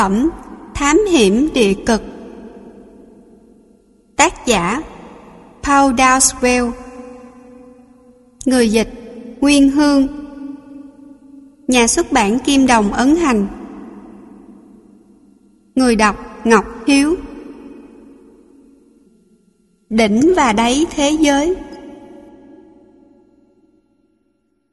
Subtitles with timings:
[0.00, 0.30] phẩm
[0.74, 2.02] Thám hiểm địa cực.
[4.16, 4.82] Tác giả
[5.62, 6.70] Paul Dowswell
[8.46, 8.88] Người dịch
[9.40, 10.06] Nguyên Hương.
[11.68, 13.46] Nhà xuất bản Kim Đồng ấn hành.
[15.74, 17.16] Người đọc Ngọc Hiếu.
[19.90, 21.56] Đỉnh và đáy thế giới.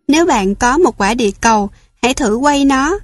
[0.08, 1.70] Nếu bạn có một quả địa cầu,
[2.02, 3.00] hãy thử quay nó.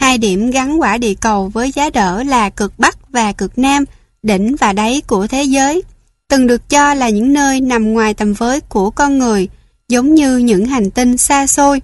[0.00, 3.84] Hai điểm gắn quả địa cầu với giá đỡ là cực Bắc và cực Nam,
[4.22, 5.82] đỉnh và đáy của thế giới,
[6.28, 9.48] từng được cho là những nơi nằm ngoài tầm với của con người,
[9.88, 11.82] giống như những hành tinh xa xôi.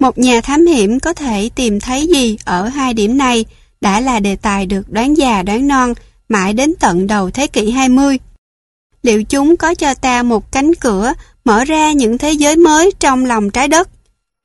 [0.00, 3.44] Một nhà thám hiểm có thể tìm thấy gì ở hai điểm này
[3.80, 5.94] đã là đề tài được đoán già đoán non
[6.28, 8.18] mãi đến tận đầu thế kỷ 20.
[9.02, 11.12] Liệu chúng có cho ta một cánh cửa
[11.44, 13.88] mở ra những thế giới mới trong lòng trái đất?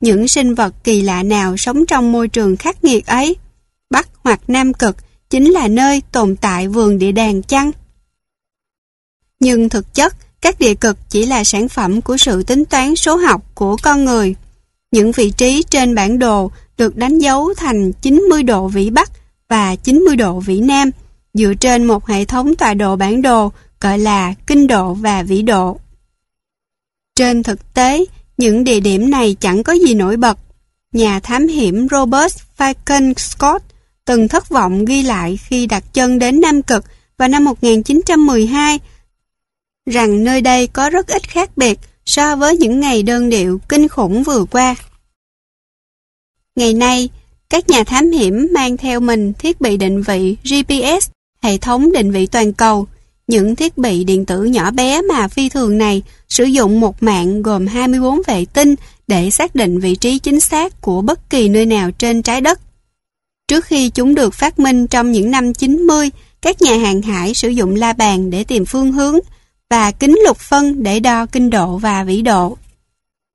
[0.06, 3.36] Những sinh vật kỳ lạ nào sống trong môi trường khắc nghiệt ấy?
[3.90, 4.98] Bắc hoặc Nam Cực
[5.30, 7.72] chính là nơi tồn tại vườn địa đàng chăng?
[9.40, 13.16] Nhưng thực chất, các địa cực chỉ là sản phẩm của sự tính toán số
[13.16, 14.36] học của con người.
[14.92, 19.12] Những vị trí trên bản đồ được đánh dấu thành 90 độ vĩ Bắc
[19.50, 20.92] và 90 độ vĩ Nam
[21.34, 25.42] dựa trên một hệ thống tọa độ bản đồ gọi là kinh độ và vĩ
[25.42, 25.80] độ.
[27.16, 28.06] Trên thực tế,
[28.38, 30.38] những địa điểm này chẳng có gì nổi bật.
[30.92, 33.64] Nhà thám hiểm Robert Falcon Scott
[34.06, 36.86] từng thất vọng ghi lại khi đặt chân đến Nam Cực
[37.18, 38.80] vào năm 1912
[39.86, 43.88] rằng nơi đây có rất ít khác biệt so với những ngày đơn điệu kinh
[43.88, 44.76] khủng vừa qua.
[46.56, 47.10] Ngày nay,
[47.50, 51.10] các nhà thám hiểm mang theo mình thiết bị định vị GPS,
[51.42, 52.88] hệ thống định vị toàn cầu.
[53.28, 57.42] Những thiết bị điện tử nhỏ bé mà phi thường này sử dụng một mạng
[57.42, 58.76] gồm 24 vệ tinh
[59.08, 62.60] để xác định vị trí chính xác của bất kỳ nơi nào trên trái đất.
[63.48, 66.10] Trước khi chúng được phát minh trong những năm 90,
[66.42, 69.20] các nhà hàng hải sử dụng la bàn để tìm phương hướng
[69.70, 72.58] và kính lục phân để đo kinh độ và vĩ độ.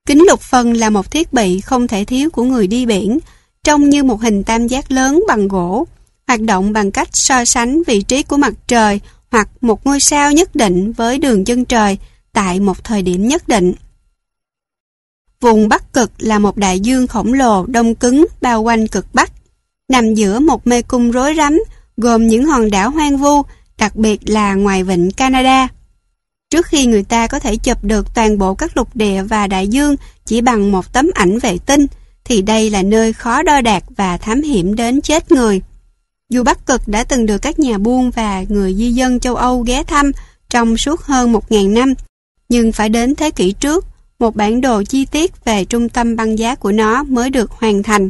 [0.06, 3.18] Kính lục phân là một thiết bị không thể thiếu của người đi biển,
[3.64, 5.86] trông như một hình tam giác lớn bằng gỗ,
[6.26, 10.32] hoạt động bằng cách so sánh vị trí của mặt trời hoặc một ngôi sao
[10.32, 11.98] nhất định với đường chân trời
[12.32, 13.72] tại một thời điểm nhất định.
[15.40, 19.32] Vùng Bắc Cực là một đại dương khổng lồ đông cứng bao quanh cực Bắc,
[19.88, 21.60] nằm giữa một mê cung rối rắm
[21.96, 23.42] gồm những hòn đảo hoang vu,
[23.78, 25.68] đặc biệt là ngoài vịnh Canada.
[26.50, 29.68] Trước khi người ta có thể chụp được toàn bộ các lục địa và đại
[29.68, 31.86] dương chỉ bằng một tấm ảnh vệ tinh,
[32.24, 35.60] thì đây là nơi khó đo đạt và thám hiểm đến chết người.
[36.30, 39.60] Dù Bắc Cực đã từng được các nhà buôn và người di dân châu Âu
[39.60, 40.12] ghé thăm
[40.48, 41.94] trong suốt hơn 1.000 năm,
[42.48, 43.86] nhưng phải đến thế kỷ trước,
[44.18, 47.82] một bản đồ chi tiết về trung tâm băng giá của nó mới được hoàn
[47.82, 48.08] thành.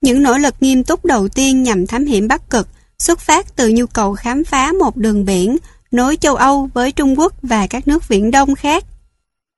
[0.00, 2.68] Những nỗ lực nghiêm túc đầu tiên nhằm thám hiểm Bắc Cực
[2.98, 5.56] xuất phát từ nhu cầu khám phá một đường biển
[5.90, 8.84] nối châu Âu với Trung Quốc và các nước Viễn Đông khác.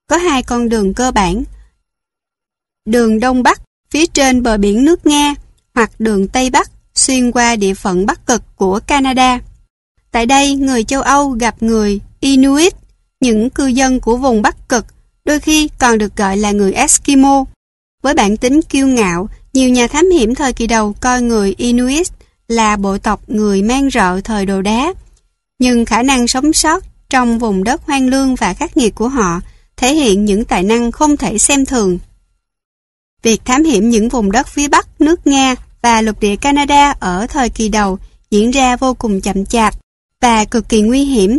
[0.08, 1.42] Có hai con đường cơ bản.
[2.84, 3.60] Đường Đông Bắc
[3.90, 5.34] phía trên bờ biển nước Nga
[5.74, 9.40] hoặc đường Tây Bắc xuyên qua địa phận Bắc Cực của Canada.
[10.10, 12.74] Tại đây, người châu Âu gặp người Inuit,
[13.20, 14.86] những cư dân của vùng Bắc Cực,
[15.24, 17.44] đôi khi còn được gọi là người Eskimo.
[18.02, 22.06] Với bản tính kiêu ngạo, nhiều nhà thám hiểm thời kỳ đầu coi người Inuit
[22.48, 24.94] là bộ tộc người mang rợ thời đồ đá.
[25.58, 29.40] Nhưng khả năng sống sót trong vùng đất hoang lương và khắc nghiệt của họ
[29.76, 31.98] thể hiện những tài năng không thể xem thường.
[33.22, 35.54] Việc thám hiểm những vùng đất phía Bắc nước Nga
[35.84, 37.98] và lục địa Canada ở thời kỳ đầu
[38.30, 39.74] diễn ra vô cùng chậm chạp
[40.20, 41.38] và cực kỳ nguy hiểm.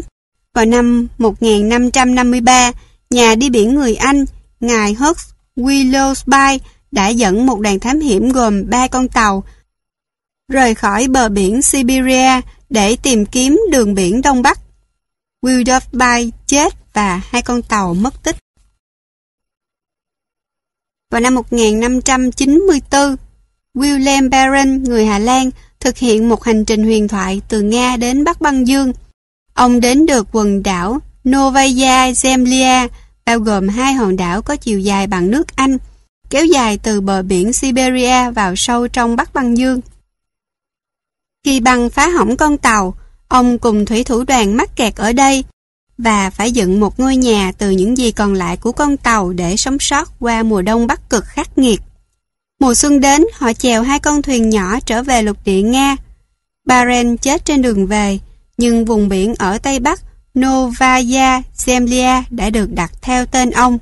[0.53, 2.71] Vào năm 1553,
[3.09, 4.25] nhà đi biển người Anh,
[4.59, 5.17] ngài Hux
[5.55, 6.59] Willowsby
[6.91, 9.43] đã dẫn một đoàn thám hiểm gồm ba con tàu
[10.51, 14.59] rời khỏi bờ biển Siberia để tìm kiếm đường biển Đông Bắc.
[15.41, 18.35] Willowsby chết và hai con tàu mất tích.
[21.11, 23.15] Vào năm 1594,
[23.75, 25.49] William Barron, người Hà Lan,
[25.79, 28.93] thực hiện một hành trình huyền thoại từ Nga đến Bắc Băng Dương.
[29.53, 30.99] Ông đến được quần đảo
[31.29, 32.87] Novaya Zemlya,
[33.25, 35.77] bao gồm hai hòn đảo có chiều dài bằng nước Anh,
[36.29, 39.81] kéo dài từ bờ biển Siberia vào sâu trong Bắc Băng Dương.
[41.43, 42.93] Khi băng phá hỏng con tàu,
[43.27, 45.43] ông cùng thủy thủ đoàn mắc kẹt ở đây
[45.97, 49.57] và phải dựng một ngôi nhà từ những gì còn lại của con tàu để
[49.57, 51.81] sống sót qua mùa đông bắc cực khắc nghiệt.
[52.59, 55.95] Mùa xuân đến, họ chèo hai con thuyền nhỏ trở về lục địa Nga.
[56.65, 58.19] Baren chết trên đường về,
[58.57, 60.01] nhưng vùng biển ở Tây Bắc
[60.39, 63.77] Novaya Zemlya đã được đặt theo tên ông.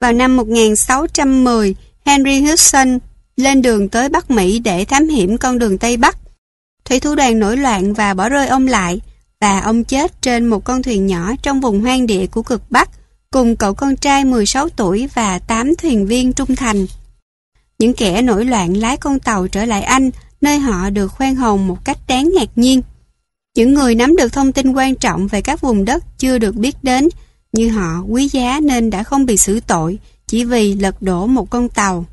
[0.00, 1.74] Vào năm 1610,
[2.04, 2.98] Henry Hudson
[3.36, 6.18] lên đường tới Bắc Mỹ để thám hiểm con đường Tây Bắc.
[6.84, 9.00] Thủy thủ đoàn nổi loạn và bỏ rơi ông lại,
[9.40, 12.90] và ông chết trên một con thuyền nhỏ trong vùng hoang địa của cực Bắc,
[13.30, 16.86] cùng cậu con trai 16 tuổi và 8 thuyền viên trung thành.
[17.78, 21.66] Những kẻ nổi loạn lái con tàu trở lại Anh, nơi họ được khoan hồng
[21.66, 22.82] một cách đáng ngạc nhiên.
[23.56, 26.76] Những người nắm được thông tin quan trọng về các vùng đất chưa được biết
[26.82, 27.08] đến,
[27.52, 31.50] như họ quý giá nên đã không bị xử tội chỉ vì lật đổ một
[31.50, 32.04] con tàu.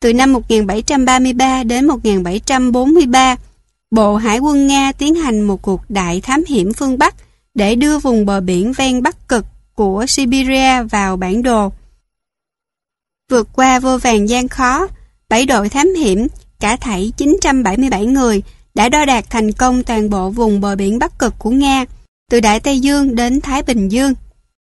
[0.00, 3.36] Từ năm 1733 đến 1743,
[3.90, 7.14] Bộ Hải quân Nga tiến hành một cuộc đại thám hiểm phương Bắc
[7.54, 9.44] để đưa vùng bờ biển ven Bắc Cực
[9.78, 11.72] của Siberia vào bản đồ.
[13.30, 14.86] Vượt qua vô vàng gian khó,
[15.28, 16.26] bảy đội thám hiểm,
[16.60, 18.42] cả thảy 977 người,
[18.74, 21.84] đã đo đạt thành công toàn bộ vùng bờ biển Bắc Cực của Nga,
[22.30, 24.14] từ Đại Tây Dương đến Thái Bình Dương.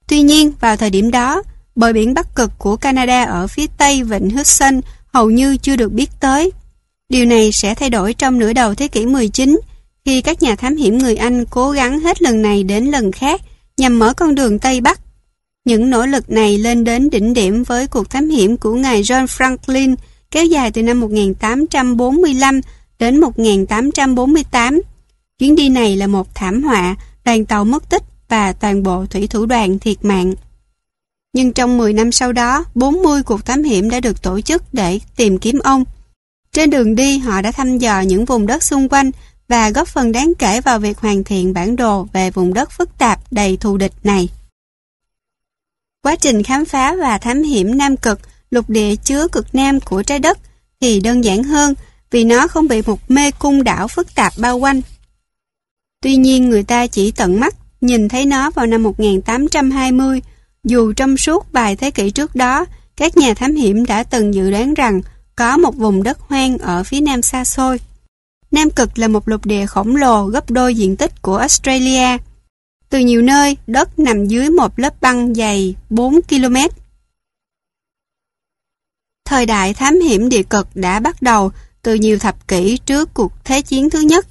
[0.09, 1.43] Tuy nhiên, vào thời điểm đó,
[1.75, 5.93] bờ biển Bắc Cực của Canada ở phía tây vịnh Hudson hầu như chưa được
[5.93, 6.53] biết tới.
[7.09, 9.61] Điều này sẽ thay đổi trong nửa đầu thế kỷ 19,
[10.05, 13.41] khi các nhà thám hiểm người Anh cố gắng hết lần này đến lần khác
[13.77, 15.01] nhằm mở con đường Tây Bắc.
[15.65, 19.27] Những nỗ lực này lên đến đỉnh điểm với cuộc thám hiểm của ngài John
[19.27, 19.97] Franklin
[20.31, 22.61] kéo dài từ năm 1845
[22.99, 24.81] đến 1848.
[25.39, 29.27] Chuyến đi này là một thảm họa, đoàn tàu mất tích và toàn bộ thủy
[29.27, 30.35] thủ đoàn thiệt mạng.
[31.33, 35.01] Nhưng trong 10 năm sau đó, 40 cuộc thám hiểm đã được tổ chức để
[35.17, 35.85] tìm kiếm ông.
[36.53, 39.11] Trên đường đi, họ đã thăm dò những vùng đất xung quanh
[39.49, 42.99] và góp phần đáng kể vào việc hoàn thiện bản đồ về vùng đất phức
[42.99, 44.29] tạp đầy thù địch này.
[46.03, 48.21] Quá trình khám phá và thám hiểm Nam Cực,
[48.51, 50.39] lục địa chứa cực nam của trái đất,
[50.81, 51.75] thì đơn giản hơn
[52.11, 54.81] vì nó không bị một mê cung đảo phức tạp bao quanh.
[56.03, 60.23] Tuy nhiên người ta chỉ tận mắt nhìn thấy nó vào năm 1820,
[60.65, 62.65] dù trong suốt vài thế kỷ trước đó,
[62.97, 65.01] các nhà thám hiểm đã từng dự đoán rằng
[65.37, 67.81] có một vùng đất hoang ở phía nam xa xôi.
[68.55, 72.19] Nam Cực là một lục địa khổng lồ gấp đôi diện tích của Australia.
[72.91, 76.57] Từ nhiều nơi, đất nằm dưới một lớp băng dày 4 km.
[79.25, 81.53] Thời đại thám hiểm địa cực đã bắt đầu
[81.83, 84.27] từ nhiều thập kỷ trước cuộc Thế chiến thứ nhất.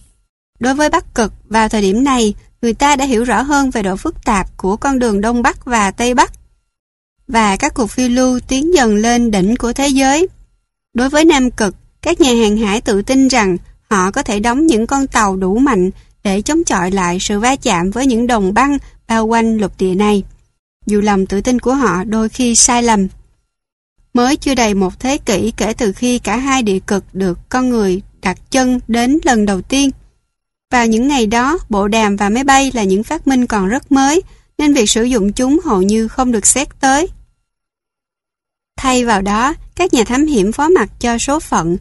[0.60, 3.84] Đối với Bắc Cực, vào thời điểm này, người ta đã hiểu rõ hơn về
[3.84, 6.34] độ phức tạp của con đường Đông Bắc và Tây Bắc.
[7.28, 10.28] Và các cuộc phiêu lưu tiến dần lên đỉnh của thế giới.
[10.94, 13.58] Đối với Nam Cực, các nhà hàng hải tự tin rằng
[13.94, 15.90] họ có thể đóng những con tàu đủ mạnh
[16.24, 19.96] để chống chọi lại sự va chạm với những đồng băng bao quanh lục địa
[19.96, 20.24] này.
[20.86, 23.08] Dù lòng tự tin của họ đôi khi sai lầm.
[24.14, 27.70] Mới chưa đầy một thế kỷ kể từ khi cả hai địa cực được con
[27.70, 29.92] người đặt chân đến lần đầu tiên.
[30.72, 33.92] Vào những ngày đó, bộ đàm và máy bay là những phát minh còn rất
[33.92, 34.22] mới,
[34.58, 37.08] nên việc sử dụng chúng hầu như không được xét tới.
[38.78, 41.78] Thay vào đó, các nhà thám hiểm phó mặt cho số phận.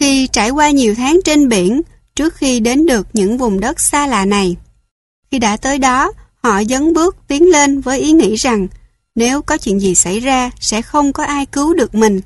[0.00, 1.82] Khi trải qua nhiều tháng trên biển,
[2.14, 4.56] trước khi đến được những vùng đất xa lạ này.
[5.30, 6.12] Khi đã tới đó,
[6.42, 8.66] họ dấn bước tiến lên với ý nghĩ rằng
[9.14, 12.20] nếu có chuyện gì xảy ra sẽ không có ai cứu được mình.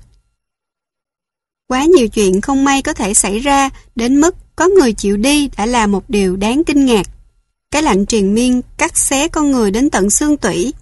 [1.68, 5.50] Quá nhiều chuyện không may có thể xảy ra đến mức có người chịu đi
[5.56, 7.06] đã là một điều đáng kinh ngạc.
[7.70, 10.72] Cái lạnh triền miên cắt xé con người đến tận xương tủy.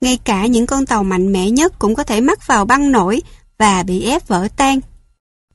[0.00, 3.22] Ngay cả những con tàu mạnh mẽ nhất cũng có thể mắc vào băng nổi
[3.58, 4.80] và bị ép vỡ tan.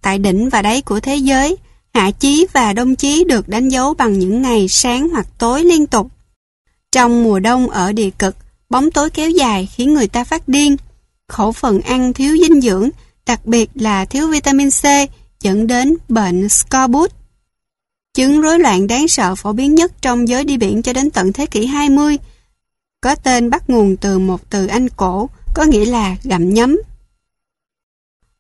[0.05, 1.57] Tại đỉnh và đáy của thế giới,
[1.93, 5.87] hạ chí và đông chí được đánh dấu bằng những ngày sáng hoặc tối liên
[5.87, 6.11] tục.
[6.91, 8.35] Trong mùa đông ở địa cực,
[8.69, 10.77] bóng tối kéo dài khiến người ta phát điên.
[11.27, 12.89] Khẩu phần ăn thiếu dinh dưỡng,
[13.25, 14.83] đặc biệt là thiếu vitamin C,
[15.41, 17.11] dẫn đến bệnh scorbut.
[18.13, 21.33] Chứng rối loạn đáng sợ phổ biến nhất trong giới đi biển cho đến tận
[21.33, 22.17] thế kỷ 20,
[23.01, 26.77] có tên bắt nguồn từ một từ Anh cổ, có nghĩa là gặm nhấm.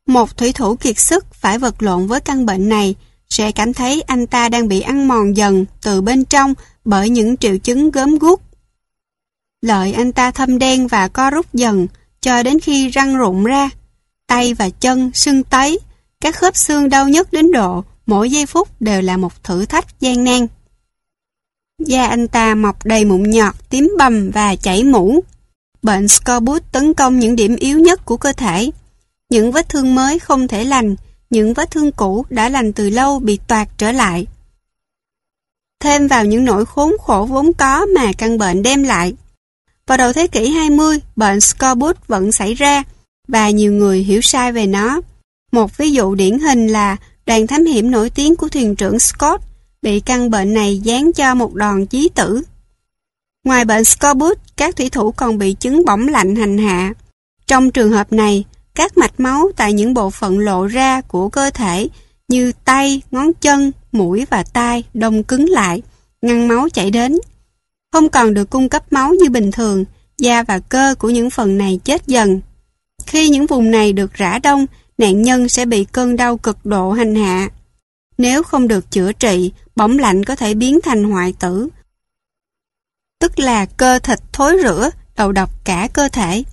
[0.07, 2.95] Một thủy thủ kiệt sức phải vật lộn với căn bệnh này
[3.29, 6.53] sẽ cảm thấy anh ta đang bị ăn mòn dần từ bên trong
[6.85, 8.41] bởi những triệu chứng gớm guốc.
[9.61, 11.87] Lợi anh ta thâm đen và co rút dần
[12.21, 13.69] cho đến khi răng rụng ra.
[14.27, 15.79] Tay và chân sưng tấy,
[16.21, 19.99] các khớp xương đau nhất đến độ mỗi giây phút đều là một thử thách
[19.99, 20.47] gian nan.
[21.79, 25.23] Da anh ta mọc đầy mụn nhọt, tím bầm và chảy mũ.
[25.81, 28.71] Bệnh scorbut tấn công những điểm yếu nhất của cơ thể.
[29.29, 30.95] Những vết thương mới không thể lành,
[31.29, 34.27] những vết thương cũ đã lành từ lâu bị toạt trở lại.
[35.79, 39.13] Thêm vào những nỗi khốn khổ vốn có mà căn bệnh đem lại.
[39.87, 42.83] Vào đầu thế kỷ 20, bệnh scorbut vẫn xảy ra
[43.27, 45.01] và nhiều người hiểu sai về nó.
[45.51, 49.43] Một ví dụ điển hình là đoàn thám hiểm nổi tiếng của thuyền trưởng Scott
[49.81, 52.41] bị căn bệnh này dán cho một đòn chí tử.
[53.43, 56.93] Ngoài bệnh scorbut, các thủy thủ còn bị chứng bỏng lạnh hành hạ.
[57.47, 61.49] Trong trường hợp này, các mạch máu tại những bộ phận lộ ra của cơ
[61.49, 61.87] thể
[62.27, 65.81] như tay, ngón chân, mũi và tai đông cứng lại,
[66.21, 67.17] ngăn máu chảy đến.
[67.91, 69.85] Không còn được cung cấp máu như bình thường,
[70.17, 72.41] da và cơ của những phần này chết dần.
[73.05, 74.65] Khi những vùng này được rã đông,
[74.97, 77.49] nạn nhân sẽ bị cơn đau cực độ hành hạ.
[78.17, 81.69] Nếu không được chữa trị, bỏng lạnh có thể biến thành hoại tử,
[83.19, 86.43] tức là cơ thịt thối rữa, đầu độc cả cơ thể.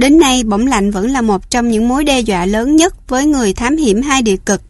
[0.00, 3.26] Đến nay, bỏng lạnh vẫn là một trong những mối đe dọa lớn nhất với
[3.26, 4.62] người thám hiểm hai địa cực.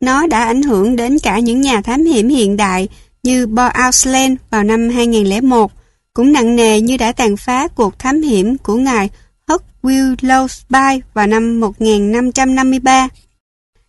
[0.00, 2.88] Nó đã ảnh hưởng đến cả những nhà thám hiểm hiện đại
[3.22, 5.72] như Bo Ausland vào năm 2001,
[6.14, 9.10] cũng nặng nề như đã tàn phá cuộc thám hiểm của ngài
[9.48, 13.08] Huck Willowsby vào năm 1553.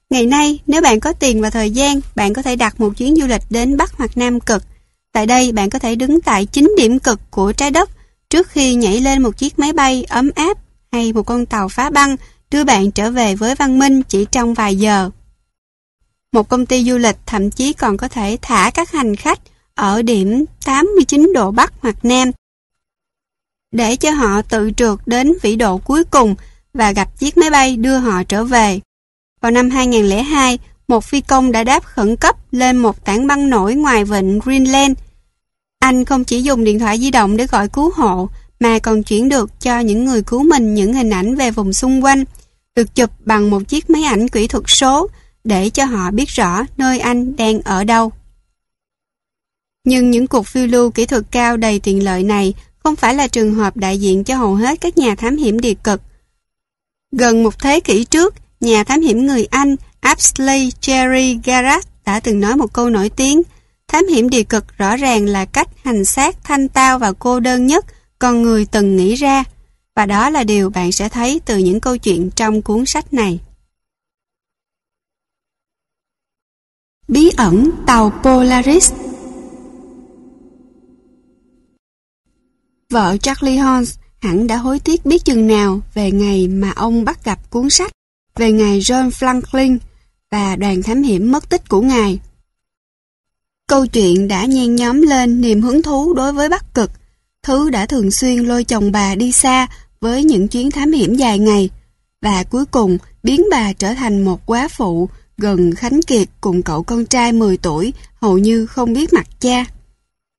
[0.09, 3.15] Ngày nay, nếu bạn có tiền và thời gian, bạn có thể đặt một chuyến
[3.15, 4.63] du lịch đến Bắc hoặc Nam Cực.
[5.11, 7.89] Tại đây, bạn có thể đứng tại chính điểm cực của trái đất
[8.33, 10.57] trước khi nhảy lên một chiếc máy bay ấm áp
[10.91, 12.15] hay một con tàu phá băng
[12.51, 15.09] đưa bạn trở về với văn minh chỉ trong vài giờ.
[16.31, 19.39] Một công ty du lịch thậm chí còn có thể thả các hành khách
[19.75, 22.31] ở điểm 89 độ Bắc hoặc Nam
[23.71, 26.35] để cho họ tự trượt đến vĩ độ cuối cùng
[26.73, 28.79] và gặp chiếc máy bay đưa họ trở về.
[29.41, 33.75] Vào năm 2002, một phi công đã đáp khẩn cấp lên một tảng băng nổi
[33.75, 34.97] ngoài vịnh Greenland.
[35.83, 39.29] Anh không chỉ dùng điện thoại di động để gọi cứu hộ, mà còn chuyển
[39.29, 42.23] được cho những người cứu mình những hình ảnh về vùng xung quanh,
[42.75, 45.07] được chụp bằng một chiếc máy ảnh kỹ thuật số
[45.43, 48.11] để cho họ biết rõ nơi anh đang ở đâu.
[49.83, 53.27] Nhưng những cuộc phiêu lưu kỹ thuật cao đầy tiện lợi này không phải là
[53.27, 56.01] trường hợp đại diện cho hầu hết các nhà thám hiểm địa cực.
[57.11, 62.39] Gần một thế kỷ trước, nhà thám hiểm người Anh Apsley Cherry Garrett đã từng
[62.39, 63.41] nói một câu nổi tiếng
[63.93, 67.67] Thám hiểm địa cực rõ ràng là cách hành xác thanh tao và cô đơn
[67.67, 67.85] nhất
[68.19, 69.43] con người từng nghĩ ra.
[69.95, 73.39] Và đó là điều bạn sẽ thấy từ những câu chuyện trong cuốn sách này.
[77.07, 78.93] Bí ẩn tàu Polaris
[82.89, 87.25] Vợ Charlie Holmes hẳn đã hối tiếc biết chừng nào về ngày mà ông bắt
[87.25, 87.91] gặp cuốn sách
[88.35, 89.77] về ngày John Franklin
[90.31, 92.19] và đoàn thám hiểm mất tích của ngài.
[93.73, 96.91] Câu chuyện đã nhen nhóm lên niềm hứng thú đối với Bắc Cực,
[97.43, 99.67] thứ đã thường xuyên lôi chồng bà đi xa
[100.01, 101.69] với những chuyến thám hiểm dài ngày,
[102.21, 106.83] và cuối cùng biến bà trở thành một quá phụ gần Khánh Kiệt cùng cậu
[106.83, 109.65] con trai 10 tuổi hầu như không biết mặt cha.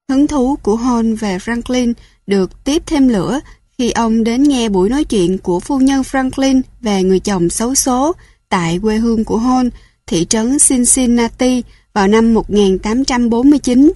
[0.09, 1.93] Hứng thú của hôn về Franklin
[2.27, 3.41] được tiếp thêm lửa
[3.79, 7.75] khi ông đến nghe buổi nói chuyện của phu nhân Franklin về người chồng xấu
[7.75, 8.13] số
[8.49, 9.71] tại quê hương của hôn
[10.07, 11.63] thị trấn Cincinnati
[11.95, 13.93] vào năm 1849.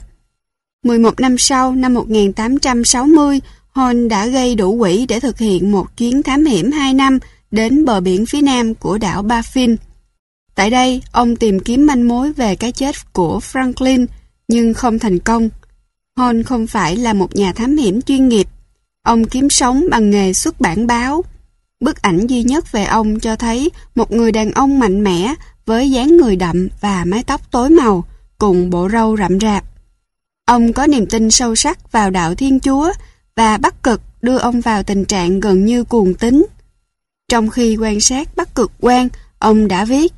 [0.84, 3.40] 11 năm sau, năm 1860,
[3.70, 7.18] Hon đã gây đủ quỹ để thực hiện một chuyến thám hiểm 2 năm
[7.50, 9.76] đến bờ biển phía nam của đảo Baffin.
[10.54, 14.06] Tại đây, ông tìm kiếm manh mối về cái chết của Franklin,
[14.48, 15.48] nhưng không thành công.
[16.16, 18.46] Hon không phải là một nhà thám hiểm chuyên nghiệp.
[19.02, 21.24] Ông kiếm sống bằng nghề xuất bản báo.
[21.80, 25.34] Bức ảnh duy nhất về ông cho thấy một người đàn ông mạnh mẽ
[25.68, 28.04] với dáng người đậm và mái tóc tối màu,
[28.38, 29.64] cùng bộ râu rậm rạp.
[30.46, 32.92] Ông có niềm tin sâu sắc vào đạo Thiên Chúa
[33.36, 36.46] và Bắc Cực đưa ông vào tình trạng gần như cuồng tín.
[37.28, 39.08] Trong khi quan sát Bắc Cực quan,
[39.38, 40.12] ông đã viết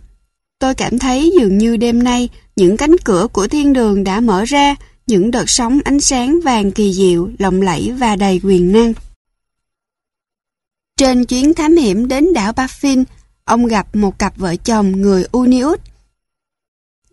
[0.58, 4.44] Tôi cảm thấy dường như đêm nay những cánh cửa của thiên đường đã mở
[4.44, 4.76] ra,
[5.06, 8.92] những đợt sóng ánh sáng vàng kỳ diệu, lộng lẫy và đầy quyền năng.
[10.96, 13.04] Trên chuyến thám hiểm đến đảo Baffin,
[13.50, 15.80] ông gặp một cặp vợ chồng người Uniut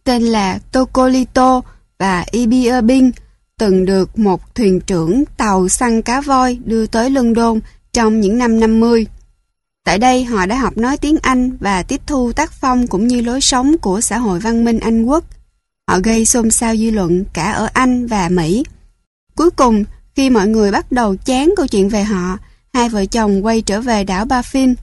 [0.03, 1.61] tên là Tokolito
[1.99, 3.11] và Ibiabing
[3.59, 7.59] từng được một thuyền trưởng tàu săn cá voi đưa tới London
[7.93, 9.07] trong những năm 50.
[9.85, 13.21] Tại đây họ đã học nói tiếng Anh và tiếp thu tác phong cũng như
[13.21, 15.23] lối sống của xã hội văn minh Anh quốc.
[15.87, 18.63] Họ gây xôn xao dư luận cả ở Anh và Mỹ.
[19.35, 19.83] Cuối cùng,
[20.15, 22.37] khi mọi người bắt đầu chán câu chuyện về họ,
[22.73, 24.75] hai vợ chồng quay trở về đảo Baffin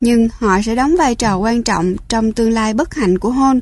[0.00, 3.60] nhưng họ sẽ đóng vai trò quan trọng trong tương lai bất hạnh của Hôn,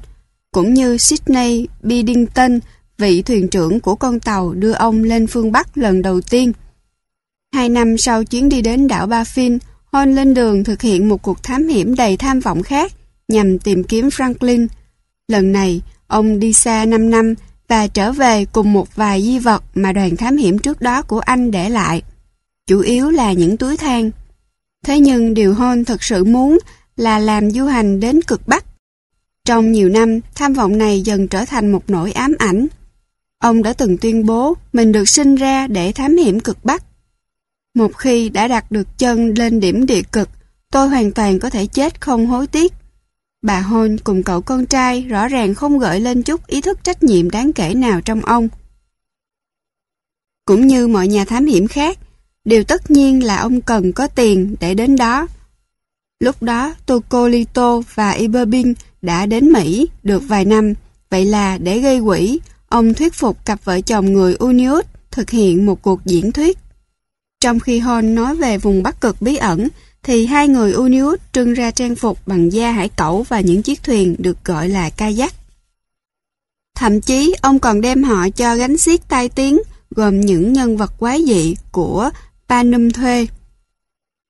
[0.52, 2.60] cũng như Sydney Biddington,
[2.98, 6.52] vị thuyền trưởng của con tàu đưa ông lên phương Bắc lần đầu tiên.
[7.54, 9.58] Hai năm sau chuyến đi đến đảo Baffin,
[9.92, 12.92] Hôn lên đường thực hiện một cuộc thám hiểm đầy tham vọng khác
[13.28, 14.66] nhằm tìm kiếm Franklin.
[15.28, 17.34] Lần này, ông đi xa 5 năm
[17.68, 21.18] và trở về cùng một vài di vật mà đoàn thám hiểm trước đó của
[21.18, 22.02] anh để lại.
[22.66, 24.10] Chủ yếu là những túi than.
[24.84, 26.58] Thế nhưng điều hôn thật sự muốn
[26.96, 28.64] là làm du hành đến cực Bắc.
[29.44, 32.66] Trong nhiều năm, tham vọng này dần trở thành một nỗi ám ảnh.
[33.38, 36.84] Ông đã từng tuyên bố mình được sinh ra để thám hiểm cực Bắc.
[37.74, 40.28] Một khi đã đặt được chân lên điểm địa cực,
[40.70, 42.72] tôi hoàn toàn có thể chết không hối tiếc.
[43.42, 47.02] Bà Hôn cùng cậu con trai rõ ràng không gợi lên chút ý thức trách
[47.02, 48.48] nhiệm đáng kể nào trong ông.
[50.44, 51.98] Cũng như mọi nhà thám hiểm khác,
[52.48, 55.26] điều tất nhiên là ông cần có tiền để đến đó.
[56.20, 60.74] Lúc đó, Tocolito và Iberbin đã đến Mỹ được vài năm,
[61.10, 65.66] vậy là để gây quỹ, ông thuyết phục cặp vợ chồng người Unius thực hiện
[65.66, 66.58] một cuộc diễn thuyết.
[67.40, 69.68] Trong khi Hon nói về vùng Bắc Cực bí ẩn,
[70.02, 73.82] thì hai người Unius trưng ra trang phục bằng da hải cẩu và những chiếc
[73.82, 75.34] thuyền được gọi là kayak.
[76.74, 79.58] Thậm chí ông còn đem họ cho gánh xiết tai tiếng
[79.90, 82.10] gồm những nhân vật quái dị của
[82.48, 83.26] Panum thuê.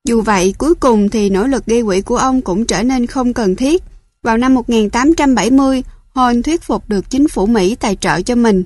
[0.04, 3.34] Dù vậy, cuối cùng thì nỗ lực gây quỹ của ông cũng trở nên không
[3.34, 3.82] cần thiết.
[4.22, 5.82] Vào năm 1870,
[6.14, 8.64] Horn thuyết phục được chính phủ Mỹ tài trợ cho mình.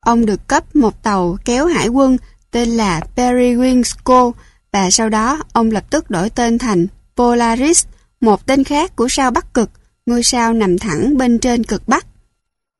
[0.00, 2.16] Ông được cấp một tàu kéo hải quân
[2.50, 4.32] tên là periwinkle
[4.72, 7.84] và sau đó ông lập tức đổi tên thành Polaris,
[8.20, 9.70] một tên khác của sao Bắc Cực,
[10.06, 12.06] ngôi sao nằm thẳng bên trên cực Bắc.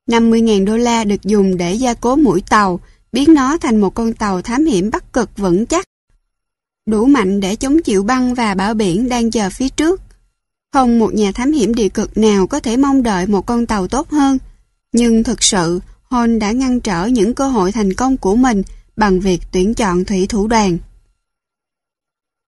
[0.09, 2.81] 50.000 đô la được dùng để gia cố mũi tàu,
[3.13, 5.90] biến nó thành một con tàu thám hiểm Bắc Cực vững chắc.
[6.91, 10.01] Đủ mạnh để chống chịu băng và bão biển đang chờ phía trước.
[10.73, 13.89] Không một nhà thám hiểm địa cực nào có thể mong đợi một con tàu
[13.89, 14.39] tốt hơn.
[14.93, 18.63] Nhưng thực sự, Hon đã ngăn trở những cơ hội thành công của mình
[18.97, 20.79] bằng việc tuyển chọn thủy thủ đoàn.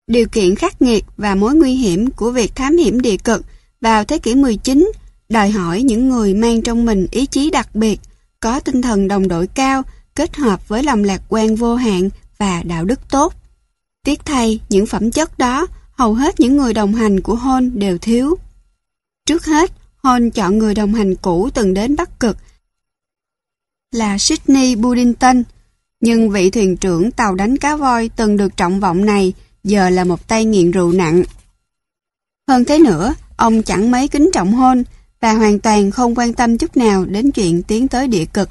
[0.08, 3.46] Điều kiện khắc nghiệt và mối nguy hiểm của việc thám hiểm địa cực
[3.82, 4.92] vào thế kỷ 19
[5.30, 8.00] đòi hỏi những người mang trong mình ý chí đặc biệt,
[8.40, 9.82] có tinh thần đồng đội cao,
[10.16, 13.34] kết hợp với lòng lạc quan vô hạn và đạo đức tốt.
[14.04, 17.98] Tiếc thay, những phẩm chất đó, hầu hết những người đồng hành của hôn đều
[17.98, 18.38] thiếu.
[19.26, 22.38] Trước hết, hôn chọn người đồng hành cũ từng đến Bắc Cực
[23.92, 25.44] là Sydney Buddington,
[26.00, 30.04] nhưng vị thuyền trưởng tàu đánh cá voi từng được trọng vọng này giờ là
[30.04, 31.24] một tay nghiện rượu nặng.
[32.48, 34.84] Hơn thế nữa, ông chẳng mấy kính trọng hôn
[35.20, 38.50] và hoàn toàn không quan tâm chút nào đến chuyện tiến tới địa cực.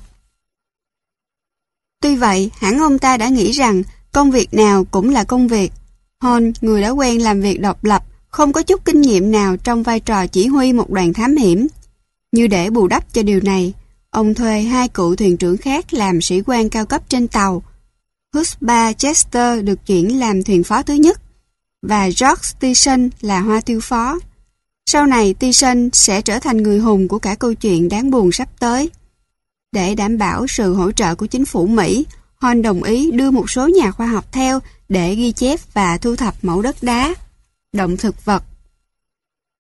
[2.03, 5.73] Tuy vậy, hẳn ông ta đã nghĩ rằng công việc nào cũng là công việc.
[6.21, 9.83] Hon, người đã quen làm việc độc lập, không có chút kinh nghiệm nào trong
[9.83, 11.67] vai trò chỉ huy một đoàn thám hiểm.
[12.33, 13.73] Như để bù đắp cho điều này,
[14.11, 17.63] ông thuê hai cựu thuyền trưởng khác làm sĩ quan cao cấp trên tàu,
[18.35, 21.21] Husba Chester được chuyển làm thuyền phó thứ nhất
[21.83, 24.19] và George Tyson là hoa tiêu phó.
[24.87, 28.49] Sau này Tyson sẽ trở thành người hùng của cả câu chuyện đáng buồn sắp
[28.61, 28.91] tới.
[29.73, 32.07] Để đảm bảo sự hỗ trợ của chính phủ Mỹ,
[32.41, 36.17] Hon đồng ý đưa một số nhà khoa học theo để ghi chép và thu
[36.17, 37.15] thập mẫu đất đá,
[37.73, 38.45] động thực vật.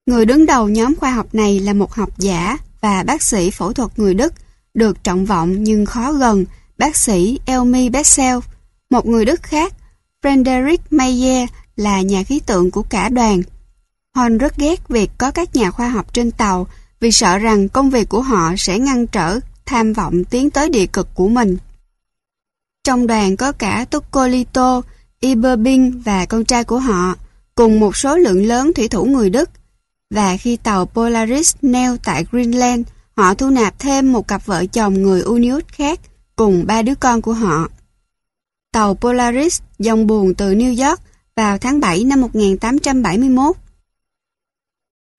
[0.06, 3.72] Người đứng đầu nhóm khoa học này là một học giả và bác sĩ phẫu
[3.72, 4.34] thuật người Đức,
[4.74, 6.44] được trọng vọng nhưng khó gần,
[6.78, 8.38] bác sĩ Elmi Bessel,
[8.90, 9.74] một người Đức khác,
[10.22, 13.42] Frederick Mayer là nhà khí tượng của cả đoàn.
[14.14, 16.66] Hon rất ghét việc có các nhà khoa học trên tàu
[17.00, 20.86] vì sợ rằng công việc của họ sẽ ngăn trở tham vọng tiến tới địa
[20.86, 21.56] cực của mình.
[22.84, 24.82] Trong đoàn có cả Tokolito,
[25.20, 27.14] Iberbin và con trai của họ,
[27.54, 29.50] cùng một số lượng lớn thủy thủ người Đức.
[30.10, 35.02] Và khi tàu Polaris neo tại Greenland, họ thu nạp thêm một cặp vợ chồng
[35.02, 36.00] người Unius khác
[36.36, 37.68] cùng ba đứa con của họ.
[38.72, 41.00] Tàu Polaris dòng buồn từ New York
[41.36, 43.56] vào tháng 7 năm 1871.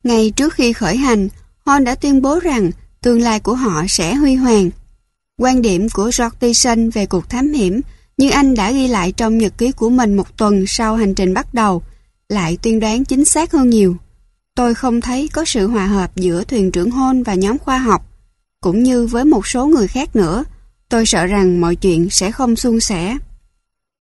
[0.04, 1.30] Ngay trước khi khởi hành,
[1.65, 2.71] Hon đã tuyên bố rằng
[3.02, 4.69] tương lai của họ sẽ huy hoàng.
[5.38, 7.82] Quan điểm của George Tyson về cuộc thám hiểm
[8.17, 11.34] như anh đã ghi lại trong nhật ký của mình một tuần sau hành trình
[11.34, 11.84] bắt đầu,
[12.30, 13.96] lại tuyên đoán chính xác hơn nhiều.
[14.56, 18.06] Tôi không thấy có sự hòa hợp giữa thuyền trưởng Hôn và nhóm khoa học,
[18.62, 20.44] cũng như với một số người khác nữa.
[20.89, 23.17] Tôi sợ rằng mọi chuyện sẽ không suôn sẻ.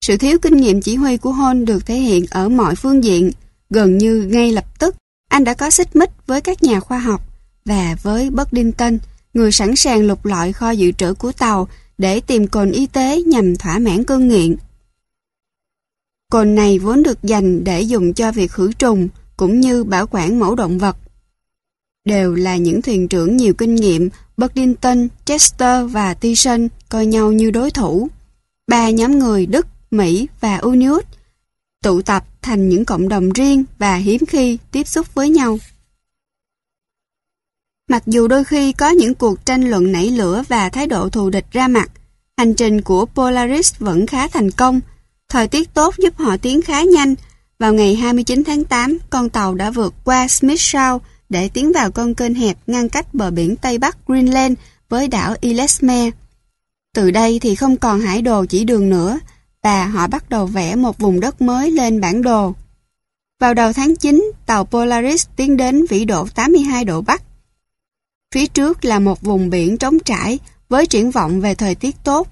[0.06, 3.32] Sự thiếu kinh nghiệm chỉ huy của Hôn được thể hiện ở mọi phương diện,
[3.70, 4.96] gần như ngay lập tức,
[5.30, 7.22] anh đã có xích mích với các nhà khoa học
[7.66, 8.98] và với Buddington,
[9.34, 13.22] người sẵn sàng lục lọi kho dự trữ của tàu để tìm cồn y tế
[13.22, 14.56] nhằm thỏa mãn cơn nghiện.
[16.32, 20.40] Cồn này vốn được dành để dùng cho việc khử trùng cũng như bảo quản
[20.40, 20.98] mẫu động vật.
[22.06, 27.52] Đều là những thuyền trưởng nhiều kinh nghiệm, Buddington, Chester và Tyson coi nhau như
[27.52, 28.08] đối thủ.
[28.68, 31.04] Ba nhóm người Đức, Mỹ và Unius
[31.84, 35.58] tụ tập thành những cộng đồng riêng và hiếm khi tiếp xúc với nhau.
[37.90, 41.30] Mặc dù đôi khi có những cuộc tranh luận nảy lửa và thái độ thù
[41.30, 41.92] địch ra mặt,
[42.38, 44.80] hành trình của Polaris vẫn khá thành công.
[45.30, 47.16] Thời tiết tốt giúp họ tiến khá nhanh.
[47.60, 51.92] Vào ngày 29 tháng 8, con tàu đã vượt qua Smith Sound để tiến vào
[51.92, 54.58] con kênh hẹp ngăn cách bờ biển Tây Bắc Greenland
[54.90, 56.12] với đảo Ellesmere.
[56.96, 59.20] Từ đây thì không còn hải đồ chỉ đường nữa,
[59.64, 62.54] và họ bắt đầu vẽ một vùng đất mới lên bản đồ.
[63.40, 67.22] Vào đầu tháng 9, tàu Polaris tiến đến vĩ độ 82 độ Bắc.
[68.34, 70.40] Phía trước là một vùng biển trống trải
[70.70, 72.28] với triển vọng về thời tiết tốt.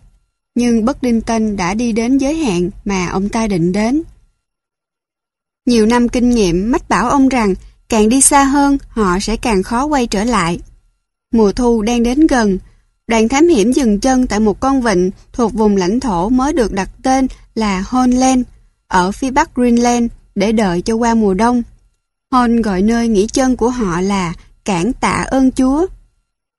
[0.55, 4.01] Nhưng Buddington đã đi đến giới hạn mà ông ta định đến.
[5.65, 7.55] Nhiều năm kinh nghiệm mách bảo ông rằng
[7.89, 10.59] càng đi xa hơn họ sẽ càng khó quay trở lại.
[11.31, 12.57] Mùa thu đang đến gần,
[13.07, 16.71] đoàn thám hiểm dừng chân tại một con vịnh thuộc vùng lãnh thổ mới được
[16.71, 18.41] đặt tên là Honland
[18.87, 20.05] ở phía bắc Greenland
[20.35, 21.63] để đợi cho qua mùa đông.
[22.31, 24.33] Hon gọi nơi nghỉ chân của họ là
[24.67, 25.87] cảng tạ ơn Chúa.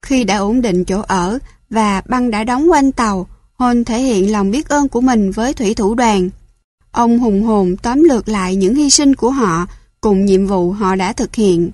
[0.07, 1.39] Khi đã ổn định chỗ ở
[1.71, 5.55] và băng đã đóng quanh tàu, hôn thể hiện lòng biết ơn của mình với
[5.55, 6.31] thủy thủ đoàn.
[6.91, 9.67] Ông hùng hồn tóm lược lại những hy sinh của họ
[10.01, 11.71] cùng nhiệm vụ họ đã thực hiện.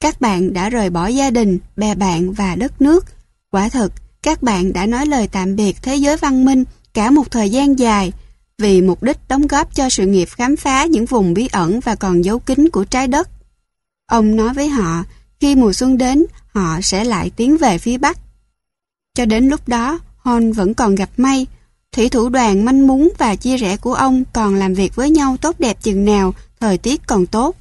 [0.00, 3.04] Các bạn đã rời bỏ gia đình, bè bạn và đất nước.
[3.50, 7.30] Quả thực, các bạn đã nói lời tạm biệt thế giới văn minh cả một
[7.30, 8.12] thời gian dài
[8.58, 11.94] vì mục đích đóng góp cho sự nghiệp khám phá những vùng bí ẩn và
[11.94, 13.28] còn giấu kín của trái đất.
[14.06, 15.04] Ông nói với họ,
[15.42, 18.18] khi mùa xuân đến, họ sẽ lại tiến về phía Bắc.
[19.14, 21.46] Cho đến lúc đó, Hon vẫn còn gặp may.
[21.92, 25.36] Thủy thủ đoàn manh muốn và chia rẽ của ông còn làm việc với nhau
[25.36, 27.56] tốt đẹp chừng nào, thời tiết còn tốt.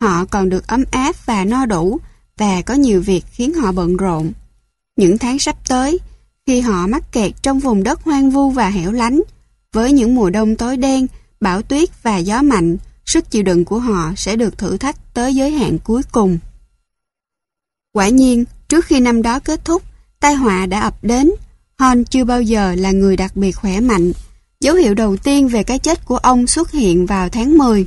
[0.00, 2.00] Họ còn được ấm áp và no đủ,
[2.36, 4.32] và có nhiều việc khiến họ bận rộn.
[4.96, 5.98] Những tháng sắp tới,
[6.46, 9.20] khi họ mắc kẹt trong vùng đất hoang vu và hẻo lánh,
[9.72, 11.06] với những mùa đông tối đen,
[11.40, 12.76] bão tuyết và gió mạnh,
[13.06, 16.38] sức chịu đựng của họ sẽ được thử thách tới giới hạn cuối cùng.
[17.92, 19.82] Quả nhiên, trước khi năm đó kết thúc,
[20.20, 21.30] tai họa đã ập đến.
[21.78, 24.12] Hon chưa bao giờ là người đặc biệt khỏe mạnh.
[24.60, 27.86] Dấu hiệu đầu tiên về cái chết của ông xuất hiện vào tháng 10.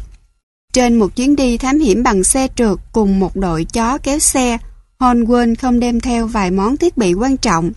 [0.74, 4.58] Trên một chuyến đi thám hiểm bằng xe trượt cùng một đội chó kéo xe,
[5.00, 7.72] Hon quên không đem theo vài món thiết bị quan trọng.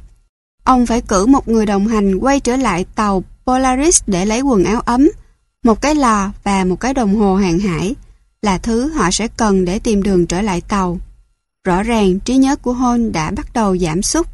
[0.64, 4.64] Ông phải cử một người đồng hành quay trở lại tàu Polaris để lấy quần
[4.64, 5.10] áo ấm,
[5.64, 7.94] một cái lò và một cái đồng hồ hàng hải
[8.42, 10.98] là thứ họ sẽ cần để tìm đường trở lại tàu.
[11.64, 14.26] Rõ ràng trí nhớ của Hôn đã bắt đầu giảm sút.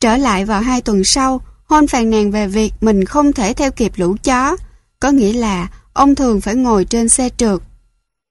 [0.00, 3.70] Trở lại vào hai tuần sau, Hôn phàn nàn về việc mình không thể theo
[3.70, 4.56] kịp lũ chó,
[5.00, 7.60] có nghĩa là ông thường phải ngồi trên xe trượt.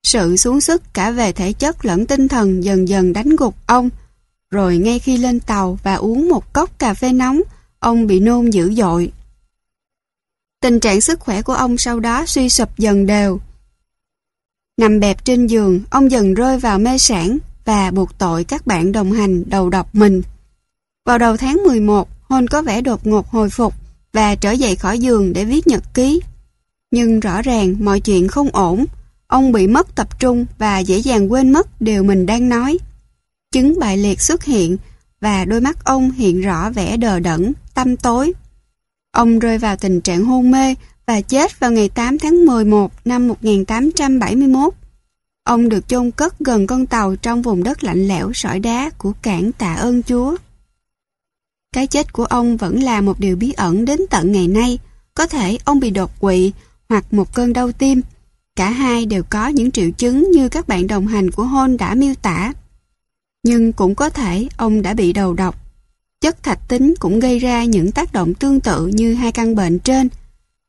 [0.04, 3.89] Sự xuống sức cả về thể chất lẫn tinh thần dần dần đánh gục ông,
[4.52, 7.41] rồi ngay khi lên tàu và uống một cốc cà phê nóng,
[7.80, 9.12] ông bị nôn dữ dội.
[10.62, 13.39] Tình trạng sức khỏe của ông sau đó suy sụp dần đều.
[14.78, 18.91] Nằm bẹp trên giường, ông dần rơi vào mê sản và buộc tội các bạn
[18.91, 20.22] đồng hành đầu độc mình.
[21.06, 23.74] Vào đầu tháng 11, Hôn có vẻ đột ngột hồi phục
[24.13, 26.22] và trở dậy khỏi giường để viết nhật ký.
[26.91, 28.86] Nhưng rõ ràng mọi chuyện không ổn,
[29.28, 32.78] ông bị mất tập trung và dễ dàng quên mất điều mình đang nói.
[33.52, 34.78] Chứng bại liệt xuất hiện
[35.22, 38.34] và đôi mắt ông hiện rõ vẻ đờ đẫn, tâm tối.
[39.12, 43.28] Ông rơi vào tình trạng hôn mê và chết vào ngày 8 tháng 11 năm
[43.28, 44.74] 1871.
[45.49, 49.13] Ông được chôn cất gần con tàu trong vùng đất lạnh lẽo sỏi đá của
[49.21, 50.35] cảng Tạ ơn Chúa.
[51.73, 54.79] Cái chết của ông vẫn là một điều bí ẩn đến tận ngày nay.
[55.13, 56.51] Có thể ông bị đột quỵ
[56.89, 58.01] hoặc một cơn đau tim.
[58.55, 61.95] Cả hai đều có những triệu chứng như các bạn đồng hành của Hôn đã
[61.95, 62.53] miêu tả.
[63.43, 65.55] Nhưng cũng có thể ông đã bị đầu độc
[66.21, 69.79] Chất thạch tính cũng gây ra những tác động tương tự như hai căn bệnh
[69.79, 70.09] trên.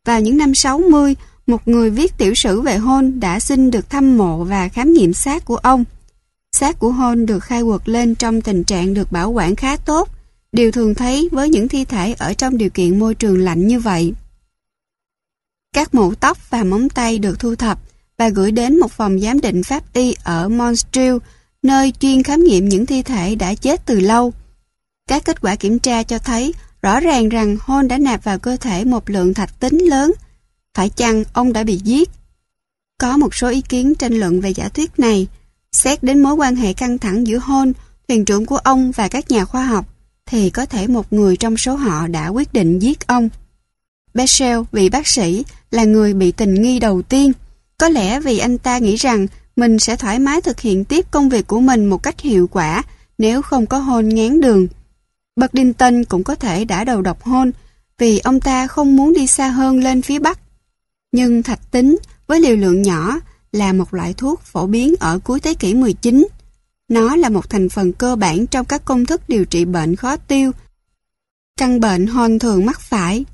[0.04, 1.16] Vào những năm 60,
[1.50, 5.12] một người viết tiểu sử về hôn đã xin được thăm mộ và khám nghiệm
[5.14, 5.84] xác của ông.
[6.52, 10.08] Xác của hôn được khai quật lên trong tình trạng được bảo quản khá tốt,
[10.52, 13.80] điều thường thấy với những thi thể ở trong điều kiện môi trường lạnh như
[13.80, 14.14] vậy.
[15.74, 17.78] Các mũ tóc và móng tay được thu thập
[18.18, 21.16] và gửi đến một phòng giám định pháp y ở Montreal,
[21.62, 24.32] nơi chuyên khám nghiệm những thi thể đã chết từ lâu.
[25.08, 28.56] Các kết quả kiểm tra cho thấy rõ ràng rằng Hôn đã nạp vào cơ
[28.56, 30.12] thể một lượng thạch tính lớn.
[30.74, 32.10] Phải chăng ông đã bị giết?
[32.98, 35.26] Có một số ý kiến tranh luận về giả thuyết này.
[35.72, 37.72] Xét đến mối quan hệ căng thẳng giữa Hôn,
[38.08, 39.86] thuyền trưởng của ông và các nhà khoa học,
[40.26, 43.28] thì có thể một người trong số họ đã quyết định giết ông.
[44.14, 47.32] Bessel, vị bác sĩ, là người bị tình nghi đầu tiên.
[47.78, 51.28] Có lẽ vì anh ta nghĩ rằng mình sẽ thoải mái thực hiện tiếp công
[51.28, 52.82] việc của mình một cách hiệu quả
[53.18, 54.66] nếu không có hôn ngán đường.
[55.36, 57.52] Buddington cũng có thể đã đầu độc hôn
[57.98, 60.38] vì ông ta không muốn đi xa hơn lên phía Bắc.
[61.12, 63.20] Nhưng thạch tính với liều lượng nhỏ
[63.52, 66.28] là một loại thuốc phổ biến ở cuối thế kỷ 19.
[66.88, 70.16] Nó là một thành phần cơ bản trong các công thức điều trị bệnh khó
[70.16, 70.52] tiêu.
[71.56, 73.24] Căn bệnh Hon thường mắc phải.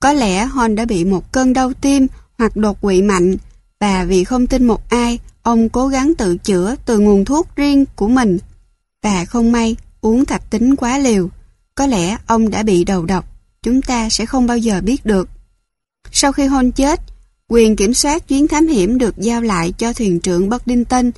[0.00, 2.06] Có lẽ Hon đã bị một cơn đau tim
[2.38, 3.36] hoặc đột quỵ mạnh
[3.80, 7.84] và vì không tin một ai, ông cố gắng tự chữa từ nguồn thuốc riêng
[7.96, 8.38] của mình.
[9.02, 11.28] Và không may, uống thạch tính quá liều.
[11.74, 13.24] Có lẽ ông đã bị đầu độc,
[13.62, 15.28] chúng ta sẽ không bao giờ biết được.
[16.12, 17.00] Sau khi hôn chết,
[17.52, 21.10] Quyền kiểm soát chuyến thám hiểm được giao lại cho thuyền trưởng Buddington.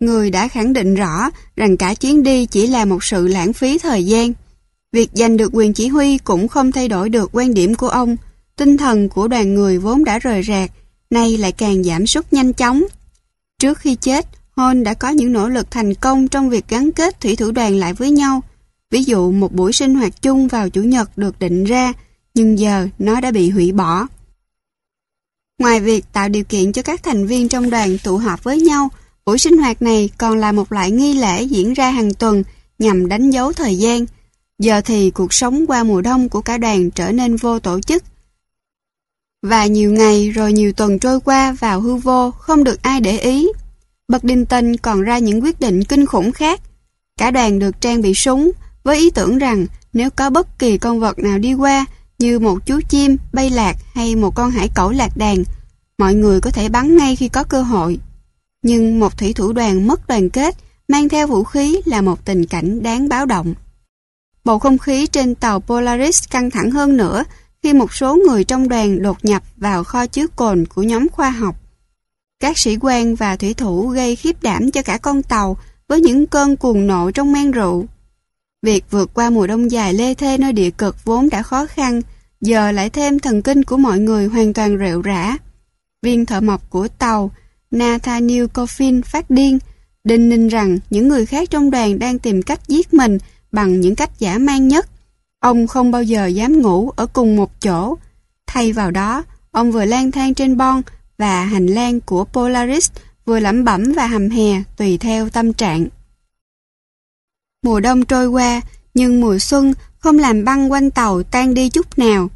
[0.00, 3.78] Người đã khẳng định rõ rằng cả chuyến đi chỉ là một sự lãng phí
[3.78, 4.32] thời gian.
[4.92, 8.16] Việc giành được quyền chỉ huy cũng không thay đổi được quan điểm của ông.
[8.56, 10.70] Tinh thần của đoàn người vốn đã rời rạc,
[11.10, 12.84] nay lại càng giảm sút nhanh chóng.
[13.58, 17.20] Trước khi chết, hôn đã có những nỗ lực thành công trong việc gắn kết
[17.20, 18.40] thủy thủ đoàn lại với nhau.
[18.90, 21.92] Ví dụ một buổi sinh hoạt chung vào Chủ nhật được định ra,
[22.36, 24.06] nhưng giờ nó đã bị hủy bỏ.
[25.58, 28.88] Ngoài việc tạo điều kiện cho các thành viên trong đoàn tụ họp với nhau,
[29.26, 32.42] buổi sinh hoạt này còn là một loại nghi lễ diễn ra hàng tuần
[32.78, 34.06] nhằm đánh dấu thời gian.
[34.58, 38.04] Giờ thì cuộc sống qua mùa đông của cả đoàn trở nên vô tổ chức.
[39.42, 43.18] Và nhiều ngày rồi nhiều tuần trôi qua vào hư vô không được ai để
[43.18, 43.48] ý.
[44.08, 46.60] bậc Đinh Tinh còn ra những quyết định kinh khủng khác.
[47.18, 48.50] Cả đoàn được trang bị súng
[48.84, 51.86] với ý tưởng rằng nếu có bất kỳ con vật nào đi qua
[52.18, 55.44] như một chú chim bay lạc hay một con hải cẩu lạc đàn,
[55.98, 57.98] mọi người có thể bắn ngay khi có cơ hội.
[58.62, 60.56] Nhưng một thủy thủ đoàn mất đoàn kết
[60.88, 63.54] mang theo vũ khí là một tình cảnh đáng báo động.
[64.44, 67.24] Bầu không khí trên tàu Polaris căng thẳng hơn nữa
[67.62, 71.30] khi một số người trong đoàn đột nhập vào kho chứa cồn của nhóm khoa
[71.30, 71.56] học.
[72.40, 75.56] Các sĩ quan và thủy thủ gây khiếp đảm cho cả con tàu
[75.88, 77.86] với những cơn cuồng nộ trong men rượu.
[78.62, 82.02] Việc vượt qua mùa đông dài lê thê nơi địa cực vốn đã khó khăn,
[82.40, 85.36] giờ lại thêm thần kinh của mọi người hoàn toàn rệu rã.
[86.02, 87.30] Viên thợ mộc của tàu,
[87.70, 89.58] Nathaniel Coffin phát điên,
[90.04, 93.18] đinh ninh rằng những người khác trong đoàn đang tìm cách giết mình
[93.52, 94.88] bằng những cách giả man nhất.
[95.40, 97.94] Ông không bao giờ dám ngủ ở cùng một chỗ.
[98.46, 100.82] Thay vào đó, ông vừa lang thang trên bon
[101.18, 102.90] và hành lang của Polaris
[103.26, 105.86] vừa lẩm bẩm và hầm hè tùy theo tâm trạng.
[107.66, 108.60] Mùa đông trôi qua,
[108.94, 112.30] nhưng mùa xuân không làm băng quanh tàu tan đi chút nào.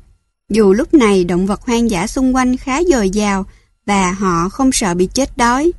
[0.48, 3.46] Dù lúc này động vật hoang dã xung quanh khá dồi dào
[3.86, 5.72] và họ không sợ bị chết đói.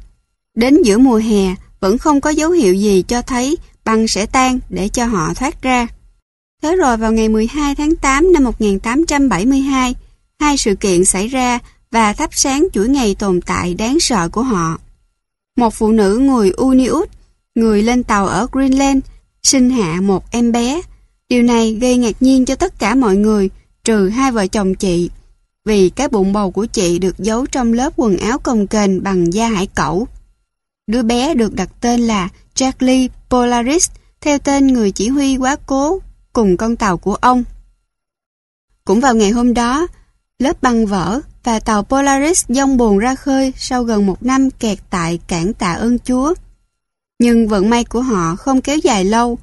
[0.56, 4.60] Đến giữa mùa hè vẫn không có dấu hiệu gì cho thấy băng sẽ tan
[4.70, 5.88] để cho họ thoát ra.
[6.62, 9.96] Thế rồi vào ngày 12 tháng 8 năm 1872,
[10.40, 11.60] hai sự kiện xảy ra
[11.92, 14.78] và thắp sáng chuỗi ngày tồn tại đáng sợ của họ.
[15.58, 17.10] Một phụ nữ người Uniut,
[17.56, 19.04] người lên tàu ở Greenland,
[19.44, 20.82] sinh hạ một em bé.
[21.30, 23.50] Điều này gây ngạc nhiên cho tất cả mọi người,
[23.84, 25.10] trừ hai vợ chồng chị,
[25.66, 29.34] vì cái bụng bầu của chị được giấu trong lớp quần áo cồng kềnh bằng
[29.34, 30.08] da hải cẩu.
[30.88, 33.90] Đứa bé được đặt tên là Charlie Polaris,
[34.22, 36.00] theo tên người chỉ huy quá cố
[36.34, 37.44] cùng con tàu của ông.
[38.86, 39.88] Cũng vào ngày hôm đó,
[40.40, 44.80] lớp băng vỡ và tàu Polaris dông buồn ra khơi sau gần một năm kẹt
[44.90, 46.34] tại cảng tạ ơn Chúa.
[47.22, 49.38] Nhưng vận may của họ không kéo dài lâu.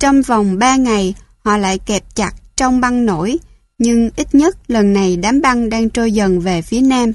[0.00, 3.38] Trong vòng 3 ngày, họ lại kẹp chặt trong băng nổi,
[3.78, 7.12] nhưng ít nhất lần này đám băng đang trôi dần về phía nam.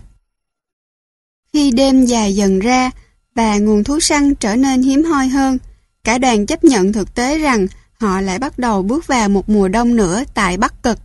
[1.53, 2.91] Khi đêm dài dần ra
[3.35, 5.57] và nguồn thú săn trở nên hiếm hoi hơn,
[6.03, 9.67] cả đoàn chấp nhận thực tế rằng họ lại bắt đầu bước vào một mùa
[9.67, 10.99] đông nữa tại Bắc Cực.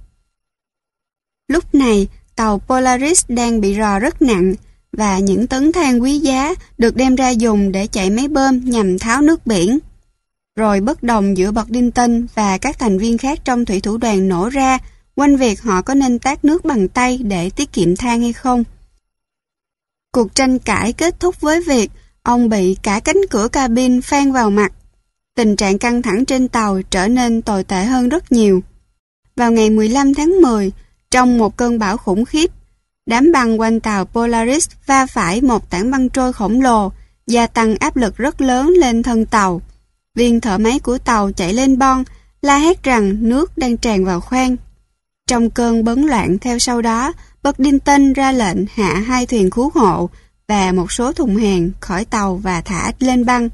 [1.48, 4.54] Lúc này, tàu Polaris đang bị rò rất nặng
[4.92, 8.98] và những tấn than quý giá được đem ra dùng để chạy máy bơm nhằm
[8.98, 9.78] tháo nước biển.
[10.56, 13.96] Rồi bất đồng giữa bậc đinh tinh và các thành viên khác trong thủy thủ
[13.96, 14.78] đoàn nổ ra
[15.14, 18.64] quanh việc họ có nên tát nước bằng tay để tiết kiệm than hay không.
[20.12, 21.90] Cuộc tranh cãi kết thúc với việc
[22.22, 24.72] ông bị cả cánh cửa cabin phan vào mặt.
[25.34, 28.62] Tình trạng căng thẳng trên tàu trở nên tồi tệ hơn rất nhiều.
[29.36, 30.72] Vào ngày 15 tháng 10,
[31.10, 32.50] trong một cơn bão khủng khiếp,
[33.06, 36.92] đám băng quanh tàu Polaris va phải một tảng băng trôi khổng lồ,
[37.26, 39.62] gia tăng áp lực rất lớn lên thân tàu.
[40.14, 42.04] Viên thợ máy của tàu chạy lên bon,
[42.42, 44.56] la hét rằng nước đang tràn vào khoang.
[45.26, 50.10] Trong cơn bấn loạn theo sau đó, Buddington ra lệnh hạ hai thuyền cứu hộ
[50.48, 53.48] và một số thùng hàng khỏi tàu và thả lên băng.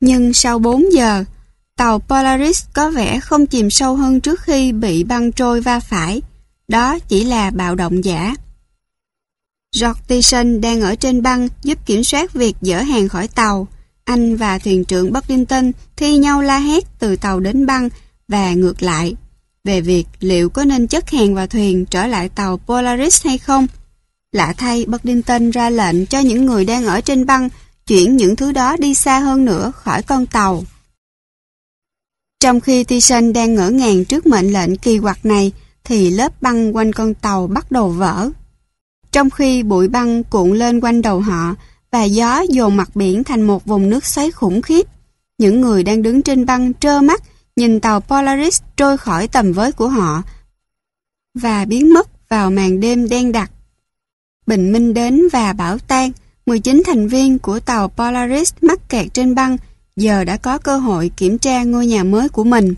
[0.00, 1.24] Nhưng sau 4 giờ,
[1.76, 6.22] tàu Polaris có vẻ không chìm sâu hơn trước khi bị băng trôi va phải.
[6.68, 8.34] Đó chỉ là bạo động giả.
[9.80, 13.68] George Tyson đang ở trên băng giúp kiểm soát việc dỡ hàng khỏi tàu.
[14.04, 17.88] Anh và thuyền trưởng Buddington thi nhau la hét từ tàu đến băng
[18.28, 19.14] và ngược lại
[19.64, 23.66] về việc liệu có nên chất hàng vào thuyền trở lại tàu Polaris hay không.
[24.32, 27.48] Lạ thay, Buddington ra lệnh cho những người đang ở trên băng
[27.86, 30.64] chuyển những thứ đó đi xa hơn nữa khỏi con tàu.
[32.40, 35.52] Trong khi Tyson đang ngỡ ngàng trước mệnh lệnh kỳ quặc này,
[35.88, 38.30] thì lớp băng quanh con tàu bắt đầu vỡ.
[39.12, 41.54] Trong khi bụi băng cuộn lên quanh đầu họ
[41.90, 44.86] và gió dồn mặt biển thành một vùng nước xoáy khủng khiếp,
[45.38, 47.22] những người đang đứng trên băng trơ mắt
[47.56, 50.22] nhìn tàu Polaris trôi khỏi tầm với của họ
[51.34, 53.50] và biến mất vào màn đêm đen đặc.
[54.46, 56.12] Bình minh đến và bão tan,
[56.46, 59.56] 19 thành viên của tàu Polaris mắc kẹt trên băng
[59.96, 62.74] giờ đã có cơ hội kiểm tra ngôi nhà mới của mình.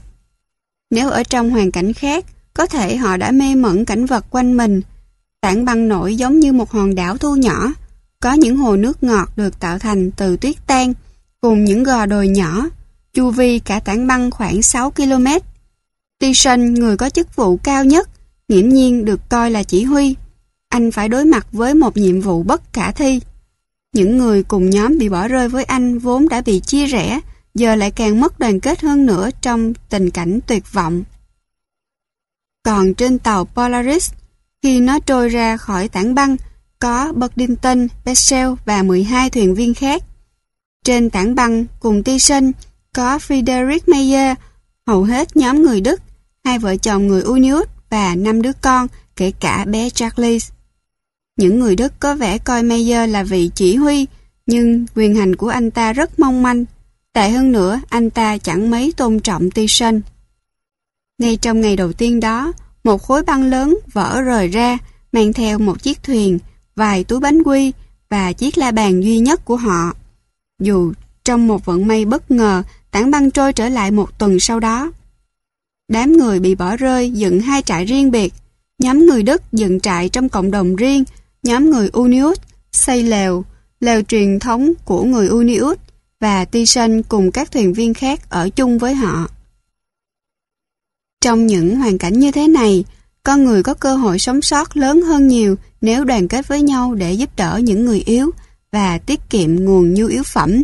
[0.90, 2.25] Nếu ở trong hoàn cảnh khác,
[2.61, 4.83] có thể họ đã mê mẩn cảnh vật quanh mình.
[5.40, 7.73] Tảng băng nổi giống như một hòn đảo thu nhỏ,
[8.23, 10.92] có những hồ nước ngọt được tạo thành từ tuyết tan,
[11.40, 12.68] cùng những gò đồi nhỏ,
[13.14, 15.27] chu vi cả tảng băng khoảng 6 km.
[16.18, 18.09] Tyson, người có chức vụ cao nhất,
[18.49, 20.14] nghiễm nhiên được coi là chỉ huy.
[20.68, 23.20] Anh phải đối mặt với một nhiệm vụ bất khả thi.
[23.94, 27.20] Những người cùng nhóm bị bỏ rơi với anh vốn đã bị chia rẽ,
[27.55, 31.03] giờ lại càng mất đoàn kết hơn nữa trong tình cảnh tuyệt vọng.
[32.62, 34.12] Còn trên tàu Polaris,
[34.62, 36.37] khi nó trôi ra khỏi tảng băng,
[36.79, 40.03] có Burlington, Bessel và 12 thuyền viên khác.
[40.85, 42.53] Trên tảng băng cùng Tyson
[42.94, 44.37] có Friedrich Meyer,
[44.87, 46.01] hầu hết nhóm người Đức,
[46.44, 50.51] hai vợ chồng người Unius và năm đứa con, kể cả bé Charles.
[51.37, 54.07] Những người Đức có vẻ coi Meyer là vị chỉ huy,
[54.46, 56.64] nhưng quyền hành của anh ta rất mong manh.
[57.12, 60.01] Tệ hơn nữa, anh ta chẳng mấy tôn trọng Tyson
[61.21, 62.53] ngay trong ngày đầu tiên đó,
[62.85, 64.79] một khối băng lớn vỡ rời ra,
[65.13, 66.39] mang theo một chiếc thuyền,
[66.77, 67.73] vài túi bánh quy
[68.11, 69.93] và chiếc la bàn duy nhất của họ.
[70.63, 70.93] Dù
[71.25, 74.93] trong một vận may bất ngờ, tảng băng trôi trở lại một tuần sau đó.
[75.89, 78.35] Đám người bị bỏ rơi dựng hai trại riêng biệt.
[78.79, 81.05] Nhóm người Đức dựng trại trong cộng đồng riêng,
[81.43, 82.39] nhóm người Unius
[82.73, 83.45] xây lều,
[83.81, 85.79] lều truyền thống của người Unius
[86.21, 89.29] và Tyson cùng các thuyền viên khác ở chung với họ.
[91.21, 92.85] Trong những hoàn cảnh như thế này,
[93.23, 96.95] con người có cơ hội sống sót lớn hơn nhiều nếu đoàn kết với nhau
[96.95, 98.31] để giúp đỡ những người yếu
[98.73, 100.63] và tiết kiệm nguồn nhu yếu phẩm.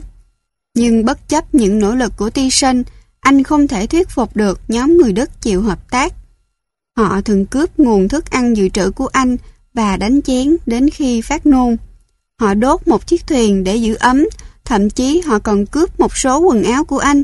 [0.74, 2.82] Nhưng bất chấp những nỗ lực của Tyson,
[3.20, 6.12] anh không thể thuyết phục được nhóm người Đức chịu hợp tác.
[6.96, 9.36] Họ thường cướp nguồn thức ăn dự trữ của anh
[9.74, 11.76] và đánh chén đến khi phát nôn.
[12.40, 14.24] Họ đốt một chiếc thuyền để giữ ấm,
[14.64, 17.22] thậm chí họ còn cướp một số quần áo của anh.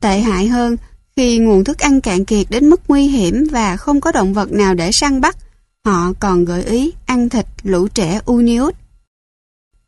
[0.00, 0.76] Tệ hại hơn,
[1.16, 4.52] khi nguồn thức ăn cạn kiệt đến mức nguy hiểm và không có động vật
[4.52, 5.36] nào để săn bắt,
[5.84, 8.74] họ còn gợi ý ăn thịt lũ trẻ Uniut.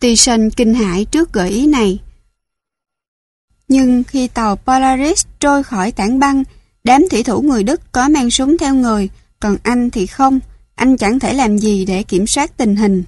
[0.00, 1.98] Tyson kinh hãi trước gợi ý này.
[3.68, 6.44] Nhưng khi tàu Polaris trôi khỏi tảng băng,
[6.84, 9.08] đám thủy thủ người Đức có mang súng theo người,
[9.40, 10.40] còn anh thì không,
[10.74, 13.04] anh chẳng thể làm gì để kiểm soát tình hình.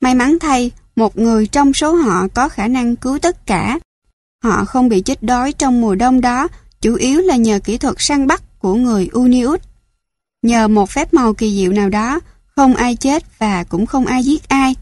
[0.00, 3.78] May mắn thay, một người trong số họ có khả năng cứu tất cả.
[4.44, 6.48] Họ không bị chết đói trong mùa đông đó,
[6.80, 9.60] chủ yếu là nhờ kỹ thuật săn bắt của người Uniut.
[10.42, 14.24] Nhờ một phép màu kỳ diệu nào đó, không ai chết và cũng không ai
[14.24, 14.74] giết ai.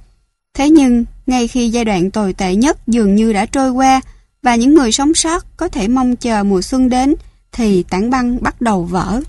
[0.55, 4.01] Thế nhưng, ngay khi giai đoạn tồi tệ nhất dường như đã trôi qua
[4.43, 7.15] và những người sống sót có thể mong chờ mùa xuân đến,
[7.53, 9.21] thì tảng băng bắt đầu vỡ.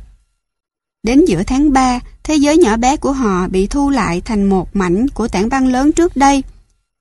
[1.03, 4.75] Đến giữa tháng 3, thế giới nhỏ bé của họ bị thu lại thành một
[4.75, 6.43] mảnh của tảng băng lớn trước đây,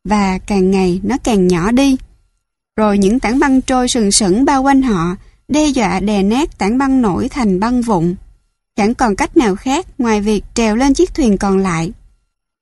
[0.04, 1.96] và càng ngày nó càng nhỏ đi.
[2.76, 5.16] Rồi những tảng băng trôi sừng sững bao quanh họ,
[5.48, 8.14] đe dọa đè nát tảng băng nổi thành băng vụn.
[8.76, 11.92] Chẳng còn cách nào khác ngoài việc trèo lên chiếc thuyền còn lại.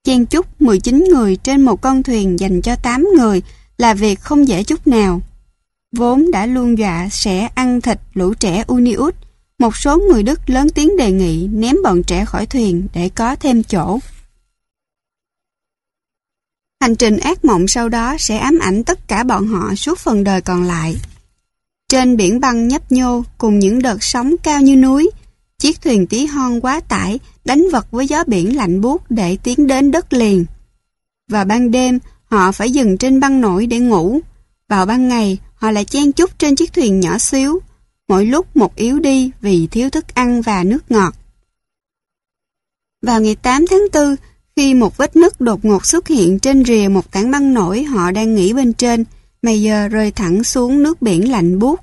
[0.05, 3.43] Chen chúc 19 người trên một con thuyền dành cho 8 người
[3.79, 5.21] là việc không dễ chút nào.
[5.97, 9.15] Vốn đã luôn dọa sẽ ăn thịt lũ trẻ Unius,
[9.59, 13.37] một số người Đức lớn tiếng đề nghị ném bọn trẻ khỏi thuyền để có
[13.37, 13.99] thêm chỗ.
[16.81, 20.25] Hành trình ác mộng sau đó sẽ ám ảnh tất cả bọn họ suốt phần
[20.25, 20.97] đời còn lại.
[21.89, 25.11] Trên biển băng nhấp nhô cùng những đợt sóng cao như núi,
[25.59, 29.67] chiếc thuyền tí hon quá tải đánh vật với gió biển lạnh buốt để tiến
[29.67, 30.45] đến đất liền.
[31.29, 34.21] Vào ban đêm, họ phải dừng trên băng nổi để ngủ.
[34.69, 37.61] Vào ban ngày, họ lại chen chúc trên chiếc thuyền nhỏ xíu,
[38.09, 41.15] mỗi lúc một yếu đi vì thiếu thức ăn và nước ngọt.
[43.03, 44.17] Vào ngày 8 tháng 4,
[44.57, 48.11] khi một vết nứt đột ngột xuất hiện trên rìa một tảng băng nổi họ
[48.11, 49.05] đang nghỉ bên trên,
[49.45, 51.81] Mayer rơi thẳng xuống nước biển lạnh buốt.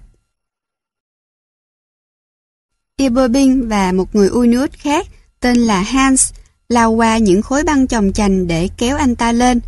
[2.97, 5.07] Iberbing và một người Uinuit khác,
[5.39, 6.33] tên là Hans,
[6.69, 9.59] lao qua những khối băng chồng chành để kéo anh ta lên.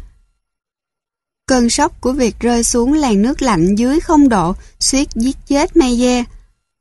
[1.46, 5.78] Cơn sốc của việc rơi xuống làn nước lạnh dưới không độ suýt giết chết
[5.78, 6.26] Mayer.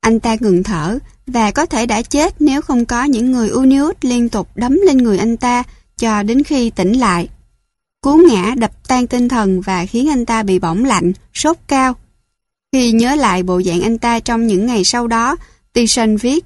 [0.00, 3.96] Anh ta ngừng thở và có thể đã chết nếu không có những người Unius
[4.00, 5.62] liên tục đấm lên người anh ta
[5.96, 7.28] cho đến khi tỉnh lại.
[8.02, 11.94] Cú ngã đập tan tinh thần và khiến anh ta bị bỏng lạnh, sốt cao.
[12.72, 15.36] Khi nhớ lại bộ dạng anh ta trong những ngày sau đó,
[15.72, 16.44] Tyson viết,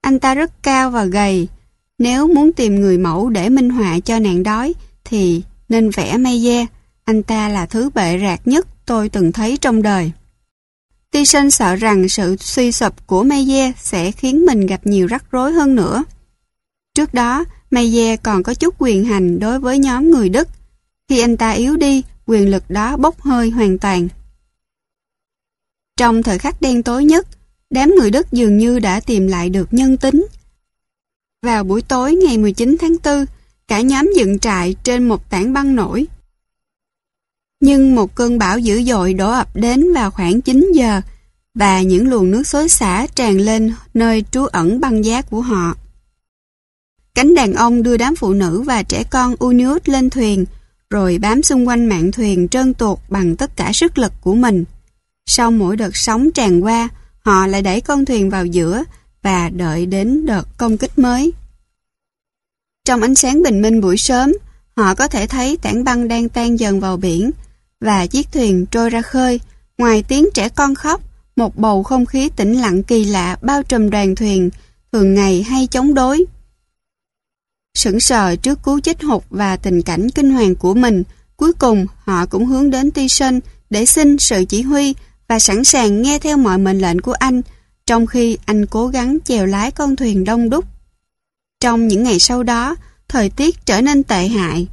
[0.00, 1.48] anh ta rất cao và gầy.
[1.98, 4.74] Nếu muốn tìm người mẫu để minh họa cho nạn đói,
[5.04, 6.66] thì nên vẽ Maye.
[7.04, 10.12] Anh ta là thứ bệ rạc nhất tôi từng thấy trong đời.
[11.10, 15.52] Tyson sợ rằng sự suy sụp của Maye sẽ khiến mình gặp nhiều rắc rối
[15.52, 16.04] hơn nữa.
[16.94, 20.48] Trước đó, Maye còn có chút quyền hành đối với nhóm người Đức.
[21.14, 24.08] Khi anh ta yếu đi, quyền lực đó bốc hơi hoàn toàn.
[25.96, 27.26] Trong thời khắc đen tối nhất,
[27.70, 30.26] đám người Đức dường như đã tìm lại được nhân tính.
[31.42, 33.24] Vào buổi tối ngày 19 tháng 4,
[33.68, 36.06] cả nhóm dựng trại trên một tảng băng nổi.
[37.60, 41.00] Nhưng một cơn bão dữ dội đổ ập đến vào khoảng 9 giờ
[41.54, 45.76] và những luồng nước xối xả tràn lên nơi trú ẩn băng giá của họ.
[47.14, 50.44] Cánh đàn ông đưa đám phụ nữ và trẻ con Uniut lên thuyền,
[50.90, 54.64] rồi bám xung quanh mạn thuyền trơn tuột bằng tất cả sức lực của mình.
[55.26, 58.84] Sau mỗi đợt sóng tràn qua, họ lại đẩy con thuyền vào giữa
[59.22, 61.32] và đợi đến đợt công kích mới.
[62.84, 64.32] Trong ánh sáng bình minh buổi sớm,
[64.76, 67.30] họ có thể thấy tảng băng đang tan dần vào biển
[67.80, 69.40] và chiếc thuyền trôi ra khơi.
[69.78, 71.00] Ngoài tiếng trẻ con khóc,
[71.36, 74.50] một bầu không khí tĩnh lặng kỳ lạ bao trùm đoàn thuyền,
[74.92, 76.24] thường ngày hay chống đối.
[77.74, 81.02] Sững sờ trước cú chết hụt và tình cảnh kinh hoàng của mình,
[81.36, 84.94] cuối cùng họ cũng hướng đến Ti Sơn để xin sự chỉ huy
[85.28, 87.42] và sẵn sàng nghe theo mọi mệnh lệnh của anh,
[87.86, 90.64] trong khi anh cố gắng chèo lái con thuyền đông đúc.
[91.60, 92.76] Trong những ngày sau đó,
[93.08, 94.66] thời tiết trở nên tệ hại.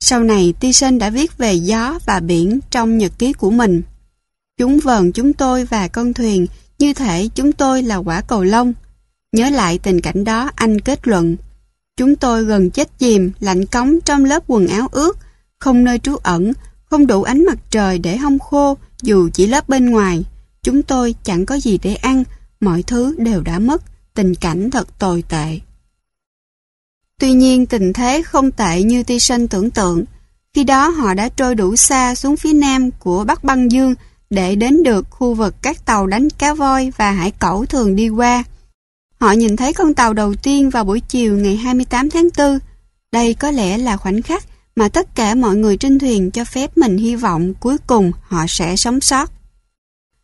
[0.00, 3.82] Sau này, Ti Sơn đã viết về gió và biển trong nhật ký của mình.
[4.58, 6.46] Chúng vờn chúng tôi và con thuyền
[6.78, 8.72] như thể chúng tôi là quả cầu lông.
[9.32, 11.36] Nhớ lại tình cảnh đó, anh kết luận.
[12.02, 15.18] Chúng tôi gần chết chìm, lạnh cống trong lớp quần áo ướt,
[15.58, 16.52] không nơi trú ẩn,
[16.84, 20.24] không đủ ánh mặt trời để hong khô dù chỉ lớp bên ngoài.
[20.62, 22.24] Chúng tôi chẳng có gì để ăn,
[22.60, 23.82] mọi thứ đều đã mất,
[24.14, 25.60] tình cảnh thật tồi tệ.
[27.18, 30.04] Tuy nhiên tình thế không tệ như Ti sinh tưởng tượng.
[30.54, 33.94] Khi đó họ đã trôi đủ xa xuống phía nam của Bắc Băng Dương
[34.30, 38.08] để đến được khu vực các tàu đánh cá voi và hải cẩu thường đi
[38.08, 38.44] qua.
[39.22, 42.58] Họ nhìn thấy con tàu đầu tiên vào buổi chiều ngày 28 tháng 4.
[43.12, 44.44] Đây có lẽ là khoảnh khắc
[44.76, 48.46] mà tất cả mọi người trên thuyền cho phép mình hy vọng cuối cùng họ
[48.48, 49.30] sẽ sống sót.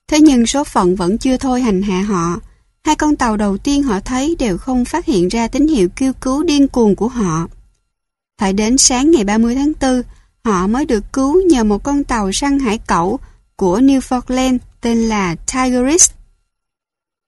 [0.09, 2.41] Thế nhưng số phận vẫn chưa thôi hành hạ họ.
[2.85, 6.13] Hai con tàu đầu tiên họ thấy đều không phát hiện ra tín hiệu kêu
[6.13, 7.49] cứu điên cuồng của họ.
[8.41, 10.03] Phải đến sáng ngày 30 tháng 4,
[10.45, 13.19] họ mới được cứu nhờ một con tàu săn hải cẩu
[13.57, 16.11] của Newfoundland tên là Tigeris.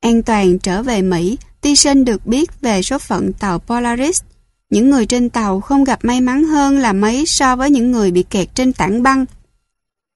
[0.01, 4.23] An toàn trở về Mỹ, Tyson được biết về số phận tàu Polaris.
[4.71, 8.11] Những người trên tàu không gặp may mắn hơn là mấy so với những người
[8.11, 9.25] bị kẹt trên tảng băng.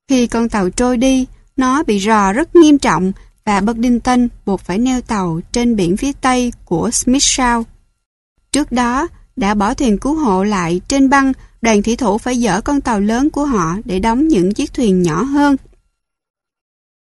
[0.08, 1.26] Khi con tàu trôi đi,
[1.56, 3.12] nó bị rò rất nghiêm trọng
[3.44, 7.66] và Buddington buộc phải neo tàu trên biển phía tây của Smith Sound.
[8.52, 11.32] Trước đó, đã bỏ thuyền cứu hộ lại trên băng,
[11.62, 15.02] đoàn thủy thủ phải dỡ con tàu lớn của họ để đóng những chiếc thuyền
[15.02, 15.56] nhỏ hơn.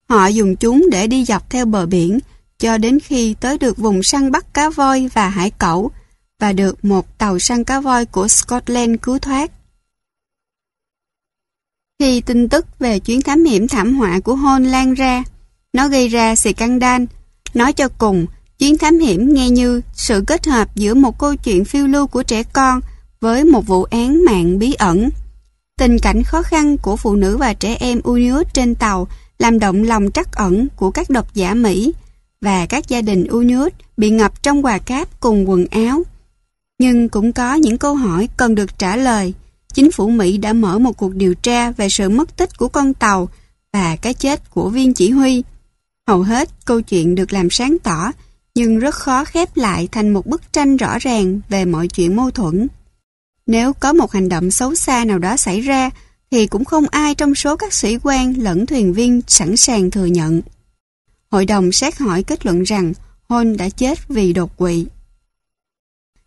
[0.10, 2.20] Họ dùng chúng để đi dọc theo bờ biển,
[2.60, 5.92] cho đến khi tới được vùng săn bắt cá voi và hải cẩu
[6.40, 9.52] và được một tàu săn cá voi của Scotland cứu thoát.
[12.00, 15.24] Khi tin tức về chuyến thám hiểm thảm họa của Hôn lan ra,
[15.74, 17.04] nó gây ra scandal.
[17.54, 18.26] Nói cho cùng,
[18.60, 22.24] chuyến thám hiểm nghe như sự kết hợp giữa một câu chuyện phiêu lưu của
[22.24, 22.82] trẻ con
[23.22, 25.10] với một vụ án mạng bí ẩn.
[25.78, 29.08] Tình cảnh khó khăn của phụ nữ và trẻ em Unius trên tàu
[29.40, 31.94] làm động lòng trắc ẩn của các độc giả Mỹ
[32.42, 36.04] và các gia đình Unius bị ngập trong quà cáp cùng quần áo.
[36.80, 39.34] Nhưng cũng có những câu hỏi cần được trả lời.
[39.74, 42.94] Chính phủ Mỹ đã mở một cuộc điều tra về sự mất tích của con
[42.94, 43.30] tàu
[43.74, 45.44] và cái chết của viên chỉ huy.
[46.08, 48.12] Hầu hết câu chuyện được làm sáng tỏ,
[48.56, 52.32] nhưng rất khó khép lại thành một bức tranh rõ ràng về mọi chuyện mâu
[52.32, 52.68] thuẫn.
[53.48, 55.90] Nếu có một hành động xấu xa nào đó xảy ra,
[56.32, 60.06] thì cũng không ai trong số các sĩ quan lẫn thuyền viên sẵn sàng thừa
[60.06, 60.42] nhận.
[61.32, 62.94] Hội đồng xét hỏi kết luận rằng
[63.30, 64.86] Hôn đã chết vì đột quỵ.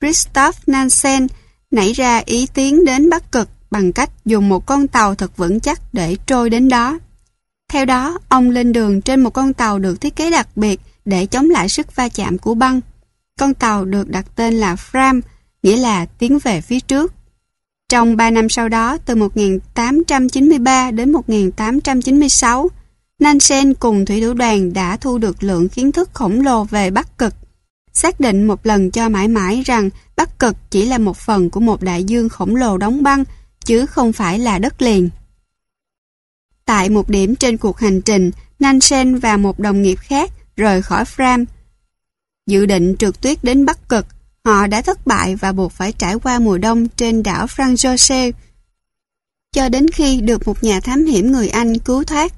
[0.00, 1.26] Christoph Nansen
[1.70, 5.60] nảy ra ý tiến đến Bắc Cực bằng cách dùng một con tàu thật vững
[5.60, 6.98] chắc để trôi đến đó.
[7.72, 11.26] Theo đó, ông lên đường trên một con tàu được thiết kế đặc biệt để
[11.26, 12.80] chống lại sức va chạm của băng.
[13.38, 15.20] Con tàu được đặt tên là Fram,
[15.62, 17.12] nghĩa là tiến về phía trước.
[17.88, 22.68] Trong 3 năm sau đó, từ 1893 đến 1896,
[23.18, 27.18] Nansen cùng thủy thủ đoàn đã thu được lượng kiến thức khổng lồ về Bắc
[27.18, 27.34] Cực,
[27.92, 31.60] xác định một lần cho mãi mãi rằng Bắc Cực chỉ là một phần của
[31.60, 33.24] một đại dương khổng lồ đóng băng,
[33.64, 35.10] chứ không phải là đất liền.
[36.64, 41.04] Tại một điểm trên cuộc hành trình, Nansen và một đồng nghiệp khác rời khỏi
[41.04, 41.44] Fram.
[42.46, 44.06] Dự định trượt tuyết đến Bắc Cực,
[44.44, 48.32] họ đã thất bại và buộc phải trải qua mùa đông trên đảo Franz Joseph
[49.52, 52.32] cho đến khi được một nhà thám hiểm người Anh cứu thoát.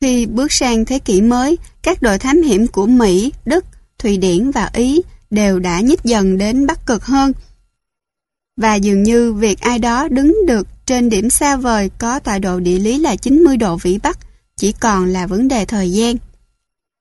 [0.00, 3.64] Khi bước sang thế kỷ mới, các đội thám hiểm của Mỹ, Đức,
[3.98, 7.32] Thụy Điển và Ý đều đã nhích dần đến Bắc Cực hơn.
[8.56, 12.60] Và dường như việc ai đó đứng được trên điểm xa vời có tọa độ
[12.60, 14.18] địa lý là 90 độ vĩ Bắc
[14.56, 16.16] chỉ còn là vấn đề thời gian.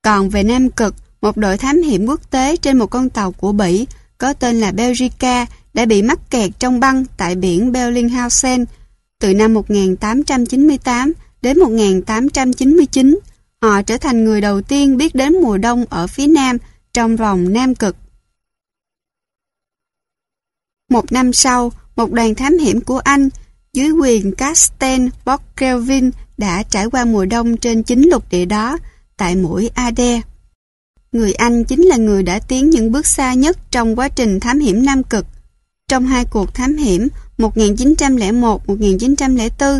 [0.08, 3.51] Còn về Nam Cực, một đội thám hiểm quốc tế trên một con tàu của
[3.51, 3.88] Bỉ
[4.18, 8.66] có tên là Belgica đã bị mắc kẹt trong băng tại biển Bellinghausen
[9.20, 13.20] từ năm 1898 đến 1899.
[13.62, 16.58] Họ trở thành người đầu tiên biết đến mùa đông ở phía Nam
[16.93, 17.95] trong vòng Nam Cực.
[20.89, 23.30] Một năm sau, một đoàn thám hiểm của Anh
[23.74, 28.78] dưới quyền Casten Bockelvin đã trải qua mùa đông trên chính lục địa đó
[29.18, 30.22] tại mũi Ade.
[31.11, 34.59] Người Anh chính là người đã tiến những bước xa nhất trong quá trình thám
[34.59, 35.26] hiểm Nam Cực.
[35.88, 37.07] Trong hai cuộc thám hiểm
[37.38, 39.80] 1901-1904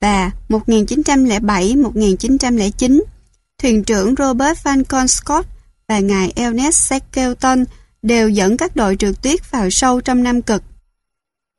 [0.00, 3.02] và 1907-1909,
[3.62, 5.46] thuyền trưởng Robert Falcon Scott
[5.88, 7.64] và ngài Ernest Shackleton
[8.02, 10.62] đều dẫn các đội trượt tuyết vào sâu trong Nam Cực.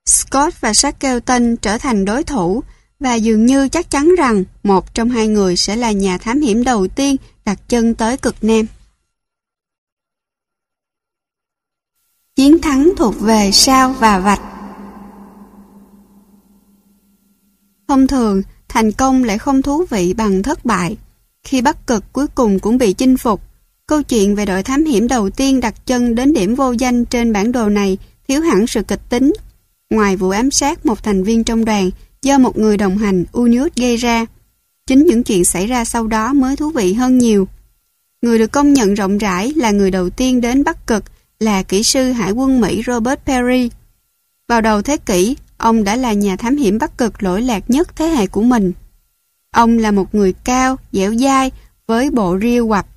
[0.05, 2.63] Scott và Shackleton trở thành đối thủ
[2.99, 6.63] và dường như chắc chắn rằng một trong hai người sẽ là nhà thám hiểm
[6.63, 8.65] đầu tiên đặt chân tới cực Nam.
[12.35, 14.41] Chiến thắng thuộc về sao và vạch
[17.87, 20.97] Thông thường, thành công lại không thú vị bằng thất bại.
[21.43, 23.41] Khi Bắc Cực cuối cùng cũng bị chinh phục,
[23.87, 27.33] câu chuyện về đội thám hiểm đầu tiên đặt chân đến điểm vô danh trên
[27.33, 27.97] bản đồ này
[28.27, 29.33] thiếu hẳn sự kịch tính.
[29.89, 31.89] Ngoài vụ ám sát một thành viên trong đoàn
[32.21, 34.25] do một người đồng hành Unius gây ra,
[34.87, 37.47] chính những chuyện xảy ra sau đó mới thú vị hơn nhiều.
[38.21, 41.03] Người được công nhận rộng rãi là người đầu tiên đến Bắc Cực
[41.39, 43.69] là kỹ sư hải quân Mỹ Robert Perry.
[44.47, 47.95] Vào đầu thế kỷ, ông đã là nhà thám hiểm Bắc Cực lỗi lạc nhất
[47.95, 48.73] thế hệ của mình.
[49.55, 51.51] Ông là một người cao, dẻo dai,
[51.87, 52.87] với bộ riêu quặp.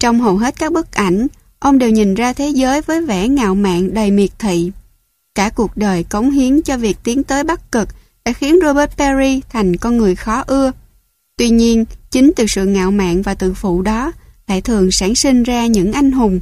[0.00, 1.26] Trong hầu hết các bức ảnh,
[1.58, 4.72] ông đều nhìn ra thế giới với vẻ ngạo mạn đầy miệt thị.
[5.34, 7.88] Cả cuộc đời cống hiến cho việc tiến tới Bắc Cực
[8.24, 10.72] đã khiến Robert Perry thành con người khó ưa.
[11.36, 14.12] Tuy nhiên, chính từ sự ngạo mạn và tự phụ đó
[14.46, 16.40] lại thường sản sinh ra những anh hùng.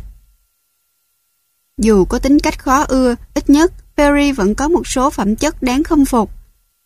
[1.79, 5.63] Dù có tính cách khó ưa, ít nhất Perry vẫn có một số phẩm chất
[5.63, 6.31] đáng khâm phục.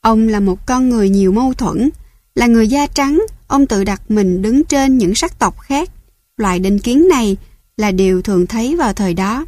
[0.01, 1.91] Ông là một con người nhiều mâu thuẫn,
[2.35, 5.91] là người da trắng, ông tự đặt mình đứng trên những sắc tộc khác.
[6.37, 7.37] Loại định kiến này
[7.77, 9.47] là điều thường thấy vào thời đó.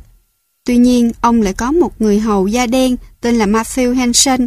[0.64, 4.47] Tuy nhiên, ông lại có một người hầu da đen tên là Matthew Henson,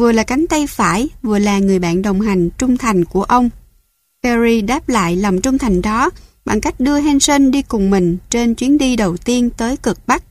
[0.00, 3.50] vừa là cánh tay phải, vừa là người bạn đồng hành trung thành của ông.
[4.22, 6.10] Perry đáp lại lòng trung thành đó
[6.44, 10.22] bằng cách đưa Henson đi cùng mình trên chuyến đi đầu tiên tới cực Bắc.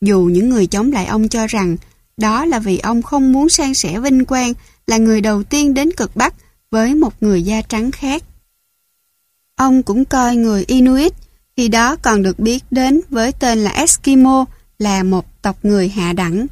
[0.00, 1.76] Dù những người chống lại ông cho rằng
[2.16, 4.52] đó là vì ông không muốn san sẻ vinh quang
[4.86, 6.34] là người đầu tiên đến cực Bắc
[6.70, 8.22] với một người da trắng khác.
[9.56, 11.12] Ông cũng coi người Inuit,
[11.56, 14.44] khi đó còn được biết đến với tên là Eskimo,
[14.78, 16.46] là một tộc người hạ đẳng.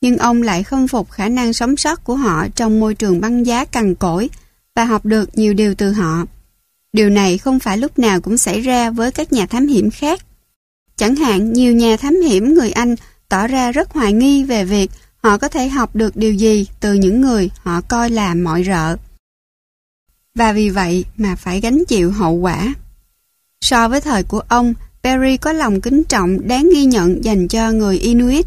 [0.00, 3.46] Nhưng ông lại không phục khả năng sống sót của họ trong môi trường băng
[3.46, 4.30] giá cằn cỗi
[4.74, 6.24] và học được nhiều điều từ họ.
[6.92, 10.20] Điều này không phải lúc nào cũng xảy ra với các nhà thám hiểm khác.
[10.96, 12.94] Chẳng hạn nhiều nhà thám hiểm người Anh
[13.28, 14.90] tỏ ra rất hoài nghi về việc
[15.22, 18.96] họ có thể học được điều gì từ những người họ coi là mọi rợ.
[20.34, 22.74] Và vì vậy mà phải gánh chịu hậu quả.
[23.60, 27.72] So với thời của ông, Perry có lòng kính trọng đáng ghi nhận dành cho
[27.72, 28.46] người Inuit.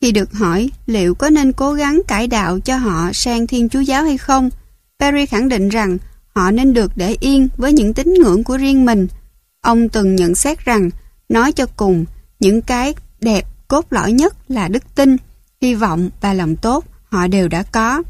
[0.00, 3.80] Khi được hỏi liệu có nên cố gắng cải đạo cho họ sang Thiên Chúa
[3.80, 4.50] Giáo hay không,
[4.98, 5.98] Perry khẳng định rằng
[6.34, 9.08] họ nên được để yên với những tín ngưỡng của riêng mình.
[9.60, 10.90] Ông từng nhận xét rằng,
[11.28, 12.04] nói cho cùng,
[12.40, 15.16] những cái đẹp cốt lõi nhất là đức tin,
[15.60, 18.02] hy vọng và lòng tốt họ đều đã có.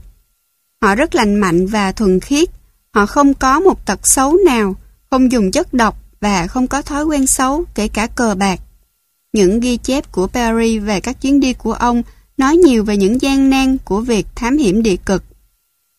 [0.83, 2.49] Họ rất lành mạnh và thuần khiết,
[2.95, 4.75] họ không có một tật xấu nào,
[5.11, 8.61] không dùng chất độc và không có thói quen xấu kể cả cờ bạc.
[9.33, 12.03] Những ghi chép của Perry về các chuyến đi của ông
[12.37, 15.25] nói nhiều về những gian nan của việc thám hiểm địa cực.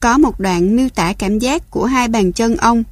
[0.01, 2.83] Có một đoạn miêu tả cảm giác của hai bàn chân ông,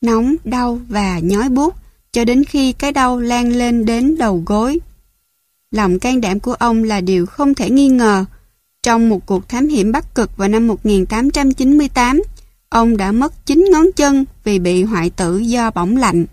[0.00, 1.74] nóng, đau và nhói buốt
[2.12, 4.78] cho đến khi cái đau lan lên đến đầu gối.
[5.70, 8.24] Lòng can đảm của ông là điều không thể nghi ngờ.
[8.82, 12.22] Trong một cuộc thám hiểm Bắc Cực vào năm 1898,
[12.68, 16.26] ông đã mất 9 ngón chân vì bị hoại tử do bỏng lạnh.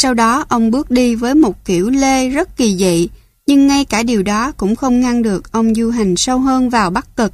[0.00, 3.08] Sau đó ông bước đi với một kiểu lê rất kỳ dị,
[3.46, 6.90] nhưng ngay cả điều đó cũng không ngăn được ông du hành sâu hơn vào
[6.90, 7.32] Bắc Cực.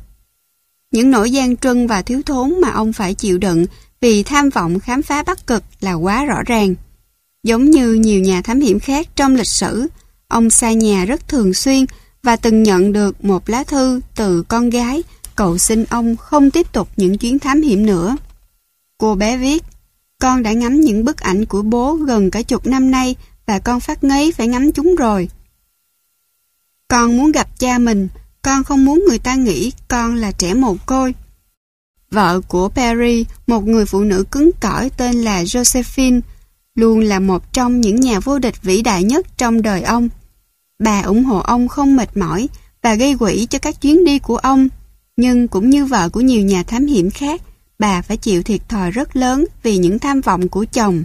[0.90, 3.66] Những nỗi gian truân và thiếu thốn mà ông phải chịu đựng
[4.00, 6.74] vì tham vọng khám phá Bắc Cực là quá rõ ràng.
[7.42, 9.86] Giống như nhiều nhà thám hiểm khác trong lịch sử,
[10.28, 11.86] ông xa nhà rất thường xuyên
[12.22, 15.02] và từng nhận được một lá thư từ con gái
[15.36, 18.16] cầu xin ông không tiếp tục những chuyến thám hiểm nữa.
[18.98, 19.62] Cô bé viết,
[20.24, 23.16] con đã ngắm những bức ảnh của bố gần cả chục năm nay
[23.46, 25.28] và con phát ngấy phải ngắm chúng rồi.
[26.88, 28.08] Con muốn gặp cha mình,
[28.42, 31.14] con không muốn người ta nghĩ con là trẻ mồ côi.
[32.10, 36.20] Vợ của Perry, một người phụ nữ cứng cỏi tên là Josephine,
[36.74, 40.08] luôn là một trong những nhà vô địch vĩ đại nhất trong đời ông.
[40.78, 42.48] Bà ủng hộ ông không mệt mỏi
[42.82, 44.68] và gây quỹ cho các chuyến đi của ông,
[45.16, 47.42] nhưng cũng như vợ của nhiều nhà thám hiểm khác,
[47.84, 51.04] bà phải chịu thiệt thòi rất lớn vì những tham vọng của chồng.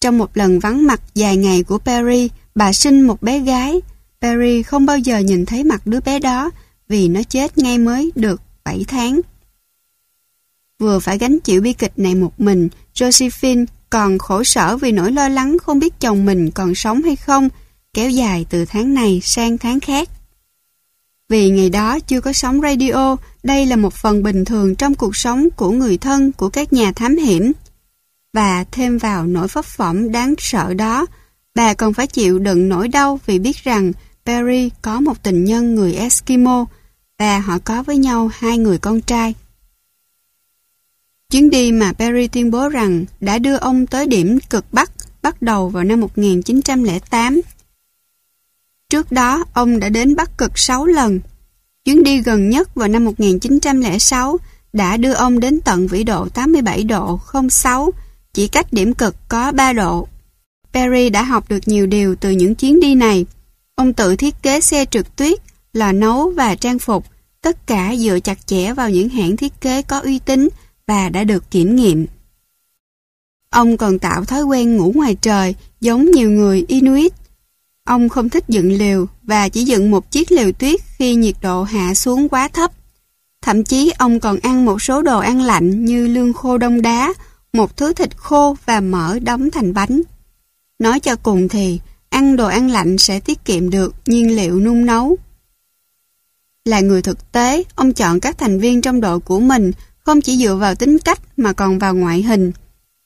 [0.00, 3.80] Trong một lần vắng mặt dài ngày của Perry, bà sinh một bé gái.
[4.20, 6.50] Perry không bao giờ nhìn thấy mặt đứa bé đó
[6.88, 9.20] vì nó chết ngay mới được 7 tháng.
[10.78, 15.12] Vừa phải gánh chịu bi kịch này một mình, Josephine còn khổ sở vì nỗi
[15.12, 17.48] lo lắng không biết chồng mình còn sống hay không,
[17.92, 20.08] kéo dài từ tháng này sang tháng khác.
[21.28, 25.16] Vì ngày đó chưa có sóng radio, đây là một phần bình thường trong cuộc
[25.16, 27.52] sống của người thân của các nhà thám hiểm.
[28.32, 31.06] Và thêm vào nỗi phấp phỏng đáng sợ đó,
[31.54, 33.92] bà còn phải chịu đựng nỗi đau vì biết rằng
[34.26, 36.64] Perry có một tình nhân người Eskimo
[37.18, 39.34] và họ có với nhau hai người con trai.
[41.30, 44.90] Chuyến đi mà Perry tuyên bố rằng đã đưa ông tới điểm cực Bắc
[45.22, 47.40] bắt đầu vào năm 1908.
[48.90, 51.20] Trước đó, ông đã đến Bắc Cực 6 lần.
[51.84, 54.38] Chuyến đi gần nhất vào năm 1906
[54.72, 57.20] đã đưa ông đến tận vĩ độ 87 độ
[57.50, 57.90] 06,
[58.32, 60.08] chỉ cách điểm cực có 3 độ.
[60.72, 63.26] Perry đã học được nhiều điều từ những chuyến đi này.
[63.74, 65.38] Ông tự thiết kế xe trượt tuyết,
[65.72, 67.04] lò nấu và trang phục,
[67.40, 70.48] tất cả dựa chặt chẽ vào những hãng thiết kế có uy tín
[70.86, 72.06] và đã được kiểm nghiệm.
[73.50, 77.12] Ông còn tạo thói quen ngủ ngoài trời giống nhiều người Inuit.
[77.84, 81.62] Ông không thích dựng lều và chỉ dựng một chiếc lều tuyết khi nhiệt độ
[81.62, 82.72] hạ xuống quá thấp.
[83.42, 87.14] Thậm chí ông còn ăn một số đồ ăn lạnh như lương khô đông đá,
[87.52, 90.02] một thứ thịt khô và mỡ đóng thành bánh.
[90.78, 94.86] Nói cho cùng thì, ăn đồ ăn lạnh sẽ tiết kiệm được nhiên liệu nung
[94.86, 95.16] nấu.
[96.64, 100.36] Là người thực tế, ông chọn các thành viên trong đội của mình không chỉ
[100.36, 102.52] dựa vào tính cách mà còn vào ngoại hình.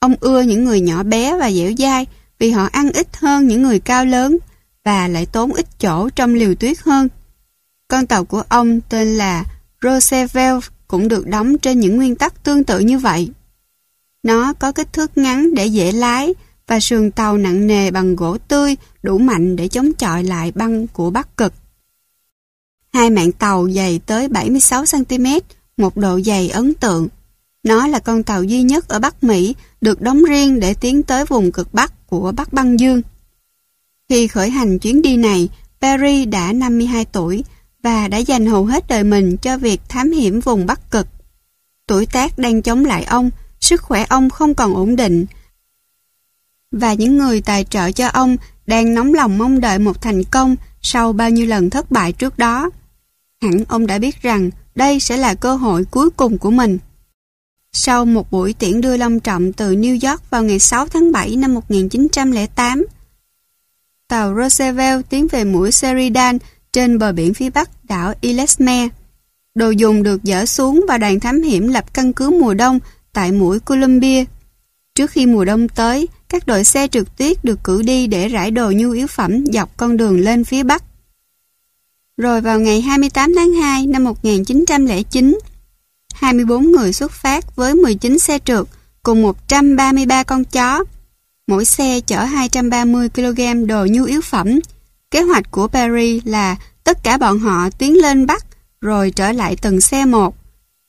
[0.01, 2.07] Ông ưa những người nhỏ bé và dẻo dai
[2.39, 4.39] vì họ ăn ít hơn những người cao lớn
[4.89, 7.09] và lại tốn ít chỗ trong liều tuyết hơn.
[7.89, 9.45] Con tàu của ông tên là
[9.83, 13.31] Roosevelt cũng được đóng trên những nguyên tắc tương tự như vậy.
[14.23, 16.35] Nó có kích thước ngắn để dễ lái
[16.67, 20.87] và sườn tàu nặng nề bằng gỗ tươi đủ mạnh để chống chọi lại băng
[20.87, 21.53] của Bắc Cực.
[22.93, 25.41] Hai mạng tàu dày tới 76cm
[25.77, 27.09] một độ dày ấn tượng.
[27.63, 31.25] Nó là con tàu duy nhất ở Bắc Mỹ được đóng riêng để tiến tới
[31.25, 33.03] vùng cực Bắc của Bắc Băng Dương.
[34.09, 35.49] Khi khởi hành chuyến đi này,
[35.81, 37.45] Perry đã 52 tuổi
[37.83, 41.07] và đã dành hầu hết đời mình cho việc thám hiểm vùng Bắc Cực.
[41.87, 43.31] Tuổi tác đang chống lại ông,
[43.61, 45.27] sức khỏe ông không còn ổn định
[46.71, 48.37] và những người tài trợ cho ông
[48.67, 52.39] đang nóng lòng mong đợi một thành công sau bao nhiêu lần thất bại trước
[52.39, 52.71] đó.
[53.43, 56.79] Hẳn ông đã biết rằng đây sẽ là cơ hội cuối cùng của mình.
[57.73, 61.37] Sau một buổi tiễn đưa long trọng từ New York vào ngày 6 tháng 7
[61.37, 62.87] năm 1908,
[64.09, 66.39] tàu Roosevelt tiến về mũi Sheridan
[66.73, 68.89] trên bờ biển phía bắc đảo Ellesmere.
[69.55, 72.79] Đồ dùng được dỡ xuống và đoàn thám hiểm lập căn cứ mùa đông
[73.13, 74.25] tại mũi Columbia.
[74.95, 78.51] Trước khi mùa đông tới, các đội xe trượt tuyết được cử đi để rải
[78.51, 80.83] đồ nhu yếu phẩm dọc con đường lên phía bắc.
[82.17, 85.39] Rồi vào ngày 28 tháng 2 năm 1909,
[86.15, 88.67] 24 người xuất phát với 19 xe trượt
[89.03, 90.85] cùng 133 con chó.
[91.49, 94.59] Mỗi xe chở 230 kg đồ nhu yếu phẩm.
[95.11, 98.47] Kế hoạch của Perry là tất cả bọn họ tiến lên Bắc
[98.81, 100.35] rồi trở lại từng xe một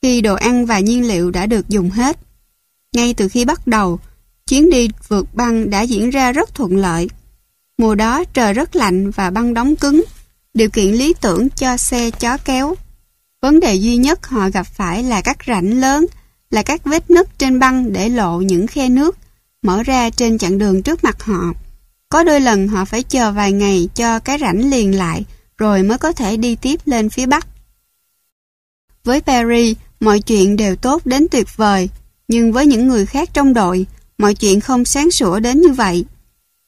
[0.02, 2.18] khi đồ ăn và nhiên liệu đã được dùng hết.
[2.96, 4.00] Ngay từ khi bắt đầu,
[4.48, 7.10] chuyến đi vượt băng đã diễn ra rất thuận lợi.
[7.78, 10.04] Mùa đó trời rất lạnh và băng đóng cứng,
[10.54, 12.76] điều kiện lý tưởng cho xe chó kéo.
[13.42, 16.06] Vấn đề duy nhất họ gặp phải là các rãnh lớn,
[16.52, 19.18] là các vết nứt trên băng để lộ những khe nước
[19.62, 21.54] mở ra trên chặng đường trước mặt họ.
[22.10, 25.26] Có đôi lần họ phải chờ vài ngày cho cái rãnh liền lại
[25.58, 27.48] rồi mới có thể đi tiếp lên phía Bắc.
[29.04, 31.90] Với Perry, mọi chuyện đều tốt đến tuyệt vời,
[32.28, 33.86] nhưng với những người khác trong đội,
[34.18, 36.06] mọi chuyện không sáng sủa đến như vậy.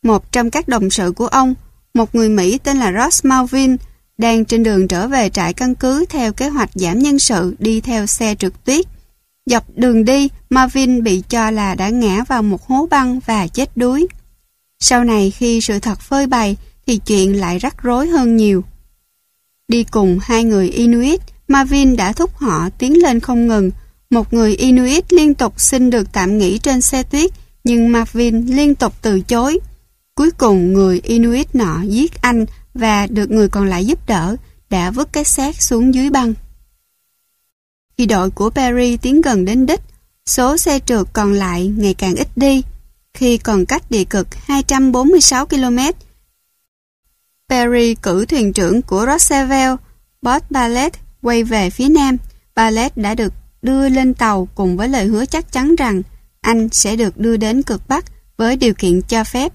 [0.04, 1.54] Một trong các đồng sự của ông,
[1.94, 3.78] một người Mỹ tên là Ross Malvin,
[4.18, 7.82] đang trên đường trở về trại căn cứ theo kế hoạch giảm nhân sự đi
[7.82, 8.86] theo xe trượt tuyết.
[9.46, 13.78] Dọc đường đi, Marvin bị cho là đã ngã vào một hố băng và chết
[13.78, 14.08] đuối.
[14.80, 18.64] Sau này khi sự thật phơi bày thì chuyện lại rắc rối hơn nhiều.
[19.68, 23.72] Đi cùng hai người Inuit, Marvin đã thúc họ tiến lên không ngừng.
[24.10, 27.32] Một người Inuit liên tục xin được tạm nghỉ trên xe tuyết,
[27.64, 29.60] nhưng Marvin liên tục từ chối.
[30.16, 34.36] Cuối cùng người Inuit nọ giết anh và được người còn lại giúp đỡ,
[34.70, 36.34] đã vứt cái xác xuống dưới băng.
[38.02, 39.82] Khi đội của Perry tiến gần đến đích,
[40.26, 42.64] số xe trượt còn lại ngày càng ít đi.
[43.14, 45.78] Khi còn cách địa cực 246 km,
[47.50, 49.80] Perry cử thuyền trưởng của Roosevelt,
[50.22, 52.18] Bob Ballet, quay về phía nam.
[52.56, 56.02] Ballet đã được đưa lên tàu cùng với lời hứa chắc chắn rằng
[56.42, 58.06] anh sẽ được đưa đến cực Bắc
[58.38, 59.54] với điều kiện cho phép.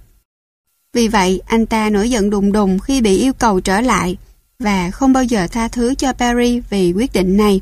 [0.93, 4.17] Vì vậy, anh ta nổi giận đùng đùng khi bị yêu cầu trở lại
[4.59, 7.61] và không bao giờ tha thứ cho Perry vì quyết định này.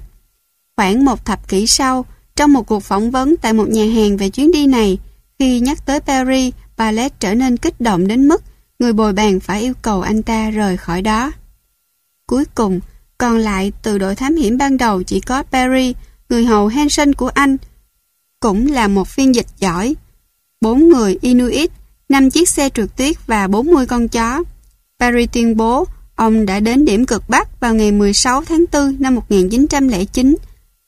[0.77, 2.05] Khoảng một thập kỷ sau,
[2.37, 4.99] trong một cuộc phỏng vấn tại một nhà hàng về chuyến đi này,
[5.39, 8.43] khi nhắc tới Perry, Ballet trở nên kích động đến mức
[8.79, 11.33] người bồi bàn phải yêu cầu anh ta rời khỏi đó.
[12.27, 12.81] Cuối cùng,
[13.19, 15.95] còn lại từ đội thám hiểm ban đầu chỉ có Perry,
[16.29, 17.57] người hầu Hansen của anh,
[18.41, 19.95] cũng là một phiên dịch giỏi.
[20.61, 21.71] Bốn người Inuit,
[22.09, 24.45] năm chiếc xe trượt tuyết và 40 con chó.
[25.01, 25.85] Perry tuyên bố
[26.17, 30.37] ông đã đến điểm cực Bắc vào ngày 16 tháng 4 năm 1909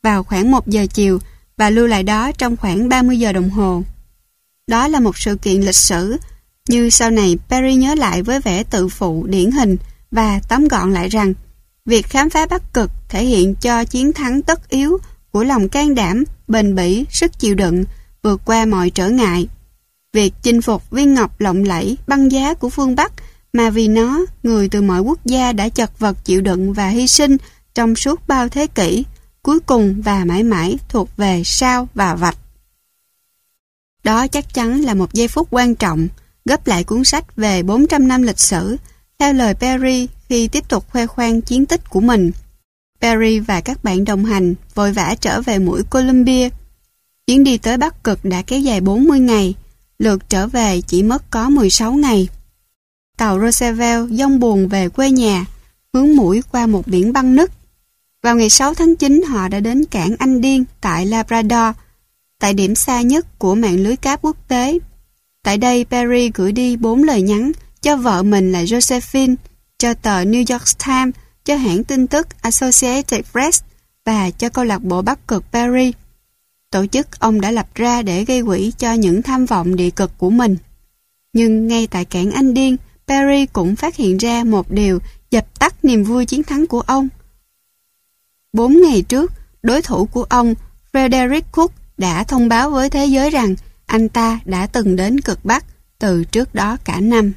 [0.07, 1.19] vào khoảng 1 giờ chiều
[1.57, 3.83] và lưu lại đó trong khoảng 30 giờ đồng hồ.
[4.67, 6.17] Đó là một sự kiện lịch sử,
[6.69, 9.77] như sau này Perry nhớ lại với vẻ tự phụ điển hình
[10.11, 11.35] và tóm gọn lại rằng
[11.85, 14.99] việc khám phá Bắc Cực thể hiện cho chiến thắng tất yếu
[15.31, 17.85] của lòng can đảm, bền bỉ, sức chịu đựng,
[18.23, 19.49] vượt qua mọi trở ngại.
[20.13, 23.13] Việc chinh phục viên ngọc lộng lẫy, băng giá của phương Bắc
[23.53, 27.07] mà vì nó, người từ mọi quốc gia đã chật vật chịu đựng và hy
[27.07, 27.37] sinh
[27.75, 29.05] trong suốt bao thế kỷ,
[29.47, 32.37] cuối cùng và mãi mãi thuộc về sao và vạch.
[34.05, 36.09] Đó chắc chắn là một giây phút quan trọng,
[36.45, 38.77] gấp lại cuốn sách về 400 năm lịch sử,
[39.19, 42.31] theo lời Perry khi tiếp tục khoe khoang chiến tích của mình.
[43.01, 46.49] Perry và các bạn đồng hành vội vã trở về mũi Columbia.
[47.27, 49.55] Chuyến đi tới Bắc Cực đã kéo dài 40 ngày,
[49.99, 52.29] lượt trở về chỉ mất có 16 ngày.
[53.17, 55.45] Tàu Roosevelt dông buồn về quê nhà,
[55.93, 57.51] hướng mũi qua một biển băng nứt.
[58.23, 61.77] Vào ngày 6 tháng 9 họ đã đến cảng Anh Điên tại Labrador,
[62.41, 64.79] tại điểm xa nhất của mạng lưới cáp quốc tế.
[65.43, 67.53] Tại đây Perry gửi đi bốn lời nhắn
[67.83, 69.35] cho vợ mình là Josephine,
[69.79, 71.15] cho tờ New York Times,
[71.45, 73.63] cho hãng tin tức Associated Press
[74.05, 75.93] và cho câu lạc bộ Bắc Cực Perry.
[76.71, 80.19] Tổ chức ông đã lập ra để gây quỹ cho những tham vọng địa cực
[80.19, 80.57] của mình.
[81.33, 82.77] Nhưng ngay tại cảng Anh Điên,
[83.09, 84.99] Perry cũng phát hiện ra một điều
[85.31, 87.09] dập tắt niềm vui chiến thắng của ông.
[88.53, 89.33] Bốn ngày trước,
[89.63, 90.55] đối thủ của ông,
[90.93, 93.55] Frederick Cook, đã thông báo với thế giới rằng
[93.87, 95.65] anh ta đã từng đến cực Bắc
[95.99, 97.33] từ trước đó cả năm.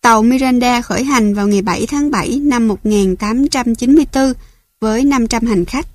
[0.00, 4.32] Tàu Miranda khởi hành vào ngày 7 tháng 7 năm 1894
[4.80, 5.86] với 500 hành khách.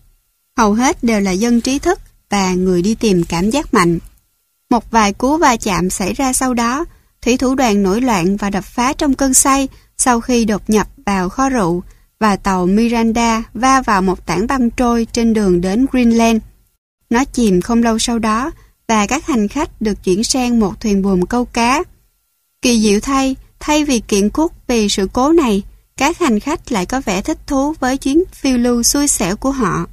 [0.57, 1.99] Hầu hết đều là dân trí thức
[2.29, 3.99] và người đi tìm cảm giác mạnh.
[4.69, 6.85] Một vài cú va chạm xảy ra sau đó,
[7.21, 9.67] thủy thủ đoàn nổi loạn và đập phá trong cơn say
[9.97, 11.83] sau khi đột nhập vào kho rượu
[12.19, 16.41] và tàu Miranda va vào một tảng băng trôi trên đường đến Greenland.
[17.09, 18.51] Nó chìm không lâu sau đó
[18.87, 21.83] và các hành khách được chuyển sang một thuyền buồm câu cá.
[22.61, 25.63] Kỳ diệu thay, thay vì kiện cút vì sự cố này,
[25.97, 29.51] các hành khách lại có vẻ thích thú với chuyến phiêu lưu xui xẻo của
[29.51, 29.85] họ.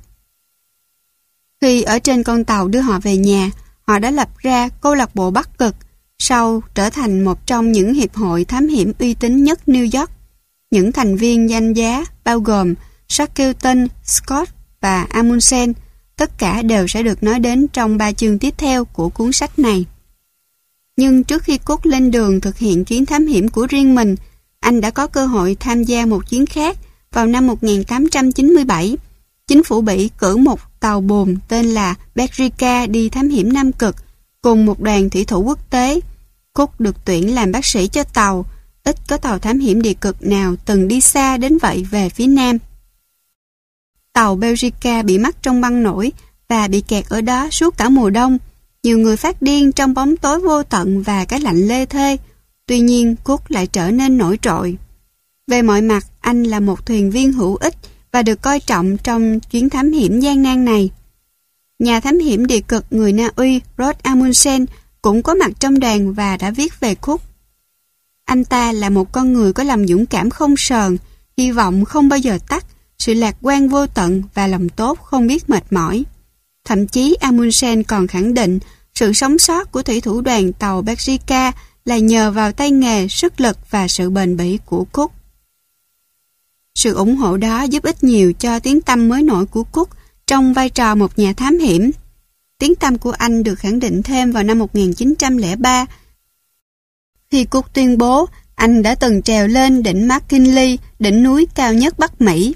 [1.66, 3.50] Khi ở trên con tàu đưa họ về nhà,
[3.82, 5.74] họ đã lập ra câu lạc bộ Bắc Cực,
[6.18, 10.10] sau trở thành một trong những hiệp hội thám hiểm uy tín nhất New York.
[10.70, 12.74] Những thành viên danh giá bao gồm
[13.08, 14.50] Shackleton, Scott
[14.80, 15.72] và Amundsen,
[16.16, 19.58] tất cả đều sẽ được nói đến trong ba chương tiếp theo của cuốn sách
[19.58, 19.84] này.
[20.96, 24.16] Nhưng trước khi Cốt lên đường thực hiện chuyến thám hiểm của riêng mình,
[24.60, 26.76] anh đã có cơ hội tham gia một chuyến khác
[27.12, 28.96] vào năm 1897.
[29.46, 33.96] Chính phủ Bỉ cử một tàu bồn tên là Petrica đi thám hiểm Nam Cực
[34.42, 36.00] cùng một đoàn thủy thủ quốc tế.
[36.52, 38.44] Cúc được tuyển làm bác sĩ cho tàu,
[38.84, 42.26] ít có tàu thám hiểm địa cực nào từng đi xa đến vậy về phía
[42.26, 42.58] Nam.
[44.12, 46.12] Tàu Belgica bị mắc trong băng nổi
[46.48, 48.38] và bị kẹt ở đó suốt cả mùa đông.
[48.82, 52.16] Nhiều người phát điên trong bóng tối vô tận và cái lạnh lê thê.
[52.66, 54.76] Tuy nhiên, Cook lại trở nên nổi trội.
[55.46, 57.74] Về mọi mặt, anh là một thuyền viên hữu ích
[58.16, 60.90] và được coi trọng trong chuyến thám hiểm gian nan này.
[61.78, 64.66] Nhà thám hiểm địa cực người Na Uy Rod Amundsen
[65.02, 67.22] cũng có mặt trong đoàn và đã viết về khúc.
[68.24, 70.96] Anh ta là một con người có lòng dũng cảm không sờn,
[71.36, 72.66] hy vọng không bao giờ tắt,
[72.98, 76.04] sự lạc quan vô tận và lòng tốt không biết mệt mỏi.
[76.64, 78.58] Thậm chí Amundsen còn khẳng định
[78.94, 81.52] sự sống sót của thủy thủ đoàn tàu Belgica
[81.84, 85.15] là nhờ vào tay nghề, sức lực và sự bền bỉ của Cook.
[86.76, 89.88] Sự ủng hộ đó giúp ích nhiều cho tiếng tâm mới nổi của Cook
[90.26, 91.90] trong vai trò một nhà thám hiểm.
[92.58, 95.86] Tiếng tâm của anh được khẳng định thêm vào năm 1903
[97.30, 101.98] khi Cook tuyên bố anh đã từng trèo lên đỉnh McKinley, đỉnh núi cao nhất
[101.98, 102.54] Bắc Mỹ.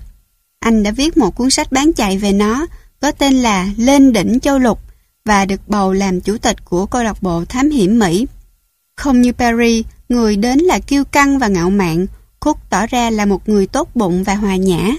[0.60, 2.66] Anh đã viết một cuốn sách bán chạy về nó
[3.00, 4.80] có tên là Lên đỉnh châu lục
[5.24, 8.26] và được bầu làm chủ tịch của câu lạc bộ thám hiểm Mỹ.
[8.96, 12.06] Không như Perry, người đến là kiêu căng và ngạo mạn,
[12.40, 14.90] Cook tỏ ra là một người tốt bụng và hòa nhã.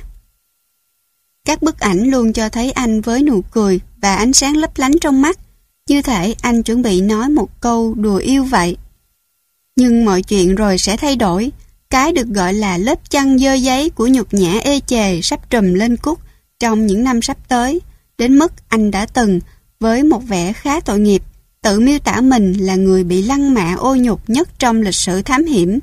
[1.46, 5.00] Các bức ảnh luôn cho thấy anh với nụ cười và ánh sáng lấp lánh
[5.02, 5.40] trong mắt,
[5.90, 8.78] như thể anh chuẩn bị nói một câu đùa yêu vậy.
[9.76, 11.52] Nhưng mọi chuyện rồi sẽ thay đổi,
[11.90, 15.74] cái được gọi là lớp chăn dơ giấy của nhục nhã ê chề sắp trùm
[15.74, 16.20] lên Cook
[16.60, 17.82] trong những năm sắp tới,
[18.18, 19.40] đến mức anh đã từng,
[19.80, 21.24] với một vẻ khá tội nghiệp,
[21.62, 25.22] tự miêu tả mình là người bị lăng mạ ô nhục nhất trong lịch sử
[25.22, 25.80] thám hiểm.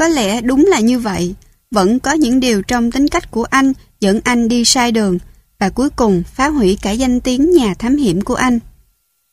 [0.00, 1.34] Có lẽ đúng là như vậy,
[1.70, 5.18] vẫn có những điều trong tính cách của anh dẫn anh đi sai đường
[5.58, 8.58] và cuối cùng phá hủy cả danh tiếng nhà thám hiểm của anh.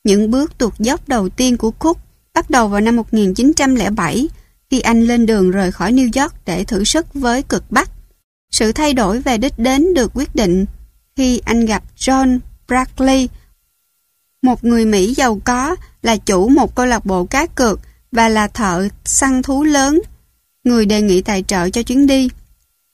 [0.03, 1.97] Những bước tuột dốc đầu tiên của Cook
[2.33, 4.29] bắt đầu vào năm 1907
[4.69, 7.89] khi anh lên đường rời khỏi New York để thử sức với cực Bắc.
[8.51, 10.65] Sự thay đổi về đích đến được quyết định
[11.15, 13.29] khi anh gặp John Brackley,
[14.41, 17.79] một người Mỹ giàu có, là chủ một câu lạc bộ cá cược
[18.11, 20.01] và là thợ săn thú lớn,
[20.67, 22.29] người đề nghị tài trợ cho chuyến đi.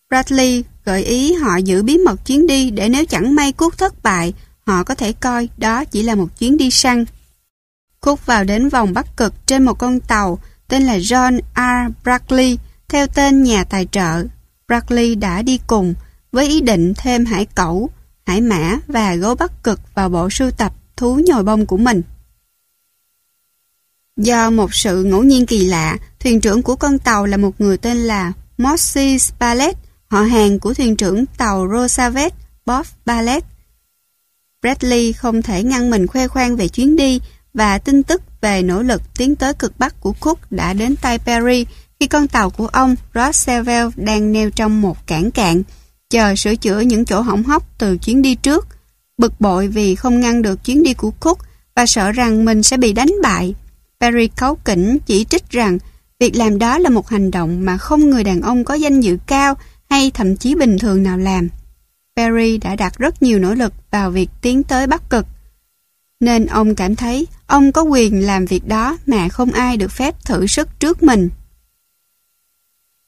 [0.09, 4.03] Bradley gợi ý họ giữ bí mật chuyến đi để nếu chẳng may Cook thất
[4.03, 4.34] bại,
[4.65, 7.05] họ có thể coi đó chỉ là một chuyến đi săn.
[7.99, 11.91] Cook vào đến vòng Bắc Cực trên một con tàu tên là John R.
[12.03, 12.57] Bradley
[12.88, 14.24] theo tên nhà tài trợ.
[14.67, 15.93] Bradley đã đi cùng
[16.32, 17.89] với ý định thêm hải cẩu,
[18.26, 22.01] hải mã và gấu Bắc Cực vào bộ sưu tập thú nhồi bông của mình.
[24.18, 27.78] Do một sự ngẫu nhiên kỳ lạ, thuyền trưởng của con tàu là một người
[27.78, 32.34] tên là Mossy Spalett, họ hàng của thuyền trưởng tàu Rosavet
[32.66, 33.43] Bob Ballet.
[34.61, 37.20] Bradley không thể ngăn mình khoe khoang về chuyến đi
[37.53, 41.20] và tin tức về nỗ lực tiến tới cực bắc của Cook đã đến tay
[41.20, 41.66] Perry
[41.99, 45.64] khi con tàu của ông Roosevelt đang neo trong một cảng cạn,
[46.09, 48.68] chờ sửa chữa những chỗ hỏng hóc từ chuyến đi trước.
[49.18, 51.38] Bực bội vì không ngăn được chuyến đi của Cook
[51.76, 53.55] và sợ rằng mình sẽ bị đánh bại.
[54.04, 55.78] Perry cáu kỉnh chỉ trích rằng
[56.20, 59.18] Việc làm đó là một hành động mà không người đàn ông có danh dự
[59.28, 59.56] cao
[59.89, 61.49] hay thậm chí bình thường nào làm.
[62.16, 65.26] Perry đã đặt rất nhiều nỗ lực vào việc tiến tới Bắc Cực.
[66.20, 70.26] Nên ông cảm thấy ông có quyền làm việc đó mà không ai được phép
[70.26, 71.30] thử sức trước mình.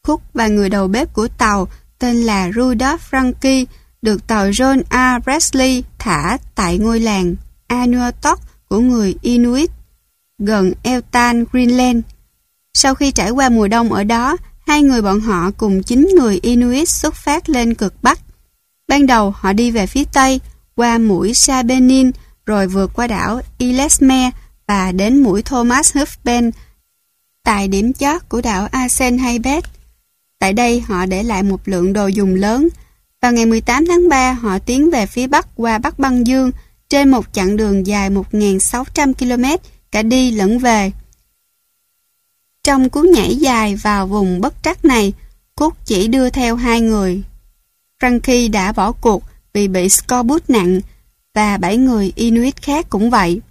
[0.08, 1.68] Cook và người đầu bếp của tàu
[2.00, 3.66] tên là Rudolph Frankie
[4.02, 5.20] được tàu John A.
[5.20, 7.36] Presley thả tại ngôi làng
[7.68, 8.40] Anuatok
[8.70, 9.72] của người Inuit
[10.40, 12.00] gần Eltan, Greenland.
[12.74, 16.40] Sau khi trải qua mùa đông ở đó, hai người bọn họ cùng chín người
[16.42, 18.20] Inuit xuất phát lên cực Bắc.
[18.88, 20.40] Ban đầu họ đi về phía Tây,
[20.76, 22.12] qua mũi Sabenin,
[22.46, 24.32] rồi vượt qua đảo Ilesme
[24.68, 26.52] và đến mũi Thomas Huffben
[27.44, 29.64] tại điểm chót của đảo Asen Haybet.
[30.40, 32.68] Tại đây họ để lại một lượng đồ dùng lớn.
[33.22, 36.52] Vào ngày 18 tháng 3 họ tiến về phía Bắc qua Bắc Băng Dương
[36.90, 39.66] trên một chặng đường dài 1.600 km
[39.96, 40.92] cả đi lẫn về.
[42.64, 45.14] Trong cú nhảy dài vào vùng bất trắc này,
[45.56, 47.24] Cúc chỉ đưa theo hai người.
[48.00, 49.24] Frankie đã bỏ cuộc
[49.54, 50.80] vì bị scorbut nặng
[51.34, 53.42] và bảy người Inuit khác cũng vậy.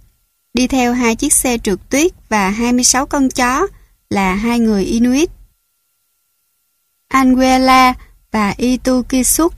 [0.53, 3.67] Đi theo hai chiếc xe trượt tuyết và 26 con chó
[4.09, 5.29] là hai người Inuit.
[7.07, 7.93] Anguilla
[8.31, 9.53] và Itukisuk.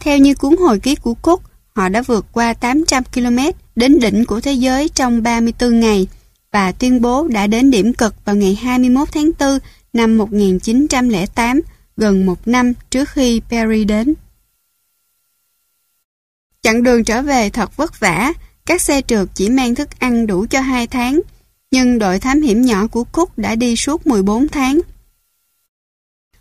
[0.00, 1.42] Theo như cuốn hồi ký của Cúc,
[1.74, 3.38] họ đã vượt qua 800 km
[3.78, 6.08] đến đỉnh của thế giới trong 34 ngày
[6.52, 9.58] và tuyên bố đã đến điểm cực vào ngày 21 tháng 4
[9.92, 11.60] năm 1908,
[11.96, 14.14] gần một năm trước khi Perry đến.
[16.62, 18.32] Chặng đường trở về thật vất vả,
[18.66, 21.20] các xe trượt chỉ mang thức ăn đủ cho 2 tháng,
[21.70, 24.80] nhưng đội thám hiểm nhỏ của Cook đã đi suốt 14 tháng.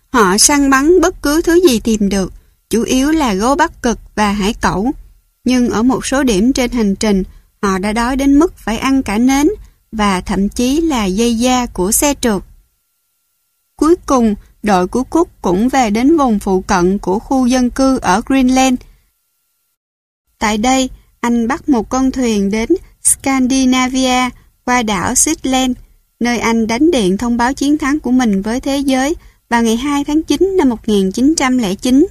[0.10, 2.34] Họ săn bắn bất cứ thứ gì tìm được,
[2.70, 4.92] chủ yếu là gấu bắc cực và hải cẩu.
[5.48, 7.24] Nhưng ở một số điểm trên hành trình,
[7.62, 9.48] họ đã đói đến mức phải ăn cả nến
[9.92, 12.42] và thậm chí là dây da của xe trượt.
[13.76, 17.98] Cuối cùng, đội của Cook cũng về đến vùng phụ cận của khu dân cư
[17.98, 18.76] ở Greenland.
[20.40, 20.90] Tại đây,
[21.20, 22.70] anh bắt một con thuyền đến
[23.04, 24.30] Scandinavia
[24.66, 25.78] qua đảo Shetland,
[26.20, 29.16] nơi anh đánh điện thông báo chiến thắng của mình với thế giới
[29.50, 32.08] vào ngày 2 tháng 9 năm 1909.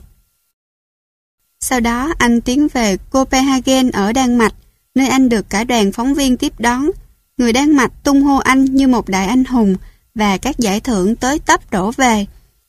[1.69, 4.55] Sau đó anh tiến về Copenhagen ở Đan Mạch,
[4.95, 6.91] nơi anh được cả đoàn phóng viên tiếp đón.
[7.39, 9.77] Người Đan Mạch tung hô anh như một đại anh hùng
[10.15, 12.27] và các giải thưởng tới tấp đổ về.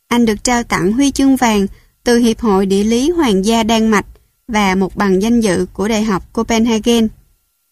[0.07, 1.67] Anh được trao tặng huy chương vàng
[2.03, 4.05] từ Hiệp hội Địa lý Hoàng gia Đan Mạch
[4.47, 7.07] và một bằng danh dự của Đại học Copenhagen.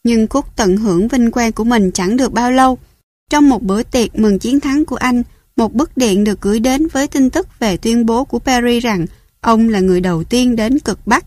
[0.03, 2.77] Nhưng Cúc tận hưởng vinh quang của mình chẳng được bao lâu.
[3.29, 5.23] Trong một bữa tiệc mừng chiến thắng của anh,
[5.55, 9.05] một bức điện được gửi đến với tin tức về tuyên bố của Paris rằng
[9.45, 11.25] ông là người đầu tiên đến cực Bắc.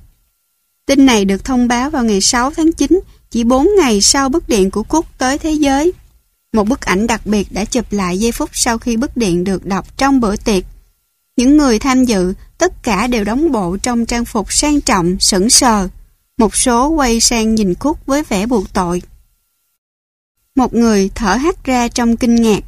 [0.86, 3.00] Tin này được thông báo vào ngày 6 tháng 9,
[3.30, 5.92] chỉ 4 ngày sau bức điện của Cúc tới thế giới.
[6.52, 9.66] Một bức ảnh đặc biệt đã chụp lại giây phút sau khi bức điện được
[9.66, 10.64] đọc trong bữa tiệc.
[11.36, 15.50] Những người tham dự, tất cả đều đóng bộ trong trang phục sang trọng, sững
[15.50, 15.88] sờ.
[16.38, 19.02] Một số quay sang nhìn Cúc với vẻ buộc tội.
[20.54, 22.64] Một người thở hắt ra trong kinh ngạc.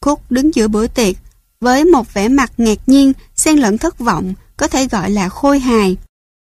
[0.00, 1.16] Cúc đứng giữa bữa tiệc,
[1.60, 5.58] với một vẻ mặt ngạc nhiên, xen lẫn thất vọng, có thể gọi là khôi
[5.58, 5.96] hài.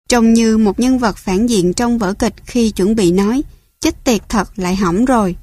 [0.08, 3.42] Trông như một nhân vật phản diện trong vở kịch khi chuẩn bị nói,
[3.80, 5.36] chết tiệt thật lại hỏng rồi.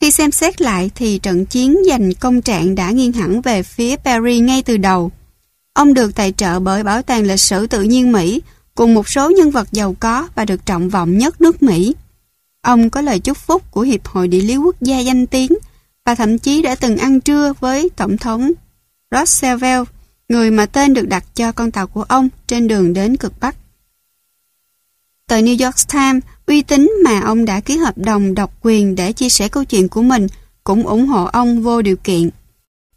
[0.00, 3.96] Khi xem xét lại thì trận chiến giành công trạng đã nghiêng hẳn về phía
[3.96, 5.10] Paris ngay từ đầu.
[5.72, 8.42] Ông được tài trợ bởi Bảo tàng Lịch sử Tự nhiên Mỹ
[8.74, 11.94] cùng một số nhân vật giàu có và được trọng vọng nhất nước Mỹ.
[12.62, 15.52] Ông có lời chúc phúc của Hiệp hội Địa lý Quốc gia danh tiếng
[16.04, 18.52] và thậm chí đã từng ăn trưa với Tổng thống
[19.10, 19.88] Roosevelt,
[20.28, 23.56] người mà tên được đặt cho con tàu của ông trên đường đến cực Bắc.
[25.28, 29.12] Tờ New York Times, uy tín mà ông đã ký hợp đồng độc quyền để
[29.12, 30.26] chia sẻ câu chuyện của mình,
[30.64, 32.30] cũng ủng hộ ông vô điều kiện.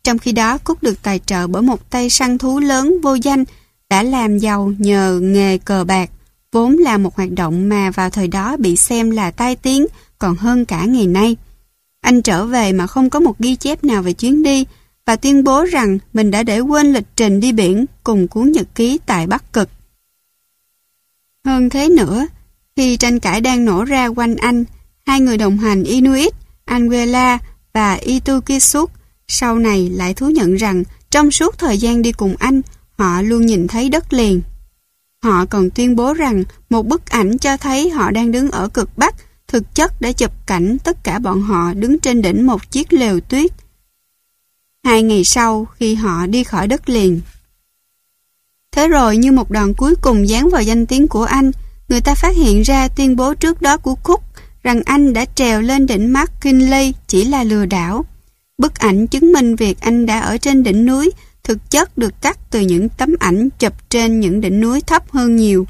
[0.03, 3.43] Trong khi đó, Cúc được tài trợ bởi một tay săn thú lớn vô danh
[3.89, 6.09] đã làm giàu nhờ nghề cờ bạc,
[6.51, 9.87] vốn là một hoạt động mà vào thời đó bị xem là tai tiếng
[10.19, 11.35] còn hơn cả ngày nay.
[12.01, 14.65] Anh trở về mà không có một ghi chép nào về chuyến đi
[15.09, 18.67] và tuyên bố rằng mình đã để quên lịch trình đi biển cùng cuốn nhật
[18.75, 19.69] ký tại Bắc Cực.
[21.45, 22.27] Hơn thế nữa,
[22.75, 24.63] khi tranh cãi đang nổ ra quanh anh,
[25.05, 26.33] hai người đồng hành Inuit,
[26.65, 27.37] Anguilla
[27.73, 28.91] và Itukisuk
[29.27, 32.61] sau này lại thú nhận rằng trong suốt thời gian đi cùng anh,
[32.97, 34.41] họ luôn nhìn thấy đất liền.
[35.23, 38.97] Họ còn tuyên bố rằng một bức ảnh cho thấy họ đang đứng ở cực
[38.97, 39.15] Bắc
[39.47, 43.19] thực chất đã chụp cảnh tất cả bọn họ đứng trên đỉnh một chiếc lều
[43.19, 43.51] tuyết.
[44.83, 47.21] Hai ngày sau khi họ đi khỏi đất liền.
[48.71, 51.51] Thế rồi như một đòn cuối cùng dán vào danh tiếng của anh,
[51.89, 54.23] người ta phát hiện ra tuyên bố trước đó của Cook
[54.63, 58.05] rằng anh đã trèo lên đỉnh McKinley chỉ là lừa đảo.
[58.57, 61.11] Bức ảnh chứng minh việc anh đã ở trên đỉnh núi
[61.43, 65.35] thực chất được cắt từ những tấm ảnh chụp trên những đỉnh núi thấp hơn
[65.35, 65.67] nhiều.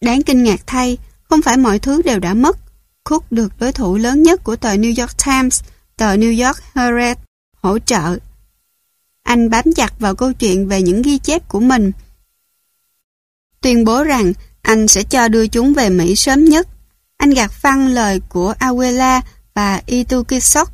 [0.00, 2.58] Đáng kinh ngạc thay, không phải mọi thứ đều đã mất.
[3.04, 5.60] Cook được đối thủ lớn nhất của tờ New York Times,
[5.96, 7.18] tờ New York Herald
[7.64, 8.18] hỗ trợ.
[9.22, 11.92] Anh bám chặt vào câu chuyện về những ghi chép của mình.
[13.60, 16.68] Tuyên bố rằng anh sẽ cho đưa chúng về Mỹ sớm nhất.
[17.16, 19.20] Anh gạt phăng lời của Aguila
[19.54, 20.70] và Itukisok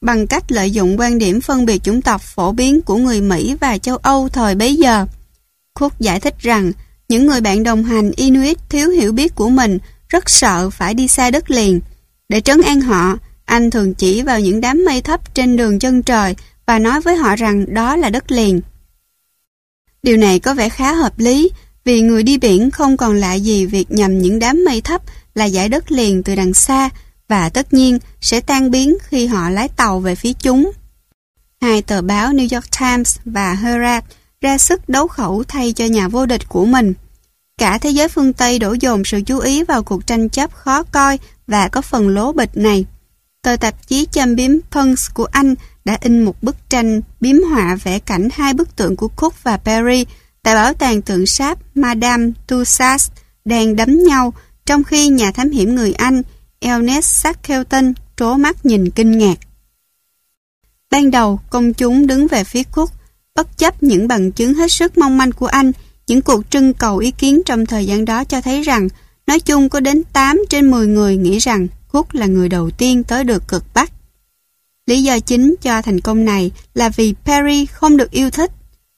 [0.00, 3.56] bằng cách lợi dụng quan điểm phân biệt chủng tộc phổ biến của người Mỹ
[3.60, 5.06] và châu Âu thời bấy giờ.
[5.74, 6.72] Cook giải thích rằng
[7.08, 9.78] những người bạn đồng hành Inuit thiếu hiểu biết của mình
[10.08, 11.80] rất sợ phải đi xa đất liền.
[12.28, 16.02] Để trấn an họ, anh thường chỉ vào những đám mây thấp trên đường chân
[16.02, 16.34] trời
[16.66, 18.60] và nói với họ rằng đó là đất liền.
[20.02, 21.50] Điều này có vẻ khá hợp lý,
[21.84, 25.02] vì người đi biển không còn lạ gì việc nhầm những đám mây thấp
[25.34, 26.90] là giải đất liền từ đằng xa
[27.28, 30.70] và tất nhiên sẽ tan biến khi họ lái tàu về phía chúng.
[31.60, 34.04] Hai tờ báo New York Times và Herald
[34.40, 36.94] ra sức đấu khẩu thay cho nhà vô địch của mình.
[37.58, 40.82] Cả thế giới phương Tây đổ dồn sự chú ý vào cuộc tranh chấp khó
[40.82, 42.84] coi và có phần lố bịch này.
[43.44, 47.76] Tờ tạp chí châm biếm Punch của Anh đã in một bức tranh biếm họa
[47.82, 50.06] vẽ cảnh hai bức tượng của Cook và Perry
[50.42, 53.10] tại bảo tàng tượng sáp Madame Tussauds
[53.44, 54.32] đang đấm nhau
[54.66, 56.22] trong khi nhà thám hiểm người Anh
[56.60, 59.38] Ernest Shackleton trố mắt nhìn kinh ngạc.
[60.90, 62.90] Ban đầu, công chúng đứng về phía Cook,
[63.34, 65.72] bất chấp những bằng chứng hết sức mong manh của anh,
[66.06, 68.88] những cuộc trưng cầu ý kiến trong thời gian đó cho thấy rằng,
[69.26, 73.04] nói chung có đến 8 trên 10 người nghĩ rằng Hút là người đầu tiên
[73.04, 73.92] tới được cực Bắc.
[74.86, 78.50] Lý do chính cho thành công này là vì Perry không được yêu thích.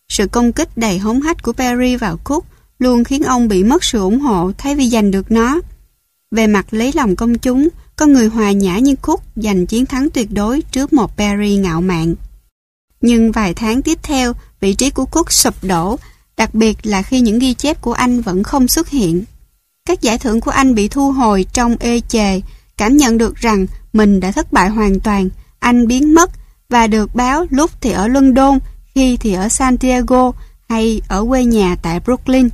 [0.09, 2.45] Sự công kích đầy hống hách của Perry vào Cook
[2.79, 5.61] luôn khiến ông bị mất sự ủng hộ thay vì giành được nó.
[6.31, 10.11] Về mặt lấy lòng công chúng, con người hòa nhã như Cook giành chiến thắng
[10.11, 12.15] tuyệt đối trước một Perry ngạo mạn.
[13.01, 15.99] Nhưng vài tháng tiếp theo, vị trí của Cook sụp đổ,
[16.37, 19.25] đặc biệt là khi những ghi chép của anh vẫn không xuất hiện.
[19.85, 22.41] Các giải thưởng của anh bị thu hồi trong ê chề,
[22.77, 26.31] cảm nhận được rằng mình đã thất bại hoàn toàn, anh biến mất
[26.69, 28.59] và được báo lúc thì ở London,
[28.95, 30.33] khi thì ở Santiago
[30.69, 32.49] hay ở quê nhà tại Brooklyn.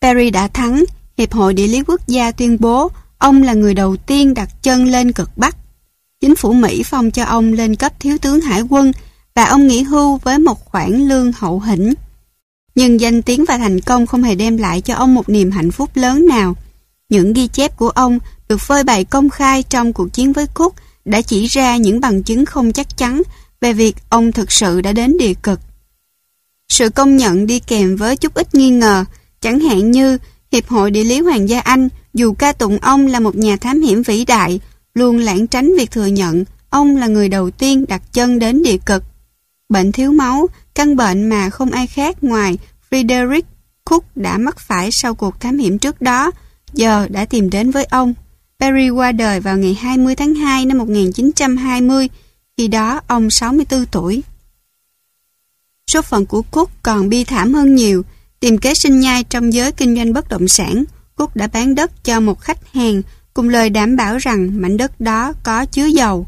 [0.00, 0.84] Perry đã thắng,
[1.18, 4.84] Hiệp hội Địa lý Quốc gia tuyên bố ông là người đầu tiên đặt chân
[4.84, 5.56] lên cực Bắc.
[6.20, 8.92] Chính phủ Mỹ phong cho ông lên cấp thiếu tướng hải quân
[9.34, 11.94] và ông nghỉ hưu với một khoản lương hậu hĩnh.
[12.74, 15.70] Nhưng danh tiếng và thành công không hề đem lại cho ông một niềm hạnh
[15.70, 16.56] phúc lớn nào.
[17.08, 18.18] Những ghi chép của ông
[18.50, 20.74] được phơi bày công khai trong cuộc chiến với Cook
[21.04, 23.22] đã chỉ ra những bằng chứng không chắc chắn
[23.60, 25.60] về việc ông thực sự đã đến địa cực.
[26.72, 29.04] Sự công nhận đi kèm với chút ít nghi ngờ,
[29.40, 30.18] chẳng hạn như
[30.52, 33.80] Hiệp hội Địa lý Hoàng gia Anh, dù ca tụng ông là một nhà thám
[33.80, 34.60] hiểm vĩ đại,
[34.94, 38.78] luôn lãng tránh việc thừa nhận ông là người đầu tiên đặt chân đến địa
[38.86, 39.04] cực.
[39.68, 42.58] Bệnh thiếu máu, căn bệnh mà không ai khác ngoài
[42.90, 43.42] Frederick
[43.84, 46.30] Cook đã mắc phải sau cuộc thám hiểm trước đó,
[46.72, 48.14] giờ đã tìm đến với ông.
[48.60, 52.08] Perry qua đời vào ngày 20 tháng 2 năm 1920,
[52.56, 54.22] khi đó ông 64 tuổi.
[55.90, 58.04] Số phận của Cook còn bi thảm hơn nhiều,
[58.40, 60.84] Tìm kế sinh nhai trong giới kinh doanh bất động sản,
[61.16, 63.02] Cook đã bán đất cho một khách hàng
[63.34, 66.26] cùng lời đảm bảo rằng mảnh đất đó có chứa dầu.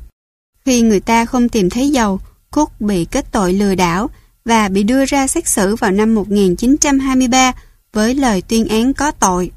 [0.64, 4.10] Khi người ta không tìm thấy dầu, Cook bị kết tội lừa đảo
[4.44, 7.52] và bị đưa ra xét xử vào năm 1923
[7.92, 9.50] với lời tuyên án có tội.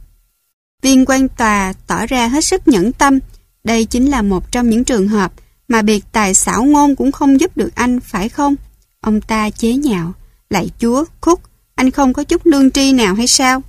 [0.85, 3.19] Viên quan tòa tỏ ra hết sức nhẫn tâm.
[3.63, 5.33] Đây chính là một trong những trường hợp
[5.67, 8.55] mà biệt tài xảo ngôn cũng không giúp được anh, phải không?
[9.01, 10.13] Ông ta chế nhạo.
[10.49, 11.41] Lạy chúa, Khúc,
[11.75, 13.61] anh không có chút lương tri nào hay sao?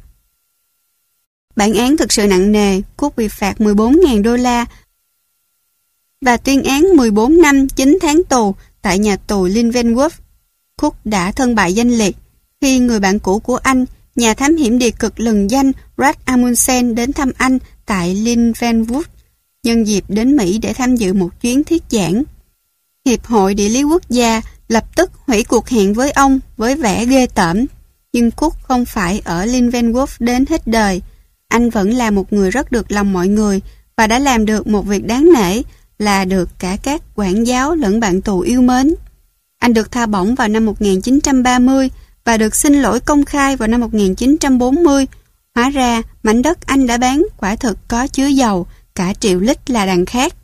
[1.56, 4.64] Bản án thực sự nặng nề, Cúc bị phạt 14.000 đô la
[6.20, 10.10] và tuyên án 14 năm 9 tháng tù tại nhà tù Linvenwood.
[10.76, 12.16] Cook đã thân bại danh liệt
[12.60, 13.84] khi người bạn cũ của anh,
[14.16, 19.02] nhà thám hiểm địa cực lừng danh Brad Amundsen đến thăm anh tại Linvenwood,
[19.62, 22.22] nhân dịp đến Mỹ để tham dự một chuyến thuyết giảng.
[23.06, 27.06] Hiệp hội Địa lý Quốc gia lập tức hủy cuộc hẹn với ông với vẻ
[27.06, 27.66] ghê tởm
[28.16, 31.02] nhưng Cook không phải ở Linvenwood đến hết đời.
[31.48, 33.60] Anh vẫn là một người rất được lòng mọi người
[33.97, 35.62] và đã làm được một việc đáng nể
[35.98, 38.94] là được cả các quản giáo lẫn bạn tù yêu mến.
[39.59, 41.90] Anh được tha bổng vào năm 1930
[42.27, 45.07] và được xin lỗi công khai vào năm 1940.
[45.55, 49.70] Hóa ra, mảnh đất anh đã bán quả thực có chứa dầu, cả triệu lít
[49.70, 50.35] là đằng khác.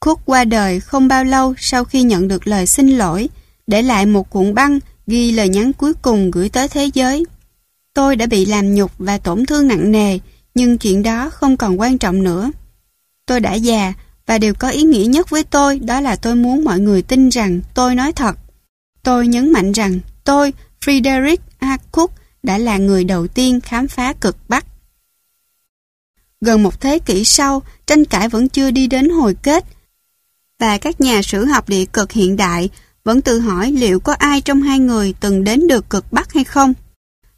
[0.00, 3.28] Cook qua đời không bao lâu sau khi nhận được lời xin lỗi,
[3.66, 7.24] để lại một cuộn băng ghi lời nhắn cuối cùng gửi tới thế giới.
[7.94, 10.18] Tôi đã bị làm nhục và tổn thương nặng nề,
[10.54, 12.50] nhưng chuyện đó không còn quan trọng nữa.
[13.26, 13.92] Tôi đã già
[14.26, 17.28] và điều có ý nghĩa nhất với tôi đó là tôi muốn mọi người tin
[17.28, 18.36] rằng tôi nói thật.
[19.06, 20.52] Tôi nhấn mạnh rằng tôi,
[20.84, 21.76] Frederick A.
[21.92, 22.10] Cook,
[22.42, 24.66] đã là người đầu tiên khám phá cực Bắc.
[26.40, 29.64] Gần một thế kỷ sau, tranh cãi vẫn chưa đi đến hồi kết
[30.58, 32.70] và các nhà sử học địa cực hiện đại
[33.04, 36.44] vẫn tự hỏi liệu có ai trong hai người từng đến được cực Bắc hay
[36.44, 36.74] không.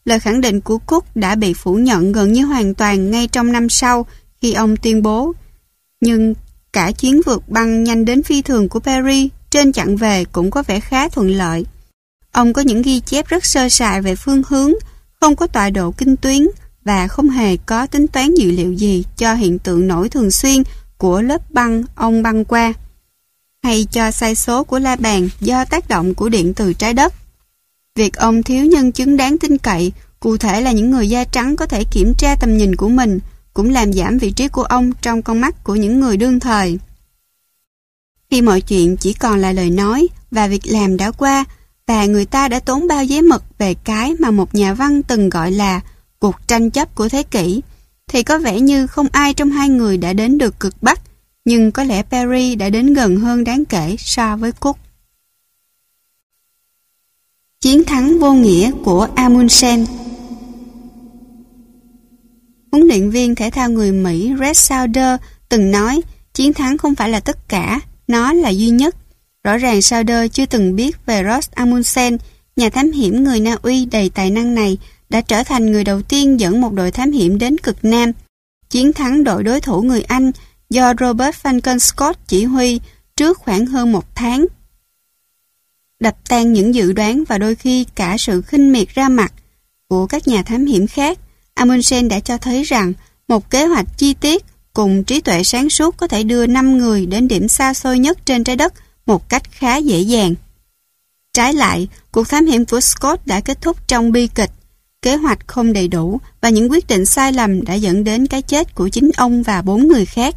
[0.04, 3.52] Lời khẳng định của Cook đã bị phủ nhận gần như hoàn toàn ngay trong
[3.52, 4.06] năm sau
[4.40, 5.32] khi ông tuyên bố.
[6.00, 6.34] Nhưng
[6.72, 10.62] cả chuyến vượt băng nhanh đến phi thường của Perry trên chặng về cũng có
[10.62, 11.64] vẻ khá thuận lợi.
[12.32, 14.72] Ông có những ghi chép rất sơ sài về phương hướng,
[15.20, 16.48] không có tọa độ kinh tuyến
[16.84, 20.62] và không hề có tính toán dữ liệu gì cho hiện tượng nổi thường xuyên
[20.98, 22.74] của lớp băng ông băng qua
[23.62, 27.14] hay cho sai số của la bàn do tác động của điện từ trái đất.
[27.96, 31.56] Việc ông thiếu nhân chứng đáng tin cậy, cụ thể là những người da trắng
[31.56, 33.18] có thể kiểm tra tầm nhìn của mình,
[33.54, 36.78] cũng làm giảm vị trí của ông trong con mắt của những người đương thời.
[38.30, 41.44] Khi mọi chuyện chỉ còn là lời nói và việc làm đã qua,
[41.86, 45.28] và người ta đã tốn bao giấy mực về cái mà một nhà văn từng
[45.28, 45.80] gọi là
[46.18, 47.62] cuộc tranh chấp của thế kỷ,
[48.08, 51.00] thì có vẻ như không ai trong hai người đã đến được cực Bắc,
[51.44, 54.78] nhưng có lẽ Perry đã đến gần hơn đáng kể so với Cook.
[57.60, 59.86] Chiến thắng vô nghĩa của Amundsen
[62.72, 66.00] Huấn luyện viên thể thao người Mỹ Red Sauder từng nói
[66.34, 68.96] chiến thắng không phải là tất cả, nó là duy nhất.
[69.44, 72.16] Rõ ràng Sauder chưa từng biết về Ross Amundsen,
[72.56, 74.78] nhà thám hiểm người Na Uy đầy tài năng này
[75.10, 78.12] đã trở thành người đầu tiên dẫn một đội thám hiểm đến cực Nam.
[78.70, 80.32] Chiến thắng đội đối thủ người Anh
[80.70, 82.80] do Robert Falcon Scott chỉ huy
[83.16, 84.46] trước khoảng hơn một tháng.
[86.00, 89.32] Đập tan những dự đoán và đôi khi cả sự khinh miệt ra mặt
[89.88, 91.18] của các nhà thám hiểm khác,
[91.54, 92.92] Amundsen đã cho thấy rằng
[93.28, 97.06] một kế hoạch chi tiết cùng trí tuệ sáng suốt có thể đưa 5 người
[97.06, 98.74] đến điểm xa xôi nhất trên trái đất
[99.06, 100.34] một cách khá dễ dàng.
[101.32, 104.50] Trái lại, cuộc thám hiểm của Scott đã kết thúc trong bi kịch.
[105.02, 108.42] Kế hoạch không đầy đủ và những quyết định sai lầm đã dẫn đến cái
[108.42, 110.34] chết của chính ông và bốn người khác.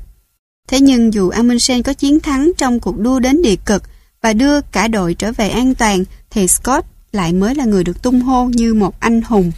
[0.68, 3.84] Thế nhưng dù Amundsen có chiến thắng trong cuộc đua đến địa cực
[4.22, 8.02] và đưa cả đội trở về an toàn, thì Scott lại mới là người được
[8.02, 9.52] tung hô như một anh hùng.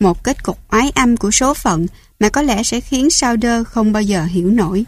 [0.00, 1.86] Một kết cục oái âm của số phận
[2.20, 4.84] mà có lẽ sẽ khiến Sauder không bao giờ hiểu nổi.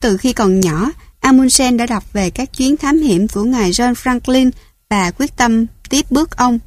[0.00, 0.90] Từ khi còn nhỏ,
[1.20, 4.50] Amundsen đã đọc về các chuyến thám hiểm của ngài John Franklin
[4.88, 6.58] và quyết tâm tiếp bước ông.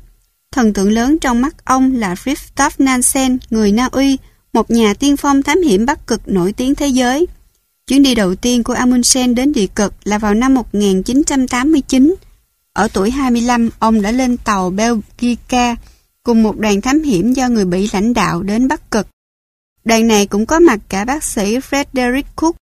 [0.51, 4.17] Thần tượng lớn trong mắt ông là Fridtjof Nansen, người Na Uy,
[4.53, 7.25] một nhà tiên phong thám hiểm Bắc Cực nổi tiếng thế giới.
[7.87, 12.15] Chuyến đi đầu tiên của Amundsen đến địa cực là vào năm 1989.
[12.73, 15.75] Ở tuổi 25, ông đã lên tàu Belgica
[16.25, 19.07] cùng một đoàn thám hiểm do người Bỉ lãnh đạo đến Bắc Cực.
[19.83, 22.55] Đoàn này cũng có mặt cả bác sĩ Frederick Cook,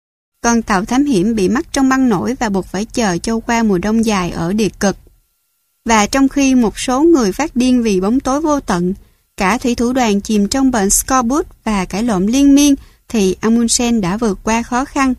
[0.41, 3.63] con tàu thám hiểm bị mắc trong băng nổi và buộc phải chờ châu qua
[3.63, 4.97] mùa đông dài ở địa cực.
[5.85, 8.93] Và trong khi một số người phát điên vì bóng tối vô tận,
[9.37, 12.75] cả thủy thủ đoàn chìm trong bệnh scorbut và cãi lộn liên miên,
[13.07, 15.13] thì Amundsen đã vượt qua khó khăn.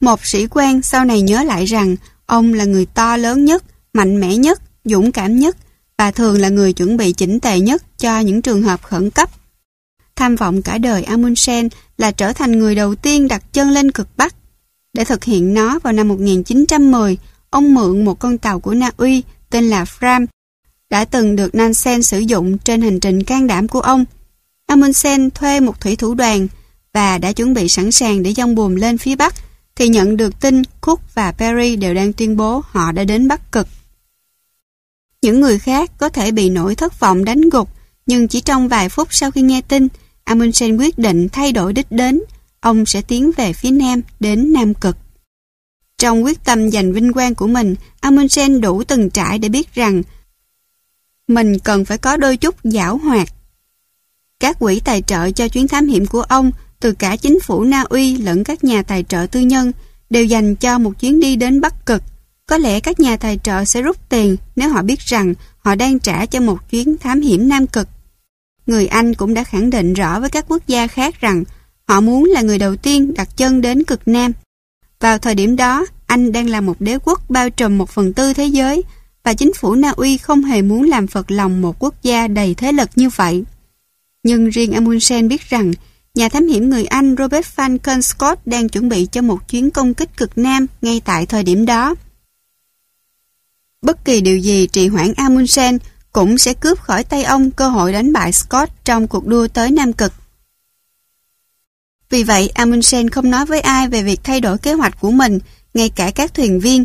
[0.00, 1.96] Một sĩ quan sau này nhớ lại rằng
[2.26, 5.56] ông là người to lớn nhất, mạnh mẽ nhất, dũng cảm nhất
[5.98, 9.30] và thường là người chuẩn bị chỉnh tề nhất cho những trường hợp khẩn cấp.
[10.16, 11.68] Tham vọng cả đời Amundsen
[11.98, 14.34] là trở thành người đầu tiên đặt chân lên cực Bắc.
[14.92, 17.18] Để thực hiện nó vào năm 1910,
[17.50, 20.26] ông mượn một con tàu của Na Uy tên là Fram,
[20.90, 24.04] đã từng được Nansen sử dụng trên hành trình can đảm của ông.
[24.66, 26.48] Amundsen thuê một thủy thủ đoàn
[26.92, 29.34] và đã chuẩn bị sẵn sàng để dông buồm lên phía Bắc
[29.76, 33.52] thì nhận được tin Cook và Perry đều đang tuyên bố họ đã đến Bắc
[33.52, 33.68] Cực.
[35.28, 37.68] Những người khác có thể bị nỗi thất vọng đánh gục
[38.06, 39.88] nhưng chỉ trong vài phút sau khi nghe tin
[40.24, 42.20] Amundsen quyết định thay đổi đích đến
[42.60, 44.96] ông sẽ tiến về phía Nam đến Nam Cực.
[45.98, 50.02] Trong quyết tâm giành vinh quang của mình, Amundsen đủ từng trải để biết rằng
[51.28, 53.28] mình cần phải có đôi chút giảo hoạt.
[54.40, 56.50] Các quỹ tài trợ cho chuyến thám hiểm của ông,
[56.80, 59.72] từ cả chính phủ Na Uy lẫn các nhà tài trợ tư nhân,
[60.10, 62.02] đều dành cho một chuyến đi đến Bắc Cực.
[62.48, 65.98] Có lẽ các nhà tài trợ sẽ rút tiền nếu họ biết rằng họ đang
[65.98, 67.88] trả cho một chuyến thám hiểm Nam Cực.
[68.66, 71.44] Người Anh cũng đã khẳng định rõ với các quốc gia khác rằng
[71.88, 74.32] họ muốn là người đầu tiên đặt chân đến cực Nam.
[75.00, 78.32] Vào thời điểm đó, Anh đang là một đế quốc bao trùm một phần tư
[78.32, 78.82] thế giới
[79.24, 82.54] và chính phủ Na Uy không hề muốn làm phật lòng một quốc gia đầy
[82.54, 83.44] thế lực như vậy.
[84.22, 85.72] Nhưng riêng Amundsen biết rằng
[86.14, 89.94] nhà thám hiểm người Anh Robert Falcon Scott đang chuẩn bị cho một chuyến công
[89.94, 91.94] kích cực Nam ngay tại thời điểm đó.
[93.82, 95.78] Bất kỳ điều gì trì hoãn Amundsen
[96.12, 99.70] cũng sẽ cướp khỏi tay ông cơ hội đánh bại Scott trong cuộc đua tới
[99.70, 100.12] Nam Cực.
[102.10, 105.38] Vì vậy, Amundsen không nói với ai về việc thay đổi kế hoạch của mình,
[105.74, 106.84] ngay cả các thuyền viên.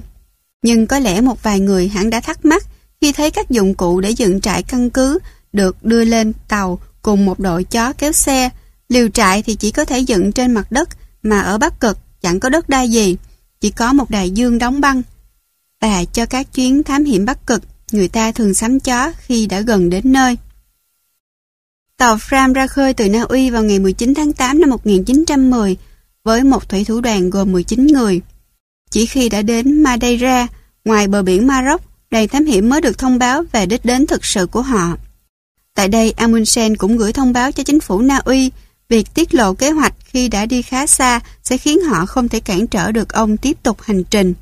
[0.62, 2.64] Nhưng có lẽ một vài người hẳn đã thắc mắc
[3.02, 5.20] khi thấy các dụng cụ để dựng trại căn cứ
[5.54, 8.50] được đưa lên tàu cùng một đội chó kéo xe.
[8.90, 10.90] Liều trại thì chỉ có thể dựng trên mặt đất,
[11.24, 13.18] mà ở Bắc Cực chẳng có đất đai gì,
[13.62, 15.02] chỉ có một đại dương đóng băng.
[15.84, 19.62] Và cho các chuyến thám hiểm Bắc Cực, người ta thường sắm chó khi đã
[19.62, 20.38] gần đến nơi.
[21.98, 25.78] Tàu Fram ra khơi từ Na Uy vào ngày 19 tháng 8 năm 1910
[26.24, 28.22] với một thủy thủ đoàn gồm 19 người.
[28.90, 30.48] Chỉ khi đã đến Madeira,
[30.86, 31.82] ngoài bờ biển Maroc,
[32.12, 34.98] đoàn thám hiểm mới được thông báo về đích đến thực sự của họ.
[35.76, 38.52] Tại đây, Amundsen cũng gửi thông báo cho chính phủ Na Uy
[38.90, 42.40] việc tiết lộ kế hoạch khi đã đi khá xa sẽ khiến họ không thể
[42.40, 44.34] cản trở được ông tiếp tục hành trình.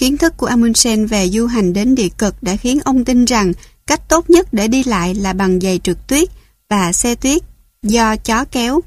[0.00, 3.52] Kiến thức của Amundsen về du hành đến địa cực đã khiến ông tin rằng
[3.86, 6.28] cách tốt nhất để đi lại là bằng giày trượt tuyết
[6.68, 7.42] và xe tuyết
[7.82, 8.80] do chó kéo.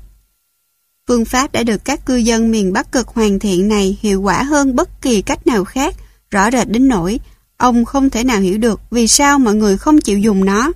[1.08, 4.44] Phương pháp đã được các cư dân miền Bắc cực hoàn thiện này hiệu quả
[4.44, 5.96] hơn bất kỳ cách nào khác,
[6.32, 7.20] rõ rệt đến nỗi
[7.58, 10.72] ông không thể nào hiểu được vì sao mọi người không chịu dùng nó.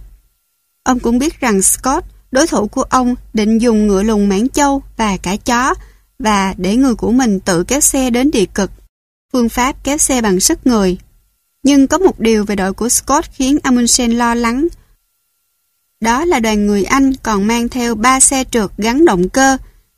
[0.84, 4.82] Ông cũng biết rằng Scott, đối thủ của ông, định dùng ngựa lùng mãn châu
[4.98, 5.74] và cả chó
[6.20, 8.72] và để người của mình tự kéo xe đến địa cực.
[9.34, 10.98] Phương pháp kéo xe bằng sức người.
[11.64, 14.68] Nhưng có một điều về đội của Scott khiến Amundsen lo lắng.
[16.02, 19.58] Đó là đoàn người Anh còn mang theo ba xe trượt gắn động cơ.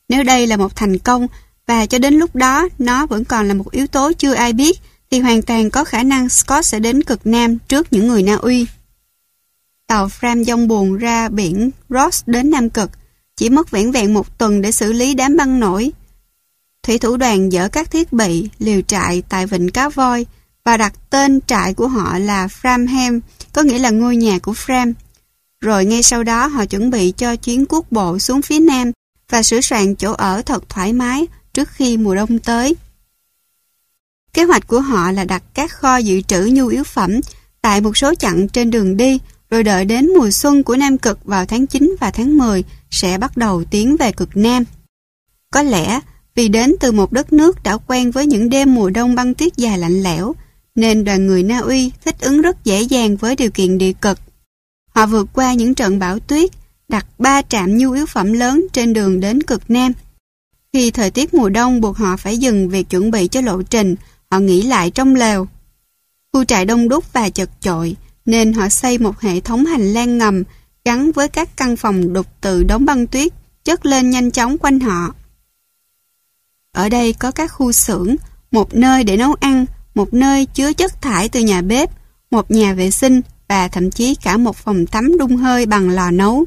[0.09, 1.27] Nếu đây là một thành công
[1.67, 4.79] và cho đến lúc đó nó vẫn còn là một yếu tố chưa ai biết
[5.11, 8.35] thì hoàn toàn có khả năng Scott sẽ đến cực Nam trước những người Na
[8.35, 8.65] Uy.
[9.87, 12.91] Tàu Fram dông buồn ra biển Ross đến Nam Cực,
[13.35, 15.91] chỉ mất vẻn vẹn một tuần để xử lý đám băng nổi.
[16.89, 20.25] Thủy thủ đoàn dỡ các thiết bị, liều trại tại vịnh Cá Voi
[20.63, 23.19] và đặt tên trại của họ là Framham,
[23.53, 24.93] có nghĩa là ngôi nhà của Fram.
[25.61, 28.91] Rồi ngay sau đó họ chuẩn bị cho chuyến quốc bộ xuống phía Nam
[29.29, 32.75] và sửa soạn chỗ ở thật thoải mái trước khi mùa đông tới.
[34.33, 37.19] Kế hoạch của họ là đặt các kho dự trữ nhu yếu phẩm
[37.61, 41.25] tại một số chặng trên đường đi, rồi đợi đến mùa xuân của Nam Cực
[41.25, 44.63] vào tháng 9 và tháng 10 sẽ bắt đầu tiến về cực Nam.
[45.51, 45.99] Có lẽ
[46.39, 49.57] vì đến từ một đất nước đã quen với những đêm mùa đông băng tuyết
[49.57, 50.35] dài lạnh lẽo,
[50.75, 54.19] nên đoàn người Na Uy thích ứng rất dễ dàng với điều kiện địa cực.
[54.95, 56.51] Họ vượt qua những trận bão tuyết,
[56.89, 59.91] đặt ba trạm nhu yếu phẩm lớn trên đường đến cực Nam.
[60.73, 63.95] Khi thời tiết mùa đông buộc họ phải dừng việc chuẩn bị cho lộ trình,
[64.31, 65.47] họ nghỉ lại trong lều.
[66.33, 67.95] Khu trại đông đúc và chật chội,
[68.25, 70.43] nên họ xây một hệ thống hành lang ngầm
[70.85, 73.33] gắn với các căn phòng đục từ đống băng tuyết
[73.63, 75.13] chất lên nhanh chóng quanh họ.
[76.71, 78.15] Ở đây có các khu xưởng,
[78.51, 79.65] một nơi để nấu ăn,
[79.95, 81.89] một nơi chứa chất thải từ nhà bếp,
[82.31, 86.11] một nhà vệ sinh và thậm chí cả một phòng tắm đun hơi bằng lò
[86.11, 86.45] nấu.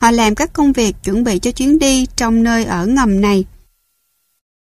[0.00, 3.44] Họ làm các công việc chuẩn bị cho chuyến đi trong nơi ở ngầm này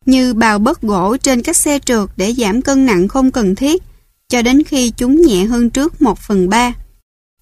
[0.07, 3.83] như bào bớt gỗ trên các xe trượt để giảm cân nặng không cần thiết,
[4.29, 6.73] cho đến khi chúng nhẹ hơn trước 1 phần 3.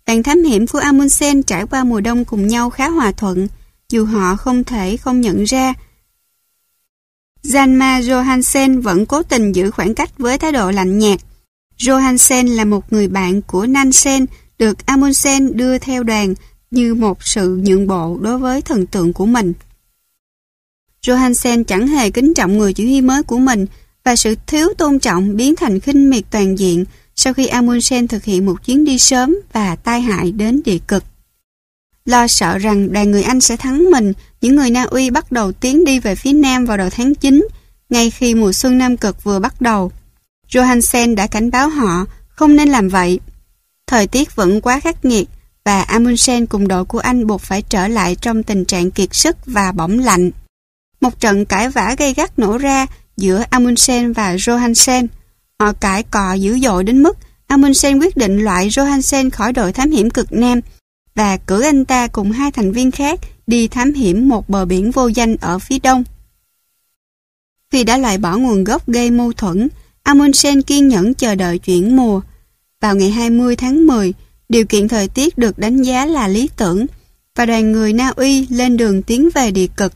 [0.07, 3.47] Đoàn thám hiểm của Amundsen trải qua mùa đông cùng nhau khá hòa thuận,
[3.89, 5.73] dù họ không thể không nhận ra.
[7.53, 11.19] Janma Johansen vẫn cố tình giữ khoảng cách với thái độ lạnh nhạt.
[11.77, 14.25] Johansen là một người bạn của Nansen
[14.59, 16.33] được Amundsen đưa theo đoàn
[16.71, 19.53] như một sự nhượng bộ đối với thần tượng của mình.
[21.01, 23.65] Johansen chẳng hề kính trọng người chỉ huy mới của mình
[24.03, 26.85] và sự thiếu tôn trọng biến thành khinh miệt toàn diện
[27.15, 31.03] sau khi Amundsen thực hiện một chuyến đi sớm và tai hại đến địa cực.
[32.05, 34.13] Lo sợ rằng đoàn người Anh sẽ thắng mình,
[34.45, 37.47] những người Na Uy bắt đầu tiến đi về phía Nam vào đầu tháng 9,
[37.89, 39.91] ngay khi mùa xuân Nam Cực vừa bắt đầu.
[40.51, 43.19] Johansen đã cảnh báo họ không nên làm vậy.
[43.87, 45.29] Thời tiết vẫn quá khắc nghiệt
[45.63, 49.37] và Amundsen cùng đội của anh buộc phải trở lại trong tình trạng kiệt sức
[49.45, 50.31] và bỏng lạnh.
[51.01, 52.85] Một trận cãi vã gây gắt nổ ra
[53.17, 55.07] giữa Amundsen và Johansen.
[55.59, 57.17] Họ cãi cọ dữ dội đến mức
[57.47, 60.59] Amundsen quyết định loại Johansen khỏi đội thám hiểm cực Nam
[61.15, 64.91] và cử anh ta cùng hai thành viên khác đi thám hiểm một bờ biển
[64.91, 66.03] vô danh ở phía đông.
[67.71, 69.67] Vì đã loại bỏ nguồn gốc gây mâu thuẫn,
[70.03, 72.21] Amundsen kiên nhẫn chờ đợi chuyển mùa.
[72.81, 74.13] Vào ngày 20 tháng 10,
[74.49, 76.85] điều kiện thời tiết được đánh giá là lý tưởng
[77.35, 79.93] và đoàn người Na Uy lên đường tiến về địa cực.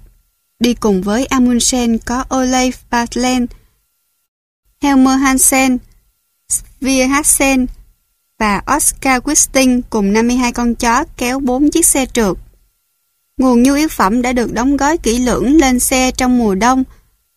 [0.59, 3.45] Đi cùng với Amundsen có Olaf Bartlen,
[4.81, 5.77] Helmer Hansen,
[6.49, 7.65] Svea Hansen
[8.39, 12.38] và Oscar Wisting cùng 52 con chó kéo 4 chiếc xe trượt.
[13.40, 16.84] Nguồn nhu yếu phẩm đã được đóng gói kỹ lưỡng lên xe trong mùa đông.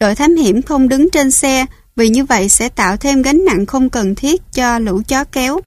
[0.00, 1.66] Đội thám hiểm không đứng trên xe
[1.96, 5.60] vì như vậy sẽ tạo thêm gánh nặng không cần thiết cho lũ chó kéo.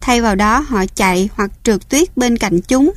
[0.00, 2.92] Thay vào đó họ chạy hoặc trượt tuyết bên cạnh chúng.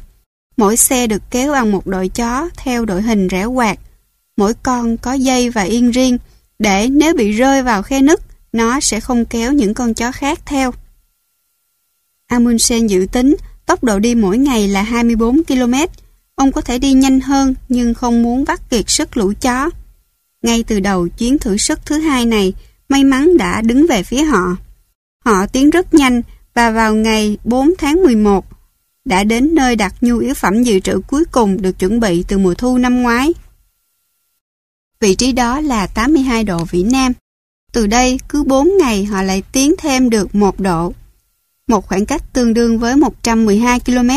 [0.57, 3.79] Mỗi xe được kéo bằng một đội chó theo đội hình rẽ quạt
[4.37, 6.17] mỗi con có dây và yên riêng,
[6.59, 8.19] để nếu bị rơi vào khe nứt,
[8.51, 10.73] nó sẽ không kéo những con chó khác theo.
[12.27, 13.35] Amundsen dự tính
[13.65, 15.73] tốc độ đi mỗi ngày là 24 km.
[16.35, 19.69] Ông có thể đi nhanh hơn nhưng không muốn vắt kiệt sức lũ chó.
[20.41, 22.53] Ngay từ đầu chuyến thử sức thứ hai này,
[22.89, 24.57] may mắn đã đứng về phía họ.
[25.25, 26.21] Họ tiến rất nhanh
[26.53, 28.45] và vào ngày 4 tháng 11
[29.05, 32.37] đã đến nơi đặt nhu yếu phẩm dự trữ cuối cùng được chuẩn bị từ
[32.37, 33.33] mùa thu năm ngoái.
[34.99, 37.13] Vị trí đó là 82 độ vĩ Nam.
[37.73, 40.93] Từ đây, cứ 4 ngày họ lại tiến thêm được 1 độ.
[41.67, 44.09] Một khoảng cách tương đương với 112 km.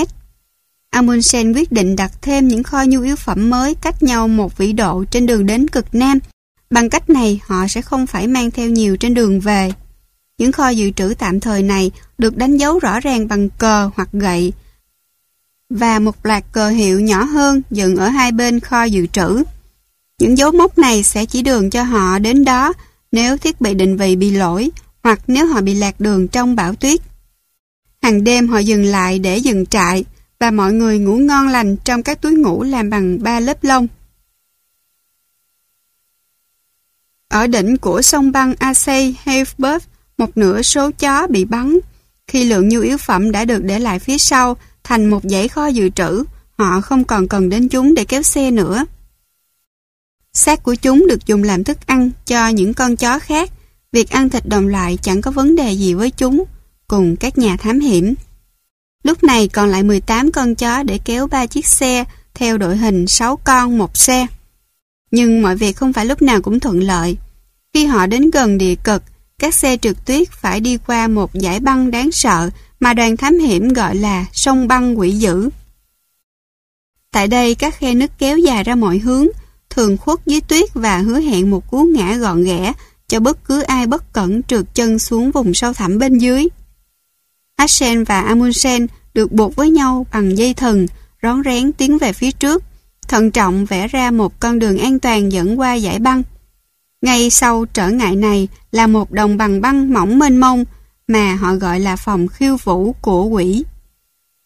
[0.97, 4.73] Amundsen quyết định đặt thêm những kho nhu yếu phẩm mới cách nhau một vĩ
[4.73, 6.19] độ trên đường đến cực Nam.
[6.71, 9.73] Bằng cách này, họ sẽ không phải mang theo nhiều trên đường về.
[10.39, 14.09] Những kho dự trữ tạm thời này được đánh dấu rõ ràng bằng cờ hoặc
[14.13, 14.53] gậy
[15.71, 19.43] và một loạt cờ hiệu nhỏ hơn dựng ở hai bên kho dự trữ.
[20.21, 22.73] Những dấu mốc này sẽ chỉ đường cho họ đến đó
[23.13, 24.71] nếu thiết bị định vị bị lỗi
[25.03, 27.01] hoặc nếu họ bị lạc đường trong bão tuyết.
[28.03, 30.05] Hàng đêm họ dừng lại để dừng trại
[30.41, 33.87] và mọi người ngủ ngon lành trong các túi ngủ làm bằng ba lớp lông.
[37.29, 39.79] Ở đỉnh của sông băng Asay Heifberg,
[40.19, 41.79] một nửa số chó bị bắn.
[42.27, 45.67] Khi lượng nhu yếu phẩm đã được để lại phía sau thành một dãy kho
[45.67, 46.25] dự trữ,
[46.59, 48.85] họ không còn cần đến chúng để kéo xe nữa.
[50.33, 53.51] Xác của chúng được dùng làm thức ăn cho những con chó khác.
[53.93, 56.45] Việc ăn thịt đồng loại chẳng có vấn đề gì với chúng,
[56.89, 58.15] cùng các nhà thám hiểm.
[59.07, 62.05] Lúc này còn lại 18 con chó để kéo ba chiếc xe
[62.35, 64.27] theo đội hình 6 con một xe.
[65.11, 67.17] Nhưng mọi việc không phải lúc nào cũng thuận lợi.
[67.75, 69.03] Khi họ đến gần địa cực,
[69.39, 72.51] các xe trượt tuyết phải đi qua một dải băng đáng sợ
[72.81, 75.51] mà đoàn thám hiểm gọi là sông băng quỷ dữ.
[77.13, 79.27] Tại đây các khe nứt kéo dài ra mọi hướng,
[79.71, 82.73] thường khuất dưới tuyết và hứa hẹn một cú ngã gọn ghẽ
[83.09, 86.49] cho bất cứ ai bất cẩn trượt chân xuống vùng sâu thẳm bên dưới.
[87.57, 90.87] Asen và Amundsen được buộc với nhau bằng dây thừng,
[91.23, 92.63] rón rén tiến về phía trước,
[93.09, 96.23] thận trọng vẽ ra một con đường an toàn dẫn qua dải băng.
[97.03, 100.65] Ngay sau trở ngại này là một đồng bằng băng mỏng mênh mông
[101.09, 103.65] mà họ gọi là phòng khiêu vũ của quỷ.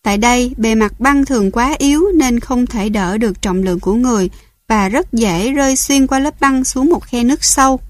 [0.02, 3.80] Tại đây, bề mặt băng thường quá yếu nên không thể đỡ được trọng lượng
[3.80, 4.30] của người
[4.68, 7.80] và rất dễ rơi xuyên qua lớp băng xuống một khe nước sâu.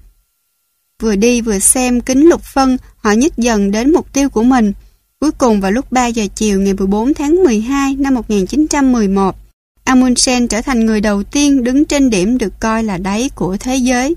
[1.01, 4.73] Vừa đi vừa xem kính lục phân, họ nhích dần đến mục tiêu của mình.
[5.21, 9.35] Cuối cùng vào lúc 3 giờ chiều ngày 14 tháng 12 năm 1911,
[9.83, 13.75] Amundsen trở thành người đầu tiên đứng trên điểm được coi là đáy của thế
[13.75, 14.15] giới.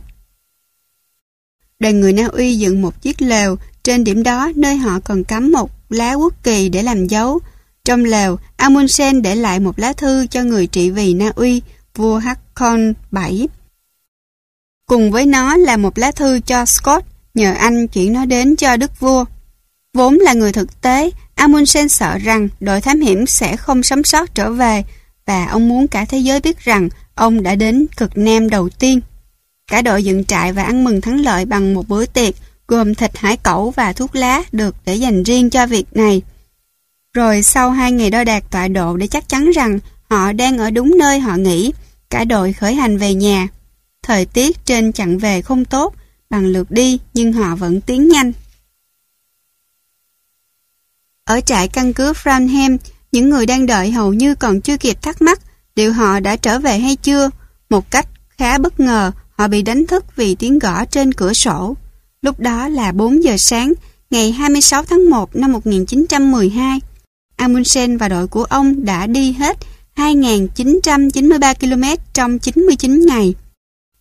[1.79, 5.53] Đoàn người Na Uy dựng một chiếc lều trên điểm đó nơi họ còn cắm
[5.53, 7.39] một lá quốc kỳ để làm dấu.
[7.85, 11.63] Trong lều, Amundsen để lại một lá thư cho người trị vì Na Uy,
[11.95, 13.47] vua Haakon VII.
[14.87, 18.77] Cùng với nó là một lá thư cho Scott, nhờ anh chuyển nó đến cho
[18.77, 19.25] đức vua.
[19.95, 24.35] Vốn là người thực tế, Amundsen sợ rằng đội thám hiểm sẽ không sống sót
[24.35, 24.85] trở về
[25.27, 29.01] và ông muốn cả thế giới biết rằng ông đã đến cực Nam đầu tiên.
[29.71, 32.35] Cả đội dựng trại và ăn mừng thắng lợi bằng một bữa tiệc
[32.69, 36.23] gồm thịt hải cẩu và thuốc lá được để dành riêng cho việc này.
[37.15, 39.79] Rồi sau hai ngày đo đạc tọa độ để chắc chắn rằng
[40.11, 41.73] họ đang ở đúng nơi họ nghĩ,
[42.11, 43.49] cả đội khởi hành về nhà.
[44.03, 45.95] Thời tiết trên chặng về không tốt,
[46.31, 48.33] bằng lượt đi nhưng họ vẫn tiến nhanh.
[51.25, 52.77] Ở trại căn cứ Franham,
[53.13, 55.41] những người đang đợi hầu như còn chưa kịp thắc mắc
[55.77, 57.31] liệu họ đã trở về hay chưa.
[57.71, 61.77] Một cách khá bất ngờ, họ bị đánh thức vì tiếng gõ trên cửa sổ.
[62.23, 63.73] Lúc đó là 4 giờ sáng,
[64.11, 66.81] ngày 26 tháng 1 năm 1912.
[67.37, 69.57] Amundsen và đội của ông đã đi hết
[69.97, 73.35] 2.993 km trong 99 ngày.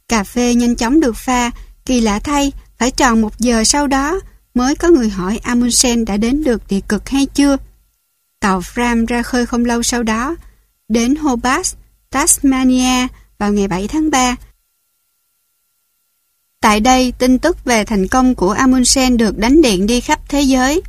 [0.07, 1.51] Cà phê nhanh chóng được pha,
[1.85, 4.19] kỳ lạ thay, phải tròn một giờ sau đó
[4.53, 7.57] mới có người hỏi Amundsen đã đến được địa cực hay chưa.
[8.39, 10.35] Tàu Fram ra khơi không lâu sau đó,
[10.87, 11.75] đến Hobart,
[12.09, 13.07] Tasmania
[13.37, 14.35] vào ngày 7 tháng 3
[16.63, 20.41] Tại đây, tin tức về thành công của Amundsen được đánh điện đi khắp thế
[20.41, 20.81] giới.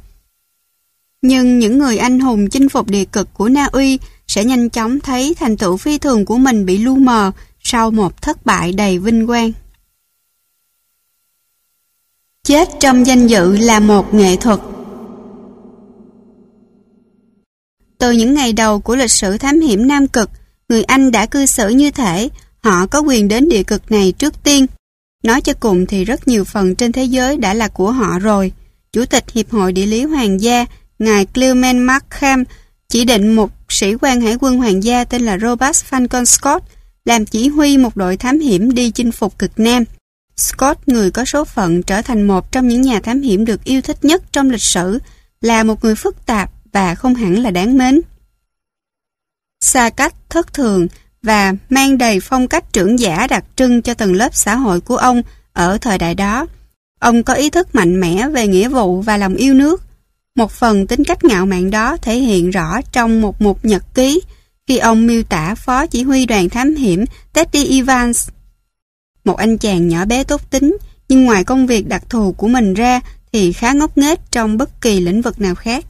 [1.23, 5.01] Nhưng những người anh hùng chinh phục địa cực của Na Uy sẽ nhanh chóng
[5.01, 8.99] thấy thành tựu phi thường của mình bị lu mờ sau một thất bại đầy
[8.99, 9.53] vinh quang.
[12.45, 14.61] Chết trong danh dự là một nghệ thuật.
[17.99, 20.31] Từ những ngày đầu của lịch sử thám hiểm Nam Cực,
[20.69, 22.29] người Anh đã cư xử như thể
[22.61, 24.67] họ có quyền đến địa cực này trước tiên
[25.25, 28.53] Nói cho cùng thì rất nhiều phần trên thế giới đã là của họ rồi.
[28.93, 30.65] Chủ tịch Hiệp hội Địa lý Hoàng gia,
[30.99, 32.45] ngài Clement Markham,
[32.89, 36.65] chỉ định một sĩ quan hải quân hoàng gia tên là Robert Falcon Scott
[37.05, 39.85] làm chỉ huy một đội thám hiểm đi chinh phục cực Nam.
[40.37, 43.81] Scott, người có số phận trở thành một trong những nhà thám hiểm được yêu
[43.81, 44.99] thích nhất trong lịch sử,
[45.41, 48.01] là một người phức tạp và không hẳn là đáng mến.
[49.61, 50.87] Xa cách, thất thường
[51.23, 54.97] và mang đầy phong cách trưởng giả đặc trưng cho tầng lớp xã hội của
[54.97, 56.47] ông ở thời đại đó.
[57.01, 59.83] Ông có ý thức mạnh mẽ về nghĩa vụ và lòng yêu nước.
[60.35, 64.21] Một phần tính cách ngạo mạn đó thể hiện rõ trong một mục nhật ký
[64.67, 68.29] khi ông miêu tả phó chỉ huy đoàn thám hiểm Teddy Evans.
[69.25, 70.77] Một anh chàng nhỏ bé tốt tính,
[71.09, 73.01] nhưng ngoài công việc đặc thù của mình ra
[73.33, 75.85] thì khá ngốc nghếch trong bất kỳ lĩnh vực nào khác.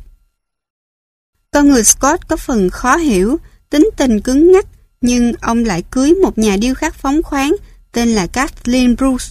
[1.51, 3.37] Con người Scott có phần khó hiểu,
[3.71, 4.67] tính tình cứng ngắc,
[5.01, 7.57] nhưng ông lại cưới một nhà điêu khắc phóng khoáng
[7.93, 9.25] tên là Kathleen Bruce.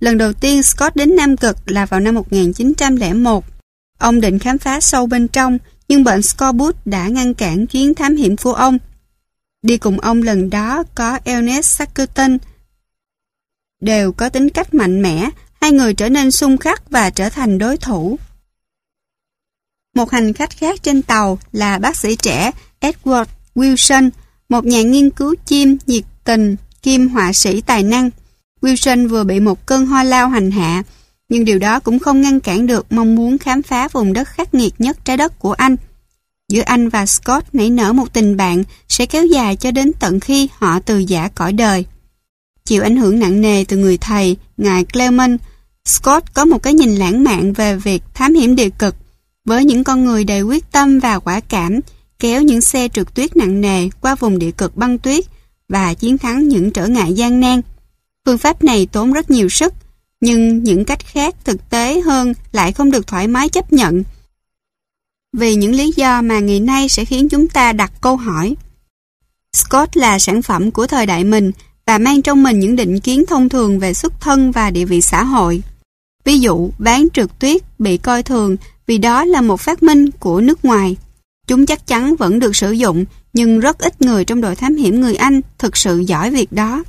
[0.00, 3.44] Lần đầu tiên Scott đến Nam Cực là vào năm 1901.
[3.98, 5.58] Ông định khám phá sâu bên trong,
[5.88, 8.78] nhưng bệnh Scorbut đã ngăn cản chuyến thám hiểm của ông.
[9.62, 12.38] Đi cùng ông lần đó có Ernest Shackleton.
[13.80, 15.30] Đều có tính cách mạnh mẽ,
[15.60, 18.18] hai người trở nên xung khắc và trở thành đối thủ.
[19.94, 22.50] Một hành khách khác trên tàu là bác sĩ trẻ
[22.80, 23.24] Edward
[23.54, 24.10] Wilson,
[24.48, 28.10] một nhà nghiên cứu chim nhiệt tình, kim họa sĩ tài năng.
[28.60, 30.82] Wilson vừa bị một cơn ho lao hành hạ,
[31.28, 34.54] nhưng điều đó cũng không ngăn cản được mong muốn khám phá vùng đất khắc
[34.54, 35.76] nghiệt nhất trái đất của anh.
[36.48, 40.20] Giữa anh và Scott nảy nở một tình bạn sẽ kéo dài cho đến tận
[40.20, 41.84] khi họ từ giả cõi đời.
[42.70, 45.40] Chịu ảnh hưởng nặng nề từ người thầy, ngài Clement,
[45.84, 48.96] Scott có một cái nhìn lãng mạn về việc thám hiểm địa cực,
[49.44, 51.80] với những con người đầy quyết tâm và quả cảm,
[52.18, 55.24] kéo những xe trượt tuyết nặng nề qua vùng địa cực băng tuyết
[55.68, 57.60] và chiến thắng những trở ngại gian nan.
[58.26, 59.74] Phương pháp này tốn rất nhiều sức,
[60.20, 64.02] nhưng những cách khác thực tế hơn lại không được thoải mái chấp nhận.
[65.32, 68.54] Vì những lý do mà ngày nay sẽ khiến chúng ta đặt câu hỏi.
[69.52, 71.52] Scott là sản phẩm của thời đại mình
[71.90, 75.00] và mang trong mình những định kiến thông thường về xuất thân và địa vị
[75.00, 75.62] xã hội.
[76.24, 78.56] Ví dụ, bán trượt tuyết bị coi thường
[78.86, 80.96] vì đó là một phát minh của nước ngoài.
[81.46, 85.00] Chúng chắc chắn vẫn được sử dụng, nhưng rất ít người trong đội thám hiểm
[85.00, 86.84] người Anh thực sự giỏi việc đó.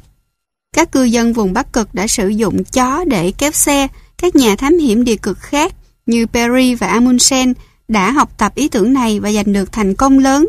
[0.76, 3.88] Các cư dân vùng Bắc Cực đã sử dụng chó để kéo xe.
[4.18, 5.74] Các nhà thám hiểm địa cực khác
[6.06, 7.54] như Perry và Amundsen
[7.88, 10.48] đã học tập ý tưởng này và giành được thành công lớn.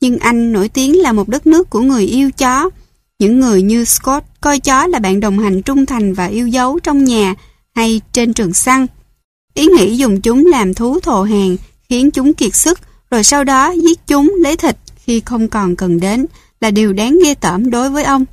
[0.00, 2.70] Nhưng Anh nổi tiếng là một đất nước của người yêu chó.
[3.18, 6.78] Những người như Scott coi chó là bạn đồng hành trung thành và yêu dấu
[6.78, 7.34] trong nhà
[7.74, 8.86] hay trên trường săn.
[9.54, 11.56] Ý nghĩ dùng chúng làm thú thồ hàng
[11.88, 12.80] khiến chúng kiệt sức
[13.10, 16.26] rồi sau đó giết chúng lấy thịt khi không còn cần đến
[16.60, 18.24] là điều đáng ghê tởm đối với ông.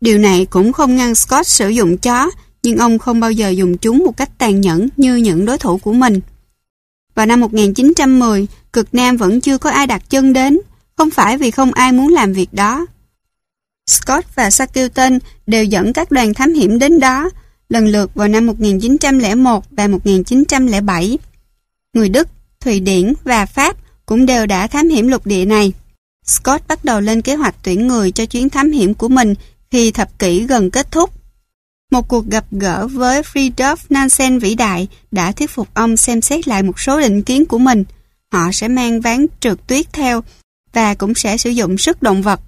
[0.00, 2.30] Điều này cũng không ngăn Scott sử dụng chó,
[2.62, 5.78] nhưng ông không bao giờ dùng chúng một cách tàn nhẫn như những đối thủ
[5.78, 6.20] của mình.
[7.14, 10.60] Vào năm 1910, cực Nam vẫn chưa có ai đặt chân đến,
[10.96, 12.86] không phải vì không ai muốn làm việc đó.
[13.90, 17.30] Scott và Shackleton đều dẫn các đoàn thám hiểm đến đó,
[17.68, 21.18] lần lượt vào năm 1901 và 1907.
[21.94, 22.28] Người Đức,
[22.60, 23.76] Thụy Điển và Pháp
[24.06, 25.72] cũng đều đã thám hiểm lục địa này.
[26.26, 29.34] Scott bắt đầu lên kế hoạch tuyển người cho chuyến thám hiểm của mình
[29.70, 31.10] khi thập kỷ gần kết thúc.
[31.90, 36.48] Một cuộc gặp gỡ với Friedrich Nansen vĩ đại đã thuyết phục ông xem xét
[36.48, 37.84] lại một số định kiến của mình.
[38.32, 40.22] Họ sẽ mang ván trượt tuyết theo
[40.72, 42.40] và cũng sẽ sử dụng sức động vật.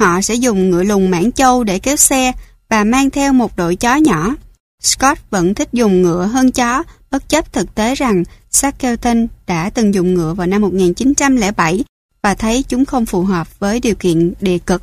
[0.00, 2.32] Họ sẽ dùng ngựa lùng mãn châu để kéo xe
[2.68, 4.34] và mang theo một đội chó nhỏ.
[4.82, 9.94] Scott vẫn thích dùng ngựa hơn chó, bất chấp thực tế rằng Shackleton đã từng
[9.94, 11.84] dùng ngựa vào năm 1907
[12.22, 14.82] và thấy chúng không phù hợp với điều kiện địa cực.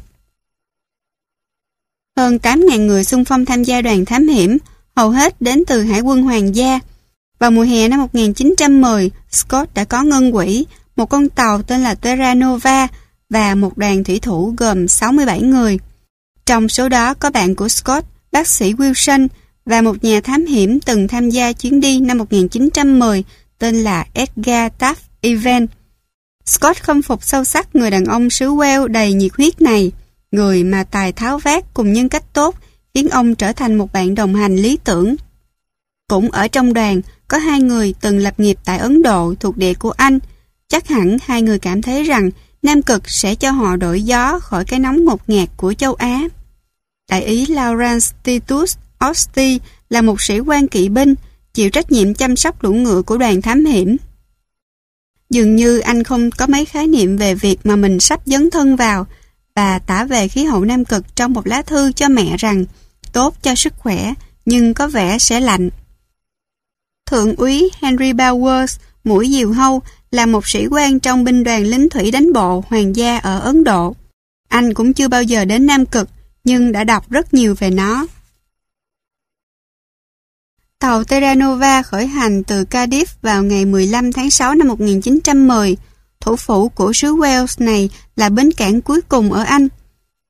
[2.18, 4.58] Hơn 8.000 người xung phong tham gia đoàn thám hiểm,
[4.96, 6.80] hầu hết đến từ Hải quân Hoàng gia.
[7.40, 10.66] Vào mùa hè năm 1910, Scott đã có ngân quỹ,
[10.96, 12.88] một con tàu tên là Terra Nova
[13.32, 15.80] và một đoàn thủy thủ gồm 67 người.
[16.46, 19.28] Trong số đó có bạn của Scott, bác sĩ Wilson
[19.66, 23.24] và một nhà thám hiểm từng tham gia chuyến đi năm 1910
[23.60, 25.70] tên là Edgar Taft Evans.
[26.46, 29.92] Scott khâm phục sâu sắc người đàn ông xứ Wales đầy nhiệt huyết này.
[30.32, 32.56] Người mà tài tháo vát cùng nhân cách tốt
[32.94, 35.16] khiến ông trở thành một bạn đồng hành lý tưởng.
[36.08, 39.74] Cũng ở trong đoàn, có hai người từng lập nghiệp tại Ấn Độ thuộc địa
[39.74, 40.20] của Anh.
[40.68, 42.30] Chắc hẳn hai người cảm thấy rằng
[42.62, 46.22] Nam Cực sẽ cho họ đổi gió khỏi cái nóng ngột ngạt của châu Á.
[47.10, 48.78] Đại ý Lawrence Titus
[49.10, 49.60] Osti
[49.90, 51.16] là một sĩ quan kỵ binh,
[51.54, 53.98] chịu trách nhiệm chăm sóc lũ ngựa của đoàn thám hiểm.
[55.30, 58.76] Dường như anh không có mấy khái niệm về việc mà mình sắp dấn thân
[58.76, 59.08] vào,
[59.56, 62.66] và tả về khí hậu Nam Cực trong một lá thư cho mẹ rằng
[63.14, 64.14] tốt cho sức khỏe
[64.46, 65.70] nhưng có vẻ sẽ lạnh.
[67.06, 69.82] Thượng úy Henry Bowers, mũi diều hâu,
[70.12, 73.64] là một sĩ quan trong binh đoàn lính thủy đánh bộ hoàng gia ở Ấn
[73.64, 73.96] Độ.
[74.50, 76.10] Anh cũng chưa bao giờ đến Nam Cực,
[76.44, 78.08] nhưng đã đọc rất nhiều về nó.
[80.80, 85.78] Tàu Terranova khởi hành từ Cardiff vào ngày 15 tháng 6 năm 1910.
[86.20, 89.68] Thủ phủ của xứ Wales này là bến cảng cuối cùng ở Anh.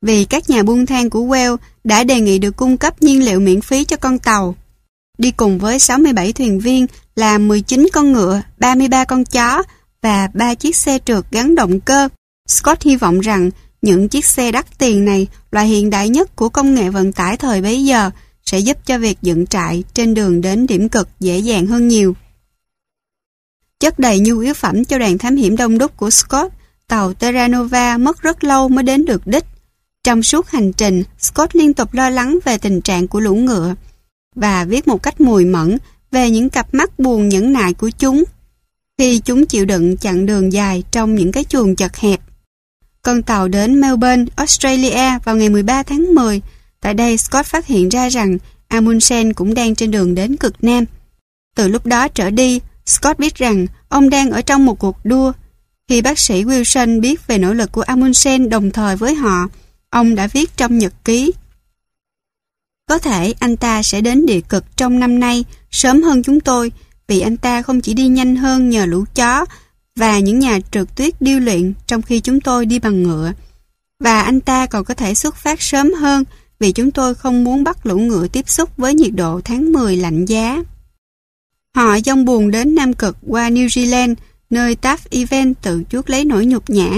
[0.01, 3.39] Vì các nhà buôn than của Wales đã đề nghị được cung cấp nhiên liệu
[3.39, 4.55] miễn phí cho con tàu.
[5.17, 6.87] Đi cùng với 67 thuyền viên
[7.21, 9.63] là 19 con ngựa, 33 con chó
[10.01, 12.09] và 3 chiếc xe trượt gắn động cơ.
[12.47, 13.49] Scott hy vọng rằng
[13.81, 17.37] những chiếc xe đắt tiền này, loại hiện đại nhất của công nghệ vận tải
[17.37, 18.11] thời bấy giờ,
[18.45, 22.15] sẽ giúp cho việc dựng trại trên đường đến điểm cực dễ dàng hơn nhiều.
[23.79, 26.53] Chất đầy nhu yếu phẩm cho đoàn thám hiểm đông đúc của Scott,
[26.87, 29.45] tàu Terranova mất rất lâu mới đến được đích.
[30.03, 33.75] Trong suốt hành trình, Scott liên tục lo lắng về tình trạng của lũ ngựa
[34.35, 35.77] và viết một cách mùi mẫn
[36.11, 38.23] về những cặp mắt buồn nhẫn nại của chúng
[38.97, 42.19] khi chúng chịu đựng chặng đường dài trong những cái chuồng chật hẹp.
[43.01, 46.41] Con tàu đến Melbourne, Australia vào ngày 13 tháng 10.
[46.81, 50.85] Tại đây Scott phát hiện ra rằng Amundsen cũng đang trên đường đến cực Nam.
[51.55, 55.31] Từ lúc đó trở đi, Scott biết rằng ông đang ở trong một cuộc đua.
[55.87, 59.47] Khi bác sĩ Wilson biết về nỗ lực của Amundsen đồng thời với họ,
[59.89, 61.31] ông đã viết trong nhật ký.
[62.89, 66.71] Có thể anh ta sẽ đến địa cực trong năm nay, sớm hơn chúng tôi,
[67.07, 69.45] vì anh ta không chỉ đi nhanh hơn nhờ lũ chó
[69.95, 73.33] và những nhà trượt tuyết điêu luyện trong khi chúng tôi đi bằng ngựa.
[73.99, 76.23] Và anh ta còn có thể xuất phát sớm hơn
[76.59, 79.95] vì chúng tôi không muốn bắt lũ ngựa tiếp xúc với nhiệt độ tháng 10
[79.95, 80.63] lạnh giá.
[81.75, 84.15] Họ dông buồn đến Nam Cực qua New Zealand,
[84.49, 86.89] nơi Taft Event tự chuốt lấy nỗi nhục nhã.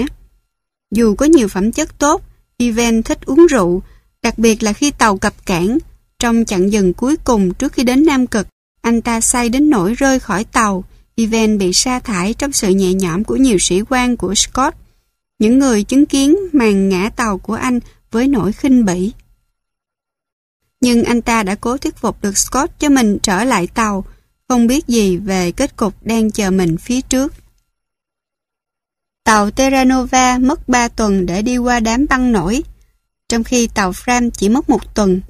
[0.90, 2.22] Dù có nhiều phẩm chất tốt,
[2.58, 3.82] Event thích uống rượu,
[4.22, 5.78] đặc biệt là khi tàu cập cảng.
[6.18, 8.46] Trong chặng dừng cuối cùng trước khi đến Nam Cực,
[8.84, 10.84] anh ta say đến nỗi rơi khỏi tàu.
[11.14, 14.76] Ivan bị sa thải trong sự nhẹ nhõm của nhiều sĩ quan của Scott.
[15.38, 17.80] Những người chứng kiến màn ngã tàu của anh
[18.10, 19.12] với nỗi khinh bỉ.
[20.80, 24.04] Nhưng anh ta đã cố thuyết phục được Scott cho mình trở lại tàu,
[24.48, 27.32] không biết gì về kết cục đang chờ mình phía trước.
[29.24, 32.62] Tàu Terranova mất 3 tuần để đi qua đám băng nổi,
[33.28, 35.20] trong khi tàu Fram chỉ mất một tuần.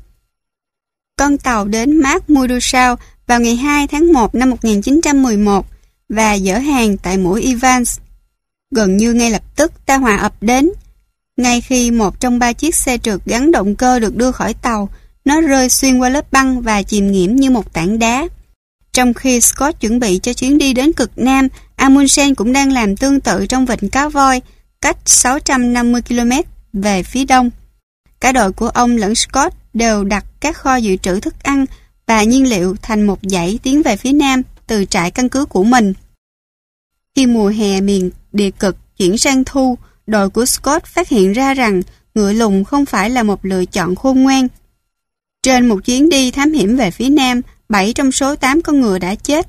[1.16, 5.66] Con tàu đến Mark Murusau vào ngày 2 tháng 1 năm 1911
[6.09, 7.98] và dỡ hàng tại mũi Evans.
[8.70, 10.70] Gần như ngay lập tức ta hòa ập đến.
[11.36, 14.88] Ngay khi một trong ba chiếc xe trượt gắn động cơ được đưa khỏi tàu,
[15.24, 18.28] nó rơi xuyên qua lớp băng và chìm nghiễm như một tảng đá.
[18.92, 22.96] Trong khi Scott chuẩn bị cho chuyến đi đến cực Nam, Amundsen cũng đang làm
[22.96, 24.40] tương tự trong vịnh Cá Voi,
[24.80, 26.30] cách 650 km
[26.72, 27.51] về phía đông.
[28.20, 31.66] Cả đội của ông lẫn Scott đều đặt các kho dự trữ thức ăn
[32.06, 35.64] và nhiên liệu thành một dãy tiến về phía nam từ trại căn cứ của
[35.64, 35.94] mình.
[37.14, 41.55] Khi mùa hè miền địa cực chuyển sang thu, đội của Scott phát hiện ra
[41.55, 41.82] rằng
[42.14, 44.48] ngựa lùng không phải là một lựa chọn khôn ngoan.
[45.43, 48.98] Trên một chuyến đi thám hiểm về phía nam, 7 trong số 8 con ngựa
[48.98, 49.48] đã chết.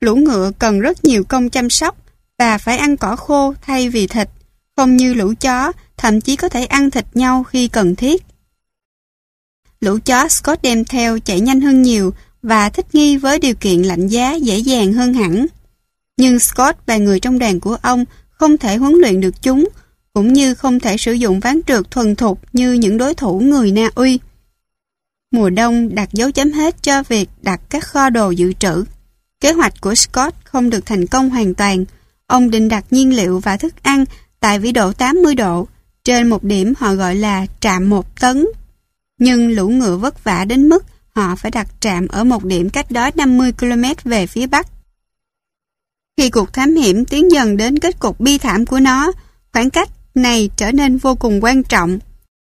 [0.00, 1.96] Lũ ngựa cần rất nhiều công chăm sóc
[2.38, 4.28] và phải ăn cỏ khô thay vì thịt,
[4.76, 8.22] không như lũ chó, thậm chí có thể ăn thịt nhau khi cần thiết.
[9.80, 13.82] Lũ chó Scott đem theo chạy nhanh hơn nhiều và thích nghi với điều kiện
[13.82, 15.46] lạnh giá dễ dàng hơn hẳn.
[16.16, 19.68] Nhưng Scott và người trong đoàn của ông không thể huấn luyện được chúng,
[20.12, 23.72] cũng như không thể sử dụng ván trượt thuần thục như những đối thủ người
[23.72, 24.18] Na Uy.
[25.30, 28.84] Mùa đông đặt dấu chấm hết cho việc đặt các kho đồ dự trữ.
[29.40, 31.84] Kế hoạch của Scott không được thành công hoàn toàn.
[32.26, 34.04] Ông định đặt nhiên liệu và thức ăn
[34.40, 35.68] tại vĩ độ 80 độ,
[36.04, 38.46] trên một điểm họ gọi là trạm một tấn.
[39.20, 40.84] Nhưng lũ ngựa vất vả đến mức
[41.14, 44.66] họ phải đặt trạm ở một điểm cách đó 50 km về phía bắc.
[46.16, 49.12] Khi cuộc thám hiểm tiến dần đến kết cục bi thảm của nó,
[49.52, 51.98] khoảng cách này trở nên vô cùng quan trọng.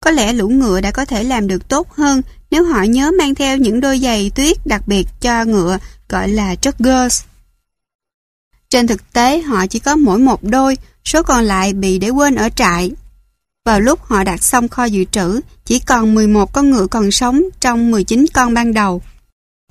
[0.01, 3.35] Có lẽ lũ ngựa đã có thể làm được tốt hơn nếu họ nhớ mang
[3.35, 5.79] theo những đôi giày tuyết đặc biệt cho ngựa
[6.09, 7.25] gọi là joggers.
[8.69, 12.35] Trên thực tế họ chỉ có mỗi một đôi, số còn lại bị để quên
[12.35, 12.91] ở trại.
[13.65, 17.43] Vào lúc họ đặt xong kho dự trữ, chỉ còn 11 con ngựa còn sống
[17.61, 19.03] trong 19 con ban đầu.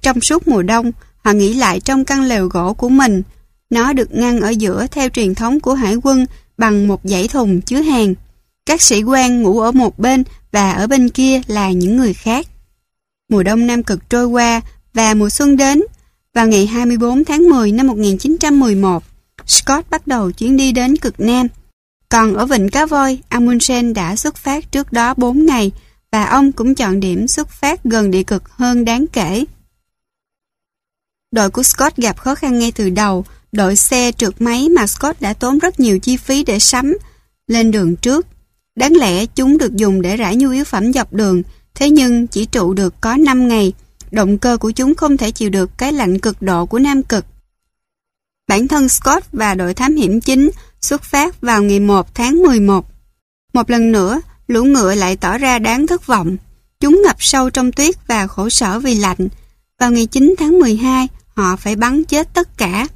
[0.02, 0.92] Trong suốt mùa đông,
[1.24, 3.22] họ nghỉ lại trong căn lều gỗ của mình.
[3.70, 6.26] Nó được ngăn ở giữa theo truyền thống của hải quân
[6.58, 8.16] bằng một dãy thùng chứa hàng.
[8.66, 12.48] Các sĩ quan ngủ ở một bên và ở bên kia là những người khác.
[13.30, 14.62] Mùa đông Nam Cực trôi qua
[14.94, 15.84] và mùa xuân đến.
[16.34, 19.04] Vào ngày 24 tháng 10 năm 1911,
[19.48, 21.48] Scott bắt đầu chuyến đi đến cực Nam.
[22.14, 25.72] Còn ở Vịnh Cá Voi, Amundsen đã xuất phát trước đó 4 ngày
[26.12, 29.46] và ông cũng chọn điểm xuất phát gần địa cực hơn đáng kể.
[31.32, 35.22] Đội của Scott gặp khó khăn ngay từ đầu, đội xe trượt máy mà Scott
[35.22, 36.98] đã tốn rất nhiều chi phí để sắm,
[37.48, 38.28] lên đường trước.
[38.76, 41.44] Đáng lẽ chúng được dùng để rải nhu yếu phẩm dọc đường,
[41.76, 43.74] thế nhưng chỉ trụ được có 5 ngày.
[44.12, 47.26] Động cơ của chúng không thể chịu được cái lạnh cực độ của Nam Cực.
[48.48, 50.50] Bản thân Scott và đội thám hiểm chính
[50.84, 52.86] xuất phát vào ngày 1 tháng 11.
[53.54, 56.38] Một lần nữa, lũ ngựa lại tỏ ra đáng thất vọng.
[56.80, 59.28] Chúng ngập sâu trong tuyết và khổ sở vì lạnh.
[59.80, 62.88] Vào ngày 9 tháng 12, họ phải bắn chết tất cả.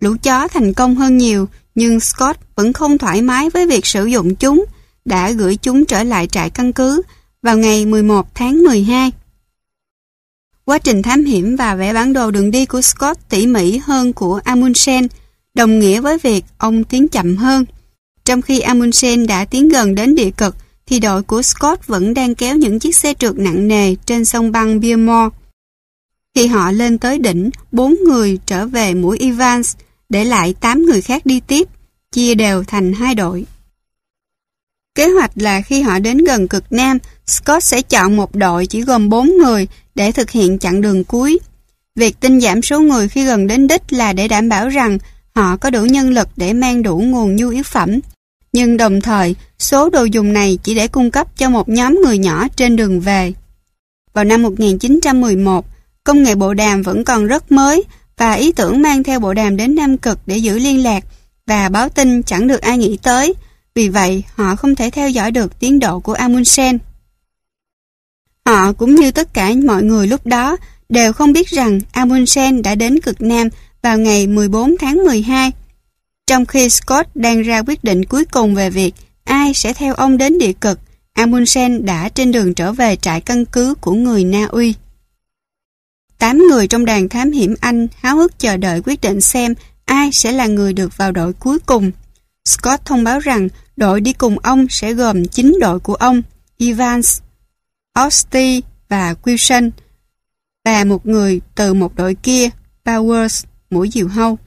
[0.00, 4.06] Lũ chó thành công hơn nhiều, nhưng Scott vẫn không thoải mái với việc sử
[4.06, 4.64] dụng chúng,
[5.04, 7.02] đã gửi chúng trở lại trại căn cứ
[7.42, 9.12] vào ngày 11 tháng 12.
[10.64, 14.12] Quá trình thám hiểm và vẽ bản đồ đường đi của Scott tỉ mỉ hơn
[14.12, 15.06] của Amundsen,
[15.54, 17.64] đồng nghĩa với việc ông tiến chậm hơn.
[18.24, 20.56] Trong khi Amundsen đã tiến gần đến địa cực,
[20.86, 24.52] thì đội của Scott vẫn đang kéo những chiếc xe trượt nặng nề trên sông
[24.52, 25.36] băng Beermore.
[26.34, 29.76] Khi họ lên tới đỉnh, bốn người trở về mũi Evans,
[30.08, 31.68] để lại 8 người khác đi tiếp,
[32.12, 33.46] chia đều thành hai đội.
[34.94, 38.80] Kế hoạch là khi họ đến gần cực Nam, Scott sẽ chọn một đội chỉ
[38.80, 41.38] gồm 4 người để thực hiện chặng đường cuối.
[41.94, 44.98] Việc tinh giảm số người khi gần đến đích là để đảm bảo rằng
[45.34, 48.00] họ có đủ nhân lực để mang đủ nguồn nhu yếu phẩm.
[48.52, 52.18] Nhưng đồng thời, số đồ dùng này chỉ để cung cấp cho một nhóm người
[52.18, 53.32] nhỏ trên đường về.
[54.12, 55.66] Vào năm 1911,
[56.04, 57.84] công nghệ bộ đàm vẫn còn rất mới
[58.16, 61.04] và ý tưởng mang theo bộ đàm đến Nam Cực để giữ liên lạc
[61.46, 63.34] và báo tin chẳng được ai nghĩ tới.
[63.74, 66.78] Vì vậy, họ không thể theo dõi được tiến độ của Amundsen.
[68.46, 70.56] Họ cũng như tất cả mọi người lúc đó
[70.88, 73.48] đều không biết rằng Amundsen đã đến cực Nam
[73.84, 75.52] vào ngày 14 tháng 12.
[76.26, 78.94] Trong khi Scott đang ra quyết định cuối cùng về việc
[79.24, 80.80] ai sẽ theo ông đến địa cực,
[81.12, 84.74] Amundsen đã trên đường trở về trại căn cứ của người Na Uy.
[86.18, 89.54] Tám người trong đoàn thám hiểm Anh háo hức chờ đợi quyết định xem
[89.84, 91.90] ai sẽ là người được vào đội cuối cùng.
[92.44, 96.22] Scott thông báo rằng đội đi cùng ông sẽ gồm 9 đội của ông,
[96.58, 97.20] Evans,
[98.06, 99.70] Osti và Wilson,
[100.64, 102.48] và một người từ một đội kia,
[102.84, 103.44] Powers,
[103.74, 104.38] mũi diều hâu.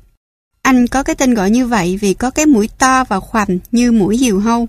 [0.61, 3.91] Anh có cái tên gọi như vậy vì có cái mũi to và khoằm như
[3.91, 4.67] mũi diều hâu.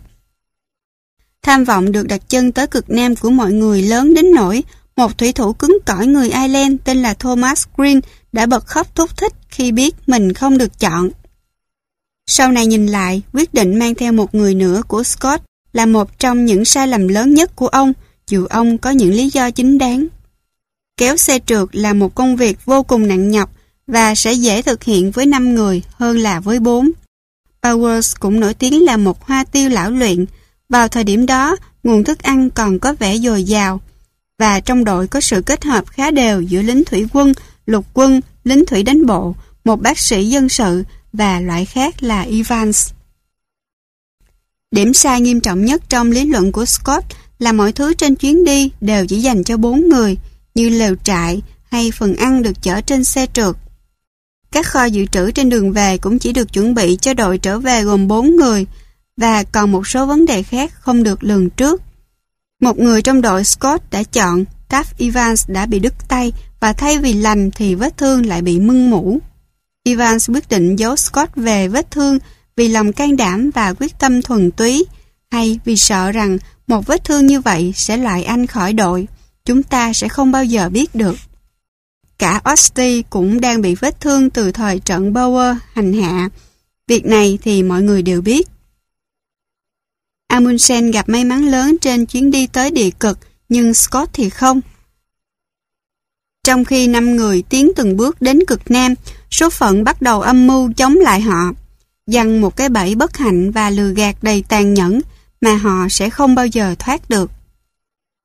[1.42, 4.62] Tham vọng được đặt chân tới cực nam của mọi người lớn đến nỗi
[4.96, 8.00] một thủy thủ cứng cỏi người Ireland tên là Thomas Green
[8.32, 11.10] đã bật khóc thúc thích khi biết mình không được chọn.
[12.26, 16.18] Sau này nhìn lại, quyết định mang theo một người nữa của Scott là một
[16.18, 17.92] trong những sai lầm lớn nhất của ông,
[18.28, 20.06] dù ông có những lý do chính đáng.
[20.96, 23.50] Kéo xe trượt là một công việc vô cùng nặng nhọc
[23.88, 26.90] và sẽ dễ thực hiện với 5 người hơn là với 4.
[27.62, 30.26] Powers cũng nổi tiếng là một hoa tiêu lão luyện.
[30.68, 33.80] Vào thời điểm đó, nguồn thức ăn còn có vẻ dồi dào
[34.38, 37.32] và trong đội có sự kết hợp khá đều giữa lính thủy quân,
[37.66, 39.34] lục quân, lính thủy đánh bộ,
[39.64, 42.90] một bác sĩ dân sự và loại khác là Evans.
[44.70, 47.04] Điểm sai nghiêm trọng nhất trong lý luận của Scott
[47.38, 50.16] là mọi thứ trên chuyến đi đều chỉ dành cho bốn người,
[50.54, 53.56] như lều trại hay phần ăn được chở trên xe trượt.
[54.52, 57.58] Các kho dự trữ trên đường về cũng chỉ được chuẩn bị cho đội trở
[57.58, 58.66] về gồm bốn người
[59.16, 61.82] và còn một số vấn đề khác không được lường trước.
[62.60, 66.98] Một người trong đội Scott đã chọn, Taff Evans đã bị đứt tay và thay
[66.98, 69.20] vì lành thì vết thương lại bị mưng mũ.
[69.84, 72.18] Evans quyết định giấu Scott về vết thương
[72.56, 74.84] vì lòng can đảm và quyết tâm thuần túy,
[75.30, 79.08] hay vì sợ rằng một vết thương như vậy sẽ loại anh khỏi đội.
[79.44, 81.16] Chúng ta sẽ không bao giờ biết được.
[82.18, 86.28] Cả Osti cũng đang bị vết thương từ thời trận Bower hành hạ.
[86.86, 88.48] Việc này thì mọi người đều biết.
[90.28, 93.18] Amundsen gặp may mắn lớn trên chuyến đi tới địa cực,
[93.48, 94.60] nhưng Scott thì không.
[96.44, 98.94] Trong khi năm người tiến từng bước đến cực Nam,
[99.30, 101.52] số phận bắt đầu âm mưu chống lại họ,
[102.06, 105.00] dằn một cái bẫy bất hạnh và lừa gạt đầy tàn nhẫn
[105.40, 107.30] mà họ sẽ không bao giờ thoát được.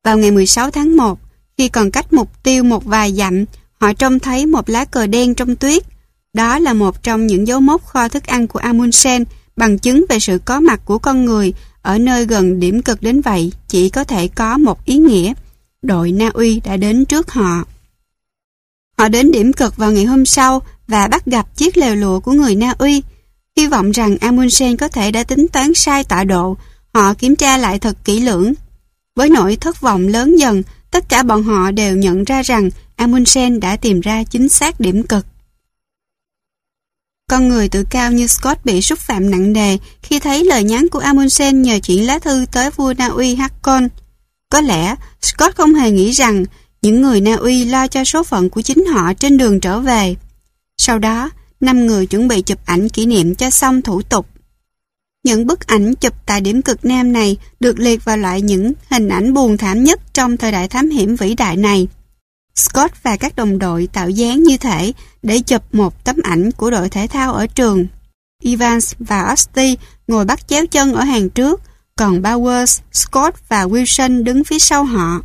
[0.03, 1.19] Vào ngày 16 tháng 1,
[1.57, 3.45] khi còn cách mục tiêu một vài dặm,
[3.83, 5.83] họ trông thấy một lá cờ đen trong tuyết.
[6.33, 9.23] Đó là một trong những dấu mốc kho thức ăn của Amundsen,
[9.55, 13.21] bằng chứng về sự có mặt của con người ở nơi gần điểm cực đến
[13.21, 15.33] vậy chỉ có thể có một ý nghĩa.
[15.81, 17.63] Đội Na Uy đã đến trước họ.
[18.97, 22.31] Họ đến điểm cực vào ngày hôm sau và bắt gặp chiếc lều lụa của
[22.31, 23.03] người Na Uy.
[23.57, 26.57] Hy vọng rằng Amundsen có thể đã tính toán sai tọa độ,
[26.93, 28.53] họ kiểm tra lại thật kỹ lưỡng.
[29.15, 32.69] Với nỗi thất vọng lớn dần, tất cả bọn họ đều nhận ra rằng
[33.03, 35.25] Amundsen đã tìm ra chính xác điểm cực.
[37.29, 40.87] Con người tự cao như Scott bị xúc phạm nặng nề khi thấy lời nhắn
[40.91, 43.87] của Amundsen nhờ chuyển lá thư tới vua Na Uy Hakon.
[44.49, 46.45] Có lẽ Scott không hề nghĩ rằng
[46.81, 50.15] những người Na Uy lo cho số phận của chính họ trên đường trở về.
[50.77, 54.27] Sau đó, năm người chuẩn bị chụp ảnh kỷ niệm cho xong thủ tục.
[55.23, 59.09] Những bức ảnh chụp tại điểm cực nam này được liệt vào loại những hình
[59.09, 61.87] ảnh buồn thảm nhất trong thời đại thám hiểm vĩ đại này.
[62.55, 64.93] Scott và các đồng đội tạo dáng như thể
[65.23, 67.87] để chụp một tấm ảnh của đội thể thao ở trường.
[68.43, 69.77] Evans và asti
[70.07, 71.61] ngồi bắt chéo chân ở hàng trước,
[71.95, 75.21] còn Bowers, Scott và Wilson đứng phía sau họ.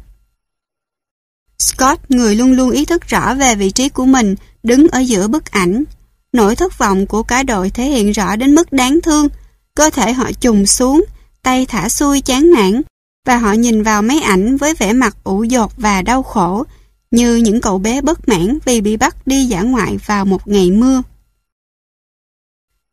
[1.59, 5.29] Scott, người luôn luôn ý thức rõ về vị trí của mình, đứng ở giữa
[5.29, 5.85] bức ảnh.
[6.33, 9.29] Nỗi thất vọng của cả đội thể hiện rõ đến mức đáng thương.
[9.75, 11.05] Cơ thể họ trùng xuống,
[11.43, 12.83] tay thả xuôi chán nản,
[13.27, 16.65] và họ nhìn vào máy ảnh với vẻ mặt ủ dột và đau khổ,
[17.11, 20.71] như những cậu bé bất mãn vì bị bắt đi dã ngoại vào một ngày
[20.71, 21.03] mưa.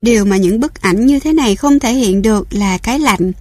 [0.02, 3.32] Điều mà những bức ảnh như thế này không thể hiện được là cái lạnh.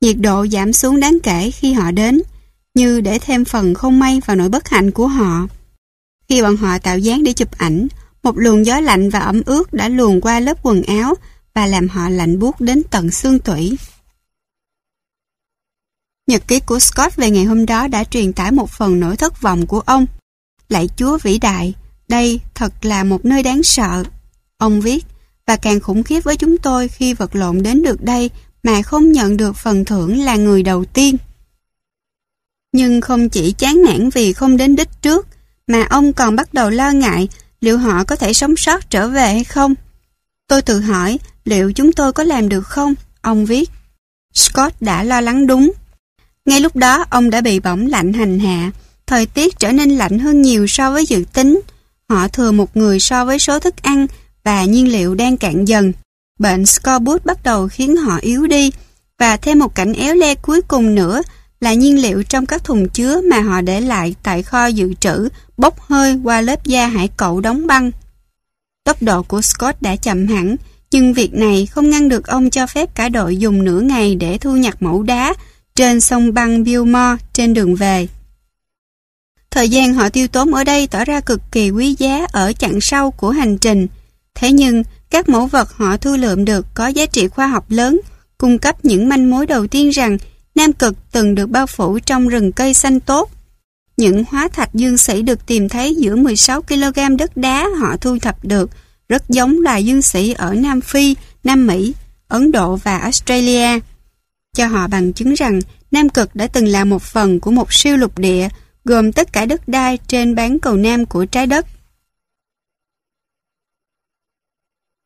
[0.00, 2.22] Nhiệt độ giảm xuống đáng kể khi họ đến,
[2.74, 5.48] như để thêm phần không may vào nỗi bất hạnh của họ.
[6.28, 7.88] Khi bọn họ tạo dáng để chụp ảnh,
[8.22, 11.14] một luồng gió lạnh và ẩm ướt đã luồn qua lớp quần áo
[11.54, 13.76] và làm họ lạnh buốt đến tận xương tủy.
[16.32, 19.40] Nhật ký của Scott về ngày hôm đó đã truyền tải một phần nỗi thất
[19.40, 20.06] vọng của ông.
[20.68, 21.74] Lạy Chúa vĩ đại,
[22.08, 24.04] đây thật là một nơi đáng sợ.
[24.58, 25.04] Ông viết,
[25.46, 28.30] và càng khủng khiếp với chúng tôi khi vật lộn đến được đây
[28.62, 31.16] mà không nhận được phần thưởng là người đầu tiên.
[32.72, 35.28] Nhưng không chỉ chán nản vì không đến đích trước,
[35.66, 37.28] mà ông còn bắt đầu lo ngại
[37.60, 39.74] liệu họ có thể sống sót trở về hay không.
[40.48, 42.94] Tôi tự hỏi liệu chúng tôi có làm được không?
[43.20, 43.70] Ông viết.
[44.34, 45.72] Scott đã lo lắng đúng.
[46.46, 48.70] Ngay lúc đó ông đã bị bỏng lạnh hành hạ.
[49.06, 51.60] Thời tiết trở nên lạnh hơn nhiều so với dự tính.
[52.08, 54.06] Họ thừa một người so với số thức ăn
[54.44, 55.92] và nhiên liệu đang cạn dần.
[56.38, 58.72] Bệnh scorbut bắt đầu khiến họ yếu đi
[59.18, 61.22] và thêm một cảnh éo le cuối cùng nữa
[61.60, 65.28] là nhiên liệu trong các thùng chứa mà họ để lại tại kho dự trữ
[65.56, 67.90] bốc hơi qua lớp da hải cẩu đóng băng.
[68.84, 70.56] Tốc độ của Scott đã chậm hẳn,
[70.92, 74.38] nhưng việc này không ngăn được ông cho phép cả đội dùng nửa ngày để
[74.38, 75.34] thu nhặt mẫu đá
[75.74, 78.08] trên sông băng Billmore trên đường về.
[79.50, 82.80] Thời gian họ tiêu tốn ở đây tỏ ra cực kỳ quý giá ở chặng
[82.80, 83.86] sau của hành trình.
[84.34, 88.00] Thế nhưng, các mẫu vật họ thu lượm được có giá trị khoa học lớn,
[88.38, 90.18] cung cấp những manh mối đầu tiên rằng
[90.54, 93.30] Nam Cực từng được bao phủ trong rừng cây xanh tốt.
[93.96, 98.18] Những hóa thạch dương sĩ được tìm thấy giữa 16 kg đất đá họ thu
[98.18, 98.70] thập được,
[99.08, 101.94] rất giống loài dương sĩ ở Nam Phi, Nam Mỹ,
[102.28, 103.78] Ấn Độ và Australia.
[104.56, 105.60] Cho họ bằng chứng rằng
[105.90, 108.48] Nam Cực đã từng là một phần của một siêu lục địa
[108.84, 111.66] gồm tất cả đất đai trên bán cầu Nam của trái đất.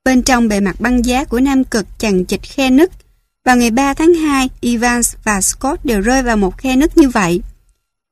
[0.04, 2.90] Bên trong bề mặt băng giá của Nam Cực chằng chịt khe nứt,
[3.44, 7.08] vào ngày 3 tháng 2, Evans và Scott đều rơi vào một khe nứt như
[7.08, 7.40] vậy.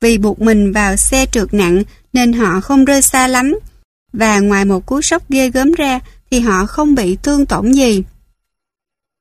[0.01, 1.83] Vì buộc mình vào xe trượt nặng
[2.13, 3.59] nên họ không rơi xa lắm.
[4.13, 6.01] Và ngoài một cú sốc ghê gớm ra
[6.31, 8.03] thì họ không bị thương tổn gì.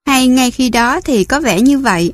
[0.05, 2.13] Hay ngay khi đó thì có vẻ như vậy.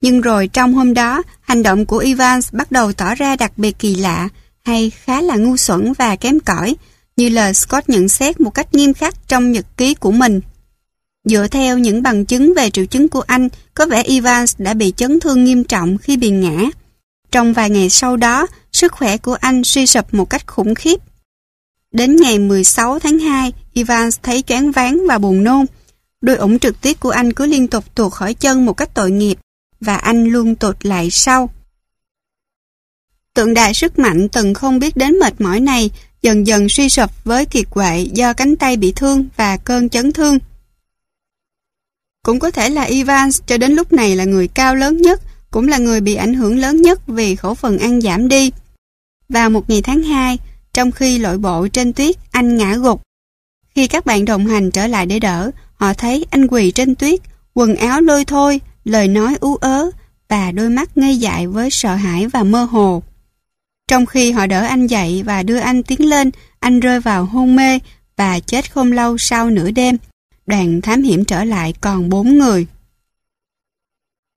[0.00, 3.78] Nhưng rồi trong hôm đó, hành động của Evans bắt đầu tỏ ra đặc biệt
[3.78, 4.28] kỳ lạ
[4.64, 6.76] hay khá là ngu xuẩn và kém cỏi
[7.16, 10.40] như lời Scott nhận xét một cách nghiêm khắc trong nhật ký của mình.
[11.24, 14.92] Dựa theo những bằng chứng về triệu chứng của anh, có vẻ Evans đã bị
[14.96, 16.64] chấn thương nghiêm trọng khi bị ngã.
[17.30, 21.00] Trong vài ngày sau đó, sức khỏe của anh suy sụp một cách khủng khiếp.
[21.92, 25.66] Đến ngày 16 tháng 2, Evans thấy choáng váng và buồn nôn.
[26.22, 29.10] Đôi ủng trực tiếp của anh cứ liên tục tuột khỏi chân một cách tội
[29.10, 29.38] nghiệp
[29.80, 31.50] và anh luôn tụt lại sau.
[33.34, 35.90] Tượng đài sức mạnh từng không biết đến mệt mỏi này
[36.22, 40.12] dần dần suy sụp với kiệt quệ do cánh tay bị thương và cơn chấn
[40.12, 40.38] thương.
[42.24, 45.20] Cũng có thể là Evans cho đến lúc này là người cao lớn nhất,
[45.50, 48.50] cũng là người bị ảnh hưởng lớn nhất vì khẩu phần ăn giảm đi.
[49.28, 50.38] Vào một ngày tháng 2,
[50.72, 53.02] trong khi lội bộ trên tuyết, anh ngã gục.
[53.74, 55.50] Khi các bạn đồng hành trở lại để đỡ,
[55.82, 57.20] họ thấy anh quỳ trên tuyết,
[57.54, 59.90] quần áo lôi thôi, lời nói ú ớ
[60.28, 63.02] và đôi mắt ngây dại với sợ hãi và mơ hồ.
[63.88, 66.30] Trong khi họ đỡ anh dậy và đưa anh tiến lên,
[66.60, 67.78] anh rơi vào hôn mê
[68.16, 69.96] và chết không lâu sau nửa đêm.
[70.46, 72.66] Đoàn thám hiểm trở lại còn bốn người.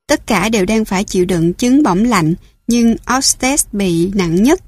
[0.08, 2.36] Tất cả đều đang phải chịu đựng chứng bỏng lạnh,
[2.68, 4.62] nhưng Ostes bị nặng nhất.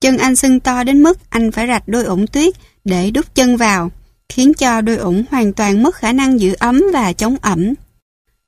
[0.00, 2.54] Chân anh sưng to đến mức anh phải rạch đôi ủng tuyết
[2.84, 3.90] để đút chân vào,
[4.28, 7.74] khiến cho đôi ủng hoàn toàn mất khả năng giữ ấm và chống ẩm.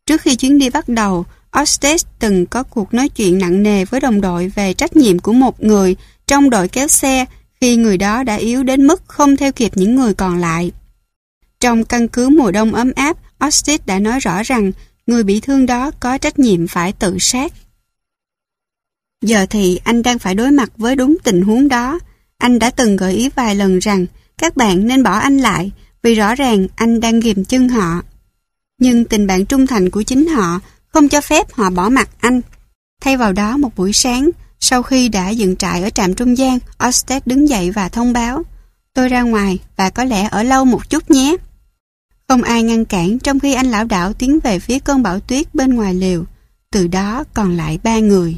[0.07, 1.25] Trước khi chuyến đi bắt đầu,
[1.61, 5.33] Ostes từng có cuộc nói chuyện nặng nề với đồng đội về trách nhiệm của
[5.33, 5.97] một người
[6.27, 7.25] trong đội kéo xe
[7.61, 10.73] khi người đó đã yếu đến mức không theo kịp những người còn lại.
[11.61, 13.17] Trong căn cứ mùa đông ấm áp,
[13.47, 14.73] Ostes đã nói rõ rằng
[15.07, 17.53] người bị thương đó có trách nhiệm phải tự sát.
[19.23, 21.99] Giờ thì anh đang phải đối mặt với đúng tình huống đó.
[22.39, 24.07] Anh đã từng gợi ý vài lần rằng
[24.41, 25.71] các bạn nên bỏ anh lại
[26.03, 28.03] vì rõ ràng anh đang ghim chân họ.
[28.79, 32.41] Nhưng tình bạn trung thành của chính họ không cho phép họ bỏ mặt anh.
[33.01, 34.31] Thay vào đó một buổi sáng,
[34.61, 36.59] sau khi đã dựng trại ở trạm trung gian,
[36.89, 38.43] Osted đứng dậy và thông báo
[38.97, 41.37] Tôi ra ngoài và có lẽ ở lâu một chút nhé.
[42.29, 45.55] Không ai ngăn cản trong khi anh lão đảo tiến về phía cơn bão tuyết
[45.55, 46.25] bên ngoài liều.
[46.71, 48.37] Từ đó còn lại ba người.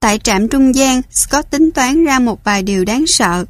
[0.00, 3.44] Tại trạm trung gian, Scott tính toán ra một vài điều đáng sợ.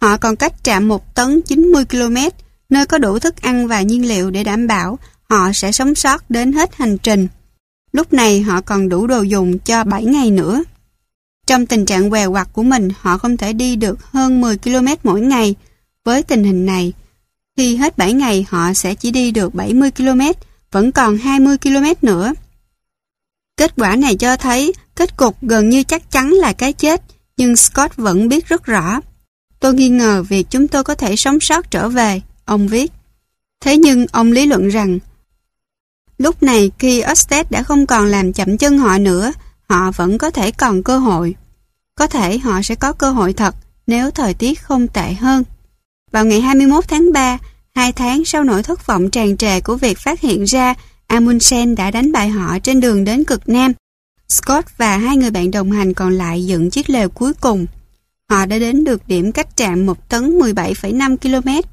[0.00, 2.16] Họ còn cách trạm một tấn 90 km,
[2.68, 4.98] nơi có đủ thức ăn và nhiên liệu để đảm bảo
[5.30, 7.28] họ sẽ sống sót đến hết hành trình.
[7.92, 10.62] Lúc này họ còn đủ đồ dùng cho 7 ngày nữa.
[11.46, 14.86] Trong tình trạng què quặt của mình, họ không thể đi được hơn 10 km
[15.02, 15.54] mỗi ngày.
[16.04, 16.92] Với tình hình này,
[17.56, 20.20] khi hết 7 ngày họ sẽ chỉ đi được 70 km,
[20.72, 22.34] vẫn còn 20 km nữa.
[23.56, 27.02] Kết quả này cho thấy kết cục gần như chắc chắn là cái chết,
[27.36, 29.00] nhưng Scott vẫn biết rất rõ.
[29.60, 32.92] Tôi nghi ngờ việc chúng tôi có thể sống sót trở về, ông viết.
[33.60, 34.98] Thế nhưng ông lý luận rằng
[36.18, 39.32] lúc này khi Osted đã không còn làm chậm chân họ nữa,
[39.68, 41.34] họ vẫn có thể còn cơ hội.
[41.94, 43.54] Có thể họ sẽ có cơ hội thật
[43.86, 45.44] nếu thời tiết không tệ hơn.
[46.10, 47.38] Vào ngày 21 tháng 3,
[47.74, 50.74] hai tháng sau nỗi thất vọng tràn trề của việc phát hiện ra
[51.06, 53.72] Amundsen đã đánh bại họ trên đường đến cực Nam,
[54.28, 57.66] Scott và hai người bạn đồng hành còn lại dựng chiếc lều cuối cùng.
[58.30, 61.68] Họ đã đến được điểm cách trạm một tấn 17,5 km.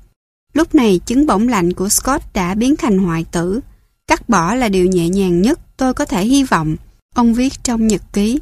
[0.54, 3.60] Lúc này chứng bỏng lạnh của Scott đã biến thành hoại tử.
[4.08, 6.76] Cắt bỏ là điều nhẹ nhàng nhất tôi có thể hy vọng,
[7.16, 8.40] ông viết trong nhật ký.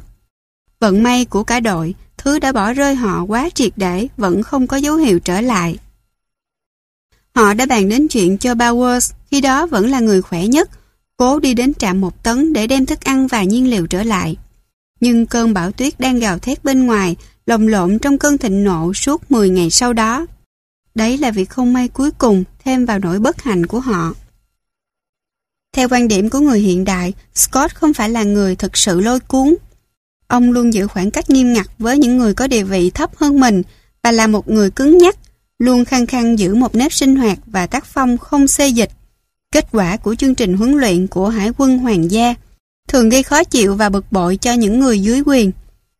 [0.80, 4.66] Vận may của cả đội, thứ đã bỏ rơi họ quá triệt để vẫn không
[4.66, 5.78] có dấu hiệu trở lại.
[7.34, 10.70] Họ đã bàn đến chuyện cho Bowers, khi đó vẫn là người khỏe nhất,
[11.16, 14.36] cố đi đến trạm một tấn để đem thức ăn và nhiên liệu trở lại.
[15.00, 17.16] Nhưng cơn bão tuyết đang gào thét bên ngoài,
[17.46, 20.26] lồng lộn trong cơn thịnh nộ suốt 10 ngày sau đó.
[20.94, 24.14] Đấy là việc không may cuối cùng thêm vào nỗi bất hạnh của họ.
[25.72, 29.20] Theo quan điểm của người hiện đại, Scott không phải là người thực sự lôi
[29.20, 29.54] cuốn.
[30.28, 33.40] Ông luôn giữ khoảng cách nghiêm ngặt với những người có địa vị thấp hơn
[33.40, 33.62] mình
[34.02, 35.16] và là một người cứng nhắc,
[35.58, 38.90] luôn khăng khăng giữ một nếp sinh hoạt và tác phong không xê dịch.
[39.52, 42.34] Kết quả của chương trình huấn luyện của Hải quân Hoàng gia
[42.88, 45.52] thường gây khó chịu và bực bội cho những người dưới quyền.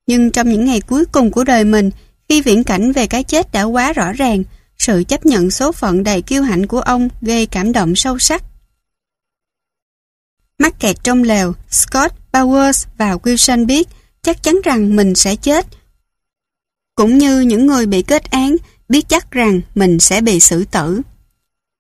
[0.07, 1.91] Nhưng trong những ngày cuối cùng của đời mình,
[2.29, 4.43] khi viễn cảnh về cái chết đã quá rõ ràng,
[4.79, 8.43] sự chấp nhận số phận đầy kiêu hãnh của ông gây cảm động sâu sắc.
[10.59, 13.89] Mắc kẹt trong lều, Scott, Powers và Wilson biết
[14.23, 15.67] chắc chắn rằng mình sẽ chết.
[16.95, 18.57] Cũng như những người bị kết án
[18.89, 21.01] biết chắc rằng mình sẽ bị xử tử.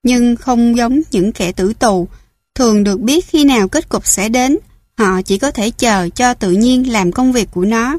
[0.02, 2.08] Nhưng không giống những kẻ tử tù,
[2.54, 4.58] thường được biết khi nào kết cục sẽ đến,
[4.98, 7.98] họ chỉ có thể chờ cho tự nhiên làm công việc của nó.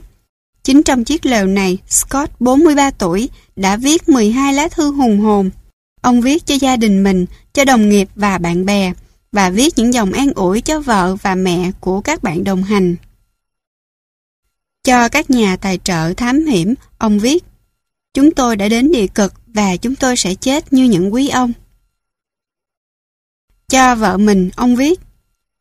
[0.66, 5.50] Chính trong chiếc lều này, Scott 43 tuổi đã viết 12 lá thư hùng hồn.
[6.02, 8.94] Ông viết cho gia đình mình, cho đồng nghiệp và bạn bè,
[9.32, 12.96] và viết những dòng an ủi cho vợ và mẹ của các bạn đồng hành.
[14.84, 17.44] Cho các nhà tài trợ thám hiểm, ông viết
[18.14, 21.54] Chúng tôi đã đến địa cực và chúng tôi sẽ chết như những quý ông.
[23.70, 25.00] Cho vợ mình, ông viết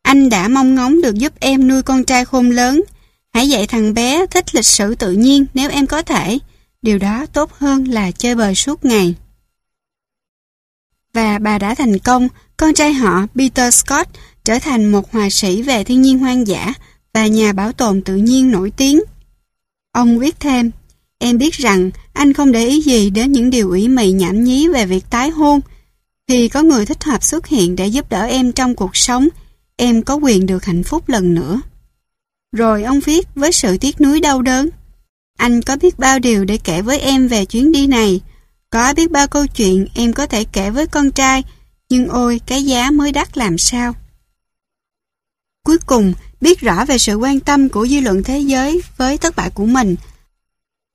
[0.01, 2.83] Anh đã mong ngóng được giúp em nuôi con trai khôn lớn.
[3.35, 6.39] Hãy dạy thằng bé thích lịch sử tự nhiên nếu em có thể.
[6.81, 9.15] Điều đó tốt hơn là chơi bời suốt ngày.
[11.13, 14.09] Và bà đã thành công, con trai họ Peter Scott
[14.43, 16.73] trở thành một họa sĩ về thiên nhiên hoang dã
[17.13, 19.01] và nhà bảo tồn tự nhiên nổi tiếng.
[19.91, 20.71] Ông viết thêm,
[21.19, 24.67] em biết rằng anh không để ý gì đến những điều ủy mị nhảm nhí
[24.67, 25.59] về việc tái hôn.
[26.27, 29.27] Khi có người thích hợp xuất hiện để giúp đỡ em trong cuộc sống,
[29.75, 31.61] em có quyền được hạnh phúc lần nữa.
[32.55, 34.69] Rồi ông viết với sự tiếc nuối đau đớn.
[35.37, 38.21] Anh có biết bao điều để kể với em về chuyến đi này.
[38.69, 41.43] Có biết bao câu chuyện em có thể kể với con trai,
[41.89, 43.93] nhưng ôi cái giá mới đắt làm sao.
[45.63, 49.35] Cuối cùng, biết rõ về sự quan tâm của dư luận thế giới với thất
[49.35, 49.95] bại của mình.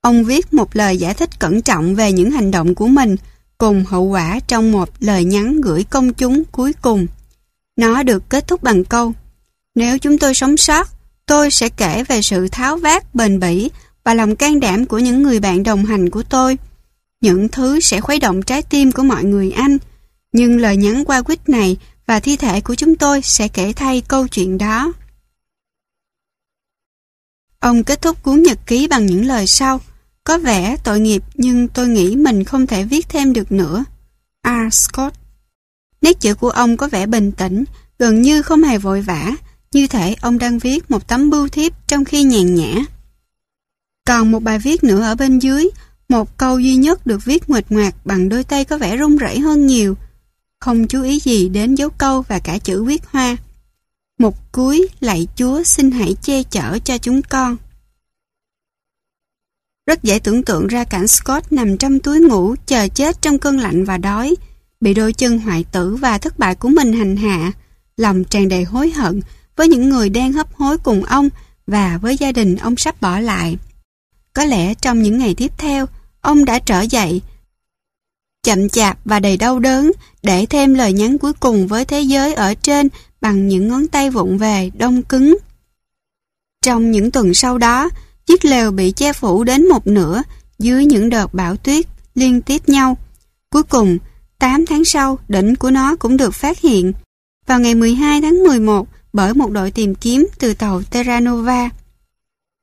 [0.01, 3.17] Ông viết một lời giải thích cẩn trọng về những hành động của mình
[3.59, 7.07] cùng hậu quả trong một lời nhắn gửi công chúng cuối cùng.
[7.77, 9.13] Nó được kết thúc bằng câu
[9.75, 11.00] Nếu chúng tôi sống sót,
[11.31, 13.71] tôi sẽ kể về sự tháo vát, bền bỉ
[14.05, 16.59] và lòng can đảm của những người bạn đồng hành của tôi.
[17.21, 19.79] Những thứ sẽ khuấy động trái tim của mọi người Anh.
[20.33, 21.77] Nhưng lời nhắn qua quýt này
[22.07, 24.93] và thi thể của chúng tôi sẽ kể thay câu chuyện đó.
[27.61, 29.81] Ông kết thúc cuốn nhật ký bằng những lời sau.
[30.25, 33.85] Có vẻ tội nghiệp nhưng tôi nghĩ mình không thể viết thêm được nữa.
[34.45, 34.75] R.
[34.75, 35.15] Scott
[36.03, 37.65] Nét chữ của ông có vẻ bình tĩnh,
[37.99, 39.33] gần như không hề vội vã,
[39.75, 42.75] như thể ông đang viết một tấm bưu thiếp trong khi nhàn nhã.
[44.07, 45.69] Còn một bài viết nữa ở bên dưới,
[46.09, 49.39] một câu duy nhất được viết nguệch ngoạc bằng đôi tay có vẻ run rẩy
[49.39, 49.97] hơn nhiều.
[50.61, 53.37] không chú ý gì đến dấu câu và cả chữ viết hoa.
[54.19, 57.57] Một cuối lạy Chúa xin hãy che chở cho chúng con.
[59.87, 63.59] Rất dễ tưởng tượng ra cảnh Scott nằm trong túi ngủ chờ chết trong cơn
[63.59, 64.35] lạnh và đói,
[64.81, 67.53] bị đôi chân hoại tử và thất bại của mình hành hạ,
[67.97, 69.21] lòng tràn đầy hối hận
[69.61, 71.29] với những người đang hấp hối cùng ông
[71.67, 73.57] và với gia đình ông sắp bỏ lại.
[74.33, 75.87] Có lẽ trong những ngày tiếp theo,
[76.21, 77.23] ông đã trở dậy,
[78.43, 79.93] chậm chạp và đầy đau đớn
[80.23, 82.89] để thêm lời nhắn cuối cùng với thế giới ở trên
[83.21, 85.39] bằng những ngón tay vụng về, đông cứng.
[86.63, 87.91] Trong những tuần sau đó,
[88.27, 90.23] chiếc lều bị che phủ đến một nửa
[90.59, 92.97] dưới những đợt bão tuyết liên tiếp nhau.
[93.51, 93.99] Cuối cùng,
[94.39, 96.93] 8 tháng sau, đỉnh của nó cũng được phát hiện.
[97.47, 101.71] Vào ngày 12 tháng 11, bởi một đội tìm kiếm từ tàu Terra Nova.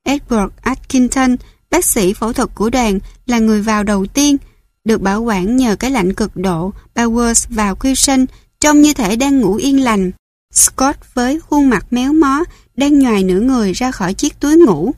[0.06, 1.36] Edward Atkinson,
[1.70, 4.36] bác sĩ phẫu thuật của đoàn, là người vào đầu tiên,
[4.84, 8.26] được bảo quản nhờ cái lạnh cực độ, Bowers và Wilson
[8.60, 10.10] trông như thể đang ngủ yên lành.
[10.52, 12.44] Scott với khuôn mặt méo mó
[12.76, 14.92] đang nhòi nửa người ra khỏi chiếc túi ngủ.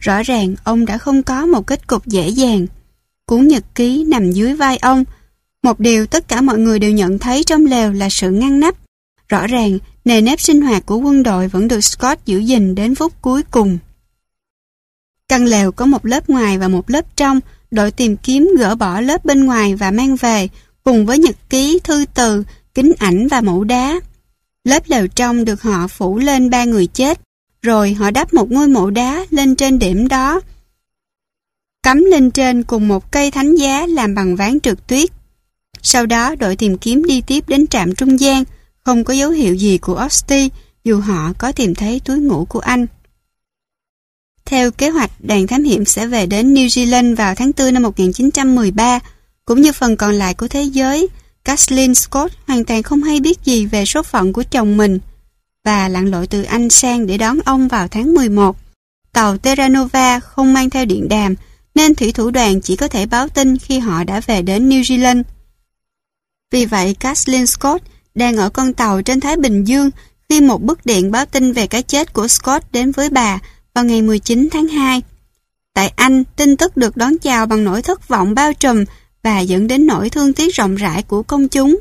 [0.00, 2.66] Rõ ràng ông đã không có một kết cục dễ dàng.
[3.26, 5.04] Cuốn nhật ký nằm dưới vai ông.
[5.62, 8.74] Một điều tất cả mọi người đều nhận thấy trong lều là sự ngăn nắp.
[9.32, 12.94] Rõ ràng, nề nếp sinh hoạt của quân đội vẫn được Scott giữ gìn đến
[12.94, 13.78] phút cuối cùng.
[15.28, 17.40] Căn lều có một lớp ngoài và một lớp trong,
[17.70, 20.48] đội tìm kiếm gỡ bỏ lớp bên ngoài và mang về,
[20.84, 22.44] cùng với nhật ký, thư từ,
[22.74, 24.00] kính ảnh và mẫu đá.
[24.64, 27.20] Lớp lều trong được họ phủ lên ba người chết,
[27.62, 30.40] rồi họ đắp một ngôi mộ đá lên trên điểm đó.
[31.82, 35.10] Cắm lên trên cùng một cây thánh giá làm bằng ván trượt tuyết.
[35.82, 38.44] Sau đó đội tìm kiếm đi tiếp đến trạm trung gian,
[38.84, 40.50] không có dấu hiệu gì của Osti
[40.84, 42.86] dù họ có tìm thấy túi ngủ của anh.
[44.44, 47.82] Theo kế hoạch, đoàn thám hiểm sẽ về đến New Zealand vào tháng 4 năm
[47.82, 49.00] 1913,
[49.44, 51.08] cũng như phần còn lại của thế giới.
[51.44, 54.98] Kathleen Scott hoàn toàn không hay biết gì về số phận của chồng mình
[55.64, 58.56] và lặn lội từ Anh sang để đón ông vào tháng 11.
[59.12, 61.34] Tàu Terra Nova không mang theo điện đàm
[61.74, 64.82] nên thủy thủ đoàn chỉ có thể báo tin khi họ đã về đến New
[64.82, 65.22] Zealand.
[66.50, 67.82] Vì vậy, Kathleen Scott
[68.14, 69.90] đang ở con tàu trên Thái Bình Dương
[70.28, 73.38] khi một bức điện báo tin về cái chết của Scott đến với bà
[73.74, 75.02] vào ngày 19 tháng 2.
[75.74, 78.84] Tại Anh, tin tức được đón chào bằng nỗi thất vọng bao trùm
[79.22, 81.78] và dẫn đến nỗi thương tiếc rộng rãi của công chúng.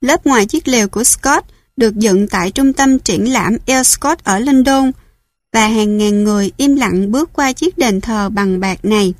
[0.00, 1.46] Lớp ngoài chiếc lều của Scott
[1.76, 4.92] được dựng tại trung tâm triển lãm El Scott ở London
[5.52, 9.14] và hàng ngàn người im lặng bước qua chiếc đền thờ bằng bạc này.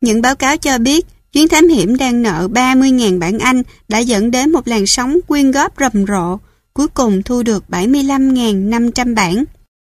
[0.00, 1.06] Những báo cáo cho biết
[1.36, 5.50] chuyến thám hiểm đang nợ 30.000 bảng Anh đã dẫn đến một làn sóng quyên
[5.50, 6.38] góp rầm rộ
[6.72, 9.44] cuối cùng thu được 75.500 bảng.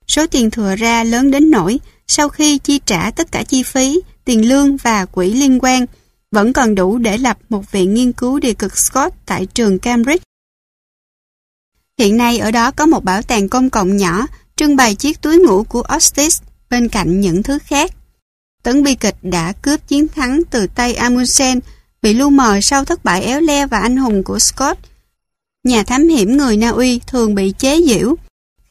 [0.07, 4.02] Số tiền thừa ra lớn đến nỗi sau khi chi trả tất cả chi phí,
[4.26, 5.86] tiền lương và quỹ liên quan,
[6.32, 10.24] vẫn còn đủ để lập một viện nghiên cứu địa cực Scott tại trường Cambridge.
[11.99, 15.38] Hiện nay ở đó có một bảo tàng công cộng nhỏ trưng bày chiếc túi
[15.38, 17.91] ngủ của Ostis bên cạnh những thứ khác.
[18.64, 21.60] Tấn bi kịch đã cướp chiến thắng từ tay Amundsen
[22.02, 24.80] bị lu mờ sau thất bại éo le và anh hùng của Scott
[25.64, 28.15] Nhà thám hiểm người Na Uy thường bị chế giễu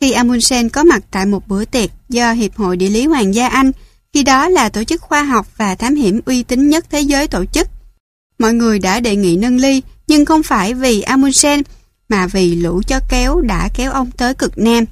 [0.03, 3.49] khi Amundsen có mặt tại một bữa tiệc do Hiệp hội Địa lý Hoàng gia
[3.49, 3.73] Anh,
[4.13, 7.29] khi đó là tổ chức khoa học và thám hiểm uy tín nhất thế giới
[7.29, 7.69] tổ chức.
[8.39, 11.63] Mọi người đã đề nghị nâng ly, nhưng không phải vì Amundsen,
[12.09, 14.85] mà vì lũ cho kéo đã kéo ông tới cực Nam.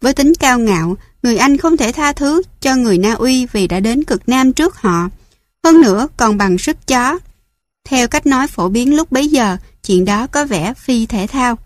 [0.00, 3.66] Với tính cao ngạo, người Anh không thể tha thứ cho người Na Uy vì
[3.66, 5.08] đã đến cực Nam trước họ.
[5.64, 7.18] Hơn nữa còn bằng sức chó.
[7.84, 9.56] Theo cách nói phổ biến lúc bấy giờ,
[9.86, 11.58] chuyện đó có vẻ phi thể thao.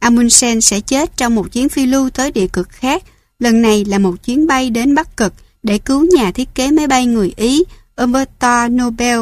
[0.00, 3.02] Amundsen sẽ chết trong một chuyến phiêu lưu tới địa cực khác,
[3.38, 5.32] lần này là một chuyến bay đến Bắc Cực
[5.62, 7.64] để cứu nhà thiết kế máy bay người Ý
[7.96, 9.20] Umberto Nobel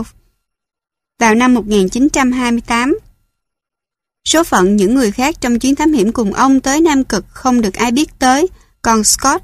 [1.19, 2.99] vào năm 1928.
[4.25, 7.61] Số phận những người khác trong chuyến thám hiểm cùng ông tới Nam Cực không
[7.61, 8.47] được ai biết tới,
[8.83, 9.43] còn Scott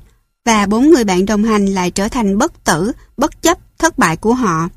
[0.49, 4.17] và bốn người bạn đồng hành lại trở thành bất tử, bất chấp thất bại
[4.17, 4.69] của họ.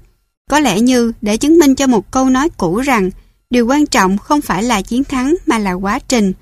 [0.50, 3.10] Có lẽ như để chứng minh cho một câu nói cũ rằng
[3.50, 6.34] Điều quan trọng không phải là chiến thắng mà là quá trình.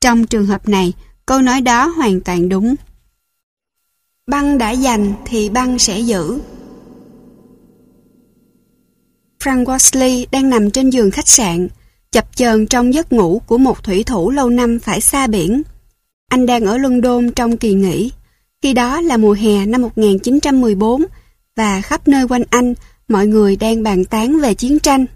[0.00, 0.92] Trong trường hợp này,
[1.26, 2.74] câu nói đó hoàn toàn đúng.
[4.26, 6.38] Băng đã giành thì băng sẽ giữ.
[9.44, 11.68] Frank Wesley đang nằm trên giường khách sạn,
[12.12, 15.62] chập chờn trong giấc ngủ của một thủy thủ lâu năm phải xa biển.
[16.28, 18.10] Anh đang ở London trong kỳ nghỉ.
[18.62, 21.04] Khi đó là mùa hè năm 1914
[21.56, 22.74] và khắp nơi quanh anh
[23.08, 25.06] mọi người đang bàn tán về chiến tranh.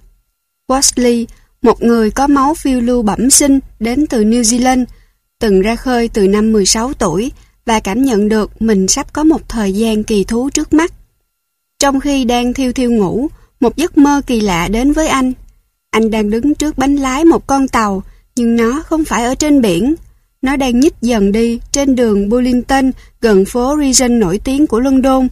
[0.68, 1.26] Wesley
[1.62, 4.84] một người có máu phiêu lưu bẩm sinh đến từ New Zealand,
[5.40, 7.32] từng ra khơi từ năm 16 tuổi
[7.66, 10.92] và cảm nhận được mình sắp có một thời gian kỳ thú trước mắt.
[11.78, 13.28] Trong khi đang thiêu thiêu ngủ,
[13.60, 15.32] một giấc mơ kỳ lạ đến với anh.
[15.90, 18.02] Anh đang đứng trước bánh lái một con tàu,
[18.36, 19.94] nhưng nó không phải ở trên biển.
[20.42, 22.90] Nó đang nhích dần đi trên đường Bullington
[23.20, 25.28] gần phố Regent nổi tiếng của London.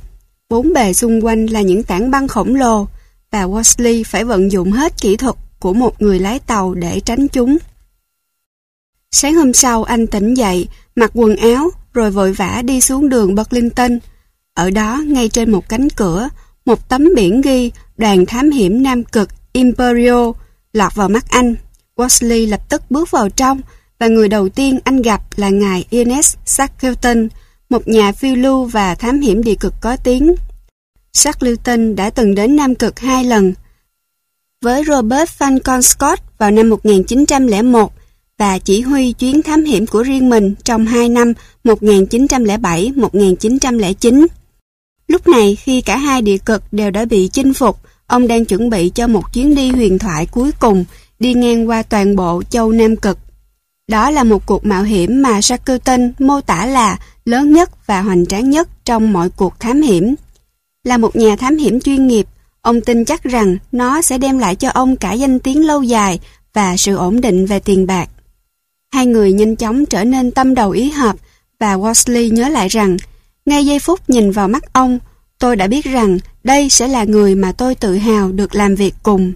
[0.49, 2.87] Bốn bề xung quanh là những tảng băng khổng lồ
[3.31, 7.29] và Worsley phải vận dụng hết kỹ thuật của một người lái tàu để tránh
[7.29, 7.59] chúng.
[9.11, 13.35] Sáng hôm sau anh tỉnh dậy, mặc quần áo rồi vội vã đi xuống đường
[13.35, 13.99] Burlington.
[14.55, 16.29] Ở đó, ngay trên một cánh cửa,
[16.65, 20.33] một tấm biển ghi đoàn thám hiểm Nam Cực Imperio
[20.73, 21.55] lọt vào mắt anh.
[21.97, 23.61] Wesley lập tức bước vào trong
[24.01, 27.29] và người đầu tiên anh gặp là ngài Ernest Shackleton,
[27.71, 30.35] một nhà phiêu lưu và thám hiểm địa cực có tiếng.
[31.13, 33.55] Shackleton đã từng đến Nam Cực hai lần
[34.63, 37.93] với Robert Falcon Scott vào năm 1901
[38.39, 41.33] và chỉ huy chuyến thám hiểm của riêng mình trong hai năm
[41.65, 44.27] 1907-1909.
[45.09, 48.71] Lúc này khi cả hai địa cực đều đã bị chinh phục, ông đang chuẩn
[48.71, 50.85] bị cho một chuyến đi huyền thoại cuối cùng
[51.19, 53.19] đi ngang qua toàn bộ châu Nam Cực.
[53.91, 58.27] Đó là một cuộc mạo hiểm mà Shackleton mô tả là lớn nhất và hoành
[58.27, 60.15] tráng nhất trong mọi cuộc thám hiểm.
[60.85, 62.27] Là một nhà thám hiểm chuyên nghiệp,
[62.63, 66.21] ông tin chắc rằng nó sẽ đem lại cho ông cả danh tiếng lâu dài
[66.53, 68.09] và sự ổn định về tiền bạc.
[68.93, 71.17] Hai người nhanh chóng trở nên tâm đầu ý hợp
[71.59, 72.97] và Worsley nhớ lại rằng
[73.47, 74.99] ngay giây phút nhìn vào mắt ông,
[75.39, 78.95] tôi đã biết rằng đây sẽ là người mà tôi tự hào được làm việc
[79.03, 79.33] cùng.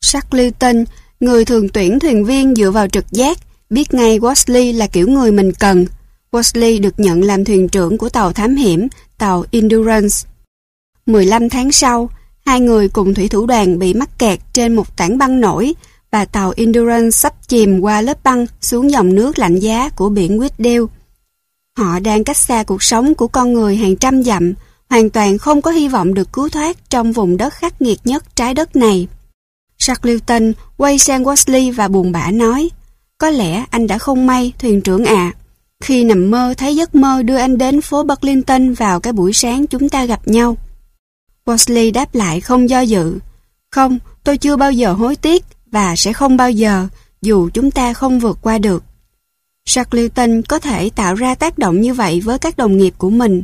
[0.00, 0.84] Shackleton,
[1.24, 3.38] người thường tuyển thuyền viên dựa vào trực giác,
[3.70, 5.86] biết ngay Wesley là kiểu người mình cần.
[6.32, 8.88] Wesley được nhận làm thuyền trưởng của tàu thám hiểm,
[9.18, 10.16] tàu Endurance.
[11.06, 12.10] 15 tháng sau,
[12.46, 15.74] hai người cùng thủy thủ đoàn bị mắc kẹt trên một tảng băng nổi
[16.10, 20.38] và tàu Endurance sắp chìm qua lớp băng xuống dòng nước lạnh giá của biển
[20.38, 20.86] Whitdale.
[21.76, 24.54] Họ đang cách xa cuộc sống của con người hàng trăm dặm,
[24.90, 28.36] hoàn toàn không có hy vọng được cứu thoát trong vùng đất khắc nghiệt nhất
[28.36, 29.08] trái đất này.
[29.84, 32.70] Shackleton quay sang Wesley và buồn bã nói,
[33.18, 35.32] có lẽ anh đã không may, thuyền trưởng ạ.
[35.80, 39.66] Khi nằm mơ thấy giấc mơ đưa anh đến phố Burlington vào cái buổi sáng
[39.66, 40.56] chúng ta gặp nhau.
[41.44, 43.18] Wesley đáp lại không do dự.
[43.70, 46.88] Không, tôi chưa bao giờ hối tiếc và sẽ không bao giờ,
[47.22, 48.84] dù chúng ta không vượt qua được.
[49.66, 53.42] Shackleton có thể tạo ra tác động như vậy với các đồng nghiệp của mình.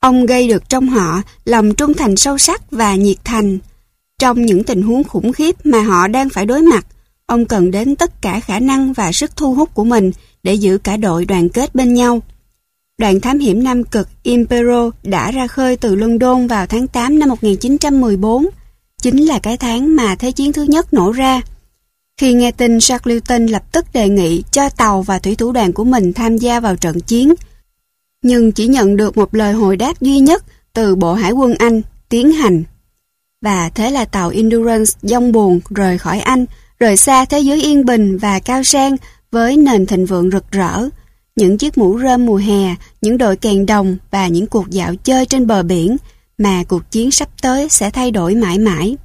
[0.00, 3.58] Ông gây được trong họ lòng trung thành sâu sắc và nhiệt thành.
[4.24, 6.86] Trong những tình huống khủng khiếp mà họ đang phải đối mặt,
[7.26, 10.10] ông cần đến tất cả khả năng và sức thu hút của mình
[10.42, 12.20] để giữ cả đội đoàn kết bên nhau.
[12.98, 17.28] Đoàn thám hiểm Nam Cực Impero đã ra khơi từ London vào tháng 8 năm
[17.28, 18.46] 1914,
[19.02, 21.40] chính là cái tháng mà Thế chiến thứ nhất nổ ra.
[22.20, 25.84] Khi nghe tin Shackleton lập tức đề nghị cho tàu và thủy thủ đoàn của
[25.84, 27.34] mình tham gia vào trận chiến,
[28.22, 31.82] nhưng chỉ nhận được một lời hồi đáp duy nhất từ Bộ Hải quân Anh,
[32.08, 32.62] tiến hành.
[33.44, 36.44] Và thế là tàu Endurance dông buồn rời khỏi Anh,
[36.80, 38.96] rời xa thế giới yên bình và cao sang
[39.30, 40.88] với nền thịnh vượng rực rỡ,
[41.36, 45.26] những chiếc mũ rơm mùa hè, những đội kèn đồng và những cuộc dạo chơi
[45.26, 45.96] trên bờ biển
[46.38, 48.96] mà cuộc chiến sắp tới sẽ thay đổi mãi mãi.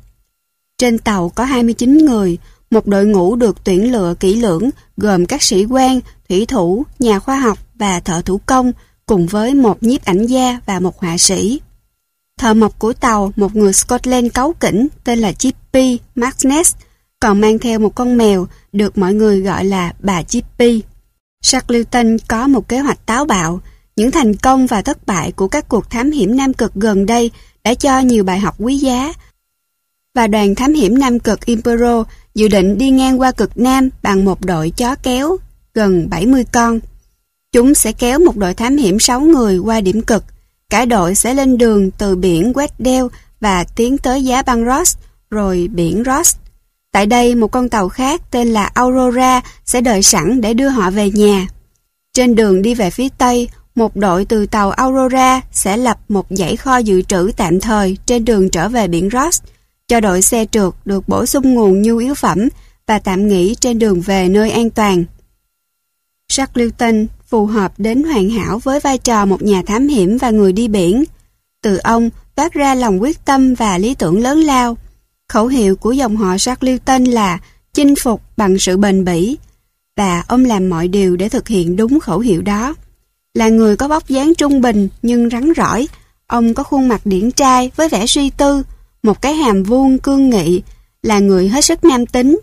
[0.77, 2.37] Trên tàu có 29 người,
[2.71, 5.99] một đội ngũ được tuyển lựa kỹ lưỡng gồm các sĩ quan,
[6.29, 8.71] thủy thủ, nhà khoa học và thợ thủ công
[9.05, 11.59] cùng với một nhiếp ảnh gia và một họa sĩ.
[12.39, 16.75] Thợ mộc của tàu, một người Scotland cáu kỉnh tên là Chippy Magnus,
[17.19, 20.83] còn mang theo một con mèo được mọi người gọi là bà Chippy.
[21.43, 23.61] Shackleton có một kế hoạch táo bạo.
[23.95, 27.31] Những thành công và thất bại của các cuộc thám hiểm Nam Cực gần đây
[27.63, 29.13] đã cho nhiều bài học quý giá.
[30.15, 32.03] Và đoàn thám hiểm Nam Cực Impero
[32.35, 35.37] dự định đi ngang qua cực Nam bằng một đội chó kéo
[35.73, 36.79] gần 70 con.
[37.51, 40.23] Chúng sẽ kéo một đội thám hiểm 6 người qua điểm cực.
[40.69, 43.09] Cả đội sẽ lên đường từ biển Weddell
[43.41, 44.97] và tiến tới giá băng Ross,
[45.29, 46.35] rồi biển Ross.
[46.91, 50.91] Tại đây, một con tàu khác tên là Aurora sẽ đợi sẵn để đưa họ
[50.91, 51.47] về nhà.
[52.13, 56.55] Trên đường đi về phía Tây, một đội từ tàu Aurora sẽ lập một dãy
[56.55, 59.41] kho dự trữ tạm thời trên đường trở về biển Ross,
[59.87, 62.49] cho đội xe trượt được bổ sung nguồn nhu yếu phẩm
[62.87, 65.03] và tạm nghỉ trên đường về nơi an toàn.
[66.29, 70.53] Shackleton phù hợp đến hoàn hảo với vai trò một nhà thám hiểm và người
[70.53, 71.03] đi biển.
[71.63, 74.77] Từ ông toát ra lòng quyết tâm và lý tưởng lớn lao.
[75.29, 77.39] Khẩu hiệu của dòng họ Shackleton là
[77.73, 79.37] chinh phục bằng sự bền bỉ
[79.97, 82.75] và ông làm mọi điều để thực hiện đúng khẩu hiệu đó.
[83.33, 85.87] Là người có vóc dáng trung bình nhưng rắn rỏi,
[86.27, 88.63] ông có khuôn mặt điển trai với vẻ suy tư,
[89.03, 90.61] một cái hàm vuông cương nghị,
[91.03, 92.39] là người hết sức nam tính.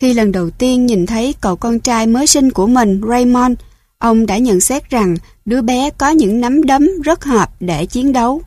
[0.00, 3.58] Khi lần đầu tiên nhìn thấy cậu con trai mới sinh của mình, Raymond,
[3.98, 8.12] ông đã nhận xét rằng đứa bé có những nắm đấm rất hợp để chiến
[8.12, 8.42] đấu.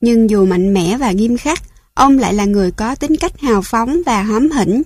[0.00, 1.62] Nhưng dù mạnh mẽ và nghiêm khắc,
[1.94, 4.82] ông lại là người có tính cách hào phóng và hóm hỉnh.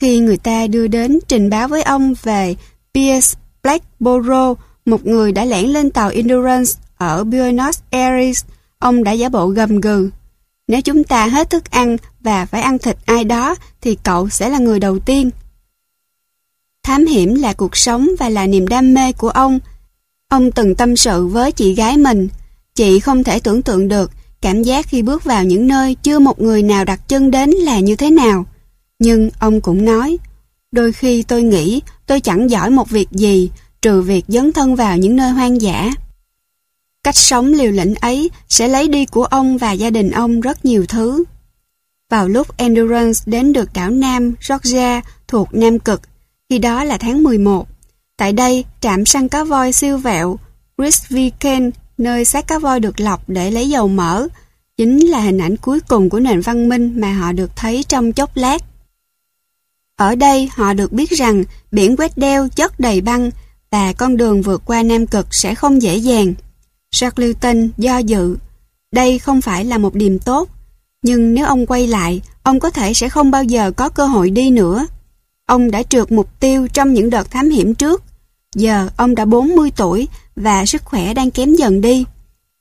[0.00, 2.54] Khi người ta đưa đến trình báo với ông về
[2.94, 8.44] Pierce Blackborough, một người đã lẻn lên tàu Endurance ở Buenos Aires,
[8.78, 10.10] ông đã giả bộ gầm gừ.
[10.68, 14.48] Nếu chúng ta hết thức ăn và phải ăn thịt ai đó, thì cậu sẽ
[14.48, 15.30] là người đầu tiên.
[16.82, 19.60] Thám hiểm là cuộc sống và là niềm đam mê của ông.
[20.28, 22.28] Ông từng tâm sự với chị gái mình.
[22.74, 24.10] Chị không thể tưởng tượng được
[24.40, 27.78] cảm giác khi bước vào những nơi chưa một người nào đặt chân đến là
[27.80, 28.46] như thế nào.
[28.98, 30.18] Nhưng ông cũng nói,
[30.72, 33.50] đôi khi tôi nghĩ tôi chẳng giỏi một việc gì
[33.82, 35.90] trừ việc dấn thân vào những nơi hoang dã.
[37.04, 40.64] Cách sống liều lĩnh ấy sẽ lấy đi của ông và gia đình ông rất
[40.64, 41.24] nhiều thứ.
[42.10, 46.00] Vào lúc Endurance đến được đảo Nam Georgia thuộc Nam Cực,
[46.52, 47.68] khi đó là tháng 11.
[48.16, 50.38] Tại đây, trạm săn cá voi siêu vẹo
[50.78, 54.28] Grisviken, nơi xác cá voi được lọc để lấy dầu mỡ,
[54.76, 58.12] chính là hình ảnh cuối cùng của nền văn minh mà họ được thấy trong
[58.12, 58.62] chốc lát.
[59.96, 63.30] Ở đây họ được biết rằng biển quét đeo chất đầy băng
[63.70, 66.34] và con đường vượt qua Nam Cực sẽ không dễ dàng.
[66.90, 68.36] Shackleton do dự.
[68.94, 70.48] Đây không phải là một điểm tốt,
[71.02, 74.30] nhưng nếu ông quay lại, ông có thể sẽ không bao giờ có cơ hội
[74.30, 74.86] đi nữa.
[75.46, 78.02] Ông đã trượt mục tiêu trong những đợt thám hiểm trước.
[78.54, 82.04] Giờ ông đã 40 tuổi và sức khỏe đang kém dần đi.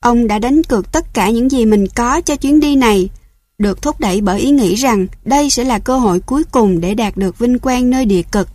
[0.04, 3.10] Ông đã đánh cược tất cả những gì mình có cho chuyến đi này,
[3.58, 6.94] được thúc đẩy bởi ý nghĩ rằng đây sẽ là cơ hội cuối cùng để
[6.96, 8.48] đạt được vinh quang nơi địa cực.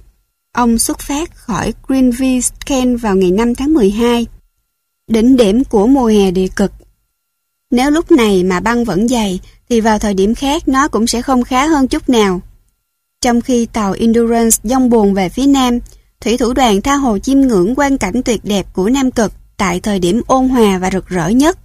[0.53, 4.27] Ông xuất phát khỏi Greenville, Kent vào ngày 5 tháng 12
[5.11, 6.73] đỉnh điểm của mùa hè địa cực.
[7.71, 11.23] Nếu lúc này mà băng vẫn dày, thì vào thời điểm khác nó cũng sẽ
[11.23, 12.41] không khá hơn chút nào.
[13.21, 15.79] Trong khi tàu Endurance dông buồn về phía nam,
[16.21, 19.81] thủy thủ đoàn tha hồ chiêm ngưỡng quan cảnh tuyệt đẹp của Nam Cực tại
[19.81, 21.59] thời điểm ôn hòa và rực rỡ nhất.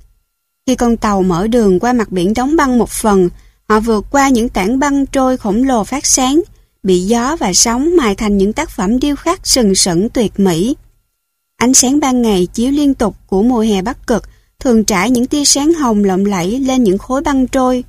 [0.68, 3.30] Khi con tàu mở đường qua mặt biển đóng băng một phần,
[3.70, 6.42] họ vượt qua những tảng băng trôi khổng lồ phát sáng,
[6.84, 10.76] bị gió và sóng mài thành những tác phẩm điêu khắc sừng sững tuyệt mỹ.
[11.58, 14.24] Ánh sáng ban ngày chiếu liên tục của mùa hè bắc cực
[14.60, 17.84] thường trải những tia sáng hồng lộng lẫy lên những khối băng trôi.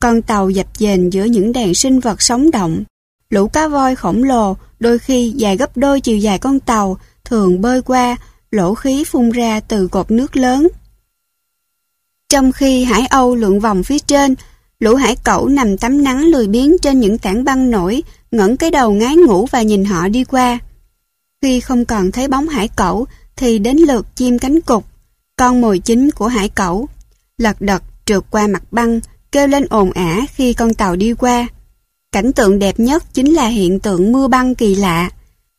[0.00, 2.84] Con tàu dập dềnh giữa những đàn sinh vật sống động.
[3.30, 7.60] Lũ cá voi khổng lồ, đôi khi dài gấp đôi chiều dài con tàu, thường
[7.60, 8.16] bơi qua,
[8.50, 10.68] lỗ khí phun ra từ cột nước lớn.
[12.28, 14.34] Trong khi hải âu lượn vòng phía trên,
[14.80, 18.70] lũ hải cẩu nằm tắm nắng lười biếng trên những tảng băng nổi, ngẩng cái
[18.70, 20.58] đầu ngái ngủ và nhìn họ đi qua.
[21.42, 23.06] Khi không còn thấy bóng hải cẩu
[23.36, 24.84] thì đến lượt chim cánh cục,
[25.36, 26.88] con mồi chính của hải cẩu.
[27.38, 29.00] Lật đật trượt qua mặt băng,
[29.36, 31.48] kêu lên ồn ả khi con tàu đi qua.
[32.12, 35.10] Cảnh tượng đẹp nhất chính là hiện tượng mưa băng kỳ lạ.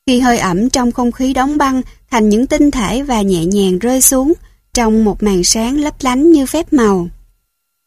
[0.08, 1.82] Khi hơi ẩm trong không khí đóng băng
[2.12, 4.34] thành những tinh thể và nhẹ nhàng rơi xuống
[4.74, 7.08] trong một màn sáng lấp lánh như phép màu.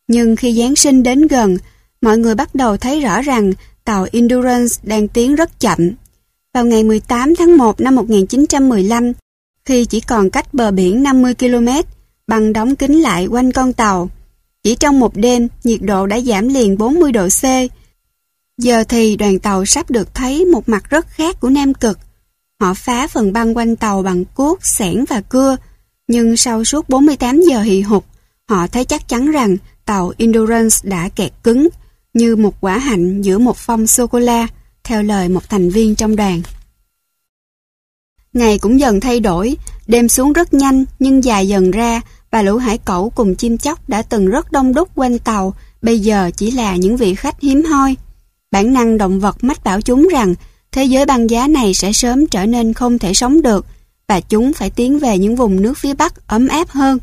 [0.08, 1.56] Nhưng khi Giáng sinh đến gần,
[2.00, 3.52] mọi người bắt đầu thấy rõ rằng
[3.84, 5.78] tàu Endurance đang tiến rất chậm.
[6.54, 9.12] Vào ngày 18 tháng 1 năm 1915,
[9.64, 11.68] khi chỉ còn cách bờ biển 50 km,
[12.26, 14.08] băng đóng kín lại quanh con tàu.
[14.62, 17.44] Chỉ trong một đêm, nhiệt độ đã giảm liền 40 độ C.
[18.58, 21.98] Giờ thì đoàn tàu sắp được thấy một mặt rất khác của Nam Cực.
[22.60, 25.56] Họ phá phần băng quanh tàu bằng cuốc, sẻn và cưa,
[26.08, 28.04] nhưng sau suốt 48 giờ hì hục,
[28.48, 31.68] họ thấy chắc chắn rằng tàu Endurance đã kẹt cứng,
[32.14, 34.48] như một quả hạnh giữa một phong sô-cô-la
[34.84, 36.42] theo lời một thành viên trong đoàn.
[38.32, 39.56] Ngày cũng dần thay đổi,
[39.86, 42.00] đêm xuống rất nhanh nhưng dài dần ra
[42.30, 45.98] và lũ hải cẩu cùng chim chóc đã từng rất đông đúc quanh tàu, bây
[45.98, 47.96] giờ chỉ là những vị khách hiếm hoi.
[48.50, 50.34] Bản năng động vật mách bảo chúng rằng
[50.72, 53.66] thế giới băng giá này sẽ sớm trở nên không thể sống được
[54.08, 56.98] và chúng phải tiến về những vùng nước phía Bắc ấm áp hơn.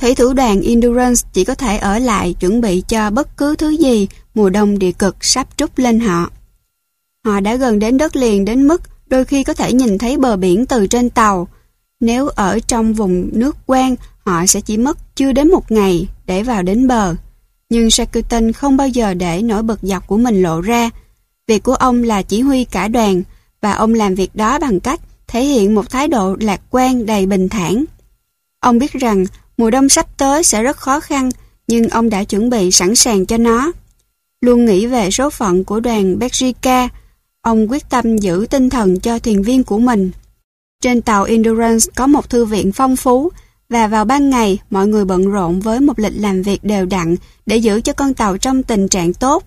[0.00, 3.70] Thủy thủ đoàn Endurance chỉ có thể ở lại chuẩn bị cho bất cứ thứ
[3.70, 6.30] gì mùa đông địa cực sắp trút lên họ.
[7.24, 10.36] Họ đã gần đến đất liền đến mức đôi khi có thể nhìn thấy bờ
[10.36, 11.48] biển từ trên tàu.
[12.00, 16.42] Nếu ở trong vùng nước quen, họ sẽ chỉ mất chưa đến một ngày để
[16.42, 17.14] vào đến bờ.
[17.70, 20.90] Nhưng Shackleton không bao giờ để nổi bật dọc của mình lộ ra.
[21.46, 23.22] Việc của ông là chỉ huy cả đoàn
[23.60, 27.26] và ông làm việc đó bằng cách thể hiện một thái độ lạc quan đầy
[27.26, 27.84] bình thản.
[28.60, 31.30] Ông biết rằng mùa đông sắp tới sẽ rất khó khăn
[31.68, 33.72] nhưng ông đã chuẩn bị sẵn sàng cho nó.
[34.40, 36.88] Luôn nghĩ về số phận của đoàn Belgica,
[37.42, 40.10] ông quyết tâm giữ tinh thần cho thuyền viên của mình.
[40.82, 43.30] Trên tàu Endurance có một thư viện phong phú
[43.68, 47.16] và vào ban ngày mọi người bận rộn với một lịch làm việc đều đặn
[47.46, 49.44] để giữ cho con tàu trong tình trạng tốt.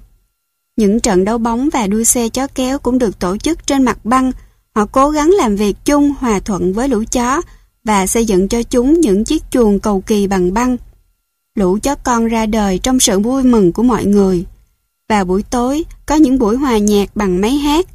[0.77, 4.05] Những trận đấu bóng và đua xe chó kéo cũng được tổ chức trên mặt
[4.05, 4.31] băng.
[4.75, 7.41] Họ cố gắng làm việc chung hòa thuận với lũ chó
[7.83, 10.77] và xây dựng cho chúng những chiếc chuồng cầu kỳ bằng băng.
[11.55, 14.45] lũ chó con ra đời trong sự vui mừng của mọi người.
[15.09, 17.85] Vào buổi tối, có những buổi hòa nhạc bằng máy hát,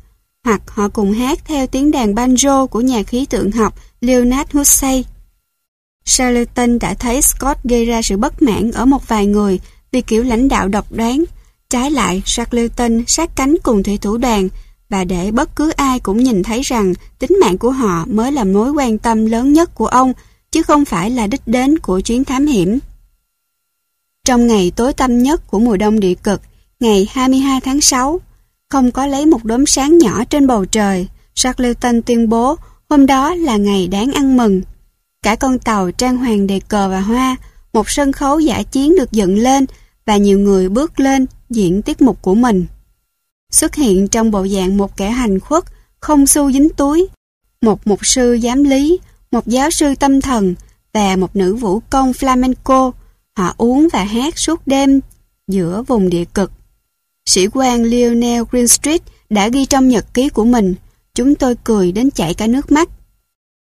[0.45, 5.05] hoặc họ cùng hát theo tiếng đàn banjo của nhà khí tượng học Leonard Hussey.
[6.05, 9.61] Charlton đã thấy Scott gây ra sự bất mãn ở một vài người
[9.93, 11.25] vì kiểu lãnh đạo độc đoán.
[11.71, 14.49] Trái lại, Charlton sát cánh cùng thủy thủ đoàn
[14.89, 18.45] và để bất cứ ai cũng nhìn thấy rằng tính mạng của họ mới là
[18.45, 20.13] mối quan tâm lớn nhất của ông,
[20.51, 22.79] chứ không phải là đích đến của chuyến thám hiểm.
[24.25, 26.41] Trong ngày tối tăm nhất của mùa đông địa cực,
[26.81, 28.21] ngày 22 tháng 6,
[28.75, 32.57] không có lấy một đốm sáng nhỏ trên bầu trời, Shackleton tuyên bố
[32.89, 34.63] hôm đó là ngày đáng ăn mừng.
[35.23, 37.37] Cả con tàu trang hoàng đề cờ và hoa,
[37.73, 39.67] một sân khấu giả chiến được dựng lên
[40.07, 42.67] và nhiều người bước lên diễn tiết mục của mình.
[43.53, 45.65] Xuất hiện trong bộ dạng một kẻ hành khuất,
[46.01, 47.09] không xu dính túi,
[47.63, 48.99] một mục sư giám lý,
[49.31, 50.55] một giáo sư tâm thần
[50.93, 52.91] và một nữ vũ công flamenco.
[53.37, 55.01] Họ uống và hát suốt đêm
[55.49, 56.51] giữa vùng địa cực.
[57.27, 60.75] Sĩ quan Lionel Greenstreet đã ghi trong nhật ký của mình,
[61.15, 62.89] chúng tôi cười đến chảy cả nước mắt.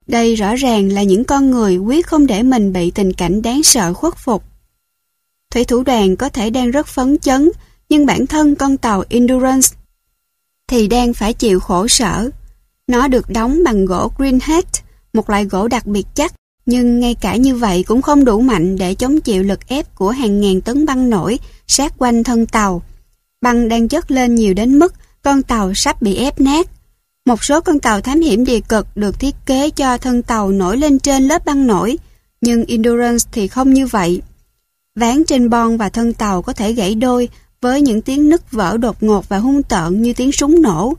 [0.07, 3.63] Đây rõ ràng là những con người quyết không để mình bị tình cảnh đáng
[3.63, 4.45] sợ khuất phục.
[5.51, 7.51] Thủy thủ đoàn có thể đang rất phấn chấn,
[7.89, 9.69] nhưng bản thân con tàu Endurance
[10.69, 12.31] thì đang phải chịu khổ sở.
[12.87, 14.65] Nó được đóng bằng gỗ Greenhead,
[15.13, 16.35] một loại gỗ đặc biệt chắc,
[16.67, 20.11] nhưng ngay cả như vậy cũng không đủ mạnh để chống chịu lực ép của
[20.11, 22.83] hàng ngàn tấn băng nổi sát quanh thân tàu.
[23.43, 26.67] Băng đang chất lên nhiều đến mức con tàu sắp bị ép nát.
[27.27, 30.77] Một số con tàu thám hiểm địa cực được thiết kế cho thân tàu nổi
[30.77, 31.99] lên trên lớp băng nổi,
[32.41, 34.23] nhưng Endurance thì không như vậy.
[34.95, 37.29] Ván trên bon và thân tàu có thể gãy đôi
[37.61, 40.95] với những tiếng nứt vỡ đột ngột và hung tợn như tiếng súng nổ.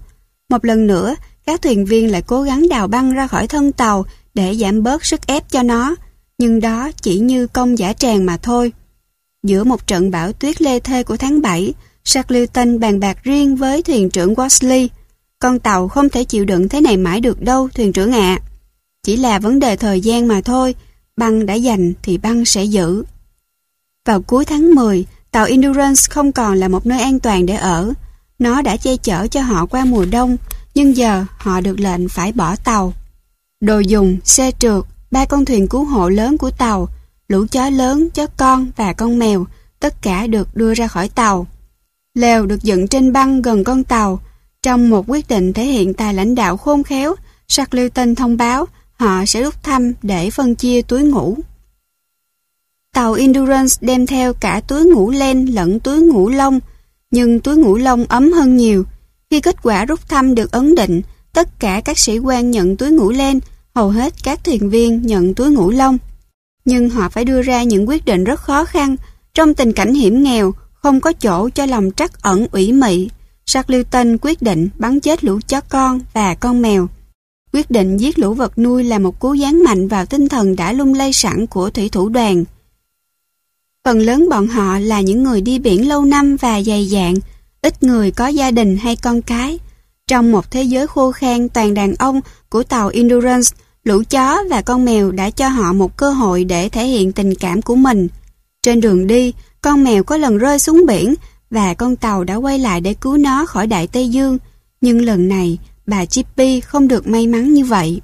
[0.49, 1.15] Một lần nữa,
[1.45, 5.05] các thuyền viên lại cố gắng đào băng ra khỏi thân tàu để giảm bớt
[5.05, 5.95] sức ép cho nó,
[6.37, 8.73] nhưng đó chỉ như công giả tràng mà thôi.
[9.43, 11.73] Giữa một trận bão tuyết lê thê của tháng 7,
[12.05, 14.87] Shackleton bàn bạc riêng với thuyền trưởng Wesley.
[15.39, 18.39] Con tàu không thể chịu đựng thế này mãi được đâu, thuyền trưởng ạ.
[19.03, 20.75] Chỉ là vấn đề thời gian mà thôi,
[21.17, 23.03] băng đã dành thì băng sẽ giữ.
[24.05, 27.93] Vào cuối tháng 10, tàu Endurance không còn là một nơi an toàn để ở.
[28.39, 30.37] Nó đã che chở cho họ qua mùa đông,
[30.75, 32.93] nhưng giờ họ được lệnh phải bỏ tàu.
[33.61, 36.89] Đồ dùng, xe trượt, ba con thuyền cứu hộ lớn của tàu,
[37.27, 39.45] lũ chó lớn, chó con và con mèo,
[39.79, 41.47] tất cả được đưa ra khỏi tàu.
[42.13, 44.19] Lều được dựng trên băng gần con tàu.
[44.63, 47.15] Trong một quyết định thể hiện tài lãnh đạo khôn khéo,
[47.47, 51.37] Shackleton thông báo họ sẽ rút thăm để phân chia túi ngủ.
[52.93, 56.59] Tàu Endurance đem theo cả túi ngủ len lẫn túi ngủ lông,
[57.11, 58.85] nhưng túi ngủ lông ấm hơn nhiều.
[59.29, 61.01] Khi kết quả rút thăm được ấn định,
[61.33, 63.39] tất cả các sĩ quan nhận túi ngủ len,
[63.75, 65.97] hầu hết các thuyền viên nhận túi ngủ lông.
[66.65, 68.95] Nhưng họ phải đưa ra những quyết định rất khó khăn.
[69.33, 70.53] Trong tình cảnh hiểm nghèo,
[70.83, 73.09] không có chỗ cho lòng trắc ẩn ủy mị.
[73.45, 76.87] Shackleton quyết định bắn chết lũ chó con và con mèo.
[77.53, 80.73] Quyết định giết lũ vật nuôi là một cú giáng mạnh vào tinh thần đã
[80.73, 82.43] lung lay sẵn của thủy thủ đoàn.
[83.85, 87.13] Phần lớn bọn họ là những người đi biển lâu năm và dày dạn,
[87.61, 89.59] ít người có gia đình hay con cái.
[90.07, 93.49] Trong một thế giới khô khan toàn đàn ông của tàu Endurance,
[93.83, 97.35] lũ chó và con mèo đã cho họ một cơ hội để thể hiện tình
[97.35, 98.07] cảm của mình.
[98.63, 99.33] Trên đường đi,
[99.63, 101.15] con mèo có lần rơi xuống biển
[101.49, 104.37] và con tàu đã quay lại để cứu nó khỏi Đại Tây Dương.
[104.81, 105.57] Nhưng lần này,
[105.87, 108.01] bà Chippy không được may mắn như vậy.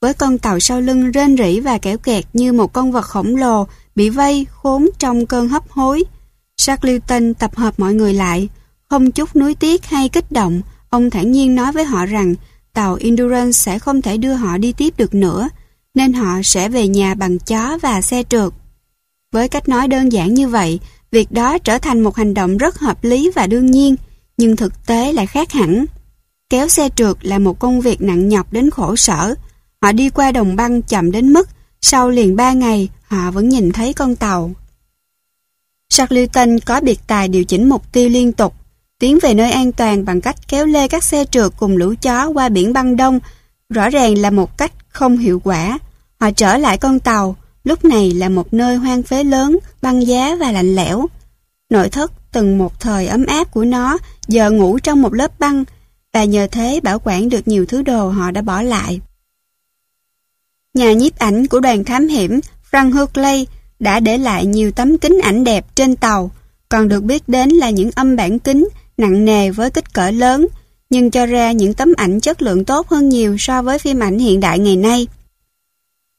[0.00, 3.36] Với con tàu sau lưng rên rỉ và kéo kẹt như một con vật khổng
[3.36, 6.04] lồ bị vây khốn trong cơn hấp hối.
[6.56, 8.48] Shackleton tập hợp mọi người lại,
[8.88, 12.34] không chút nuối tiếc hay kích động, ông thản nhiên nói với họ rằng
[12.72, 15.48] tàu Endurance sẽ không thể đưa họ đi tiếp được nữa,
[15.94, 18.52] nên họ sẽ về nhà bằng chó và xe trượt.
[19.36, 20.80] Với cách nói đơn giản như vậy,
[21.10, 23.96] việc đó trở thành một hành động rất hợp lý và đương nhiên,
[24.36, 25.84] nhưng thực tế lại khác hẳn.
[26.50, 29.34] Kéo xe trượt là một công việc nặng nhọc đến khổ sở.
[29.82, 31.48] Họ đi qua đồng băng chậm đến mức
[31.80, 34.50] sau liền ba ngày họ vẫn nhìn thấy con tàu.
[35.90, 38.54] Shackleton có biệt tài điều chỉnh mục tiêu liên tục,
[38.98, 42.28] tiến về nơi an toàn bằng cách kéo lê các xe trượt cùng lũ chó
[42.28, 43.20] qua biển băng đông,
[43.70, 45.78] rõ ràng là một cách không hiệu quả.
[46.20, 50.36] Họ trở lại con tàu, lúc này là một nơi hoang phế lớn, băng giá
[50.40, 51.06] và lạnh lẽo.
[51.70, 53.98] Nội thất từng một thời ấm áp của nó
[54.28, 55.64] giờ ngủ trong một lớp băng
[56.12, 59.00] và nhờ thế bảo quản được nhiều thứ đồ họ đã bỏ lại.
[60.74, 62.40] Nhà nhiếp ảnh của đoàn thám hiểm
[62.70, 63.46] Frank Hurley
[63.78, 66.30] đã để lại nhiều tấm kính ảnh đẹp trên tàu,
[66.68, 70.46] còn được biết đến là những âm bản kính nặng nề với kích cỡ lớn,
[70.90, 74.18] nhưng cho ra những tấm ảnh chất lượng tốt hơn nhiều so với phim ảnh
[74.18, 75.06] hiện đại ngày nay.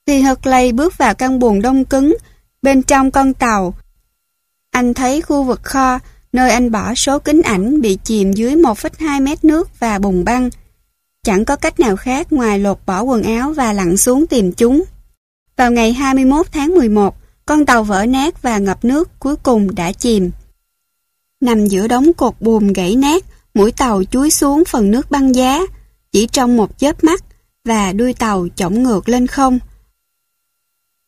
[0.07, 2.17] Khi Lây bước vào căn buồng đông cứng,
[2.61, 3.73] Bên trong con tàu,
[4.71, 5.99] anh thấy khu vực kho,
[6.33, 10.49] nơi anh bỏ số kính ảnh bị chìm dưới 1,2 mét nước và bùng băng.
[11.23, 14.83] Chẳng có cách nào khác ngoài lột bỏ quần áo và lặn xuống tìm chúng.
[15.57, 17.15] Vào ngày 21 tháng 11,
[17.45, 20.31] con tàu vỡ nát và ngập nước cuối cùng đã chìm.
[21.41, 23.23] Nằm giữa đống cột buồm gãy nát,
[23.53, 25.61] mũi tàu chuối xuống phần nước băng giá,
[26.11, 27.23] chỉ trong một chớp mắt
[27.65, 29.59] và đuôi tàu chổng ngược lên không.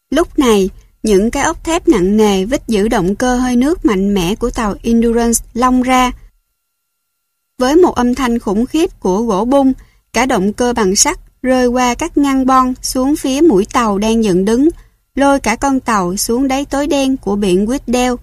[0.10, 0.70] Lúc này,
[1.04, 4.50] những cái ốc thép nặng nề vít giữ động cơ hơi nước mạnh mẽ của
[4.50, 6.12] tàu Endurance long ra.
[7.58, 9.74] Với một âm thanh khủng khiếp của gỗ bung,
[10.14, 14.24] cả động cơ bằng sắt rơi qua các ngăn bon xuống phía mũi tàu đang
[14.24, 14.70] dựng đứng,
[15.16, 18.16] lôi cả con tàu xuống đáy tối đen của biển Whitdale.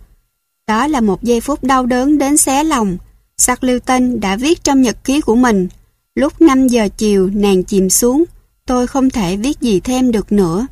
[0.67, 2.97] Đó là một giây phút đau đớn đến xé lòng.
[3.39, 5.69] Shackleton đã viết trong nhật ký của mình,
[6.15, 8.25] lúc 5 giờ chiều nàng chìm xuống,
[8.67, 10.67] tôi không thể viết gì thêm được nữa.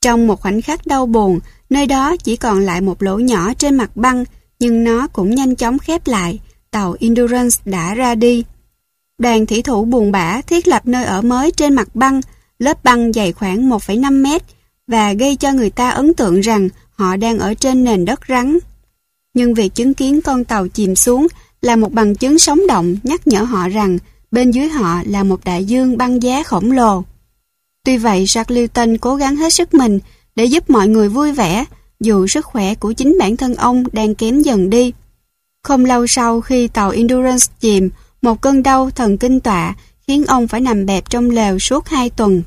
[0.00, 1.40] Trong một khoảnh khắc đau buồn,
[1.70, 4.24] nơi đó chỉ còn lại một lỗ nhỏ trên mặt băng,
[4.58, 6.40] nhưng nó cũng nhanh chóng khép lại,
[6.70, 8.44] tàu Endurance đã ra đi.
[9.18, 12.20] Đoàn thủy thủ buồn bã thiết lập nơi ở mới trên mặt băng,
[12.58, 14.42] lớp băng dày khoảng 1,5 mét
[14.86, 18.58] và gây cho người ta ấn tượng rằng họ đang ở trên nền đất rắn.
[19.34, 21.26] Nhưng việc chứng kiến con tàu chìm xuống
[21.62, 23.98] là một bằng chứng sống động nhắc nhở họ rằng
[24.30, 27.02] bên dưới họ là một đại dương băng giá khổng lồ.
[27.84, 29.98] Tuy vậy, Shackleton cố gắng hết sức mình
[30.36, 31.64] để giúp mọi người vui vẻ,
[32.00, 34.92] dù sức khỏe của chính bản thân ông đang kém dần đi.
[35.62, 37.90] Không lâu sau khi tàu Endurance chìm,
[38.22, 39.74] một cơn đau thần kinh tọa
[40.06, 42.42] khiến ông phải nằm bẹp trong lều suốt hai tuần.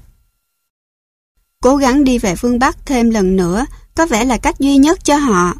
[1.64, 3.65] Cố gắng đi về phương Bắc thêm lần nữa
[3.95, 5.53] có vẻ là cách duy nhất cho họ.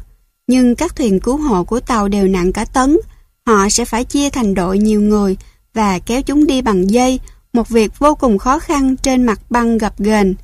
[0.46, 2.98] Nhưng các thuyền cứu hộ của tàu đều nặng cả tấn.
[3.46, 5.36] Họ sẽ phải chia thành đội nhiều người
[5.74, 7.20] và kéo chúng đi bằng dây,
[7.54, 10.34] một việc vô cùng khó khăn trên mặt băng gập ghềnh.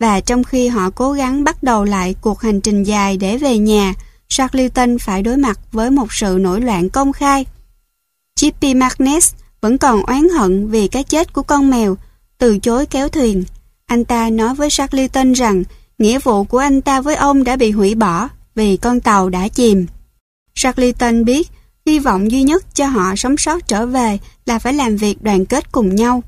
[0.00, 3.58] Và trong khi họ cố gắng bắt đầu lại cuộc hành trình dài để về
[3.58, 3.94] nhà,
[4.28, 7.46] Shackleton phải đối mặt với một sự nổi loạn công khai.
[8.36, 11.96] Chippy Magnus vẫn còn oán hận vì cái chết của con mèo,
[12.38, 13.44] từ chối kéo thuyền.
[13.86, 15.62] Anh ta nói với Shackleton rằng
[15.98, 19.48] nghĩa vụ của anh ta với ông đã bị hủy bỏ vì con tàu đã
[19.48, 19.86] chìm.
[20.54, 21.48] Shackleton biết
[21.86, 25.46] hy vọng duy nhất cho họ sống sót trở về là phải làm việc đoàn
[25.46, 26.22] kết cùng nhau.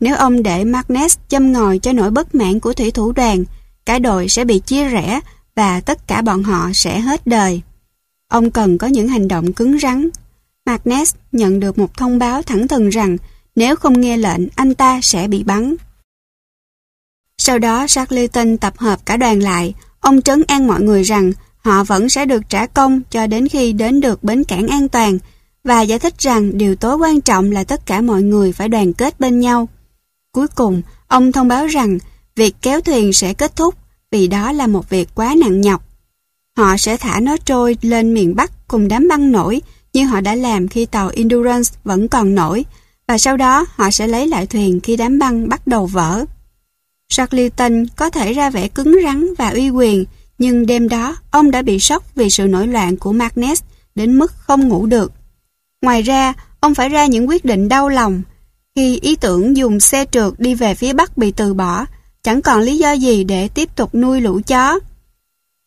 [0.00, 3.44] Nếu ông để Magnus châm ngòi cho nỗi bất mãn của thủy thủ đoàn,
[3.86, 5.20] cả đội sẽ bị chia rẽ
[5.54, 7.62] và tất cả bọn họ sẽ hết đời.
[8.28, 10.08] Ông cần có những hành động cứng rắn.
[10.66, 13.16] Magnus nhận được một thông báo thẳng thừng rằng
[13.56, 15.74] nếu không nghe lệnh anh ta sẽ bị bắn.
[17.38, 21.84] Sau đó Shackleton tập hợp cả đoàn lại, ông trấn an mọi người rằng họ
[21.84, 25.18] vẫn sẽ được trả công cho đến khi đến được bến cảng an toàn
[25.64, 28.92] và giải thích rằng điều tối quan trọng là tất cả mọi người phải đoàn
[28.92, 29.68] kết bên nhau.
[30.36, 31.98] Cuối cùng, ông thông báo rằng
[32.34, 33.74] việc kéo thuyền sẽ kết thúc
[34.10, 35.82] vì đó là một việc quá nặng nhọc.
[36.56, 40.34] Họ sẽ thả nó trôi lên miền Bắc cùng đám băng nổi như họ đã
[40.34, 42.64] làm khi tàu Endurance vẫn còn nổi
[43.08, 46.24] và sau đó họ sẽ lấy lại thuyền khi đám băng bắt đầu vỡ.
[47.08, 50.04] Shackleton có thể ra vẻ cứng rắn và uy quyền
[50.38, 53.62] nhưng đêm đó ông đã bị sốc vì sự nổi loạn của Magnus
[53.94, 55.12] đến mức không ngủ được.
[55.82, 58.22] Ngoài ra, ông phải ra những quyết định đau lòng
[58.76, 61.86] khi ý tưởng dùng xe trượt đi về phía Bắc bị từ bỏ,
[62.22, 64.78] chẳng còn lý do gì để tiếp tục nuôi lũ chó.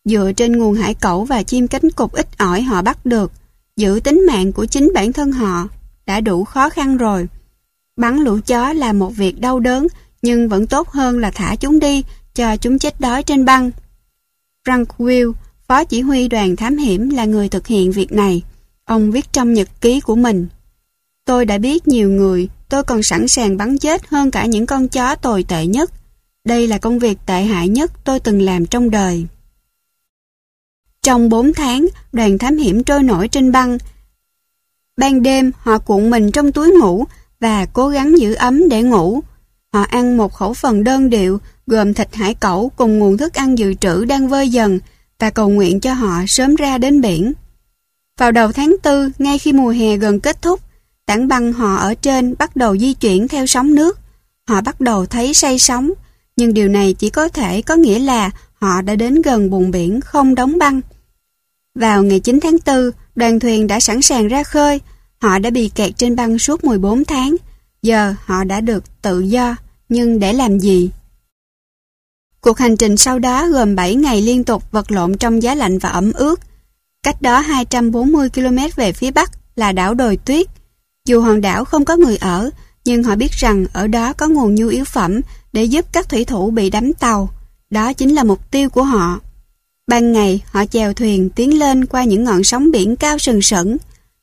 [0.05, 3.31] Dựa trên nguồn hải cẩu và chim cánh cụt ít ỏi họ bắt được,
[3.75, 5.67] giữ tính mạng của chính bản thân họ
[6.05, 7.27] đã đủ khó khăn rồi.
[7.97, 9.87] Bắn lũ chó là một việc đau đớn,
[10.21, 12.03] nhưng vẫn tốt hơn là thả chúng đi
[12.35, 13.71] cho chúng chết đói trên băng.
[14.67, 15.33] Frank Will,
[15.67, 18.43] phó chỉ huy đoàn thám hiểm là người thực hiện việc này.
[18.85, 20.47] Ông viết trong nhật ký của mình.
[21.25, 24.87] Tôi đã biết nhiều người tôi còn sẵn sàng bắn chết hơn cả những con
[24.87, 25.91] chó tồi tệ nhất.
[26.45, 29.25] Đây là công việc tệ hại nhất tôi từng làm trong đời.
[31.01, 33.77] Trong 4 tháng, đoàn thám hiểm trôi nổi trên băng.
[34.97, 37.05] Ban đêm, họ cuộn mình trong túi ngủ
[37.39, 39.21] và cố gắng giữ ấm để ngủ.
[39.73, 43.57] Họ ăn một khẩu phần đơn điệu gồm thịt hải cẩu cùng nguồn thức ăn
[43.57, 44.79] dự trữ đang vơi dần
[45.19, 47.33] và cầu nguyện cho họ sớm ra đến biển.
[48.17, 50.59] Vào đầu tháng 4, ngay khi mùa hè gần kết thúc,
[51.09, 53.99] Tảng băng họ ở trên bắt đầu di chuyển theo sóng nước.
[54.47, 55.91] Họ bắt đầu thấy say sóng,
[56.37, 60.01] nhưng điều này chỉ có thể có nghĩa là họ đã đến gần bùng biển
[60.01, 60.81] không đóng băng.
[61.75, 64.81] Vào ngày 9 tháng 4, đoàn thuyền đã sẵn sàng ra khơi.
[65.21, 67.35] Họ đã bị kẹt trên băng suốt 14 tháng.
[67.81, 69.55] Giờ họ đã được tự do,
[69.89, 70.89] nhưng để làm gì?
[72.41, 75.79] Cuộc hành trình sau đó gồm 7 ngày liên tục vật lộn trong giá lạnh
[75.79, 76.39] và ẩm ướt.
[77.03, 80.47] Cách đó 240 km về phía bắc là đảo đồi tuyết.
[81.09, 82.49] Dù hòn đảo không có người ở,
[82.85, 85.21] nhưng họ biết rằng ở đó có nguồn nhu yếu phẩm
[85.53, 87.29] để giúp các thủy thủ bị đắm tàu.
[87.69, 89.19] Đó chính là mục tiêu của họ.
[89.87, 93.77] Ban ngày, họ chèo thuyền tiến lên qua những ngọn sóng biển cao sừng sững,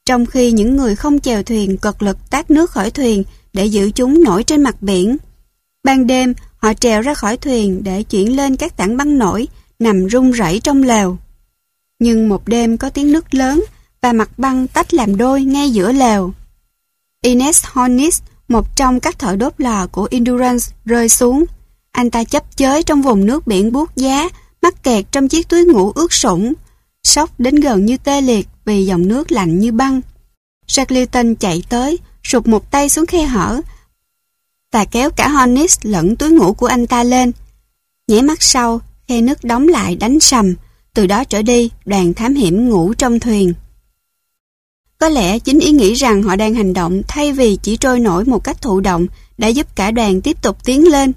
[0.04, 3.90] trong khi những người không chèo thuyền cực lực tát nước khỏi thuyền để giữ
[3.90, 5.16] chúng nổi trên mặt biển.
[5.84, 9.48] Ban đêm, họ trèo ra khỏi thuyền để chuyển lên các tảng băng nổi,
[9.78, 11.16] nằm rung rẩy trong lều.
[11.98, 13.64] Nhưng một đêm có tiếng nước lớn
[14.00, 16.32] và mặt băng tách làm đôi ngay giữa lều.
[17.26, 21.44] Ines Hornis, một trong các thợ đốt lò của Endurance, rơi xuống.
[21.92, 24.28] Anh ta chấp chới trong vùng nước biển buốt giá,
[24.62, 26.52] mắc kẹt trong chiếc túi ngủ ướt sũng,
[27.02, 30.00] sốc đến gần như tê liệt vì dòng nước lạnh như băng.
[30.66, 33.60] Shackleton chạy tới, sụp một tay xuống khe hở
[34.72, 37.32] và kéo cả Hornis lẫn túi ngủ của anh ta lên.
[38.08, 40.54] Nhảy mắt sau, khe nước đóng lại đánh sầm,
[40.94, 43.54] từ đó trở đi đoàn thám hiểm ngủ trong thuyền.
[44.98, 48.24] Có lẽ chính ý nghĩ rằng họ đang hành động thay vì chỉ trôi nổi
[48.24, 49.06] một cách thụ động
[49.38, 51.12] đã giúp cả đoàn tiếp tục tiến lên.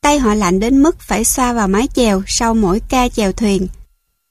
[0.00, 3.68] Tay họ lạnh đến mức phải xoa vào mái chèo sau mỗi ca chèo thuyền.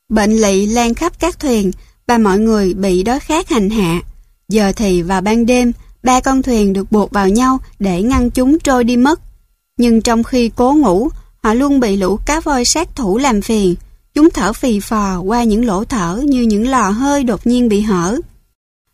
[0.09, 1.71] Bệnh lị lan khắp các thuyền
[2.07, 4.01] và mọi người bị đói khát hành hạ.
[4.49, 5.71] Giờ thì vào ban đêm,
[6.03, 9.19] ba con thuyền được buộc vào nhau để ngăn chúng trôi đi mất.
[9.77, 11.09] Nhưng trong khi cố ngủ,
[11.43, 13.75] họ luôn bị lũ cá voi sát thủ làm phiền.
[14.13, 17.81] Chúng thở phì phò qua những lỗ thở như những lò hơi đột nhiên bị
[17.81, 18.19] hở.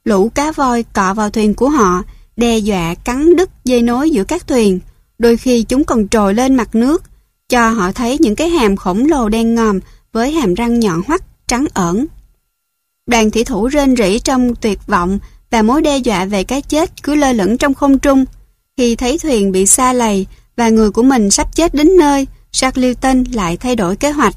[0.05, 2.03] Lũ cá voi cọ vào thuyền của họ,
[2.37, 4.79] đe dọa cắn đứt dây nối giữa các thuyền.
[5.17, 7.03] Đôi khi chúng còn trồi lên mặt nước,
[7.49, 9.79] cho họ thấy những cái hàm khổng lồ đen ngòm
[10.13, 12.05] với hàm răng nhọn hoắt, trắng ẩn.
[13.07, 15.19] Đoàn thủy thủ rên rỉ trong tuyệt vọng
[15.51, 18.25] và mối đe dọa về cái chết cứ lơ lửng trong không trung.
[18.77, 20.25] Khi thấy thuyền bị xa lầy
[20.55, 24.35] và người của mình sắp chết đến nơi, Shackleton lại thay đổi kế hoạch.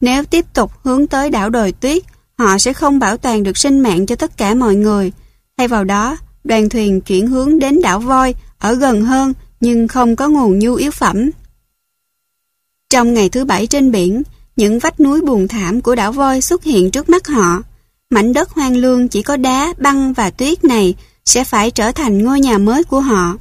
[0.00, 2.02] Nếu tiếp tục hướng tới đảo đồi tuyết,
[2.38, 5.12] họ sẽ không bảo toàn được sinh mạng cho tất cả mọi người.
[5.58, 10.16] Thay vào đó, đoàn thuyền chuyển hướng đến đảo Voi ở gần hơn nhưng không
[10.16, 11.30] có nguồn nhu yếu phẩm.
[12.90, 14.22] Trong ngày thứ bảy trên biển,
[14.56, 17.62] những vách núi buồn thảm của đảo Voi xuất hiện trước mắt họ.
[18.10, 22.24] Mảnh đất hoang lương chỉ có đá, băng và tuyết này sẽ phải trở thành
[22.24, 23.36] ngôi nhà mới của họ.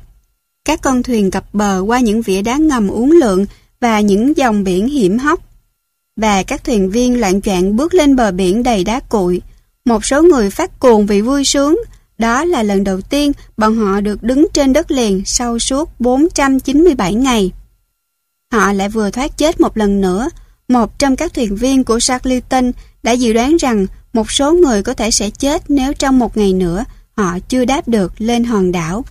[0.65, 3.45] Các con thuyền cập bờ qua những vỉa đá ngầm uốn lượn
[3.79, 5.39] và những dòng biển hiểm hóc.
[6.15, 9.41] Và các thuyền viên loạn choạng bước lên bờ biển đầy đá cuội.
[9.85, 11.81] Một số người phát cuồng vì vui sướng.
[12.17, 17.13] Đó là lần đầu tiên bọn họ được đứng trên đất liền sau suốt 497
[17.13, 17.51] ngày.
[18.51, 20.29] Họ lại vừa thoát chết một lần nữa.
[20.67, 22.71] Một trong các thuyền viên của Shackleton
[23.03, 26.53] đã dự đoán rằng một số người có thể sẽ chết nếu trong một ngày
[26.53, 26.85] nữa
[27.17, 29.05] họ chưa đáp được lên hòn đảo.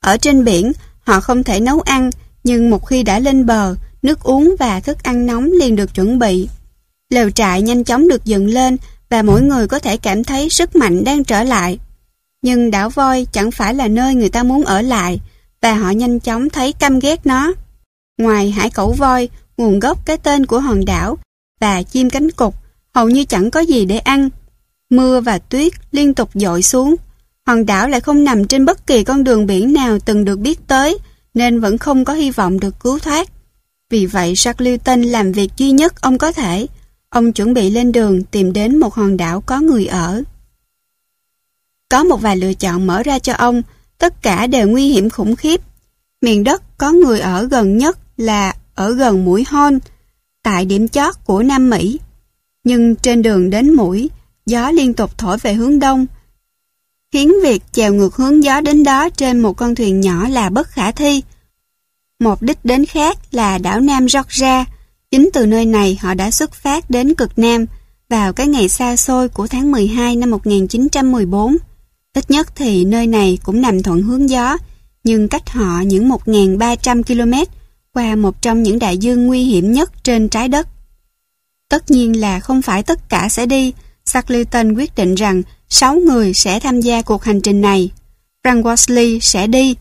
[0.00, 2.10] Ở trên biển, họ không thể nấu ăn,
[2.44, 3.74] nhưng một khi đã lên bờ,
[4.06, 6.48] nước uống và thức ăn nóng liền được chuẩn bị.
[7.10, 8.76] Lều trại nhanh chóng được dựng lên
[9.10, 11.78] và mỗi người có thể cảm thấy sức mạnh đang trở lại.
[12.42, 15.20] Nhưng đảo voi chẳng phải là nơi người ta muốn ở lại
[15.60, 17.52] và họ nhanh chóng thấy căm ghét nó.
[18.18, 21.18] Ngoài hải cẩu voi, nguồn gốc cái tên của hòn đảo
[21.60, 22.54] và chim cánh cục
[22.94, 24.28] hầu như chẳng có gì để ăn.
[24.90, 26.96] Mưa và tuyết liên tục dội xuống.
[27.46, 30.58] Hòn đảo lại không nằm trên bất kỳ con đường biển nào từng được biết
[30.66, 30.98] tới,
[31.34, 33.28] nên vẫn không có hy vọng được cứu thoát.
[33.90, 36.66] Vì vậy Shackleton làm việc duy nhất ông có thể.
[37.08, 40.22] Ông chuẩn bị lên đường tìm đến một hòn đảo có người ở.
[41.88, 43.62] Có một vài lựa chọn mở ra cho ông,
[43.98, 45.60] tất cả đều nguy hiểm khủng khiếp.
[46.22, 49.78] Miền đất có người ở gần nhất là ở gần mũi Hon,
[50.42, 52.00] tại điểm chót của Nam Mỹ.
[52.64, 54.10] Nhưng trên đường đến mũi,
[54.46, 56.06] gió liên tục thổi về hướng đông,
[57.12, 60.68] khiến việc chèo ngược hướng gió đến đó trên một con thuyền nhỏ là bất
[60.68, 61.22] khả thi.
[62.20, 64.64] Một đích đến khác là đảo Nam Georgia.
[65.10, 67.66] Chính từ nơi này họ đã xuất phát đến cực Nam
[68.08, 71.56] vào cái ngày xa xôi của tháng 12 năm 1914.
[72.14, 74.56] Ít nhất thì nơi này cũng nằm thuận hướng gió,
[75.04, 77.52] nhưng cách họ những 1.300 km
[77.94, 80.68] qua một trong những đại dương nguy hiểm nhất trên trái đất.
[81.68, 83.72] Tất nhiên là không phải tất cả sẽ đi,
[84.04, 87.90] Shackleton quyết định rằng 6 người sẽ tham gia cuộc hành trình này.
[88.44, 89.76] Frank Worsley sẽ đi,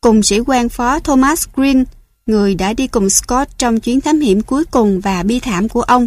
[0.00, 1.84] cùng sĩ quan phó Thomas Green,
[2.26, 5.82] người đã đi cùng Scott trong chuyến thám hiểm cuối cùng và bi thảm của
[5.82, 6.06] ông.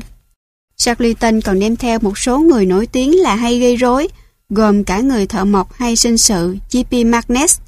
[0.78, 4.08] Shackleton còn đem theo một số người nổi tiếng là hay gây rối,
[4.50, 7.06] gồm cả người thợ mộc hay sinh sự J.P.
[7.06, 7.60] Magnus.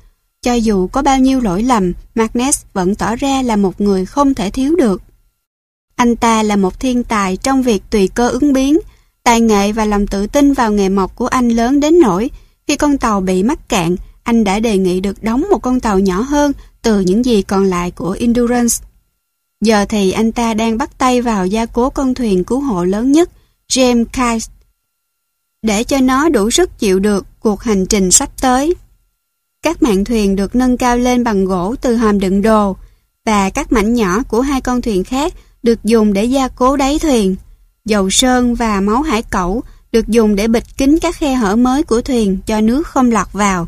[0.41, 4.33] Cho dù có bao nhiêu lỗi lầm, Magnus vẫn tỏ ra là một người không
[4.33, 5.01] thể thiếu được.
[5.95, 8.79] Anh ta là một thiên tài trong việc tùy cơ ứng biến,
[9.23, 12.29] tài nghệ và lòng tự tin vào nghề mộc của anh lớn đến nỗi
[12.67, 15.99] khi con tàu bị mắc cạn, anh đã đề nghị được đóng một con tàu
[15.99, 18.75] nhỏ hơn từ những gì còn lại của Endurance.
[19.61, 23.11] Giờ thì anh ta đang bắt tay vào gia cố con thuyền cứu hộ lớn
[23.11, 23.29] nhất,
[23.69, 24.53] James Kite,
[25.61, 28.75] để cho nó đủ sức chịu được cuộc hành trình sắp tới.
[29.61, 32.75] Các mạn thuyền được nâng cao lên bằng gỗ từ hòm đựng đồ
[33.25, 36.99] và các mảnh nhỏ của hai con thuyền khác được dùng để gia cố đáy
[36.99, 37.35] thuyền.
[37.85, 41.83] Dầu sơn và máu hải cẩu được dùng để bịt kín các khe hở mới
[41.83, 43.67] của thuyền cho nước không lọt vào.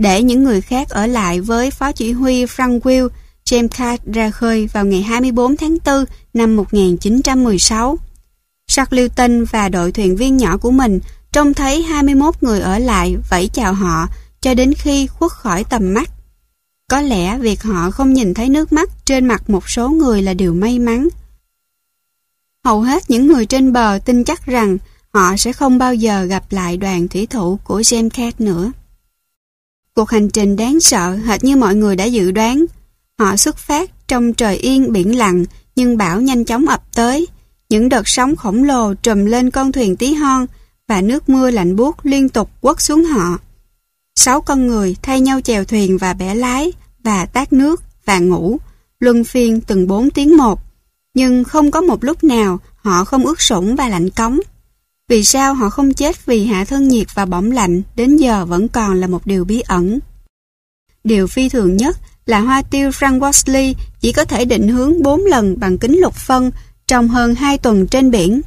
[0.00, 3.08] Để những người khác ở lại với Phó Chỉ huy Frank Will,
[3.44, 6.04] James Card ra khơi vào ngày 24 tháng 4
[6.34, 7.98] năm 1916.
[8.68, 11.00] Shackleton và đội thuyền viên nhỏ của mình
[11.32, 14.06] trông thấy 21 người ở lại vẫy chào họ
[14.40, 16.10] cho đến khi khuất khỏi tầm mắt.
[16.90, 20.34] Có lẽ việc họ không nhìn thấy nước mắt trên mặt một số người là
[20.34, 21.08] điều may mắn.
[22.64, 24.78] Hầu hết những người trên bờ tin chắc rằng
[25.12, 28.72] họ sẽ không bao giờ gặp lại đoàn thủy thủ của James Cat nữa.
[29.94, 32.64] Cuộc hành trình đáng sợ hệt như mọi người đã dự đoán.
[33.18, 35.44] Họ xuất phát trong trời yên biển lặng
[35.76, 37.26] nhưng bão nhanh chóng ập tới.
[37.68, 40.46] Những đợt sóng khổng lồ trùm lên con thuyền tí hon
[40.88, 43.38] và nước mưa lạnh buốt liên tục quất xuống họ.
[44.16, 46.72] Sáu con người thay nhau chèo thuyền và bẻ lái
[47.04, 48.58] và tát nước và ngủ,
[49.00, 50.60] luân phiên từng bốn tiếng một.
[51.14, 54.40] Nhưng không có một lúc nào họ không ướt sũng và lạnh cống.
[55.10, 58.68] Vì sao họ không chết vì hạ thân nhiệt và bỏng lạnh đến giờ vẫn
[58.68, 59.98] còn là một điều bí ẩn.
[61.04, 65.20] Điều phi thường nhất là hoa tiêu Frank Worsley chỉ có thể định hướng 4
[65.20, 66.50] lần bằng kính lục phân
[66.86, 68.40] trong hơn 2 tuần trên biển.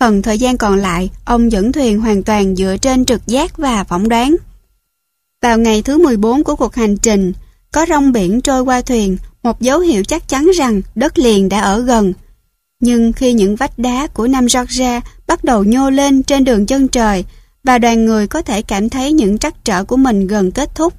[0.00, 3.84] Phần thời gian còn lại, ông dẫn thuyền hoàn toàn dựa trên trực giác và
[3.84, 4.36] phỏng đoán.
[5.42, 7.32] Vào ngày thứ 14 của cuộc hành trình,
[7.72, 11.60] có rong biển trôi qua thuyền, một dấu hiệu chắc chắn rằng đất liền đã
[11.60, 12.12] ở gần.
[12.80, 16.88] Nhưng khi những vách đá của Nam Georgia bắt đầu nhô lên trên đường chân
[16.88, 17.24] trời
[17.64, 20.94] và đoàn người có thể cảm thấy những trắc trở của mình gần kết thúc,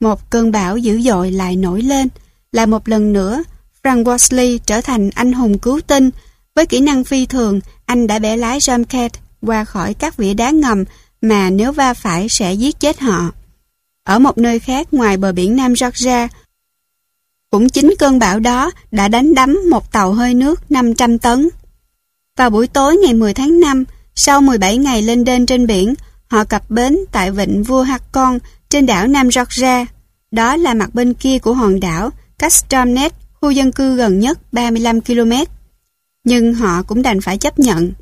[0.00, 2.08] một cơn bão dữ dội lại nổi lên,
[2.52, 3.42] là một lần nữa
[3.82, 6.10] Frank Worsley trở thành anh hùng cứu tinh.
[6.54, 9.08] Với kỹ năng phi thường, anh đã bẻ lái Jamcat
[9.42, 10.84] qua khỏi các vỉa đá ngầm
[11.22, 13.30] mà nếu va phải sẽ giết chết họ.
[14.04, 16.28] Ở một nơi khác ngoài bờ biển Nam Georgia,
[17.50, 21.48] cũng chính cơn bão đó đã đánh đắm một tàu hơi nước 500 tấn.
[22.38, 23.84] Vào buổi tối ngày 10 tháng 5,
[24.14, 25.94] sau 17 ngày lên đên trên biển,
[26.26, 29.86] họ cập bến tại vịnh Vua Hakon trên đảo Nam Georgia.
[30.30, 35.00] Đó là mặt bên kia của hòn đảo Castanet, khu dân cư gần nhất 35
[35.00, 35.32] km.
[36.24, 37.92] Nhưng họ cũng đành phải chấp nhận.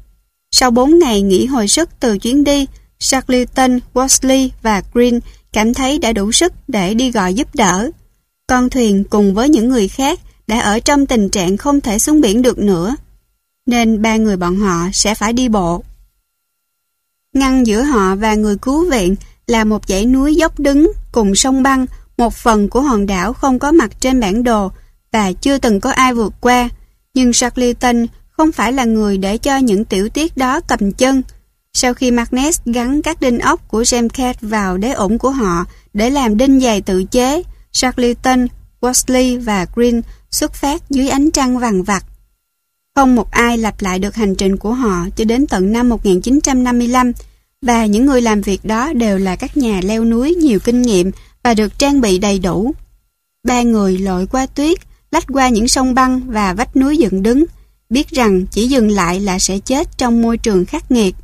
[0.50, 2.66] Sau 4 ngày nghỉ hồi sức từ chuyến đi,
[3.00, 5.20] Shackleton, Worsley và Green
[5.52, 7.90] cảm thấy đã đủ sức để đi gọi giúp đỡ.
[8.46, 12.20] Con thuyền cùng với những người khác đã ở trong tình trạng không thể xuống
[12.20, 12.96] biển được nữa,
[13.66, 15.82] nên ba người bọn họ sẽ phải đi bộ.
[17.32, 21.62] Ngăn giữa họ và người cứu viện là một dãy núi dốc đứng cùng sông
[21.62, 21.86] băng,
[22.16, 24.70] một phần của hòn đảo không có mặt trên bản đồ
[25.12, 26.68] và chưa từng có ai vượt qua.
[27.14, 31.22] Nhưng Shackleton không phải là người để cho những tiểu tiết đó cầm chân.
[31.72, 35.64] Sau khi Magnus gắn các đinh ốc của Jamcat vào đế ổn của họ
[35.94, 38.46] để làm đinh giày tự chế, Shackleton,
[38.80, 42.04] Worsley và Green xuất phát dưới ánh trăng vàng vặt.
[42.96, 47.12] Không một ai lặp lại được hành trình của họ cho đến tận năm 1955
[47.62, 51.10] và những người làm việc đó đều là các nhà leo núi nhiều kinh nghiệm
[51.42, 52.74] và được trang bị đầy đủ.
[53.44, 54.78] Ba người lội qua tuyết,
[55.10, 57.44] lách qua những sông băng và vách núi dựng đứng,
[57.90, 61.14] biết rằng chỉ dừng lại là sẽ chết trong môi trường khắc nghiệt.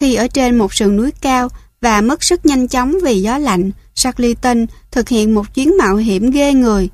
[0.00, 1.48] Khi ở trên một sườn núi cao
[1.80, 6.30] và mất sức nhanh chóng vì gió lạnh, Shackleton thực hiện một chuyến mạo hiểm
[6.30, 6.88] ghê người.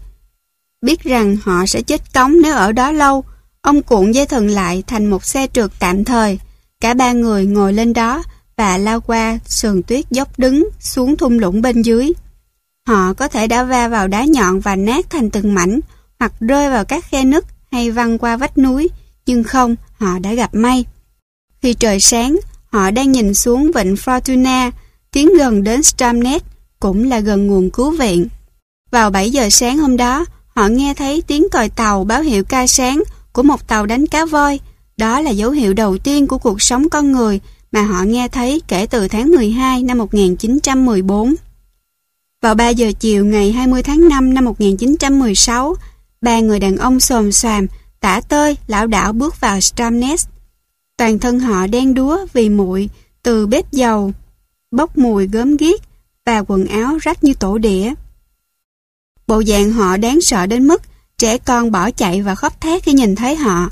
[0.83, 3.25] Biết rằng họ sẽ chết cống nếu ở đó lâu,
[3.67, 6.39] ông cuộn dây thần lại thành một xe trượt tạm thời.
[6.81, 8.23] Cả ba người ngồi lên đó
[8.57, 12.13] và lao qua sườn tuyết dốc đứng xuống thung lũng bên dưới.
[12.87, 15.81] Họ có thể đã va vào đá nhọn và nát thành từng mảnh,
[16.19, 18.89] hoặc rơi vào các khe nứt hay văng qua vách núi,
[19.27, 20.85] nhưng không, họ đã gặp may.
[21.63, 22.37] Khi trời sáng,
[22.73, 24.71] họ đang nhìn xuống vịnh Fortuna,
[25.13, 26.43] tiến gần đến Stramnet,
[26.81, 28.29] cũng là gần nguồn cứu viện.
[28.91, 32.67] Vào 7 giờ sáng hôm đó, họ nghe thấy tiếng còi tàu báo hiệu ca
[32.67, 33.03] sáng
[33.37, 34.61] của một tàu đánh cá voi.
[34.97, 37.41] Đó là dấu hiệu đầu tiên của cuộc sống con người
[37.73, 41.35] mà họ nghe thấy kể từ tháng 12 năm 1914.
[42.43, 45.75] Vào 3 giờ chiều ngày 20 tháng 5 năm 1916,
[46.21, 47.67] ba người đàn ông xồm xoàm,
[48.01, 50.27] tả tơi, lão đảo bước vào Stramnes.
[50.97, 52.89] Toàn thân họ đen đúa vì muội
[53.23, 54.13] từ bếp dầu,
[54.71, 55.81] bốc mùi gớm ghiếc
[56.25, 57.95] và quần áo rách như tổ đĩa.
[59.27, 60.83] Bộ dạng họ đáng sợ đến mức
[61.19, 63.71] trẻ con bỏ chạy và khóc thét khi nhìn thấy họ.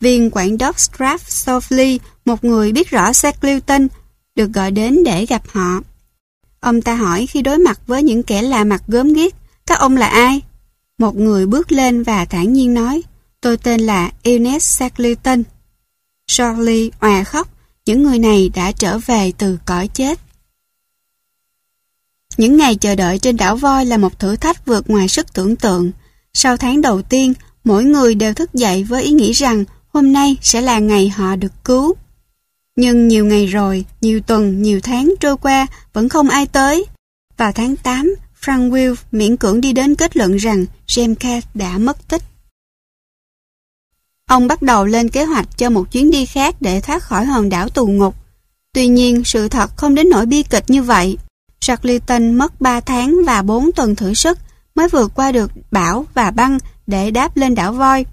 [0.00, 3.88] Viên quản đốc Straff Sofley, một người biết rõ Shackleton,
[4.34, 5.80] được gọi đến để gặp họ.
[6.60, 9.34] Ông ta hỏi khi đối mặt với những kẻ lạ mặt gớm ghiếc,
[9.66, 10.40] các ông là ai?
[10.98, 13.02] Một người bước lên và thản nhiên nói,
[13.40, 15.42] tôi tên là Ines Shackleton.
[16.26, 17.48] Charlie òa khóc,
[17.86, 20.20] những người này đã trở về từ cõi chết.
[22.36, 25.56] Những ngày chờ đợi trên đảo voi là một thử thách vượt ngoài sức tưởng
[25.56, 25.92] tượng.
[26.38, 27.34] Sau tháng đầu tiên,
[27.64, 31.36] mỗi người đều thức dậy với ý nghĩ rằng hôm nay sẽ là ngày họ
[31.36, 31.94] được cứu.
[32.76, 36.84] Nhưng nhiều ngày rồi, nhiều tuần, nhiều tháng trôi qua vẫn không ai tới.
[37.36, 41.78] Vào tháng 8, Frank Will miễn cưỡng đi đến kết luận rằng James Cass đã
[41.78, 42.22] mất tích.
[44.26, 47.48] Ông bắt đầu lên kế hoạch cho một chuyến đi khác để thoát khỏi hòn
[47.48, 48.14] đảo tù ngục.
[48.72, 51.18] Tuy nhiên, sự thật không đến nỗi bi kịch như vậy.
[51.60, 54.38] Shackleton mất 3 tháng và 4 tuần thử sức
[54.76, 58.04] mới vượt qua được bão và băng để đáp lên đảo voi.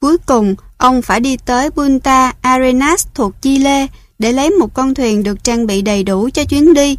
[0.00, 3.86] Cuối cùng, ông phải đi tới Punta Arenas thuộc Chile
[4.18, 6.96] để lấy một con thuyền được trang bị đầy đủ cho chuyến đi.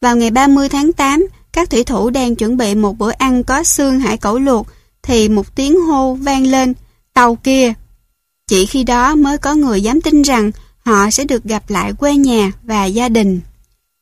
[0.00, 3.64] Vào ngày 30 tháng 8, các thủy thủ đang chuẩn bị một bữa ăn có
[3.64, 4.66] xương hải cẩu luộc
[5.02, 6.74] thì một tiếng hô vang lên,
[7.14, 7.72] tàu kia.
[8.48, 12.16] Chỉ khi đó mới có người dám tin rằng họ sẽ được gặp lại quê
[12.16, 13.40] nhà và gia đình.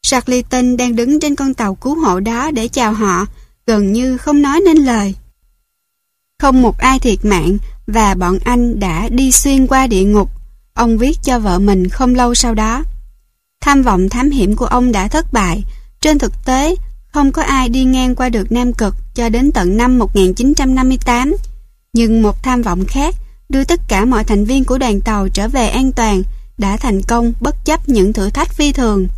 [0.05, 3.27] Shackleton đang đứng trên con tàu cứu hộ đó để chào họ,
[3.67, 5.15] gần như không nói nên lời.
[6.39, 10.31] Không một ai thiệt mạng và bọn anh đã đi xuyên qua địa ngục.
[10.75, 12.85] Ông viết cho vợ mình không lâu sau đó.
[13.61, 15.65] Tham vọng thám hiểm của ông đã thất bại.
[16.01, 16.75] Trên thực tế,
[17.09, 21.37] không có ai đi ngang qua được Nam Cực cho đến tận năm 1958.
[21.93, 23.15] Nhưng một tham vọng khác
[23.49, 26.23] đưa tất cả mọi thành viên của đoàn tàu trở về an toàn
[26.59, 29.09] đã thành công bất chấp những thử thách phi thường.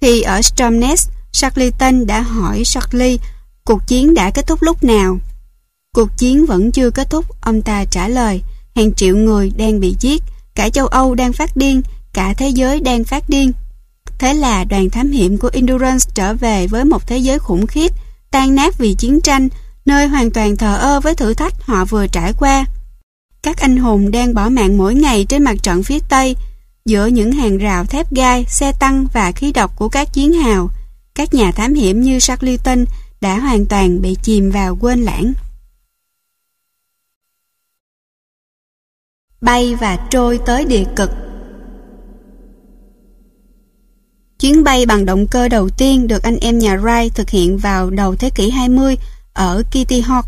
[0.00, 3.18] Khi ở Stromness, Shackleton đã hỏi Shackley
[3.64, 5.18] cuộc chiến đã kết thúc lúc nào.
[5.94, 8.42] Cuộc chiến vẫn chưa kết thúc, ông ta trả lời.
[8.74, 10.22] Hàng triệu người đang bị giết,
[10.54, 13.52] cả châu Âu đang phát điên, cả thế giới đang phát điên.
[14.18, 17.92] Thế là đoàn thám hiểm của Endurance trở về với một thế giới khủng khiếp,
[18.30, 19.48] tan nát vì chiến tranh,
[19.86, 22.64] nơi hoàn toàn thờ ơ với thử thách họ vừa trải qua.
[23.42, 26.36] Các anh hùng đang bỏ mạng mỗi ngày trên mặt trận phía Tây,
[26.86, 30.70] giữa những hàng rào thép gai, xe tăng và khí độc của các chiến hào.
[31.14, 32.84] Các nhà thám hiểm như Shackleton
[33.20, 35.32] đã hoàn toàn bị chìm vào quên lãng.
[39.40, 41.10] Bay và trôi tới địa cực
[44.40, 47.90] Chuyến bay bằng động cơ đầu tiên được anh em nhà Wright thực hiện vào
[47.90, 48.96] đầu thế kỷ 20
[49.32, 50.22] ở Kitty Hawk,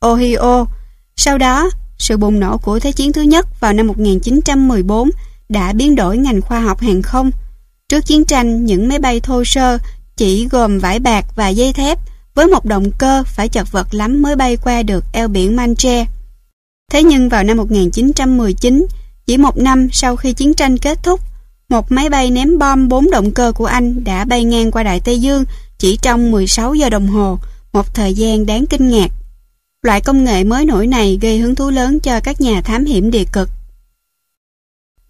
[0.00, 0.66] Ohio.
[1.16, 5.10] Sau đó, sự bùng nổ của Thế chiến thứ nhất vào năm 1914
[5.50, 7.30] đã biến đổi ngành khoa học hàng không.
[7.88, 9.78] Trước chiến tranh, những máy bay thô sơ
[10.16, 11.98] chỉ gồm vải bạc và dây thép
[12.34, 16.06] với một động cơ phải chật vật lắm mới bay qua được eo biển Manche.
[16.92, 18.86] Thế nhưng vào năm 1919,
[19.26, 21.20] chỉ một năm sau khi chiến tranh kết thúc,
[21.68, 25.00] một máy bay ném bom bốn động cơ của Anh đã bay ngang qua Đại
[25.00, 25.44] Tây Dương
[25.78, 27.38] chỉ trong 16 giờ đồng hồ,
[27.72, 29.10] một thời gian đáng kinh ngạc.
[29.82, 33.10] Loại công nghệ mới nổi này gây hứng thú lớn cho các nhà thám hiểm
[33.10, 33.48] địa cực.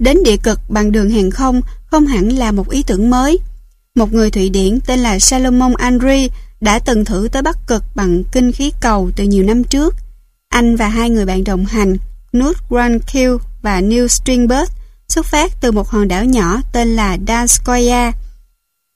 [0.00, 3.38] Đến địa cực bằng đường hàng không không hẳn là một ý tưởng mới.
[3.94, 6.30] Một người Thụy Điển tên là Salomon Andri
[6.60, 9.94] đã từng thử tới Bắc Cực bằng kinh khí cầu từ nhiều năm trước.
[10.48, 11.96] Anh và hai người bạn đồng hành,
[12.32, 14.70] Knut Grankill và Neil Stringberg,
[15.08, 18.12] xuất phát từ một hòn đảo nhỏ tên là Danskoya.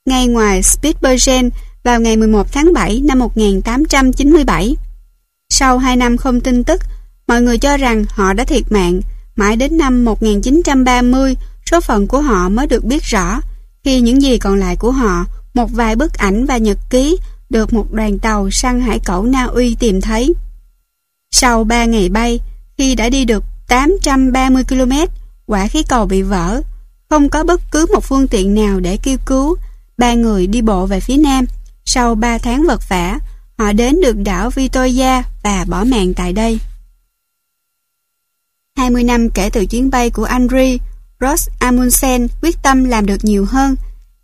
[0.05, 1.49] Ngay ngoài Spitsbergen
[1.83, 4.75] vào ngày 11 tháng 7 năm 1897.
[5.49, 6.81] Sau 2 năm không tin tức,
[7.27, 9.01] mọi người cho rằng họ đã thiệt mạng.
[9.35, 11.35] Mãi đến năm 1930,
[11.71, 13.41] số phận của họ mới được biết rõ,
[13.83, 17.17] khi những gì còn lại của họ, một vài bức ảnh và nhật ký,
[17.49, 20.33] được một đoàn tàu săn hải cẩu Na Uy tìm thấy.
[21.31, 22.39] Sau 3 ngày bay,
[22.77, 24.91] khi đã đi được 830 km,
[25.45, 26.61] quả khí cầu bị vỡ.
[27.09, 29.55] Không có bất cứ một phương tiện nào để kêu cứu.
[29.97, 31.45] Ba người đi bộ về phía nam.
[31.85, 33.19] Sau 3 tháng vật vả,
[33.57, 36.59] họ đến được đảo Vitoya và bỏ mạng tại đây.
[38.77, 40.79] 20 năm kể từ chuyến bay của Andri
[41.21, 43.75] Ross Amundsen quyết tâm làm được nhiều hơn.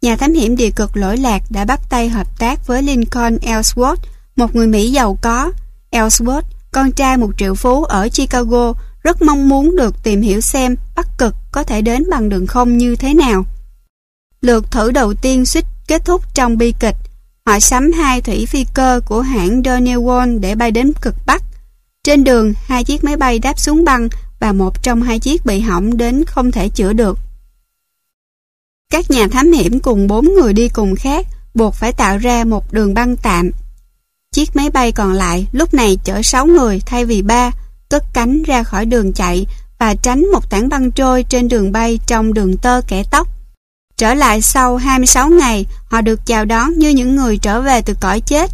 [0.01, 3.95] Nhà thám hiểm địa cực lỗi lạc đã bắt tay hợp tác với Lincoln Ellsworth,
[4.35, 5.51] một người Mỹ giàu có.
[5.91, 8.73] Ellsworth, con trai một triệu phú ở Chicago,
[9.03, 12.77] rất mong muốn được tìm hiểu xem Bắc Cực có thể đến bằng đường không
[12.77, 13.45] như thế nào.
[14.41, 16.95] Lượt thử đầu tiên suýt kết thúc trong bi kịch.
[17.45, 21.43] Họ sắm hai thủy phi cơ của hãng Donewon để bay đến cực Bắc.
[22.03, 24.09] Trên đường, hai chiếc máy bay đáp xuống băng
[24.41, 27.19] và một trong hai chiếc bị hỏng đến không thể chữa được.
[28.89, 32.73] Các nhà thám hiểm cùng bốn người đi cùng khác buộc phải tạo ra một
[32.73, 33.51] đường băng tạm.
[34.31, 37.51] Chiếc máy bay còn lại lúc này chở 6 người thay vì 3
[37.89, 39.45] cất cánh ra khỏi đường chạy
[39.79, 43.27] và tránh một tảng băng trôi trên đường bay trong đường tơ kẻ tóc.
[43.97, 47.93] Trở lại sau 26 ngày, họ được chào đón như những người trở về từ
[48.01, 48.51] cõi chết.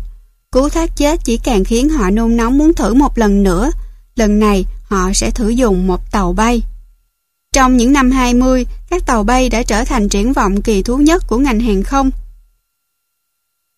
[0.52, 3.72] Cú thoát chết chỉ càng khiến họ nôn nóng muốn thử một lần nữa.
[4.16, 6.62] Lần này, họ sẽ thử dùng một tàu bay.
[7.54, 11.24] Trong những năm 20, các tàu bay đã trở thành triển vọng kỳ thú nhất
[11.28, 12.12] của ngành hàng không.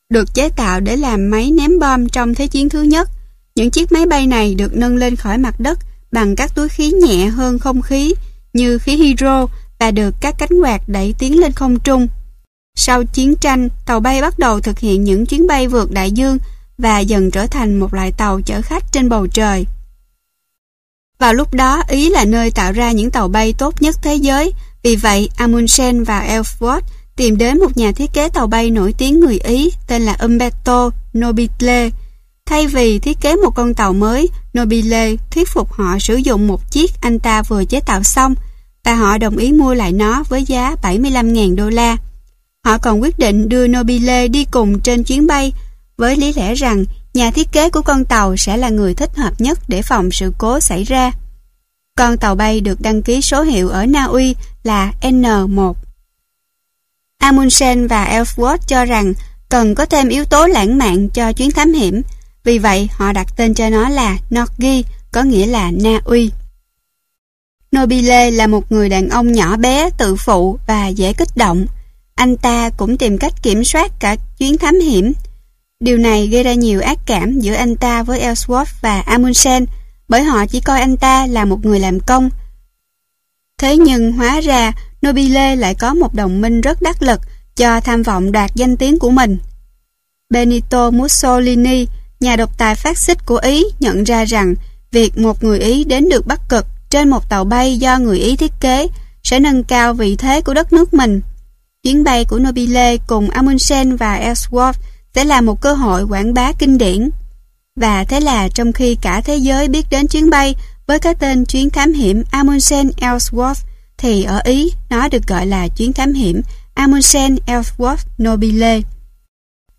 [0.09, 3.09] Được chế tạo để làm máy ném bom trong Thế chiến thứ nhất,
[3.55, 5.79] Những chiếc máy bay này được nâng lên khỏi mặt đất
[6.11, 8.13] bằng các túi khí nhẹ hơn không khí
[8.53, 9.47] như khí hydro
[9.79, 12.07] và được các cánh quạt đẩy tiến lên không trung.
[12.75, 16.37] Sau chiến tranh, tàu bay bắt đầu thực hiện những chuyến bay vượt đại dương
[16.77, 19.65] và dần trở thành một loại tàu chở khách trên bầu trời.
[21.19, 24.53] Vào lúc đó, Ý là nơi tạo ra những tàu bay tốt nhất thế giới,
[24.83, 26.81] vì vậy Amundsen và Ellsworth
[27.15, 30.89] tìm đến một nhà thiết kế tàu bay nổi tiếng người Ý tên là Umberto
[31.17, 31.89] Nobile.
[32.45, 36.71] Thay vì thiết kế một con tàu mới, Nobile thuyết phục họ sử dụng một
[36.71, 38.35] chiếc anh ta vừa chế tạo xong
[38.83, 41.97] và họ đồng ý mua lại nó với giá 75.000 đô la.
[42.65, 45.53] Họ còn quyết định đưa Nobile đi cùng trên chuyến bay
[45.97, 46.85] với lý lẽ rằng
[47.19, 50.33] nhà thiết kế của con tàu sẽ là người thích hợp nhất để phòng sự
[50.37, 51.11] cố xảy ra.
[51.95, 55.73] Con tàu bay được đăng ký số hiệu ở Na Uy là N1.
[57.17, 59.13] Amundsen và Ellsworth cho rằng
[59.49, 62.01] cần có thêm yếu tố lãng mạn cho chuyến thám hiểm,
[62.43, 66.31] vì vậy họ đặt tên cho nó là Norgi, có nghĩa là Na Uy.
[67.75, 71.65] Nobile là một người đàn ông nhỏ bé, tự phụ và dễ kích động.
[72.15, 75.13] Anh ta cũng tìm cách kiểm soát cả chuyến thám hiểm.
[75.83, 79.65] Điều này gây ra nhiều ác cảm giữa anh ta với Ellsworth và Amundsen,
[80.09, 82.29] bởi họ chỉ coi anh ta là một người làm công.
[83.57, 84.71] Thế nhưng hóa ra
[85.05, 87.21] Nobile lại có một đồng minh rất đắc lực
[87.55, 89.37] cho tham vọng đạt danh tiếng của mình.
[90.29, 91.85] Benito Mussolini,
[92.19, 94.55] nhà độc tài phát xít của Ý nhận ra rằng
[94.91, 98.35] việc một người Ý đến được Bắc Cực trên một tàu bay do người Ý
[98.35, 98.87] thiết kế
[99.23, 101.21] sẽ nâng cao vị thế của đất nước mình.
[101.83, 104.73] Chuyến bay của Nobile cùng Amundsen và Ellsworth
[105.15, 107.09] sẽ là một cơ hội quảng bá kinh điển.
[107.75, 110.55] Và thế là trong khi cả thế giới biết đến chuyến bay
[110.87, 113.63] với cái tên chuyến thám hiểm Amundsen Ellsworth
[113.97, 116.41] thì ở Ý nó được gọi là chuyến thám hiểm
[116.73, 118.81] Amundsen Ellsworth Nobile.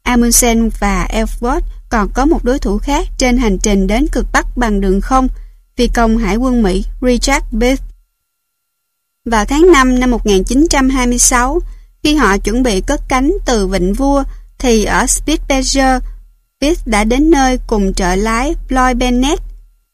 [0.03, 4.57] Amundsen và Ellsworth còn có một đối thủ khác trên hành trình đến cực Bắc
[4.57, 5.29] bằng đường không,
[5.77, 7.83] phi công hải quân Mỹ Richard Bith.
[9.25, 11.61] Vào tháng 5 năm 1926,
[12.03, 14.25] khi họ chuẩn bị cất cánh từ Vịnh Vua,
[14.61, 16.01] thì ở Spitfire,
[16.61, 19.43] Pitt đã đến nơi cùng trợ lái Floyd Bennett.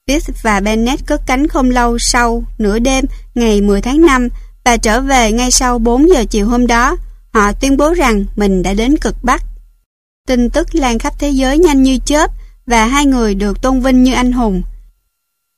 [0.09, 3.05] Pitt và Bennett cất cánh không lâu sau, nửa đêm,
[3.35, 4.29] ngày 10 tháng 5,
[4.65, 6.97] và trở về ngay sau 4 giờ chiều hôm đó.
[7.33, 9.43] Họ tuyên bố rằng mình đã đến cực Bắc.
[10.29, 12.31] Tin tức lan khắp thế giới nhanh như chớp
[12.67, 14.63] và hai người được tôn vinh như anh hùng.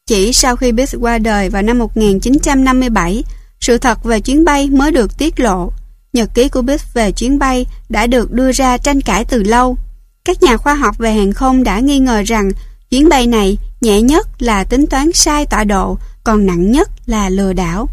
[0.06, 3.24] Chỉ sau khi Pitt qua đời vào năm 1957,
[3.60, 5.72] sự thật về chuyến bay mới được tiết lộ.
[6.18, 9.76] Nhật ký của Biff về chuyến bay đã được đưa ra tranh cãi từ lâu.
[10.24, 12.50] Các nhà khoa học về hàng không đã nghi ngờ rằng
[12.90, 17.28] chuyến bay này nhẹ nhất là tính toán sai tọa độ, còn nặng nhất là
[17.28, 17.88] lừa đảo.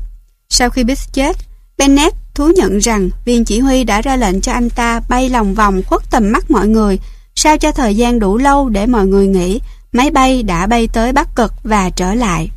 [0.49, 1.37] Sau khi Biff chết,
[1.77, 5.53] Bennett thú nhận rằng viên chỉ huy đã ra lệnh cho anh ta bay lòng
[5.53, 6.99] vòng khuất tầm mắt mọi người,
[7.35, 9.59] sao cho thời gian đủ lâu để mọi người nghĩ
[9.91, 12.49] máy bay đã bay tới Bắc Cực và trở lại.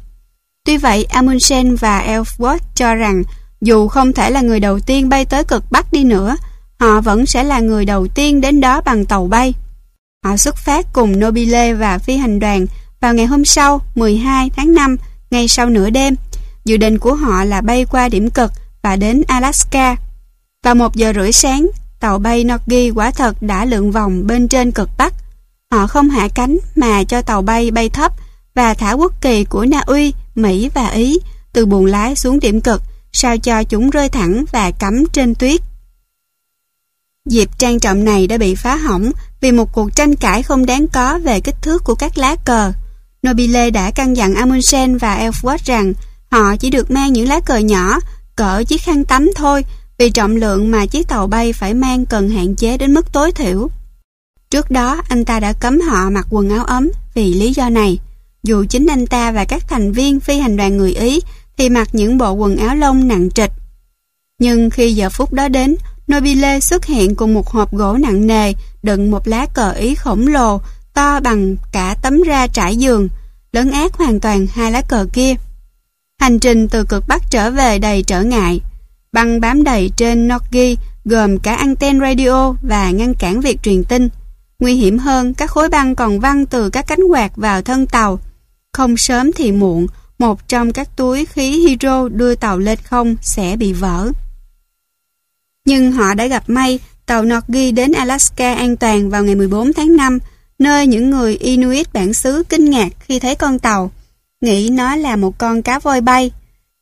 [0.65, 3.23] Tuy vậy, Amundsen và Ellsworth cho rằng
[3.61, 6.37] dù không thể là người đầu tiên bay tới cực Bắc đi nữa,
[6.79, 9.55] họ vẫn sẽ là người đầu tiên đến đó bằng tàu bay.
[10.25, 12.67] Họ xuất phát cùng Nobile và phi hành đoàn
[13.01, 14.97] vào ngày hôm sau 12 tháng 5,
[15.31, 16.15] ngay sau nửa đêm.
[16.65, 19.97] Dự định của họ là bay qua điểm cực và đến Alaska.
[20.65, 21.69] Vào một giờ rưỡi sáng,
[22.01, 25.15] tàu bay Norgi quả thật đã lượn vòng bên trên cực Bắc.
[25.71, 28.13] Họ không hạ cánh mà cho tàu bay bay thấp
[28.55, 31.19] và thả quốc kỳ của Na Uy, Mỹ và Ý
[31.53, 35.61] từ buồng lái xuống điểm cực sao cho chúng rơi thẳng và cắm trên tuyết.
[37.27, 40.89] Dịp trang trọng này đã bị phá hỏng vì một cuộc tranh cãi không đáng
[40.89, 42.73] có về kích thước của các lá cờ.
[43.29, 45.93] Nobile đã căn dặn Amundsen và Ellsworth rằng
[46.31, 47.99] họ chỉ được mang những lá cờ nhỏ,
[48.37, 49.65] cỡ chiếc khăn tắm thôi,
[49.99, 53.33] vì trọng lượng mà chiếc tàu bay phải mang cần hạn chế đến mức tối
[53.33, 53.69] thiểu.
[54.51, 57.99] Trước đó, anh ta đã cấm họ mặc quần áo ấm vì lý do này.
[58.43, 61.21] Dù chính anh ta và các thành viên phi hành đoàn người Ý
[61.59, 63.51] thì mặc những bộ quần áo lông nặng trịch.
[64.39, 65.77] Nhưng khi giờ phút đó đến,
[66.13, 70.27] Nobile xuất hiện cùng một hộp gỗ nặng nề đựng một lá cờ Ý khổng
[70.27, 70.61] lồ
[70.95, 73.09] to bằng cả tấm ra trải giường,
[73.53, 75.35] lớn ác hoàn toàn hai lá cờ kia.
[76.21, 78.61] Hành trình từ cực Bắc trở về đầy trở ngại.
[79.13, 84.09] Băng bám đầy trên Nogi gồm cả anten radio và ngăn cản việc truyền tin.
[84.59, 88.19] Nguy hiểm hơn, các khối băng còn văng từ các cánh quạt vào thân tàu.
[88.73, 89.87] Không sớm thì muộn,
[90.19, 94.11] một trong các túi khí hydro đưa tàu lên không sẽ bị vỡ.
[95.65, 99.97] Nhưng họ đã gặp may, tàu Norgi đến Alaska an toàn vào ngày 14 tháng
[99.97, 100.19] 5,
[100.59, 103.91] nơi những người Inuit bản xứ kinh ngạc khi thấy con tàu,
[104.41, 106.31] nghĩ nó là một con cá voi bay.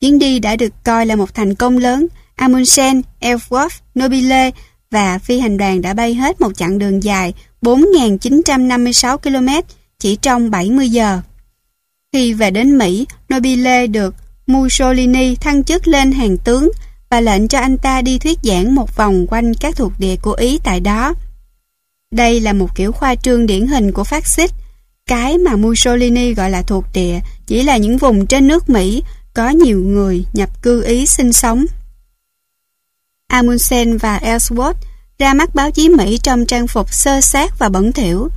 [0.00, 2.06] Chuyến đi đã được coi là một thành công lớn.
[2.34, 4.50] Amundsen, Ellsworth, Nobile
[4.90, 9.48] và phi hành đoàn đã bay hết một chặng đường dài 4.956 km
[9.98, 11.20] chỉ trong 70 giờ.
[12.16, 14.14] Khi về đến Mỹ, Nobile được
[14.46, 16.70] Mussolini thăng chức lên hàng tướng
[17.10, 20.32] và lệnh cho anh ta đi thuyết giảng một vòng quanh các thuộc địa của
[20.32, 21.14] Ý tại đó.
[22.10, 24.50] Đây là một kiểu khoa trương điển hình của phát xít.
[25.06, 29.02] Cái mà Mussolini gọi là thuộc địa chỉ là những vùng trên nước Mỹ
[29.34, 31.64] có nhiều người nhập cư Ý sinh sống.
[33.28, 34.74] Amundsen và Ellsworth
[35.18, 38.28] ra mắt báo chí Mỹ trong trang phục sơ sát và bẩn thỉu.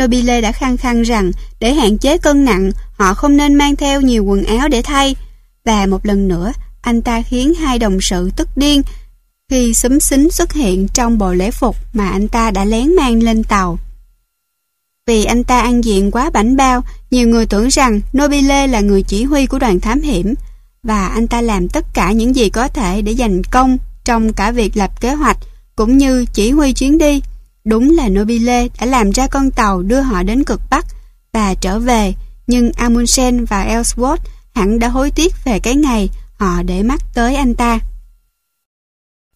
[0.00, 4.00] Nobile đã khăng khăng rằng để hạn chế cân nặng, họ không nên mang theo
[4.00, 5.16] nhiều quần áo để thay.
[5.64, 8.82] Và một lần nữa, anh ta khiến hai đồng sự tức điên
[9.50, 13.22] khi xúm xính xuất hiện trong bộ lễ phục mà anh ta đã lén mang
[13.22, 13.78] lên tàu.
[15.06, 19.02] Vì anh ta ăn diện quá bảnh bao, nhiều người tưởng rằng Nobile là người
[19.02, 20.34] chỉ huy của đoàn thám hiểm
[20.82, 24.50] và anh ta làm tất cả những gì có thể để giành công trong cả
[24.50, 25.38] việc lập kế hoạch
[25.76, 27.22] cũng như chỉ huy chuyến đi.
[27.64, 30.86] Đúng là Nobile đã làm ra con tàu đưa họ đến cực Bắc
[31.32, 32.14] và trở về,
[32.46, 34.16] nhưng Amundsen và Ellsworth
[34.54, 37.78] hẳn đã hối tiếc về cái ngày họ để mắt tới anh ta.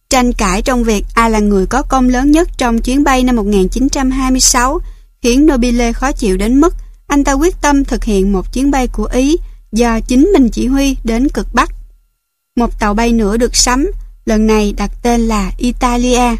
[0.09, 3.35] Tranh cãi trong việc ai là người có công lớn nhất trong chuyến bay năm
[3.35, 4.79] 1926
[5.21, 6.75] khiến Nobile khó chịu đến mức
[7.07, 9.37] anh ta quyết tâm thực hiện một chuyến bay của Ý
[9.71, 11.71] do chính mình chỉ huy đến cực Bắc.
[12.55, 13.91] Một tàu bay nữa được sắm,
[14.25, 16.35] lần này đặt tên là Italia.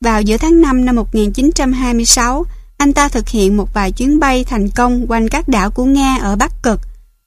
[0.00, 4.68] Vào giữa tháng 5 năm 1926, anh ta thực hiện một vài chuyến bay thành
[4.70, 6.80] công quanh các đảo của Nga ở Bắc Cực,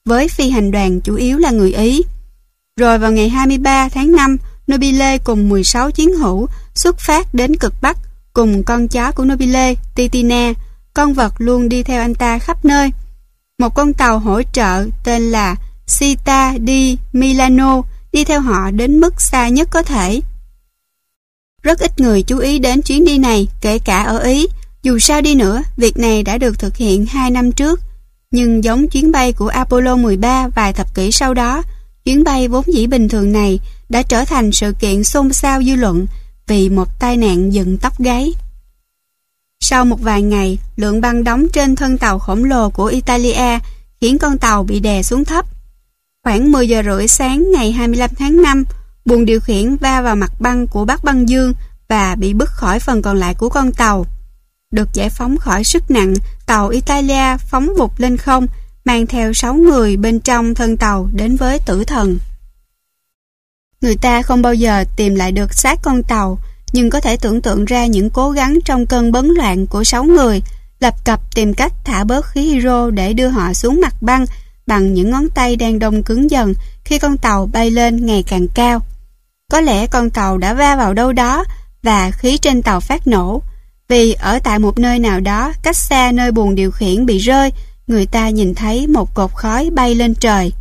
[0.04, 2.02] với phi hành đoàn chủ yếu là người Ý.
[2.76, 4.36] Rồi vào ngày 23 tháng 5,
[4.72, 7.98] Nobile cùng 16 chiến hữu xuất phát đến cực Bắc
[8.32, 10.52] cùng con chó của Nobile, Titina,
[10.94, 12.90] con vật luôn đi theo anh ta khắp nơi.
[13.58, 15.56] Một con tàu hỗ trợ tên là
[15.86, 20.20] Sita di Milano đi theo họ đến mức xa nhất có thể.
[21.62, 24.46] Rất ít người chú ý đến chuyến đi này, kể cả ở Ý.
[24.82, 27.80] Dù sao đi nữa, việc này đã được thực hiện 2 năm trước.
[28.30, 31.62] Nhưng giống chuyến bay của Apollo 13 vài thập kỷ sau đó,
[32.04, 35.74] chuyến bay vốn dĩ bình thường này đã trở thành sự kiện xôn xao dư
[35.74, 36.06] luận
[36.46, 38.34] vì một tai nạn dựng tóc gáy.
[39.60, 43.58] Sau một vài ngày, lượng băng đóng trên thân tàu khổng lồ của Italia
[44.00, 45.46] khiến con tàu bị đè xuống thấp.
[46.24, 48.64] Khoảng 10 giờ rưỡi sáng ngày 25 tháng 5,
[49.04, 51.52] buồng điều khiển va vào mặt băng của Bắc Băng Dương
[51.88, 54.06] và bị bứt khỏi phần còn lại của con tàu.
[54.74, 56.14] Được giải phóng khỏi sức nặng,
[56.46, 58.46] tàu Italia phóng vụt lên không,
[58.84, 62.18] mang theo 6 người bên trong thân tàu đến với tử thần.
[63.80, 66.38] Người ta không bao giờ tìm lại được xác con tàu,
[66.72, 70.04] nhưng có thể tưởng tượng ra những cố gắng trong cơn bấn loạn của 6
[70.04, 70.42] người,
[70.80, 74.26] lập cập tìm cách thả bớt khí hydro để đưa họ xuống mặt băng
[74.66, 78.48] bằng những ngón tay đang đông cứng dần khi con tàu bay lên ngày càng
[78.48, 78.82] cao.
[79.50, 81.44] Có lẽ con tàu đã va vào đâu đó
[81.82, 83.42] và khí trên tàu phát nổ.
[83.90, 87.52] Vì ở tại một nơi nào đó cách xa nơi buồng điều khiển bị rơi,
[87.86, 90.52] người ta nhìn thấy một cột khói bay lên trời.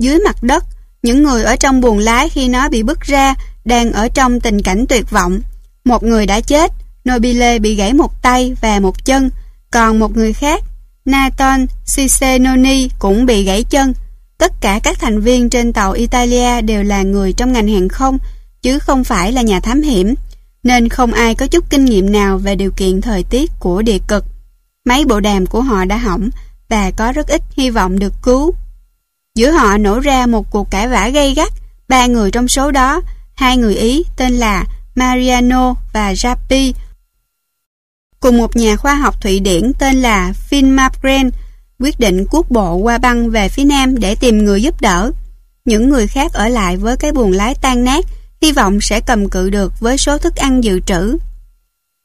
[0.00, 0.64] Dưới mặt đất,
[1.02, 4.62] những người ở trong buồng lái khi nó bị bứt ra đang ở trong tình
[4.62, 5.40] cảnh tuyệt vọng.
[5.84, 6.72] Một người đã chết,
[7.10, 9.30] Nobile bị gãy một tay và một chân,
[9.70, 10.64] còn một người khác,
[11.04, 13.94] Nathan Cicenoni cũng bị gãy chân.
[14.38, 18.18] Tất cả các thành viên trên tàu Italia đều là người trong ngành hàng không,
[18.62, 20.14] chứ không phải là nhà thám hiểm,
[20.64, 23.98] nên không ai có chút kinh nghiệm nào về điều kiện thời tiết của địa
[24.08, 24.24] cực.
[24.84, 26.30] Máy bộ đàm của họ đã hỏng
[26.68, 28.54] và có rất ít hy vọng được cứu.
[29.34, 31.52] Giữa họ nổ ra một cuộc cãi vã gay gắt,
[31.88, 33.00] ba người trong số đó,
[33.34, 36.74] hai người Ý tên là Mariano và Rappi,
[38.24, 41.30] cùng một nhà khoa học Thụy Điển tên là Finn Mapgren,
[41.78, 45.10] quyết định cuốc bộ qua băng về phía nam để tìm người giúp đỡ.
[45.64, 48.04] Những người khác ở lại với cái buồng lái tan nát,
[48.44, 51.18] hy vọng sẽ cầm cự được với số thức ăn dự trữ.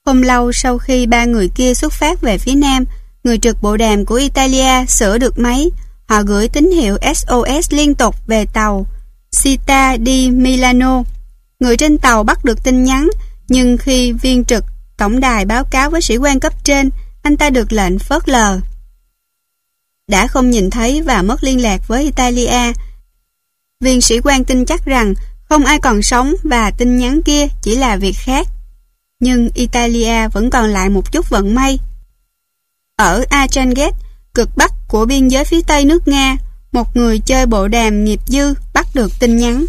[0.05, 2.85] Hôm lâu sau khi ba người kia xuất phát về phía nam,
[3.23, 5.69] người trực bộ đàm của Italia sửa được máy.
[6.05, 8.87] Họ gửi tín hiệu SOS liên tục về tàu
[9.43, 11.03] Cita di Milano.
[11.59, 13.09] Người trên tàu bắt được tin nhắn,
[13.47, 14.65] nhưng khi viên trực
[14.97, 16.89] tổng đài báo cáo với sĩ quan cấp trên,
[17.21, 18.59] anh ta được lệnh phớt lờ.
[20.07, 22.73] Đã không nhìn thấy và mất liên lạc với Italia.
[23.79, 25.13] Viên sĩ quan tin chắc rằng
[25.49, 28.47] không ai còn sống và tin nhắn kia chỉ là việc khác.
[29.19, 31.79] Nhưng Italia vẫn còn lại một chút vận may.
[32.95, 33.93] Ở Achanget,
[34.33, 36.37] cực bắc của biên giới phía tây nước Nga,
[36.71, 39.65] một người chơi bộ đàm nghiệp dư bắt được tin nhắn.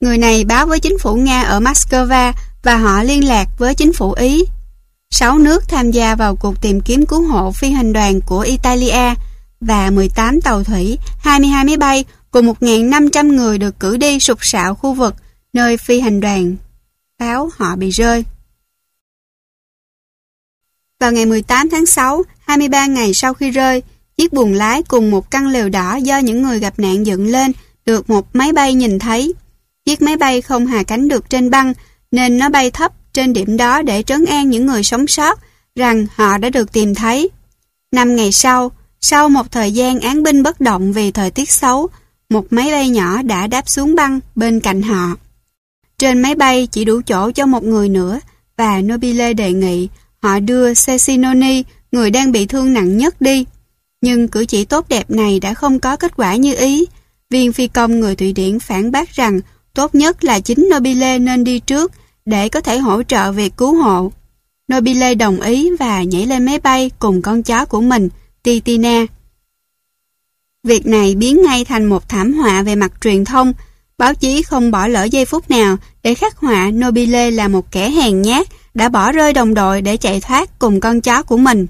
[0.00, 3.92] Người này báo với chính phủ Nga ở Moscow và họ liên lạc với chính
[3.92, 4.44] phủ Ý.
[5.10, 9.14] Sáu nước tham gia vào cuộc tìm kiếm cứu hộ phi hành đoàn của Italia
[9.60, 14.74] và 18 tàu thủy, 22 máy bay cùng 1.500 người được cử đi sục sạo
[14.74, 15.14] khu vực
[15.52, 16.56] nơi phi hành đoàn
[17.18, 18.24] báo họ bị rơi.
[21.00, 23.82] Vào ngày 18 tháng 6, 23 ngày sau khi rơi,
[24.16, 27.52] chiếc buồng lái cùng một căn lều đỏ do những người gặp nạn dựng lên
[27.86, 29.34] được một máy bay nhìn thấy.
[29.84, 31.72] Chiếc máy bay không hạ cánh được trên băng
[32.10, 35.38] nên nó bay thấp trên điểm đó để trấn an những người sống sót
[35.76, 37.30] rằng họ đã được tìm thấy.
[37.92, 41.90] Năm ngày sau, sau một thời gian án binh bất động vì thời tiết xấu,
[42.34, 45.16] một máy bay nhỏ đã đáp xuống băng bên cạnh họ.
[45.98, 48.20] Trên máy bay chỉ đủ chỗ cho một người nữa
[48.56, 49.88] và Nobile đề nghị
[50.22, 53.44] họ đưa Cecinoni, người đang bị thương nặng nhất đi.
[54.00, 56.86] Nhưng cử chỉ tốt đẹp này đã không có kết quả như ý.
[57.30, 59.40] Viên phi công người Thụy Điển phản bác rằng
[59.74, 61.92] tốt nhất là chính Nobile nên đi trước
[62.24, 64.12] để có thể hỗ trợ việc cứu hộ.
[64.72, 68.08] Nobile đồng ý và nhảy lên máy bay cùng con chó của mình,
[68.42, 69.06] Titina.
[70.64, 73.52] Việc này biến ngay thành một thảm họa về mặt truyền thông.
[73.98, 77.90] Báo chí không bỏ lỡ giây phút nào để khắc họa Nobile là một kẻ
[77.90, 81.66] hèn nhát đã bỏ rơi đồng đội để chạy thoát cùng con chó của mình.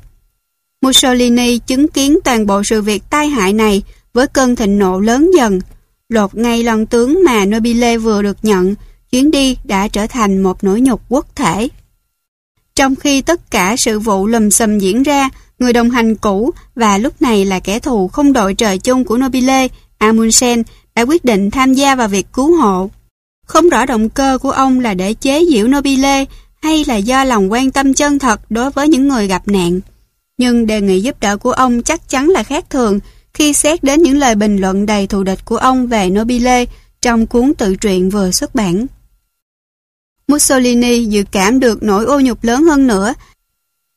[0.83, 3.83] Mussolini chứng kiến toàn bộ sự việc tai hại này
[4.13, 5.61] với cơn thịnh nộ lớn dần.
[6.09, 8.75] Lột ngay lon tướng mà Nobile vừa được nhận,
[9.11, 11.69] chuyến đi đã trở thành một nỗi nhục quốc thể.
[12.77, 15.29] Trong khi tất cả sự vụ lầm xùm diễn ra,
[15.59, 19.19] người đồng hành cũ và lúc này là kẻ thù không đội trời chung của
[19.19, 20.63] Nobile, Amundsen,
[20.95, 22.91] đã quyết định tham gia vào việc cứu hộ.
[23.47, 26.25] Không rõ động cơ của ông là để chế giễu Nobile
[26.63, 29.81] hay là do lòng quan tâm chân thật đối với những người gặp nạn.
[30.39, 33.01] Nhưng đề nghị giúp đỡ của ông chắc chắn là khác thường
[33.35, 36.65] khi xét đến những lời bình luận đầy thù địch của ông về Nobile
[37.03, 38.87] trong cuốn tự truyện vừa xuất bản.
[40.29, 43.15] Mussolini dự cảm được nỗi ô nhục lớn hơn nữa,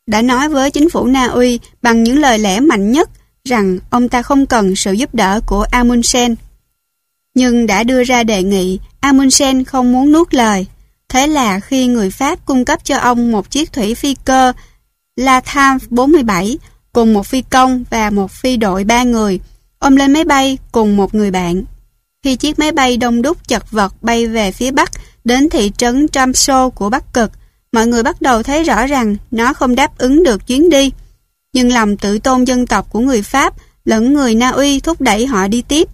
[0.08, 3.10] đã nói với chính phủ Na Uy bằng những lời lẽ mạnh nhất
[3.44, 6.36] rằng ông ta không cần sự giúp đỡ của Amundsen.
[7.36, 10.66] Nhưng đã đưa ra đề nghị, Amundsen không muốn nuốt lời.
[11.10, 14.54] Thế là khi người Pháp cung cấp cho ông một chiếc thủy phi cơ
[15.16, 16.58] Latam 47
[16.94, 19.40] cùng một phi công và một phi đội ba người,
[19.80, 21.64] ông lên máy bay cùng một người bạn.
[22.24, 24.92] Khi chiếc máy bay đông đúc chật vật bay về phía Bắc
[25.28, 27.32] đến thị trấn Tramso của Bắc Cực,
[27.72, 30.92] mọi người bắt đầu thấy rõ rằng nó không đáp ứng được chuyến đi.
[31.54, 33.54] Nhưng lòng tự tôn dân tộc của người Pháp
[33.86, 35.88] lẫn người Na Uy thúc đẩy họ đi tiếp.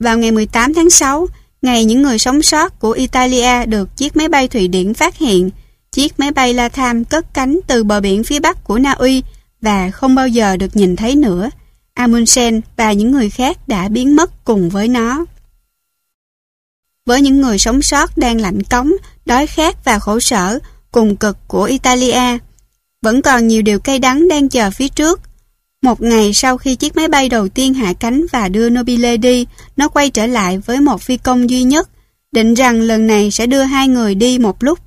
[0.00, 1.26] Vào ngày 18 tháng 6,
[1.62, 5.50] ngày những người sống sót của Italia được chiếc máy bay Thụy Điển phát hiện,
[5.92, 9.22] chiếc máy bay La Tham cất cánh từ bờ biển phía bắc của Na Uy
[9.60, 11.50] và không bao giờ được nhìn thấy nữa.
[11.94, 15.24] Amundsen và những người khác đã biến mất cùng với nó.
[17.08, 18.92] Với những người sống sót đang lạnh cống,
[19.26, 20.58] đói khát và khổ sở,
[20.92, 22.38] cùng cực của Italia,
[23.02, 25.20] vẫn còn nhiều điều cay đắng đang chờ phía trước.
[25.82, 29.46] Một ngày sau khi chiếc máy bay đầu tiên hạ cánh và đưa Nobile đi,
[29.76, 31.88] nó quay trở lại với một phi công duy nhất,
[32.32, 34.78] định rằng lần này sẽ đưa hai người đi một lúc.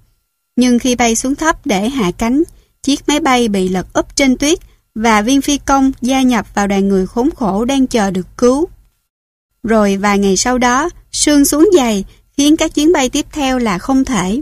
[0.55, 2.43] Nhưng khi bay xuống thấp để hạ cánh,
[2.83, 4.59] chiếc máy bay bị lật úp trên tuyết
[4.95, 8.67] và viên phi công gia nhập vào đoàn người khốn khổ đang chờ được cứu.
[9.63, 12.05] Rồi vài ngày sau đó, sương xuống dày
[12.37, 14.41] khiến các chuyến bay tiếp theo là không thể.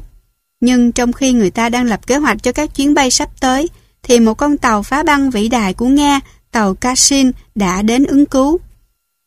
[0.59, 3.69] Nhưng trong khi người ta đang lập kế hoạch cho các chuyến bay sắp tới,
[4.03, 6.19] thì một con tàu phá băng vĩ đại của Nga,
[6.51, 8.59] tàu Kashin, đã đến ứng cứu.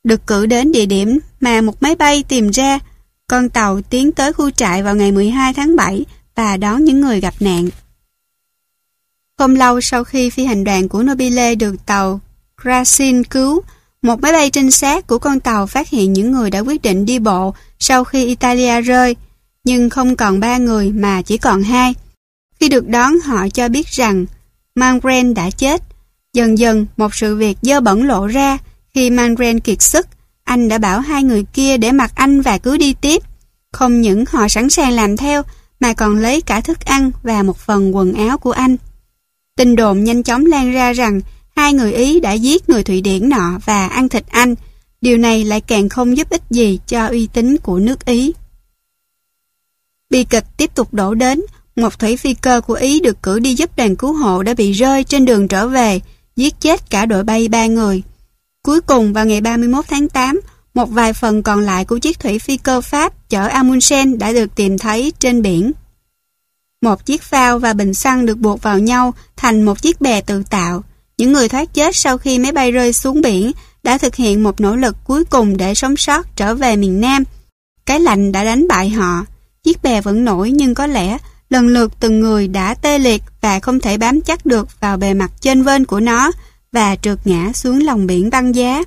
[0.04, 2.78] Được cử đến địa điểm mà một máy bay tìm ra,
[3.26, 6.04] con tàu tiến tới khu trại vào ngày 12 tháng 7
[6.34, 7.68] và đón những người gặp nạn.
[9.38, 12.20] Không lâu sau khi phi hành đoàn của Nobile được tàu
[12.62, 13.62] Krasin cứu,
[14.02, 17.05] một máy bay trinh sát của con tàu phát hiện những người đã quyết định
[17.05, 19.16] đi bộ sau khi Italia rơi,
[19.64, 21.94] nhưng không còn ba người mà chỉ còn hai.
[22.60, 24.26] Khi được đón họ cho biết rằng
[24.74, 25.82] Mangren đã chết.
[26.32, 28.58] Dần dần một sự việc dơ bẩn lộ ra
[28.94, 30.06] khi Mangren kiệt sức,
[30.44, 33.22] anh đã bảo hai người kia để mặc anh và cứ đi tiếp.
[33.72, 35.42] Không những họ sẵn sàng làm theo
[35.81, 38.76] mà còn lấy cả thức ăn và một phần quần áo của anh.
[39.56, 41.20] Tin đồn nhanh chóng lan ra rằng
[41.56, 44.55] hai người Ý đã giết người Thụy Điển nọ và ăn thịt anh.
[45.00, 48.32] Điều này lại càng không giúp ích gì cho uy tín của nước Ý.
[50.10, 51.40] Bi kịch tiếp tục đổ đến,
[51.76, 54.72] một thủy phi cơ của Ý được cử đi giúp đoàn cứu hộ đã bị
[54.72, 56.00] rơi trên đường trở về,
[56.36, 58.02] giết chết cả đội bay ba người.
[58.62, 60.40] Cuối cùng vào ngày 31 tháng 8,
[60.74, 64.55] một vài phần còn lại của chiếc thủy phi cơ Pháp chở Amundsen đã được
[64.55, 65.72] tìm thấy trên biển.
[66.82, 70.42] Một chiếc phao và bình xăng được buộc vào nhau thành một chiếc bè tự
[70.50, 70.84] tạo.
[71.23, 73.52] Những người thoát chết sau khi máy bay rơi xuống biển
[73.83, 77.25] đã thực hiện một nỗ lực cuối cùng để sống sót trở về miền Nam.
[77.86, 79.25] Cái lạnh đã đánh bại họ.
[79.65, 81.18] Chiếc bè vẫn nổi nhưng có lẽ
[81.51, 85.15] lần lượt từng người đã tê liệt và không thể bám chắc được vào bề
[85.15, 86.31] mặt trên vên của nó
[86.73, 88.83] và trượt ngã xuống lòng biển băng giá.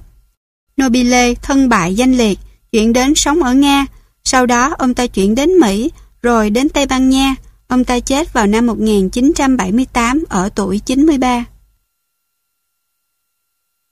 [0.82, 2.40] Nobile thân bại danh liệt,
[2.72, 3.86] chuyển đến sống ở Nga.
[4.24, 5.92] Sau đó ông ta chuyển đến Mỹ,
[6.22, 7.36] rồi đến Tây Ban Nha,
[7.68, 11.46] Ông ta chết vào năm 1978 ở tuổi 93.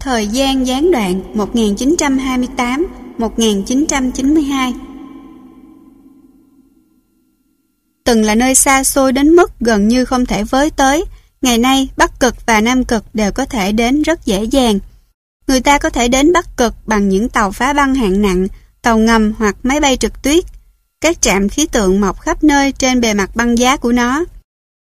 [0.04, 1.22] Thời gian gián đoạn
[3.18, 4.74] 1928-1992
[8.04, 11.06] Từng là nơi xa xôi đến mức gần như không thể với tới,
[11.42, 14.80] ngày nay Bắc Cực và Nam Cực đều có thể đến rất dễ dàng.
[15.48, 18.48] Người ta có thể đến Bắc Cực bằng những tàu phá băng hạng nặng,
[18.82, 20.44] tàu ngầm hoặc máy bay trực tuyết.
[21.02, 24.26] Các trạm khí tượng mọc khắp nơi trên bề mặt băng giá của nó.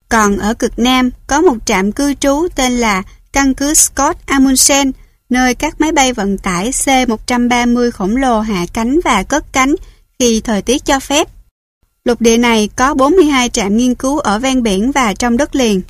[0.10, 4.92] Còn ở cực Nam có một trạm cư trú tên là căn cứ Scott Amundsen,
[5.32, 9.76] nơi các máy bay vận tải C-130 khổng lồ hạ cánh và cất cánh
[10.20, 11.28] khi thời tiết cho phép.
[12.04, 15.82] Lục địa này có 42 trạm nghiên cứu ở ven biển và trong đất liền.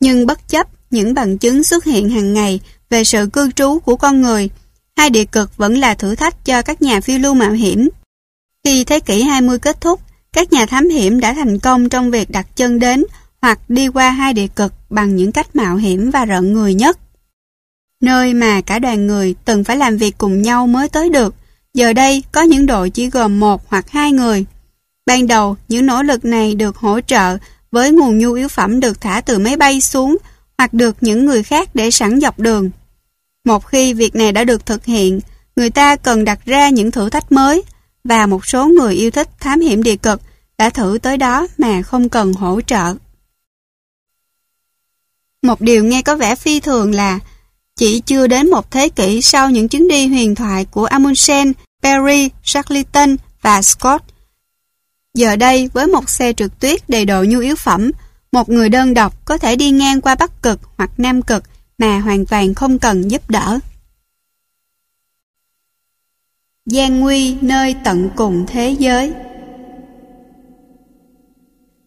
[0.00, 3.96] Nhưng bất chấp những bằng chứng xuất hiện hàng ngày về sự cư trú của
[3.96, 4.50] con người,
[4.96, 7.88] hai địa cực vẫn là thử thách cho các nhà phiêu lưu mạo hiểm.
[8.64, 10.00] Khi thế kỷ 20 kết thúc,
[10.32, 13.04] các nhà thám hiểm đã thành công trong việc đặt chân đến
[13.42, 16.98] hoặc đi qua hai địa cực bằng những cách mạo hiểm và rợn người nhất.
[18.00, 21.34] Nơi mà cả đoàn người từng phải làm việc cùng nhau mới tới được,
[21.74, 24.44] giờ đây có những đội chỉ gồm một hoặc hai người.
[25.06, 27.36] Ban đầu, những nỗ lực này được hỗ trợ
[27.72, 30.16] với nguồn nhu yếu phẩm được thả từ máy bay xuống
[30.58, 32.70] hoặc được những người khác để sẵn dọc đường.
[33.44, 35.20] Một khi việc này đã được thực hiện,
[35.56, 37.62] người ta cần đặt ra những thử thách mới
[38.04, 40.20] và một số người yêu thích thám hiểm địa cực
[40.58, 42.94] đã thử tới đó mà không cần hỗ trợ.
[45.42, 47.18] Một điều nghe có vẻ phi thường là
[47.76, 52.30] chỉ chưa đến một thế kỷ sau những chuyến đi huyền thoại của Amundsen, Perry,
[52.44, 54.04] Shackleton và Scott.
[55.14, 57.90] Giờ đây, với một xe trượt tuyết đầy độ nhu yếu phẩm,
[58.32, 61.44] một người đơn độc có thể đi ngang qua Bắc Cực hoặc Nam Cực
[61.78, 63.58] mà hoàn toàn không cần giúp đỡ.
[66.66, 69.12] gian nguy nơi tận cùng thế giới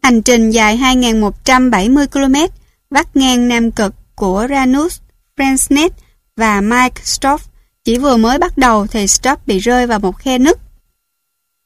[0.01, 2.55] Hành trình dài 2.170 km
[2.89, 4.99] vắt ngang Nam Cực của Ranus,
[5.37, 5.89] Fransnet
[6.35, 7.37] và Mike Stoff
[7.83, 10.57] chỉ vừa mới bắt đầu thì Stoff bị rơi vào một khe nứt.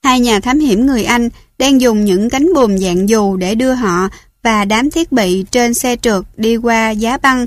[0.04, 3.74] Hai nhà thám hiểm người Anh đang dùng những cánh buồm dạng dù để đưa
[3.74, 4.10] họ
[4.44, 7.46] và đám thiết bị trên xe trượt đi qua giá băng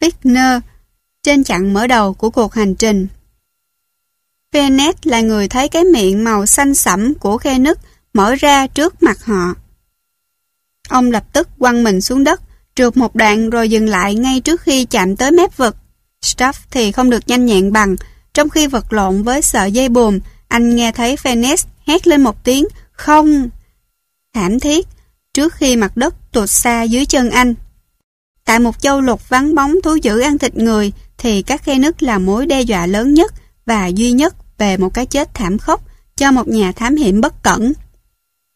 [0.00, 0.60] Fickner
[1.22, 3.06] trên chặng mở đầu của cuộc hành trình.
[4.52, 7.78] Phenet là người thấy cái miệng màu xanh sẫm của khe nứt
[8.14, 9.54] mở ra trước mặt họ.
[10.88, 12.40] Ông lập tức quăng mình xuống đất,
[12.74, 15.76] trượt một đoạn rồi dừng lại ngay trước khi chạm tới mép vực.
[16.24, 17.96] Stuff thì không được nhanh nhẹn bằng,
[18.34, 22.44] trong khi vật lộn với sợi dây buồm, anh nghe thấy Phoenix hét lên một
[22.44, 23.48] tiếng, không!
[24.34, 24.86] Thảm thiết,
[25.34, 27.54] trước khi mặt đất tụt xa dưới chân anh.
[28.44, 32.02] Tại một châu lục vắng bóng thú dữ ăn thịt người thì các khe nứt
[32.02, 33.34] là mối đe dọa lớn nhất
[33.66, 35.80] và duy nhất về một cái chết thảm khốc
[36.16, 37.72] cho một nhà thám hiểm bất cẩn.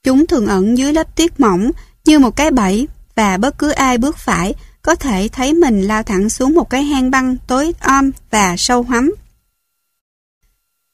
[0.05, 1.71] Chúng thường ẩn dưới lớp tuyết mỏng
[2.05, 2.89] như một cái bẫy
[3.19, 6.83] và bất cứ ai bước phải có thể thấy mình lao thẳng xuống một cái
[6.83, 9.15] hang băng tối om và sâu hắm.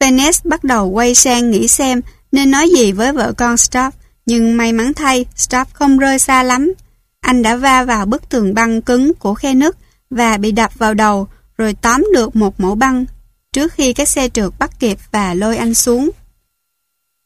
[0.01, 2.01] Venice bắt đầu quay sang nghĩ xem
[2.33, 3.91] nên nói gì với vợ con Stoff,
[4.27, 6.73] nhưng may mắn thay, Stoff không rơi xa lắm.
[7.21, 9.77] Anh đã va vào bức tường băng cứng của khe nứt
[10.11, 11.29] và bị đập vào đầu
[11.59, 13.05] rồi tóm được một mẫu băng
[13.53, 16.11] trước khi cái xe trượt bắt kịp và lôi anh xuống.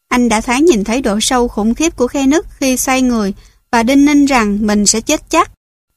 [0.09, 3.35] Anh đã thoáng nhìn thấy độ sâu khủng khiếp của khe nứt khi xoay người
[3.71, 5.51] và đinh ninh rằng mình sẽ chết chắc.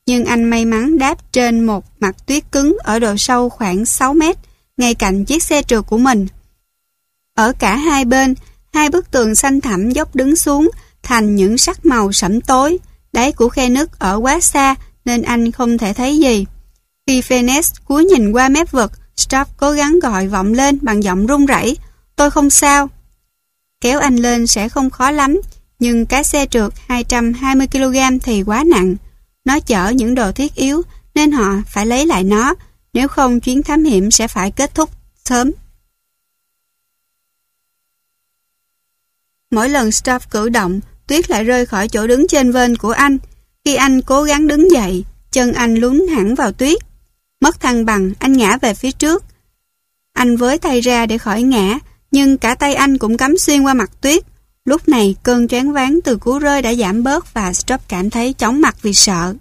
[0.05, 4.13] Nhưng anh may mắn đáp trên một mặt tuyết cứng ở độ sâu khoảng 6
[4.13, 4.37] mét,
[4.77, 6.27] ngay cạnh chiếc xe trượt của mình.
[7.35, 8.35] Ở cả hai bên,
[8.73, 10.69] hai bức tường xanh thẳm dốc đứng xuống
[11.03, 12.77] thành những sắc màu sẫm tối.
[13.13, 14.75] Đáy của khe nước ở quá xa
[15.05, 16.45] nên anh không thể thấy gì.
[17.07, 21.25] Khi Phoenix cúi nhìn qua mép vực, Stop cố gắng gọi vọng lên bằng giọng
[21.25, 21.77] run rẩy.
[22.15, 22.89] Tôi không sao.
[23.81, 25.41] Kéo anh lên sẽ không khó lắm,
[25.81, 28.95] nhưng cái xe trượt 220kg thì quá nặng.
[29.45, 30.81] Nó chở những đồ thiết yếu
[31.15, 32.55] nên họ phải lấy lại nó,
[32.93, 34.89] nếu không chuyến thám hiểm sẽ phải kết thúc
[35.25, 35.51] sớm.
[39.51, 43.17] Mỗi lần staff cử động, tuyết lại rơi khỏi chỗ đứng trên vên của anh.
[43.65, 46.77] Khi anh cố gắng đứng dậy, chân anh lún hẳn vào tuyết.
[47.39, 49.23] Mất thăng bằng, anh ngã về phía trước.
[50.13, 51.79] Anh với tay ra để khỏi ngã,
[52.11, 54.30] nhưng cả tay anh cũng cắm xuyên qua mặt tuyết.
[54.65, 58.33] Lúc này cơn choáng váng từ cú rơi đã giảm bớt và Strop cảm thấy
[58.33, 59.33] chóng mặt vì sợ.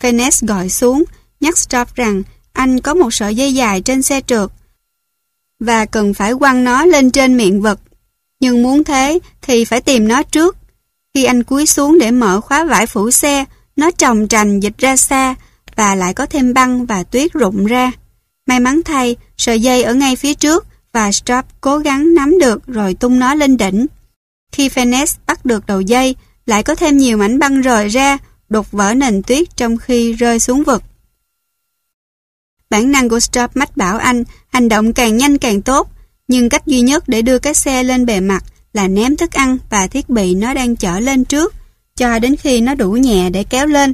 [0.00, 1.04] Phoenix gọi xuống,
[1.40, 4.50] nhắc Strop rằng anh có một sợi dây dài trên xe trượt
[5.60, 7.80] và cần phải quăng nó lên trên miệng vật.
[8.40, 10.56] Nhưng muốn thế thì phải tìm nó trước.
[11.14, 13.44] Khi anh cúi xuống để mở khóa vải phủ xe,
[13.76, 15.34] nó trồng trành dịch ra xa
[15.76, 17.92] và lại có thêm băng và tuyết rụng ra.
[18.46, 22.66] May mắn thay, sợi dây ở ngay phía trước và strop cố gắng nắm được
[22.66, 23.86] rồi tung nó lên đỉnh.
[24.54, 26.16] Khi Phoenix bắt được đầu dây,
[26.46, 28.18] lại có thêm nhiều mảnh băng rời ra,
[28.48, 30.82] đục vỡ nền tuyết trong khi rơi xuống vực.
[32.70, 35.90] Bản năng của Stop mách bảo anh hành động càng nhanh càng tốt,
[36.28, 39.58] nhưng cách duy nhất để đưa cái xe lên bề mặt là ném thức ăn
[39.70, 41.54] và thiết bị nó đang chở lên trước,
[41.96, 43.92] cho đến khi nó đủ nhẹ để kéo lên.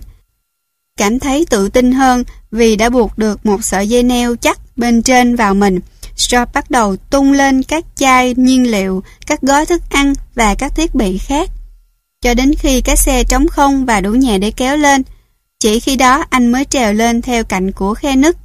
[0.97, 5.03] Cảm thấy tự tin hơn vì đã buộc được một sợi dây neo chắc bên
[5.03, 5.81] trên vào mình.
[6.21, 10.73] Stop bắt đầu tung lên các chai nhiên liệu, các gói thức ăn và các
[10.77, 11.51] thiết bị khác.
[12.21, 15.03] Cho đến khi cái xe trống không và đủ nhẹ để kéo lên,
[15.59, 18.37] chỉ khi đó anh mới trèo lên theo cạnh của khe nứt.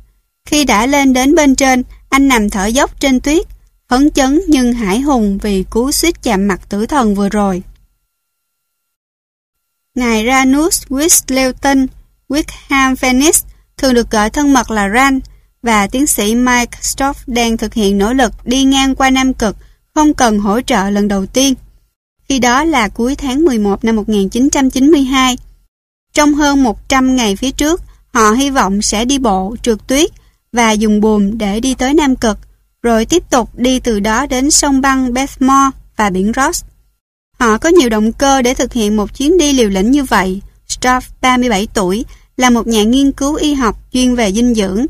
[0.45, 3.45] Khi đã lên đến bên trên, anh nằm thở dốc trên tuyết,
[3.89, 7.63] phấn chấn nhưng hải hùng vì cú suýt chạm mặt tử thần vừa rồi.
[9.95, 11.87] Ngài Ranus Wistleuton
[12.29, 13.43] Wickham Phoenix
[13.77, 15.19] thường được gọi thân mật là Ran
[15.65, 19.55] và tiến sĩ Mike Stoff đang thực hiện nỗ lực đi ngang qua Nam Cực
[19.95, 21.53] không cần hỗ trợ lần đầu tiên.
[22.29, 25.37] Khi đó là cuối tháng 11 năm 1992.
[26.13, 27.81] Trong hơn 100 ngày phía trước,
[28.13, 30.09] họ hy vọng sẽ đi bộ, trượt tuyết
[30.51, 32.37] và dùng buồm để đi tới Nam Cực,
[32.83, 36.63] rồi tiếp tục đi từ đó đến sông băng Bethmore và biển Ross.
[37.39, 40.41] Họ có nhiều động cơ để thực hiện một chuyến đi liều lĩnh như vậy.
[40.67, 42.05] Stoff, 37 tuổi,
[42.37, 44.85] là một nhà nghiên cứu y học chuyên về dinh dưỡng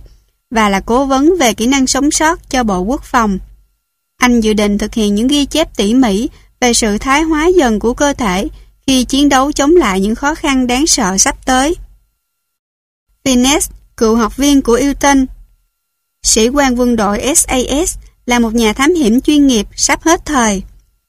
[0.56, 3.40] và là cố vấn về kỹ năng sống sót cho Bộ Quốc phòng.
[4.17, 7.80] Anh dự định thực hiện những ghi chép tỉ mỉ về sự thái hóa dần
[7.80, 8.48] của cơ thể
[8.88, 11.75] khi chiến đấu chống lại những khó khăn đáng sợ sắp tới.
[13.24, 15.25] Finesse, cựu học viên của Ilton,
[16.24, 20.64] sĩ quan quân đội SAS, là một nhà thám hiểm chuyên nghiệp sắp hết thời.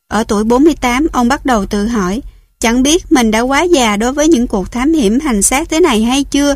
[0.08, 2.22] Ở tuổi 48, ông bắt đầu tự hỏi,
[2.60, 5.80] chẳng biết mình đã quá già đối với những cuộc thám hiểm hành xác thế
[5.80, 6.54] này hay chưa.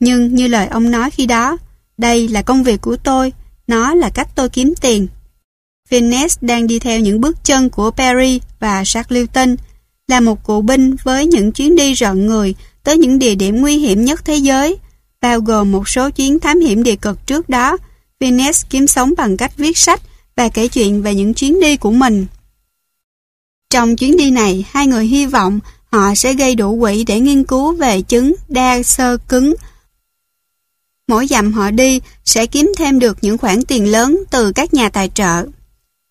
[0.00, 1.56] Nhưng như lời ông nói khi đó,
[2.00, 3.32] đây là công việc của tôi,
[3.66, 5.06] nó là cách tôi kiếm tiền.
[5.90, 9.56] Finesse đang đi theo những bước chân của Perry và Shackleton,
[10.08, 12.54] là một cụ binh với những chuyến đi rợn người
[12.84, 14.76] tới những địa điểm nguy hiểm nhất thế giới,
[15.20, 17.76] bao gồm một số chuyến thám hiểm địa cực trước đó.
[18.20, 20.02] Finesse kiếm sống bằng cách viết sách
[20.36, 22.26] và kể chuyện về những chuyến đi của mình.
[23.70, 27.44] Trong chuyến đi này, hai người hy vọng họ sẽ gây đủ quỹ để nghiên
[27.44, 29.54] cứu về chứng đa sơ cứng.
[31.10, 34.88] Mỗi dặm họ đi sẽ kiếm thêm được những khoản tiền lớn từ các nhà
[34.88, 35.46] tài trợ.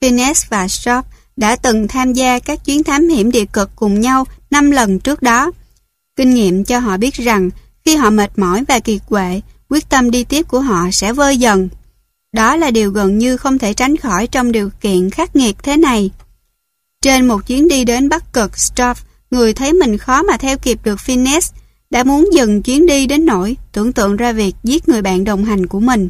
[0.01, 1.05] Finesse và Shop
[1.37, 5.21] đã từng tham gia các chuyến thám hiểm địa cực cùng nhau 5 lần trước
[5.21, 5.51] đó.
[6.15, 7.49] Kinh nghiệm cho họ biết rằng
[7.85, 11.37] khi họ mệt mỏi và kiệt quệ, quyết tâm đi tiếp của họ sẽ vơi
[11.37, 11.69] dần.
[12.33, 15.77] Đó là điều gần như không thể tránh khỏi trong điều kiện khắc nghiệt thế
[15.77, 16.11] này.
[17.01, 18.95] Trên một chuyến đi đến Bắc Cực, Stroff
[19.31, 21.51] người thấy mình khó mà theo kịp được Finesse,
[21.89, 25.45] đã muốn dừng chuyến đi đến nỗi tưởng tượng ra việc giết người bạn đồng
[25.45, 26.09] hành của mình.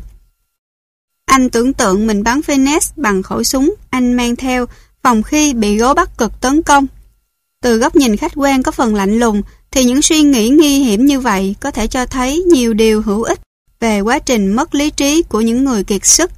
[1.25, 4.65] Anh tưởng tượng mình bắn Phoenix bằng khẩu súng anh mang theo
[5.03, 6.87] phòng khi bị gấu Bắc Cực tấn công.
[7.61, 9.41] Từ góc nhìn khách quan có phần lạnh lùng
[9.71, 13.23] thì những suy nghĩ nguy hiểm như vậy có thể cho thấy nhiều điều hữu
[13.23, 13.39] ích
[13.79, 16.31] về quá trình mất lý trí của những người kiệt sức.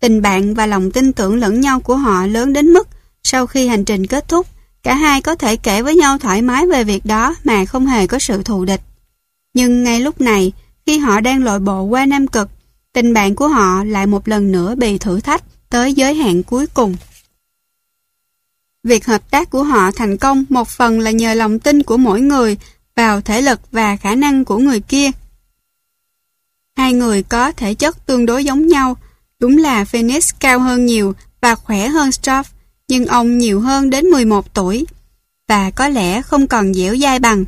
[0.00, 2.88] Tình bạn và lòng tin tưởng lẫn nhau của họ lớn đến mức
[3.22, 4.46] sau khi hành trình kết thúc,
[4.82, 8.06] cả hai có thể kể với nhau thoải mái về việc đó mà không hề
[8.06, 8.80] có sự thù địch.
[9.54, 10.52] Nhưng ngay lúc này,
[10.86, 12.48] khi họ đang lội bộ qua Nam Cực,
[12.92, 16.66] tình bạn của họ lại một lần nữa bị thử thách tới giới hạn cuối
[16.66, 16.96] cùng.
[18.84, 22.20] Việc hợp tác của họ thành công một phần là nhờ lòng tin của mỗi
[22.20, 22.56] người
[22.96, 25.10] vào thể lực và khả năng của người kia.
[26.76, 28.96] Hai người có thể chất tương đối giống nhau,
[29.38, 32.44] đúng là Phoenix cao hơn nhiều và khỏe hơn stoff
[32.90, 34.86] nhưng ông nhiều hơn đến 11 tuổi
[35.48, 37.44] và có lẽ không còn dẻo dai bằng.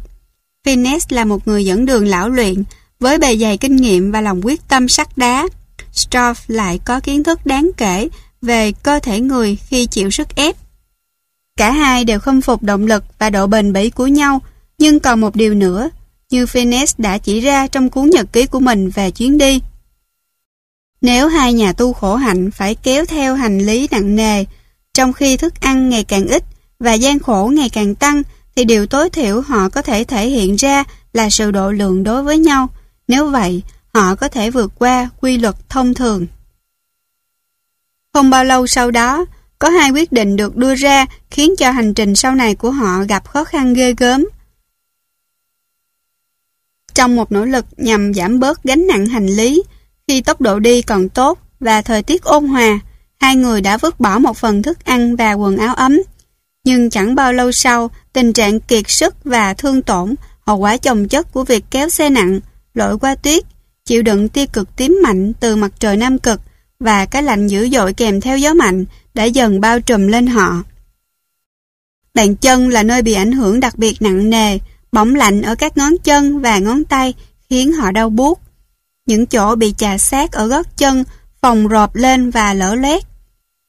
[0.65, 2.65] Finesse là một người dẫn đường lão luyện
[3.01, 5.49] với bề dày kinh nghiệm và lòng quyết tâm sắt đá.
[5.95, 8.09] Stroff lại có kiến thức đáng kể
[8.43, 10.57] về cơ thể người khi chịu sức ép.
[11.57, 14.43] Cả hai đều khâm phục động lực và độ bền bỉ của nhau,
[14.79, 15.91] nhưng còn một điều nữa,
[16.31, 19.61] như Finesse đã chỉ ra trong cuốn nhật ký của mình về chuyến đi.
[21.01, 24.45] Nếu hai nhà tu khổ hạnh phải kéo theo hành lý nặng nề,
[24.95, 26.45] trong khi thức ăn ngày càng ít
[26.79, 28.23] và gian khổ ngày càng tăng,
[28.57, 32.23] thì điều tối thiểu họ có thể thể hiện ra là sự độ lượng đối
[32.23, 32.69] với nhau.
[33.09, 33.63] Nếu vậy,
[33.95, 36.27] họ có thể vượt qua quy luật thông thường.
[38.13, 39.25] Không bao lâu sau đó,
[39.59, 43.05] có hai quyết định được đưa ra khiến cho hành trình sau này của họ
[43.09, 44.27] gặp khó khăn ghê gớm.
[46.95, 49.63] Trong một nỗ lực nhằm giảm bớt gánh nặng hành lý,
[50.09, 52.81] khi tốc độ đi còn tốt và thời tiết ôn hòa,
[53.23, 55.99] hai người đã vứt bỏ một phần thức ăn và quần áo ấm.
[56.65, 60.15] Nhưng chẳng bao lâu sau, tình trạng kiệt sức và thương tổn,
[60.47, 62.41] hậu quả chồng chất của việc kéo xe nặng,
[62.75, 63.45] lội qua tuyết,
[63.85, 66.41] chịu đựng tia cực tím mạnh từ mặt trời nam cực
[66.81, 68.85] và cái lạnh dữ dội kèm theo gió mạnh
[69.15, 70.63] đã dần bao trùm lên họ.
[72.15, 74.59] Bàn chân là nơi bị ảnh hưởng đặc biệt nặng nề,
[74.93, 77.15] bỏng lạnh ở các ngón chân và ngón tay
[77.51, 78.41] khiến họ đau buốt.
[79.07, 81.05] Những chỗ bị chà sát ở gót chân,
[81.43, 83.12] phồng rộp lên và lở loét.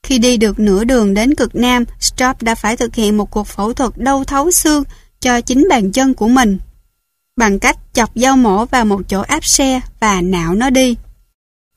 [0.04, 3.48] Khi đi được nửa đường đến cực Nam, Strop đã phải thực hiện một cuộc
[3.48, 4.84] phẫu thuật đau thấu xương
[5.20, 6.58] cho chính bàn chân của mình.
[7.36, 10.96] Bằng cách chọc dao mổ vào một chỗ áp xe và nạo nó đi.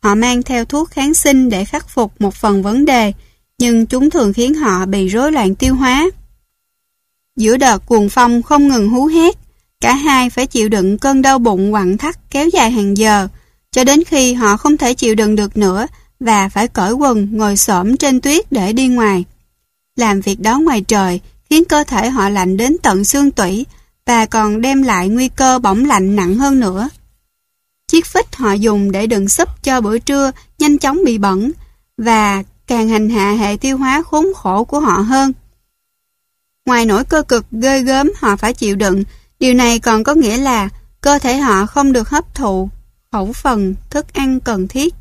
[0.02, 3.12] Họ mang theo thuốc kháng sinh để khắc phục một phần vấn đề,
[3.58, 6.10] nhưng chúng thường khiến họ bị rối loạn tiêu hóa.
[7.36, 9.36] Giữa đợt cuồng phong không ngừng hú hét,
[9.80, 13.28] cả hai phải chịu đựng cơn đau bụng quặn thắt kéo dài hàng giờ,
[13.72, 15.86] cho đến khi họ không thể chịu đựng được nữa
[16.20, 19.24] và phải cởi quần ngồi xổm trên tuyết để đi ngoài.
[19.96, 21.20] Làm việc đó ngoài trời
[21.50, 23.66] khiến cơ thể họ lạnh đến tận xương tủy
[24.06, 26.88] và còn đem lại nguy cơ bỏng lạnh nặng hơn nữa.
[27.88, 31.52] Chiếc phích họ dùng để đựng súp cho bữa trưa nhanh chóng bị bẩn
[31.98, 35.32] và càng hành hạ hệ tiêu hóa khốn khổ của họ hơn.
[36.66, 39.04] Ngoài nỗi cơ cực ghê gớm họ phải chịu đựng,
[39.40, 40.68] điều này còn có nghĩa là
[41.00, 42.68] cơ thể họ không được hấp thụ
[43.12, 44.94] khẩu phần thức ăn cần thiết.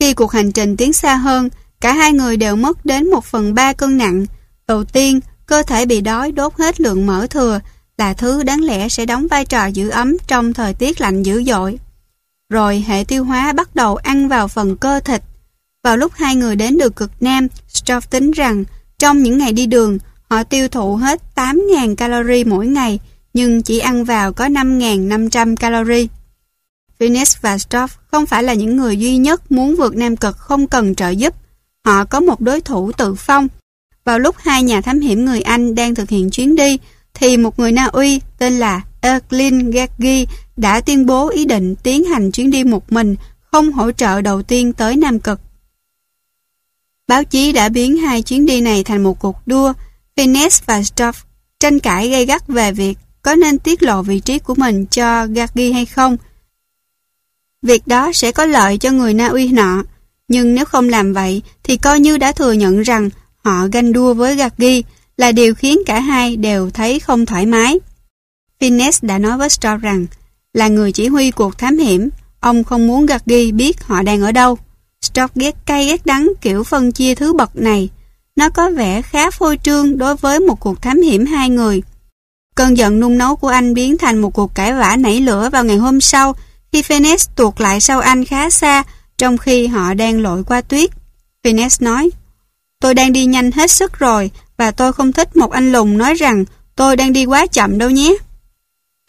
[0.00, 1.48] Khi cuộc hành trình tiến xa hơn,
[1.80, 4.26] cả hai người đều mất đến một phần ba cân nặng.
[4.68, 7.60] Đầu tiên, cơ thể bị đói đốt hết lượng mỡ thừa
[7.98, 11.44] là thứ đáng lẽ sẽ đóng vai trò giữ ấm trong thời tiết lạnh dữ
[11.44, 11.78] dội.
[12.50, 15.22] Rồi hệ tiêu hóa bắt đầu ăn vào phần cơ thịt.
[15.82, 18.64] Vào lúc hai người đến được cực Nam, Stroff tính rằng
[18.98, 19.98] trong những ngày đi đường,
[20.30, 23.00] họ tiêu thụ hết 8.000 calorie mỗi ngày,
[23.34, 26.06] nhưng chỉ ăn vào có 5.500 calorie.
[27.00, 30.66] Phineas và Stoff không phải là những người duy nhất muốn vượt Nam Cực không
[30.66, 31.34] cần trợ giúp.
[31.84, 33.48] Họ có một đối thủ tự phong.
[34.04, 36.78] Vào lúc hai nhà thám hiểm người Anh đang thực hiện chuyến đi,
[37.14, 42.04] thì một người Na Uy tên là Erklin Gaggi đã tuyên bố ý định tiến
[42.04, 45.40] hành chuyến đi một mình, không hỗ trợ đầu tiên tới Nam Cực.
[47.08, 49.72] Báo chí đã biến hai chuyến đi này thành một cuộc đua.
[50.16, 51.12] Phineas và Stoff
[51.60, 55.26] tranh cãi gay gắt về việc có nên tiết lộ vị trí của mình cho
[55.26, 56.16] Gaggi hay không.
[57.64, 59.82] Việc đó sẽ có lợi cho người Na Uy nọ,
[60.28, 64.14] nhưng nếu không làm vậy thì coi như đã thừa nhận rằng họ ganh đua
[64.14, 64.82] với Gaggi
[65.16, 67.78] là điều khiến cả hai đều thấy không thoải mái.
[68.60, 70.06] Finnes đã nói với Storr rằng
[70.52, 72.08] là người chỉ huy cuộc thám hiểm,
[72.40, 74.58] ông không muốn Gaggi biết họ đang ở đâu.
[75.02, 77.88] Storr ghét cay ghét đắng kiểu phân chia thứ bậc này.
[78.36, 81.82] Nó có vẻ khá phôi trương đối với một cuộc thám hiểm hai người.
[82.54, 85.64] Cơn giận nung nấu của anh biến thành một cuộc cãi vã nảy lửa vào
[85.64, 86.34] ngày hôm sau
[86.74, 88.82] khi Phineas tuột lại sau anh khá xa
[89.18, 90.90] trong khi họ đang lội qua tuyết.
[91.44, 92.10] Phineas nói
[92.80, 96.14] Tôi đang đi nhanh hết sức rồi và tôi không thích một anh lùng nói
[96.14, 96.44] rằng
[96.76, 98.16] tôi đang đi quá chậm đâu nhé.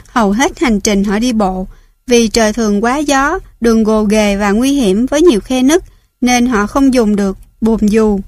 [0.07, 1.67] Hầu hết hành trình họ đi bộ
[2.07, 5.83] vì trời thường quá gió, đường gồ ghề và nguy hiểm với nhiều khe nứt
[6.21, 8.19] nên họ không dùng được buồm dù.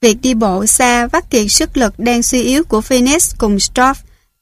[0.00, 3.94] Việc đi bộ xa vắt kiệt sức lực đang suy yếu của Phineas cùng Stroff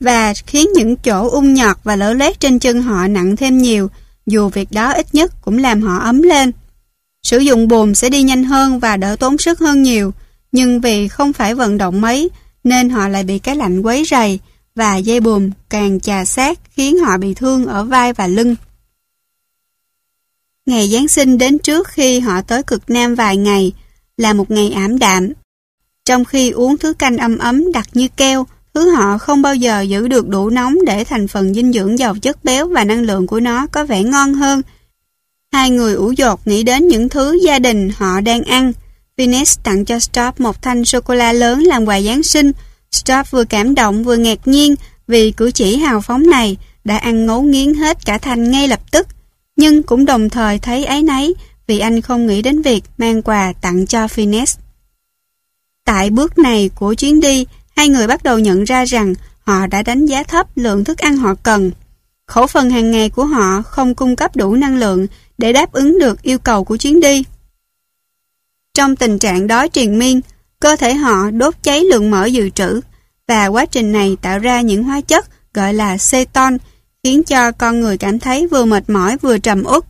[0.05, 3.91] và khiến những chỗ ung nhọt và lở lét trên chân họ nặng thêm nhiều,
[4.27, 6.53] dù việc đó ít nhất cũng làm họ ấm lên.
[7.23, 10.13] Sử dụng buồm sẽ đi nhanh hơn và đỡ tốn sức hơn nhiều,
[10.53, 12.29] nhưng vì không phải vận động mấy,
[12.65, 14.39] nên họ lại bị cái lạnh quấy rầy,
[14.75, 18.57] và dây bùm càng chà sát khiến họ bị thương ở vai và lưng.
[20.67, 23.73] Ngày Giáng sinh đến trước khi họ tới cực Nam vài ngày
[24.17, 25.33] là một ngày ảm đạm.
[26.05, 29.81] Trong khi uống thứ canh ấm ấm đặc như keo, thứ họ không bao giờ
[29.81, 33.27] giữ được đủ nóng để thành phần dinh dưỡng giàu chất béo và năng lượng
[33.27, 34.63] của nó có vẻ ngon hơn.
[35.53, 38.73] Hai người ủ dột nghĩ đến những thứ gia đình họ đang ăn.
[39.17, 42.53] Venus tặng cho Stop một thanh sô-cô-la lớn làm quà Giáng sinh.
[42.93, 44.75] Stop vừa cảm động vừa ngạc nhiên
[45.09, 48.81] vì cử chỉ hào phóng này đã ăn ngấu nghiến hết cả thanh ngay lập
[48.91, 49.07] tức.
[49.57, 51.35] Nhưng cũng đồng thời thấy ấy nấy
[51.67, 54.57] vì anh không nghĩ đến việc mang quà tặng cho Phineas.
[55.85, 57.47] Tại bước này của chuyến đi,
[57.77, 61.17] hai người bắt đầu nhận ra rằng họ đã đánh giá thấp lượng thức ăn
[61.17, 61.71] họ cần.
[62.27, 65.07] Khẩu phần hàng ngày của họ không cung cấp đủ năng lượng
[65.39, 67.25] để đáp ứng được yêu cầu của chuyến đi.
[68.75, 70.21] Trong tình trạng đói triền miên,
[70.61, 72.81] cơ thể họ đốt cháy lượng mỡ dự trữ
[73.29, 76.57] và quá trình này tạo ra những hóa chất gọi là ceton
[77.05, 79.85] khiến cho con người cảm thấy vừa mệt mỏi vừa trầm uất.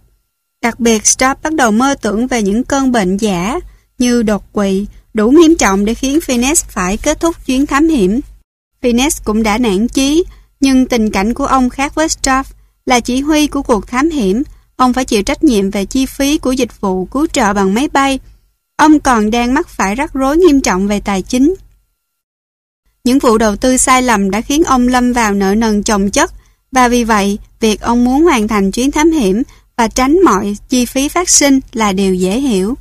[0.62, 3.60] Đặc biệt, Stop bắt đầu mơ tưởng về những cơn bệnh giả
[3.98, 8.20] như đột quỵ, đủ nghiêm trọng để khiến Phineas phải kết thúc chuyến thám hiểm.
[8.82, 10.24] Phineas cũng đã nản chí,
[10.60, 12.44] nhưng tình cảnh của ông khác với Straff,
[12.86, 14.42] là chỉ huy của cuộc thám hiểm.
[14.76, 17.88] Ông phải chịu trách nhiệm về chi phí của dịch vụ cứu trợ bằng máy
[17.88, 18.18] bay.
[18.76, 21.54] Ông còn đang mắc phải rắc rối nghiêm trọng về tài chính.
[23.04, 26.32] Những vụ đầu tư sai lầm đã khiến ông lâm vào nợ nần chồng chất
[26.72, 29.42] và vì vậy, việc ông muốn hoàn thành chuyến thám hiểm
[29.76, 32.74] và tránh mọi chi phí phát sinh là điều dễ hiểu.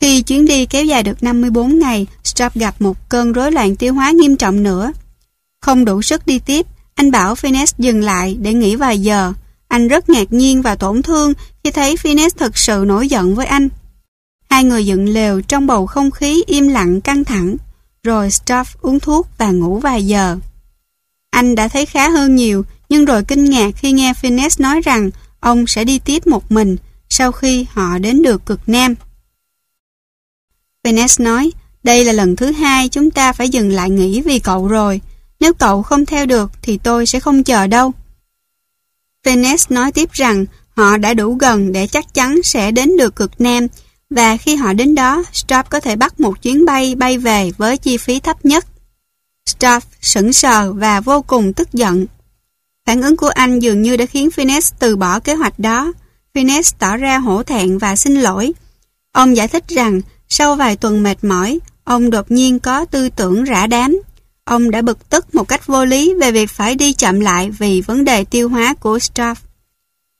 [0.00, 3.94] Khi chuyến đi kéo dài được 54 ngày, Strap gặp một cơn rối loạn tiêu
[3.94, 4.92] hóa nghiêm trọng nữa.
[5.60, 9.32] Không đủ sức đi tiếp, anh bảo Phineas dừng lại để nghỉ vài giờ.
[9.68, 11.32] Anh rất ngạc nhiên và tổn thương
[11.64, 13.68] khi thấy Phineas thực sự nổi giận với anh.
[14.50, 17.56] Hai người dựng lều trong bầu không khí im lặng căng thẳng,
[18.02, 20.36] rồi Stuff uống thuốc và ngủ vài giờ.
[21.30, 25.10] Anh đã thấy khá hơn nhiều, nhưng rồi kinh ngạc khi nghe Phineas nói rằng
[25.40, 26.76] ông sẽ đi tiếp một mình
[27.08, 28.94] sau khi họ đến được cực Nam.
[30.86, 34.66] Phineas nói, đây là lần thứ hai chúng ta phải dừng lại nghỉ vì cậu
[34.66, 35.00] rồi.
[35.40, 37.92] Nếu cậu không theo được thì tôi sẽ không chờ đâu.
[39.24, 43.40] Phineas nói tiếp rằng họ đã đủ gần để chắc chắn sẽ đến được cực
[43.40, 43.66] Nam
[44.10, 47.78] và khi họ đến đó, Straub có thể bắt một chuyến bay bay về với
[47.78, 48.66] chi phí thấp nhất.
[49.46, 52.06] Straub sững sờ và vô cùng tức giận.
[52.86, 55.92] Phản ứng của anh dường như đã khiến Phineas từ bỏ kế hoạch đó.
[56.34, 58.52] Phineas tỏ ra hổ thẹn và xin lỗi.
[59.12, 63.44] Ông giải thích rằng sau vài tuần mệt mỏi, ông đột nhiên có tư tưởng
[63.44, 64.00] rã đám.
[64.44, 67.80] Ông đã bực tức một cách vô lý về việc phải đi chậm lại vì
[67.80, 69.34] vấn đề tiêu hóa của Straff.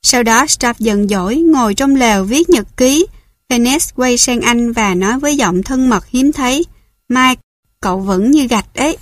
[0.01, 3.07] Sau đó Straff giận dỗi ngồi trong lều viết nhật ký.
[3.49, 6.65] Phineas quay sang anh và nói với giọng thân mật hiếm thấy.
[7.09, 7.41] Mike,
[7.81, 8.97] cậu vẫn như gạch ấy.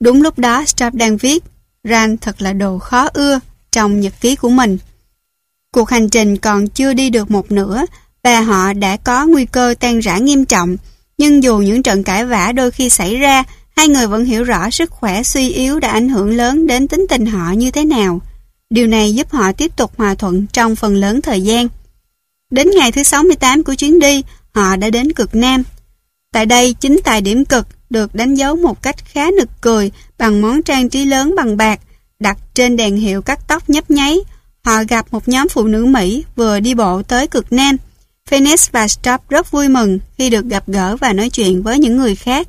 [0.00, 1.44] Đúng lúc đó Straff đang viết
[1.84, 4.78] Ran thật là đồ khó ưa trong nhật ký của mình.
[5.72, 7.84] Cuộc hành trình còn chưa đi được một nửa
[8.24, 10.76] và họ đã có nguy cơ tan rã nghiêm trọng.
[11.18, 13.44] Nhưng dù những trận cãi vã đôi khi xảy ra,
[13.76, 17.06] hai người vẫn hiểu rõ sức khỏe suy yếu đã ảnh hưởng lớn đến tính
[17.08, 18.20] tình họ như thế nào.
[18.70, 21.68] Điều này giúp họ tiếp tục hòa thuận trong phần lớn thời gian.
[22.50, 24.22] Đến ngày thứ 68 của chuyến đi,
[24.54, 25.62] họ đã đến cực Nam.
[26.32, 30.40] Tại đây, chính tài điểm cực được đánh dấu một cách khá nực cười bằng
[30.40, 31.80] món trang trí lớn bằng bạc
[32.20, 34.18] đặt trên đèn hiệu cắt tóc nhấp nháy.
[34.64, 37.76] Họ gặp một nhóm phụ nữ Mỹ vừa đi bộ tới cực Nam.
[38.30, 41.96] Phoenix và Stop rất vui mừng khi được gặp gỡ và nói chuyện với những
[41.96, 42.48] người khác.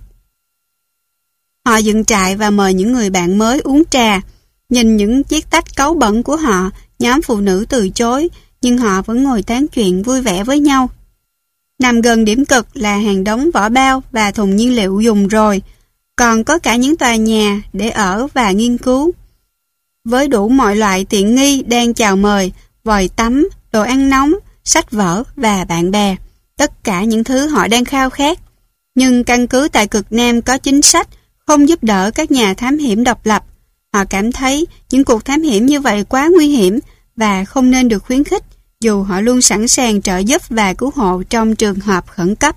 [1.65, 4.21] Họ dựng trại và mời những người bạn mới uống trà.
[4.69, 6.69] Nhìn những chiếc tách cấu bẩn của họ,
[6.99, 8.29] nhóm phụ nữ từ chối,
[8.61, 10.89] nhưng họ vẫn ngồi tán chuyện vui vẻ với nhau.
[11.79, 15.61] Nằm gần điểm cực là hàng đống vỏ bao và thùng nhiên liệu dùng rồi,
[16.15, 19.11] còn có cả những tòa nhà để ở và nghiên cứu.
[20.05, 22.51] Với đủ mọi loại tiện nghi đang chào mời,
[22.83, 26.15] vòi tắm, đồ ăn nóng, sách vở và bạn bè,
[26.57, 28.39] tất cả những thứ họ đang khao khát.
[28.95, 31.07] Nhưng căn cứ tại cực Nam có chính sách
[31.47, 33.43] không giúp đỡ các nhà thám hiểm độc lập.
[33.93, 36.79] Họ cảm thấy những cuộc thám hiểm như vậy quá nguy hiểm
[37.15, 38.43] và không nên được khuyến khích
[38.79, 42.55] dù họ luôn sẵn sàng trợ giúp và cứu hộ trong trường hợp khẩn cấp.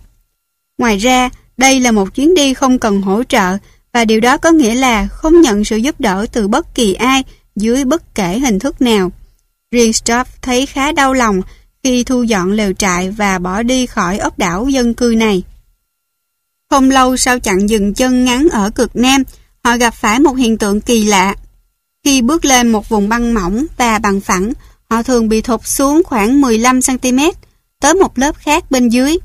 [0.78, 3.56] Ngoài ra, đây là một chuyến đi không cần hỗ trợ
[3.92, 7.24] và điều đó có nghĩa là không nhận sự giúp đỡ từ bất kỳ ai
[7.56, 9.12] dưới bất kể hình thức nào.
[9.70, 11.40] Riêng Stubb thấy khá đau lòng
[11.86, 15.42] khi thu dọn lều trại và bỏ đi khỏi ốc đảo dân cư này.
[16.70, 19.22] Không lâu sau chặng dừng chân ngắn ở cực Nam,
[19.64, 21.34] họ gặp phải một hiện tượng kỳ lạ.
[22.04, 24.52] Khi bước lên một vùng băng mỏng và bằng phẳng,
[24.90, 27.32] họ thường bị thụt xuống khoảng 15cm,
[27.80, 29.18] tới một lớp khác bên dưới.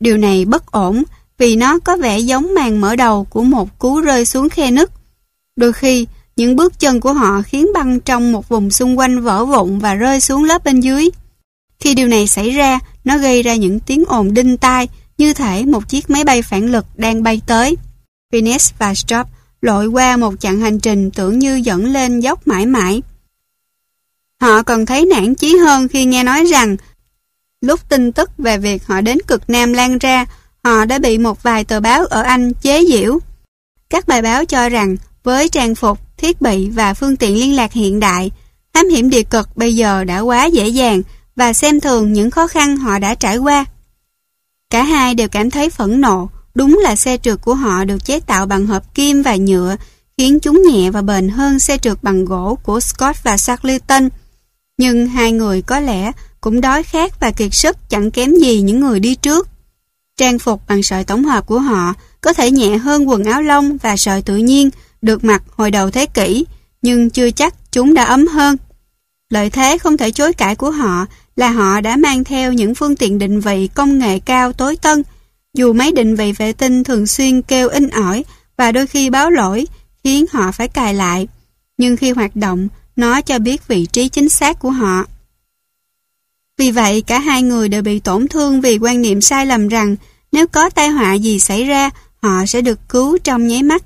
[0.00, 1.02] Điều này bất ổn
[1.38, 4.90] vì nó có vẻ giống màn mở đầu của một cú rơi xuống khe nứt.
[5.56, 9.44] Đôi khi, những bước chân của họ khiến băng trong một vùng xung quanh vỡ
[9.44, 11.10] vụn và rơi xuống lớp bên dưới.
[11.84, 14.88] Khi điều này xảy ra, nó gây ra những tiếng ồn đinh tai
[15.18, 17.76] như thể một chiếc máy bay phản lực đang bay tới.
[18.32, 19.26] Phineas và Strop
[19.60, 23.02] lội qua một chặng hành trình tưởng như dẫn lên dốc mãi mãi.
[24.40, 26.76] Họ còn thấy nản chí hơn khi nghe nói rằng
[27.60, 30.26] lúc tin tức về việc họ đến cực Nam lan ra,
[30.64, 33.18] họ đã bị một vài tờ báo ở Anh chế giễu.
[33.90, 37.72] Các bài báo cho rằng với trang phục, thiết bị và phương tiện liên lạc
[37.72, 38.30] hiện đại,
[38.72, 41.02] thám hiểm địa cực bây giờ đã quá dễ dàng
[41.36, 43.64] và xem thường những khó khăn họ đã trải qua.
[44.70, 48.20] Cả hai đều cảm thấy phẫn nộ, đúng là xe trượt của họ được chế
[48.20, 49.76] tạo bằng hợp kim và nhựa,
[50.18, 54.08] khiến chúng nhẹ và bền hơn xe trượt bằng gỗ của Scott và Shackleton.
[54.78, 58.80] Nhưng hai người có lẽ cũng đói khát và kiệt sức chẳng kém gì những
[58.80, 59.48] người đi trước.
[60.16, 63.76] Trang phục bằng sợi tổng hợp của họ có thể nhẹ hơn quần áo lông
[63.76, 64.70] và sợi tự nhiên
[65.02, 66.46] được mặc hồi đầu thế kỷ,
[66.82, 68.56] nhưng chưa chắc chúng đã ấm hơn.
[69.30, 71.06] Lợi thế không thể chối cãi của họ
[71.36, 75.02] là họ đã mang theo những phương tiện định vị công nghệ cao tối tân.
[75.54, 78.24] Dù máy định vị vệ tinh thường xuyên kêu in ỏi
[78.56, 79.66] và đôi khi báo lỗi
[80.04, 81.28] khiến họ phải cài lại.
[81.78, 85.04] Nhưng khi hoạt động, nó cho biết vị trí chính xác của họ.
[86.58, 89.96] Vì vậy, cả hai người đều bị tổn thương vì quan niệm sai lầm rằng
[90.32, 91.90] nếu có tai họa gì xảy ra,
[92.22, 93.84] họ sẽ được cứu trong nháy mắt.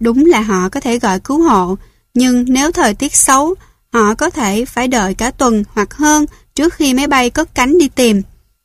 [0.00, 1.76] Đúng là họ có thể gọi cứu hộ,
[2.14, 3.54] nhưng nếu thời tiết xấu,
[3.92, 6.26] họ có thể phải đợi cả tuần hoặc hơn
[6.58, 8.22] trước khi máy bay cất cánh đi tìm.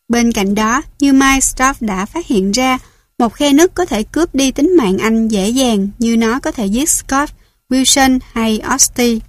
[0.07, 2.77] Bên cạnh đó, như Mike Stoff đã phát hiện ra,
[3.17, 6.51] một khe nứt có thể cướp đi tính mạng anh dễ dàng như nó có
[6.51, 7.31] thể giết Scott,
[7.69, 9.21] Wilson hay Osti.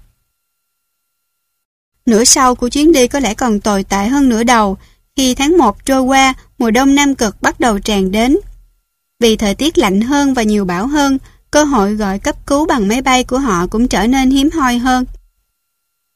[2.06, 4.76] Nửa sau của chuyến đi có lẽ còn tồi tệ hơn nửa đầu,
[5.16, 8.36] khi tháng 1 trôi qua, mùa đông Nam Cực bắt đầu tràn đến.
[9.20, 11.18] Vì thời tiết lạnh hơn và nhiều bão hơn,
[11.50, 14.78] cơ hội gọi cấp cứu bằng máy bay của họ cũng trở nên hiếm hoi
[14.78, 15.04] hơn.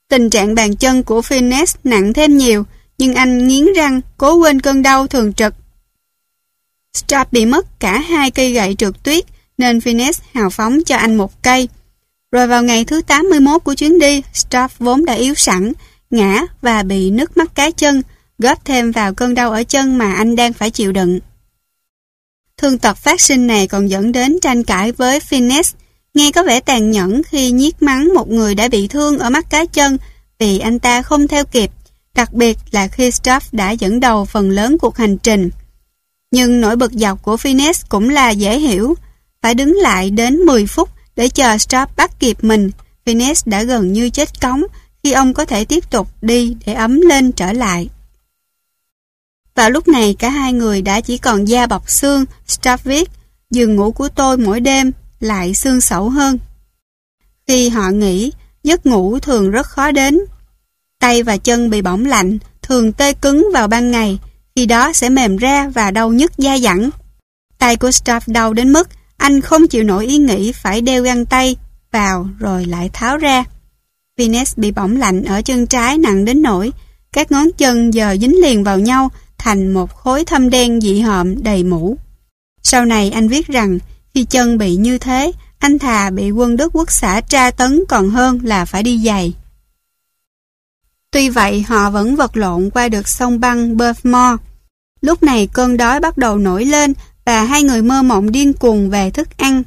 [0.08, 2.64] Tình trạng bàn chân của Phineas nặng thêm nhiều,
[2.98, 5.54] nhưng anh nghiến răng, cố quên cơn đau thường trực.
[6.94, 9.24] Strap bị mất cả hai cây gậy trượt tuyết,
[9.58, 11.68] nên Phineas hào phóng cho anh một cây.
[12.32, 15.72] Rồi vào ngày thứ 81 của chuyến đi, Strap vốn đã yếu sẵn,
[16.10, 18.02] ngã và bị nứt mắt cá chân,
[18.38, 21.20] góp thêm vào cơn đau ở chân mà anh đang phải chịu đựng.
[22.56, 25.74] Thương tật phát sinh này còn dẫn đến tranh cãi với Phineas,
[26.14, 29.50] nghe có vẻ tàn nhẫn khi nhiếc mắng một người đã bị thương ở mắt
[29.50, 29.98] cá chân
[30.38, 31.70] vì anh ta không theo kịp,
[32.14, 35.50] đặc biệt là khi Staff đã dẫn đầu phần lớn cuộc hành trình.
[36.30, 38.94] Nhưng nỗi bực dọc của Phineas cũng là dễ hiểu,
[39.42, 42.70] phải đứng lại đến 10 phút để chờ Staff bắt kịp mình,
[43.06, 44.62] Phineas đã gần như chết cống
[45.02, 47.88] khi ông có thể tiếp tục đi để ấm lên trở lại.
[49.54, 53.10] Vào lúc này cả hai người đã chỉ còn da bọc xương, Staff viết,
[53.50, 56.38] giường ngủ của tôi mỗi đêm lại xương sẩu hơn.
[57.46, 58.32] Khi họ nghỉ,
[58.62, 60.18] giấc ngủ thường rất khó đến.
[61.00, 64.18] Tay và chân bị bỏng lạnh, thường tê cứng vào ban ngày,
[64.56, 66.90] khi đó sẽ mềm ra và đau nhức da dẳng.
[67.58, 71.26] Tay của Staff đau đến mức anh không chịu nổi ý nghĩ phải đeo găng
[71.26, 71.56] tay
[71.92, 73.44] vào rồi lại tháo ra.
[74.16, 76.72] Venus bị bỏng lạnh ở chân trái nặng đến nỗi
[77.12, 81.42] các ngón chân giờ dính liền vào nhau thành một khối thâm đen dị hợm
[81.42, 81.98] đầy mũ.
[82.62, 83.78] Sau này anh viết rằng
[84.18, 88.10] khi chân bị như thế, anh thà bị quân Đức quốc xã tra tấn còn
[88.10, 89.34] hơn là phải đi giày.
[91.10, 94.36] Tuy vậy họ vẫn vật lộn qua được sông băng Burfmore.
[95.00, 98.90] Lúc này cơn đói bắt đầu nổi lên và hai người mơ mộng điên cuồng
[98.90, 99.62] về thức ăn.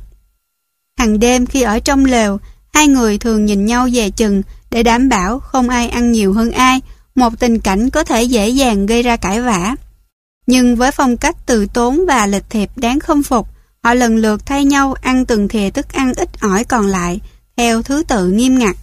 [0.97, 2.39] Hằng đêm khi ở trong lều,
[2.73, 6.51] hai người thường nhìn nhau về chừng để đảm bảo không ai ăn nhiều hơn
[6.51, 6.81] ai,
[7.15, 9.75] một tình cảnh có thể dễ dàng gây ra cãi vã.
[10.47, 13.50] Nhưng với phong cách từ tốn và lịch thiệp đáng khâm phục,
[13.83, 17.21] họ lần lượt thay nhau ăn từng thìa thức ăn ít ỏi còn lại,
[17.57, 18.75] theo thứ tự nghiêm ngặt.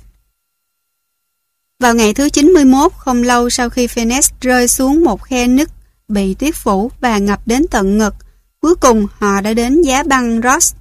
[1.81, 5.69] Vào ngày thứ 91, không lâu sau khi Phoenix rơi xuống một khe nứt
[6.09, 8.15] bị tuyết phủ và ngập đến tận ngực,
[8.61, 10.75] cuối cùng họ đã đến giá băng Ross.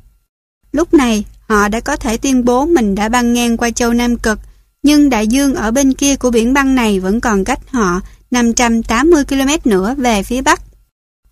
[0.71, 4.17] Lúc này, họ đã có thể tuyên bố mình đã băng ngang qua châu Nam
[4.17, 4.39] Cực,
[4.83, 9.25] nhưng đại dương ở bên kia của biển băng này vẫn còn cách họ 580
[9.25, 10.61] km nữa về phía bắc.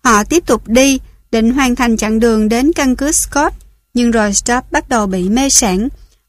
[0.04, 1.00] Họ tiếp tục đi,
[1.36, 3.54] định hoàn thành chặng đường đến căn cứ Scott,
[3.94, 5.88] nhưng rồi Stop bắt đầu bị mê sản.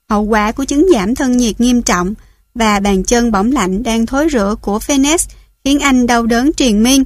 [0.10, 2.14] Hậu quả của chứng giảm thân nhiệt nghiêm trọng
[2.56, 5.27] và bàn chân bỏng lạnh đang thối rữa của Phoenix
[5.64, 7.03] khiến anh đau đớn triền miên.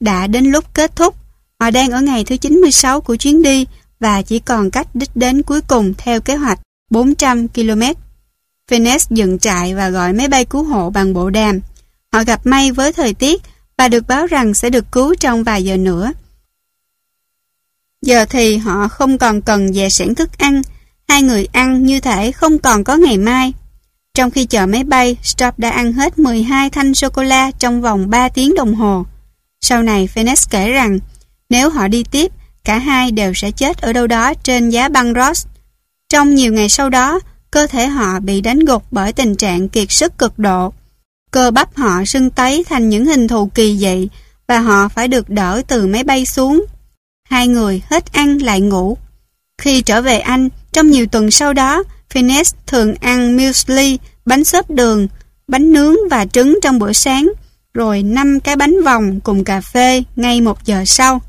[0.00, 1.14] Đã đến lúc kết thúc,
[1.60, 3.66] họ đang ở ngày thứ 96 của chuyến đi
[4.00, 6.58] và chỉ còn cách đích đến cuối cùng theo kế hoạch
[6.90, 7.82] 400 km.
[8.70, 11.60] Phoenix dừng trại và gọi máy bay cứu hộ bằng bộ đàm.
[12.12, 13.42] Họ gặp may với thời tiết
[13.78, 16.12] và được báo rằng sẽ được cứu trong vài giờ nữa.
[18.02, 20.62] Giờ thì họ không còn cần về sản thức ăn,
[21.08, 23.52] hai người ăn như thể không còn có ngày mai.
[24.14, 28.28] Trong khi chờ máy bay, Stop đã ăn hết 12 thanh sô-cô-la trong vòng 3
[28.28, 29.04] tiếng đồng hồ.
[29.60, 30.98] Sau này, Phoenix kể rằng,
[31.50, 32.32] nếu họ đi tiếp,
[32.64, 35.46] cả hai đều sẽ chết ở đâu đó trên giá băng Ross.
[36.08, 37.20] Trong nhiều ngày sau đó,
[37.50, 40.72] cơ thể họ bị đánh gục bởi tình trạng kiệt sức cực độ.
[41.30, 44.08] Cơ bắp họ sưng tấy thành những hình thù kỳ dị
[44.46, 46.64] và họ phải được đỡ từ máy bay xuống.
[47.28, 48.96] Hai người hết ăn lại ngủ.
[49.62, 54.70] Khi trở về Anh, trong nhiều tuần sau đó, Phineas thường ăn muesli, bánh xốp
[54.70, 55.08] đường,
[55.48, 57.32] bánh nướng và trứng trong bữa sáng,
[57.74, 61.20] rồi 5 cái bánh vòng cùng cà phê ngay một giờ sau.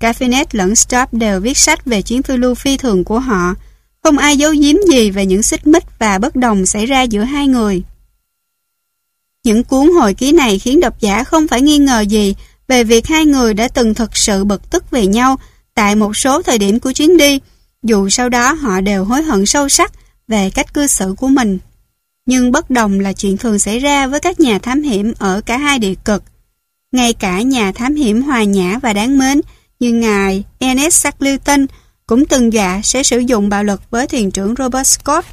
[0.00, 3.54] Cả Phineas lẫn Stop đều viết sách về chuyến phiêu lưu phi thường của họ,
[4.02, 7.22] không ai giấu giếm gì về những xích mích và bất đồng xảy ra giữa
[7.22, 7.82] hai người.
[9.44, 12.34] Những cuốn hồi ký này khiến độc giả không phải nghi ngờ gì
[12.70, 15.38] về việc hai người đã từng thực sự bực tức về nhau
[15.74, 17.40] tại một số thời điểm của chuyến đi,
[17.82, 19.92] dù sau đó họ đều hối hận sâu sắc
[20.28, 21.58] về cách cư xử của mình.
[22.26, 25.58] Nhưng bất đồng là chuyện thường xảy ra với các nhà thám hiểm ở cả
[25.58, 26.22] hai địa cực.
[26.92, 29.40] Ngay cả nhà thám hiểm hòa nhã và đáng mến
[29.80, 31.66] như ngài Ernest Shackleton
[32.06, 35.26] cũng từng dạ sẽ sử dụng bạo lực với thuyền trưởng Robert Scott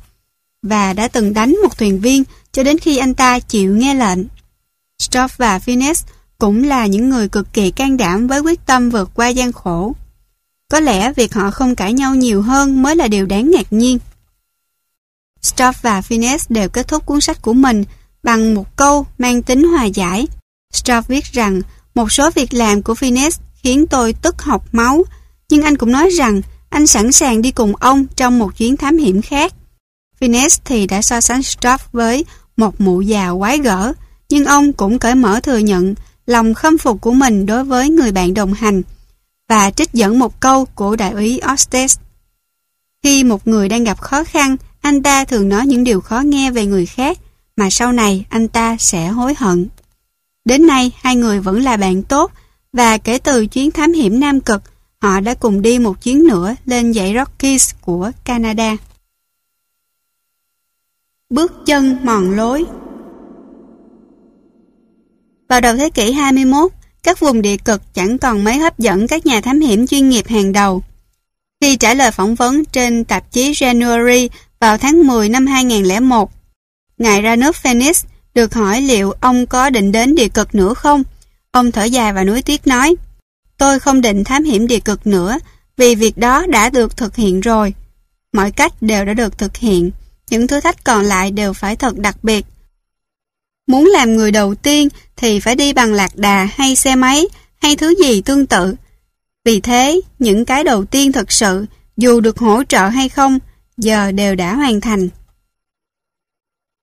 [0.64, 4.20] và đã từng đánh một thuyền viên cho đến khi anh ta chịu nghe lệnh.
[5.00, 6.04] Stoff và Phineas
[6.38, 9.96] cũng là những người cực kỳ can đảm với quyết tâm vượt qua gian khổ.
[10.72, 14.00] Có lẽ việc họ không cãi nhau nhiều hơn mới là điều đáng ngạc nhiên.
[15.42, 17.84] Stoff và Phineas đều kết thúc cuốn sách của mình
[18.24, 20.28] bằng một câu mang tính hòa giải.
[20.74, 21.62] Stoff viết rằng
[21.96, 25.04] Một số việc làm của Phineas khiến tôi tức học máu,
[25.50, 28.98] nhưng anh cũng nói rằng anh sẵn sàng đi cùng ông trong một chuyến thám
[28.98, 29.54] hiểm khác.
[30.20, 32.26] Phineas thì đã so sánh stoff với
[32.58, 33.94] một mụ già quái gở,
[34.30, 35.96] nhưng ông cũng cởi mở thừa nhận
[36.28, 38.82] lòng khâm phục của mình đối với người bạn đồng hành
[39.50, 41.98] và trích dẫn một câu của đại úy Ostes.
[43.04, 46.52] Khi một người đang gặp khó khăn, anh ta thường nói những điều khó nghe
[46.52, 47.18] về người khác
[47.56, 49.68] mà sau này anh ta sẽ hối hận.
[50.46, 52.32] Đến nay, hai người vẫn là bạn tốt
[52.74, 54.62] và kể từ chuyến thám hiểm Nam Cực,
[55.02, 58.78] họ đã cùng đi một chuyến nữa lên dãy Rockies của Canada.
[61.30, 62.66] Bước chân mòn lối
[65.48, 66.72] vào đầu thế kỷ 21,
[67.04, 70.28] các vùng địa cực chẳng còn mấy hấp dẫn các nhà thám hiểm chuyên nghiệp
[70.28, 70.84] hàng đầu.
[71.62, 76.32] Khi trả lời phỏng vấn trên tạp chí January vào tháng 10 năm 2001,
[76.98, 81.04] Ngài Ranulph Phoenix được hỏi liệu ông có định đến địa cực nữa không?
[81.52, 82.96] Ông thở dài và nuối tiếc nói,
[83.58, 85.38] Tôi không định thám hiểm địa cực nữa,
[85.78, 87.74] vì việc đó đã được thực hiện rồi.
[88.34, 89.92] Mọi cách đều đã được thực hiện,
[90.30, 92.46] những thử thách còn lại đều phải thật đặc biệt.
[93.68, 97.26] Muốn làm người đầu tiên thì phải đi bằng lạc đà hay xe máy
[97.62, 98.76] hay thứ gì tương tự.
[99.46, 101.66] Vì thế, những cái đầu tiên thật sự,
[101.98, 103.40] dù được hỗ trợ hay không,
[103.78, 105.10] giờ đều đã hoàn thành.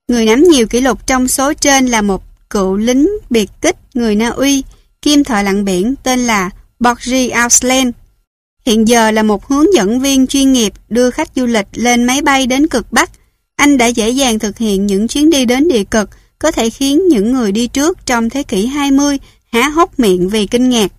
[0.08, 4.16] Người nắm nhiều kỷ lục trong số trên là một cựu lính biệt kích người
[4.16, 4.62] Na Uy,
[5.02, 7.88] kim thợ lặn biển tên là Borgi Ausland.
[8.66, 12.22] Hiện giờ là một hướng dẫn viên chuyên nghiệp đưa khách du lịch lên máy
[12.22, 13.10] bay đến cực Bắc.
[13.56, 16.10] Anh đã dễ dàng thực hiện những chuyến đi đến địa cực
[16.44, 19.18] có thể khiến những người đi trước trong thế kỷ 20
[19.52, 20.92] há hốc miệng vì kinh ngạc.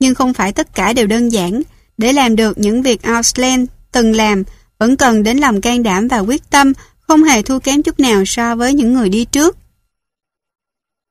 [0.00, 1.62] Nhưng không phải tất cả đều đơn giản.
[1.98, 4.42] Để làm được những việc auslan từng làm,
[4.78, 8.22] vẫn cần đến lòng can đảm và quyết tâm, không hề thua kém chút nào
[8.26, 9.56] so với những người đi trước.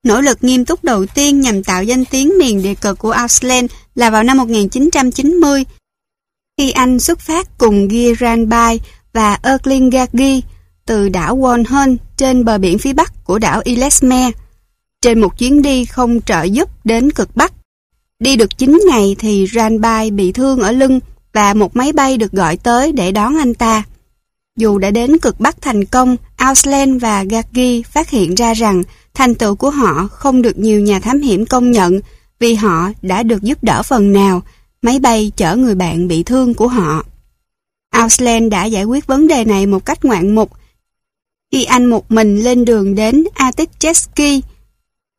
[0.04, 3.68] Nỗ lực nghiêm túc đầu tiên nhằm tạo danh tiếng miền địa cực của auslan
[3.95, 5.66] là vào năm 1990,
[6.58, 8.80] khi anh xuất phát cùng Giranbai
[9.14, 10.42] và Erklingagi
[10.88, 14.32] từ đảo Wonhon trên bờ biển phía bắc của đảo Ilesme,
[15.02, 17.54] trên một chuyến đi không trợ giúp đến cực bắc.
[18.20, 21.00] Đi được 9 ngày thì Ranbai bị thương ở lưng
[21.34, 23.84] và một máy bay được gọi tới để đón anh ta.
[24.58, 28.84] Dù đã đến cực Bắc thành công, Auslan và Gagi phát hiện ra rằng
[29.14, 32.00] thành tựu của họ không được nhiều nhà thám hiểm công nhận
[32.40, 34.42] vì họ đã được giúp đỡ phần nào
[34.82, 37.04] máy bay chở người bạn bị thương của họ.
[37.90, 40.52] Auslan đã giải quyết vấn đề này một cách ngoạn mục
[41.56, 44.42] khi anh một mình lên đường đến Atichevsky,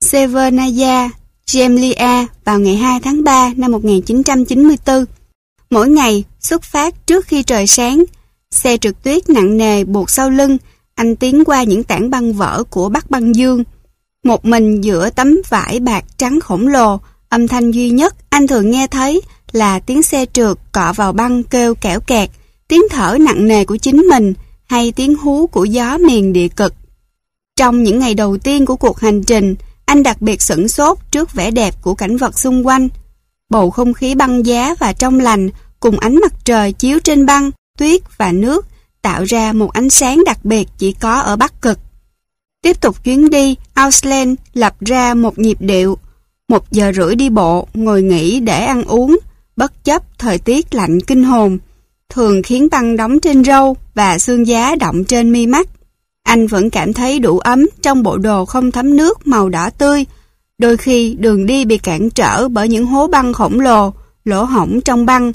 [0.01, 1.11] Severnaya,
[1.53, 5.05] Gemlia vào ngày 2 tháng 3 năm 1994.
[5.71, 8.05] Mỗi ngày, xuất phát trước khi trời sáng,
[8.51, 10.59] xe trượt tuyết nặng nề buộc sau lưng,
[10.95, 13.65] anh tiến qua những tảng băng vỡ của Bắc băng dương.
[14.25, 18.71] Một mình giữa tấm vải bạc trắng khổng lồ, âm thanh duy nhất anh thường
[18.71, 19.21] nghe thấy
[19.53, 22.31] là tiếng xe trượt cọ vào băng kêu kẻo kẹt,
[22.69, 24.35] tiếng thở nặng nề của chính mình
[24.67, 26.75] hay tiếng hú của gió miền địa cực.
[27.57, 29.55] Trong những ngày đầu tiên của cuộc hành trình,
[29.85, 32.89] anh đặc biệt sửng sốt trước vẻ đẹp của cảnh vật xung quanh.
[33.51, 35.49] Bầu không khí băng giá và trong lành
[35.81, 38.67] cùng ánh mặt trời chiếu trên băng, tuyết và nước
[39.03, 41.79] tạo ra một ánh sáng đặc biệt chỉ có ở Bắc Cực.
[42.63, 45.99] Tiếp tục chuyến đi, Ausland lập ra một nhịp điệu.
[46.49, 49.19] Một giờ rưỡi đi bộ, ngồi nghỉ để ăn uống,
[49.57, 51.59] bất chấp thời tiết lạnh kinh hồn,
[52.09, 55.69] thường khiến băng đóng trên râu và xương giá động trên mi mắt.
[56.23, 60.05] Anh vẫn cảm thấy đủ ấm trong bộ đồ không thấm nước màu đỏ tươi.
[60.59, 63.93] Đôi khi đường đi bị cản trở bởi những hố băng khổng lồ,
[64.25, 65.33] lỗ hổng trong băng,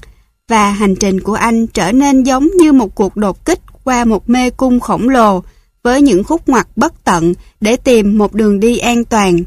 [0.47, 4.29] và hành trình của anh trở nên giống như một cuộc đột kích qua một
[4.29, 5.43] mê cung khổng lồ
[5.83, 9.37] với những khúc ngoặt bất tận để tìm một đường đi an toàn.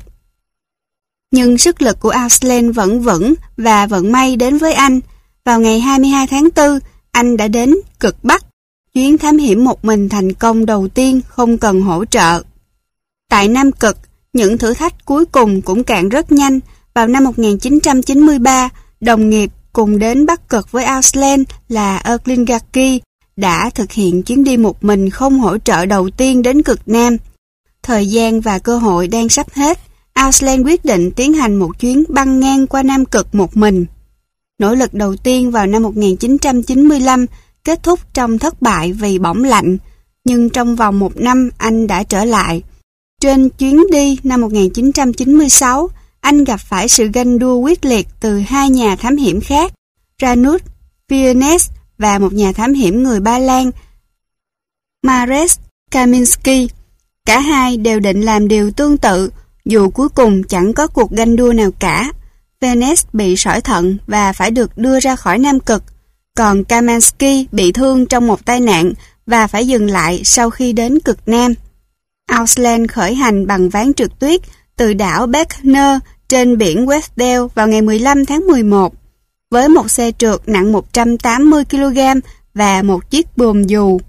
[1.31, 5.01] Nhưng sức lực của Auslan vẫn vững và vận may đến với anh.
[5.44, 6.78] Vào ngày 22 tháng 4,
[7.12, 8.44] anh đã đến cực Bắc,
[8.95, 12.43] chuyến thám hiểm một mình thành công đầu tiên không cần hỗ trợ.
[13.31, 13.99] Tại Nam Cực,
[14.33, 16.61] những thử thách cuối cùng cũng cạn rất nhanh.
[16.95, 18.69] Vào năm 1993,
[19.01, 23.03] đồng nghiệp cùng đến Bắc Cực với Auslan là Erklingaki
[23.37, 27.17] đã thực hiện chuyến đi một mình không hỗ trợ đầu tiên đến cực Nam.
[27.83, 29.79] Thời gian và cơ hội đang sắp hết,
[30.13, 33.87] Auslan quyết định tiến hành một chuyến băng ngang qua Nam Cực một mình.
[34.59, 37.27] Nỗ lực đầu tiên vào năm 1995
[37.65, 39.76] kết thúc trong thất bại vì bỏng lạnh,
[40.25, 42.62] nhưng trong vòng một năm anh đã trở lại.
[43.20, 45.89] Trên chuyến đi năm 1996,
[46.20, 49.73] anh gặp phải sự ganh đua quyết liệt từ hai nhà thám hiểm khác,
[50.23, 50.62] Ranut
[51.09, 53.70] Fiernes và một nhà thám hiểm người Ba Lan,
[55.02, 55.59] Mares
[55.91, 56.68] Kaminski.
[57.26, 59.31] Cả hai đều định làm điều tương tự,
[59.65, 62.12] dù cuối cùng chẳng có cuộc ganh đua nào cả.
[62.60, 65.83] Venice bị sỏi thận và phải được đưa ra khỏi Nam Cực,
[66.39, 68.93] còn Kamansky bị thương trong một tai nạn
[69.27, 71.55] và phải dừng lại sau khi đến cực Nam.
[72.27, 74.41] Ausland khởi hành bằng ván trượt tuyết
[74.77, 75.99] từ đảo Beckner
[76.29, 78.95] trên biển Westdale vào ngày 15 tháng 11
[79.51, 81.99] với một xe trượt nặng 180 kg
[82.55, 84.01] và một chiếc buồm dù.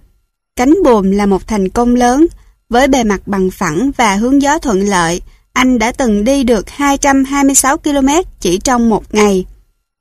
[0.56, 2.28] Cánh buồm là một thành công lớn,
[2.70, 5.22] với bề mặt bằng phẳng và hướng gió thuận lợi,
[5.54, 8.08] anh đã từng đi được 226 km
[8.40, 9.45] chỉ trong một ngày.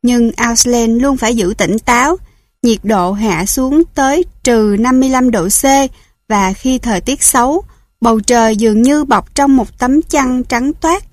[0.05, 2.17] Nhưng Auslan luôn phải giữ tỉnh táo,
[2.63, 5.65] nhiệt độ hạ xuống tới trừ 55 độ C
[6.29, 7.65] và khi thời tiết xấu,
[8.01, 11.05] bầu trời dường như bọc trong một tấm chăn trắng toát.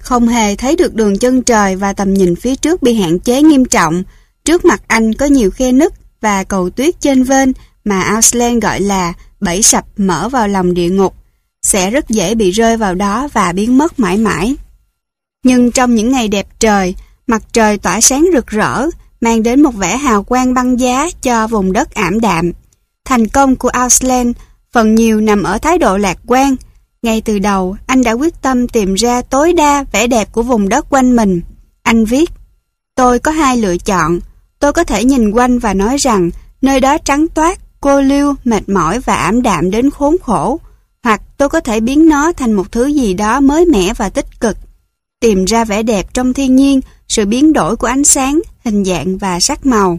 [0.00, 3.42] Không hề thấy được đường chân trời và tầm nhìn phía trước bị hạn chế
[3.42, 4.02] nghiêm trọng.
[4.44, 7.52] Trước mặt anh có nhiều khe nứt và cầu tuyết trên vên
[7.84, 11.14] mà Auslan gọi là bẫy sập mở vào lòng địa ngục.
[11.62, 14.56] Sẽ rất dễ bị rơi vào đó và biến mất mãi mãi.
[15.46, 16.94] Nhưng trong những ngày đẹp trời,
[17.26, 18.86] mặt trời tỏa sáng rực rỡ,
[19.20, 22.52] mang đến một vẻ hào quang băng giá cho vùng đất ảm đạm.
[23.04, 24.32] Thành công của Auslan
[24.72, 26.56] phần nhiều nằm ở thái độ lạc quan.
[27.02, 30.68] Ngay từ đầu, anh đã quyết tâm tìm ra tối đa vẻ đẹp của vùng
[30.68, 31.40] đất quanh mình.
[31.82, 32.30] Anh viết,
[32.94, 34.18] Tôi có hai lựa chọn.
[34.58, 36.30] Tôi có thể nhìn quanh và nói rằng
[36.62, 40.60] nơi đó trắng toát, cô liêu, mệt mỏi và ảm đạm đến khốn khổ.
[41.02, 44.40] Hoặc tôi có thể biến nó thành một thứ gì đó mới mẻ và tích
[44.40, 44.56] cực.
[45.20, 49.18] Tìm ra vẻ đẹp trong thiên nhiên, sự biến đổi của ánh sáng, hình dạng
[49.18, 49.98] và sắc màu.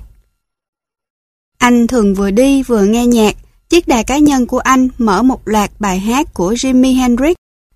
[1.58, 3.36] Anh thường vừa đi vừa nghe nhạc,
[3.70, 7.36] chiếc đài cá nhân của anh mở một loạt bài hát của Jimi Hendrix,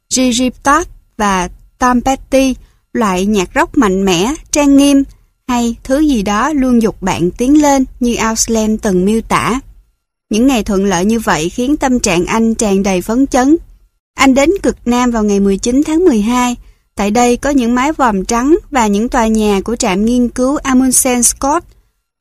[0.10, 0.88] Gigi Park
[1.18, 2.56] và Tom Petty,
[2.94, 5.03] loại nhạc rock mạnh mẽ, trang nghiêm,
[5.48, 9.60] hay thứ gì đó luôn dục bạn tiến lên như auslan từng miêu tả.
[10.30, 13.58] Những ngày thuận lợi như vậy khiến tâm trạng anh tràn đầy phấn chấn.
[14.16, 16.56] Anh đến cực Nam vào ngày 19 tháng 12.
[17.02, 20.58] Tại đây có những mái vòm trắng và những tòa nhà của trạm nghiên cứu
[20.58, 21.66] Amundsen Scott.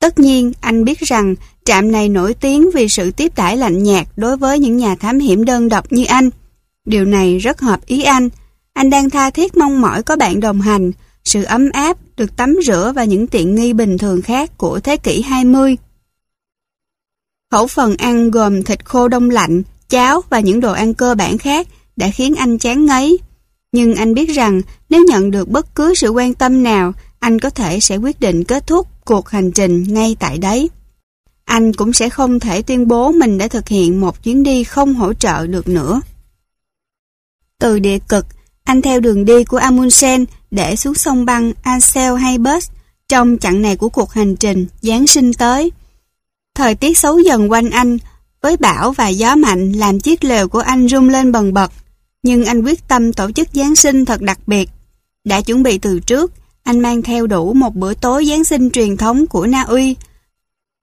[0.01, 1.35] Tất nhiên, anh biết rằng
[1.65, 5.19] trạm này nổi tiếng vì sự tiếp đãi lạnh nhạt đối với những nhà thám
[5.19, 6.31] hiểm đơn độc như anh.
[6.85, 8.29] Điều này rất hợp ý anh.
[8.73, 10.93] Anh đang tha thiết mong mỏi có bạn đồng hành,
[11.25, 14.97] sự ấm áp, được tắm rửa và những tiện nghi bình thường khác của thế
[14.97, 15.77] kỷ 20.
[17.51, 21.39] Khẩu phần ăn gồm thịt khô đông lạnh, cháo và những đồ ăn cơ bản
[21.39, 23.19] khác đã khiến anh chán ngấy.
[23.73, 27.51] Nhưng anh biết rằng nếu nhận được bất cứ sự quan tâm nào, anh có
[27.51, 30.71] thể sẽ quyết định kết thúc cuộc hành trình ngay tại đấy.
[31.45, 34.95] Anh cũng sẽ không thể tuyên bố mình đã thực hiện một chuyến đi không
[34.95, 36.01] hỗ trợ được nữa.
[37.59, 38.27] Từ địa cực,
[38.65, 42.71] anh theo đường đi của Amundsen để xuống sông băng Ansel hay Bus
[43.09, 45.73] trong chặng này của cuộc hành trình Giáng sinh tới.
[46.55, 47.99] Thời tiết xấu dần quanh anh,
[48.43, 51.73] với bão và gió mạnh làm chiếc lều của anh rung lên bần bật.
[52.23, 54.71] Nhưng anh quyết tâm tổ chức Giáng sinh thật đặc biệt.
[55.25, 56.33] Đã chuẩn bị từ trước,
[56.63, 59.97] anh mang theo đủ một bữa tối Giáng sinh truyền thống của Na Uy.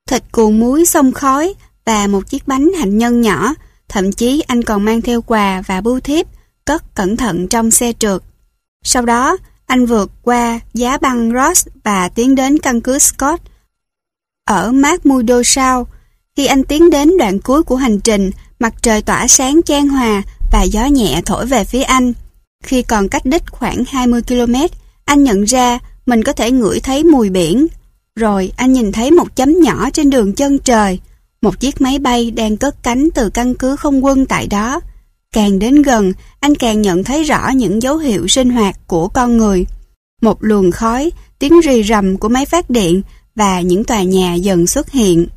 [0.07, 1.53] Thịt cuồng muối xông khói
[1.85, 3.53] và một chiếc bánh hạnh nhân nhỏ.
[3.89, 6.25] Thậm chí anh còn mang theo quà và bưu thiếp,
[6.65, 8.21] cất cẩn thận trong xe trượt.
[8.83, 13.41] Sau đó, anh vượt qua giá băng Ross và tiến đến căn cứ Scott
[14.45, 15.87] ở McMurdo Sound.
[16.35, 20.23] Khi anh tiến đến đoạn cuối của hành trình, mặt trời tỏa sáng chan hòa
[20.51, 22.13] và gió nhẹ thổi về phía anh.
[22.63, 24.55] Khi còn cách đích khoảng 20 km,
[25.05, 27.67] anh nhận ra mình có thể ngửi thấy mùi biển.
[28.15, 30.99] Rồi anh nhìn thấy một chấm nhỏ trên đường chân trời,
[31.41, 34.79] một chiếc máy bay đang cất cánh từ căn cứ không quân tại đó.
[35.33, 39.37] Càng đến gần, anh càng nhận thấy rõ những dấu hiệu sinh hoạt của con
[39.37, 39.65] người.
[40.21, 43.01] Một luồng khói, tiếng rì rầm của máy phát điện
[43.35, 45.27] và những tòa nhà dần xuất hiện.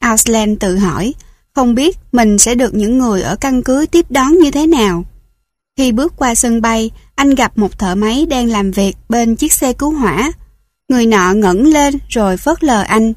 [0.00, 1.14] Ausland tự hỏi,
[1.58, 5.04] không biết mình sẽ được những người ở căn cứ tiếp đón như thế nào.
[5.76, 9.52] Khi bước qua sân bay, anh gặp một thợ máy đang làm việc bên chiếc
[9.52, 10.32] xe cứu hỏa.
[10.88, 13.12] Người nọ ngẩng lên rồi phớt lờ anh.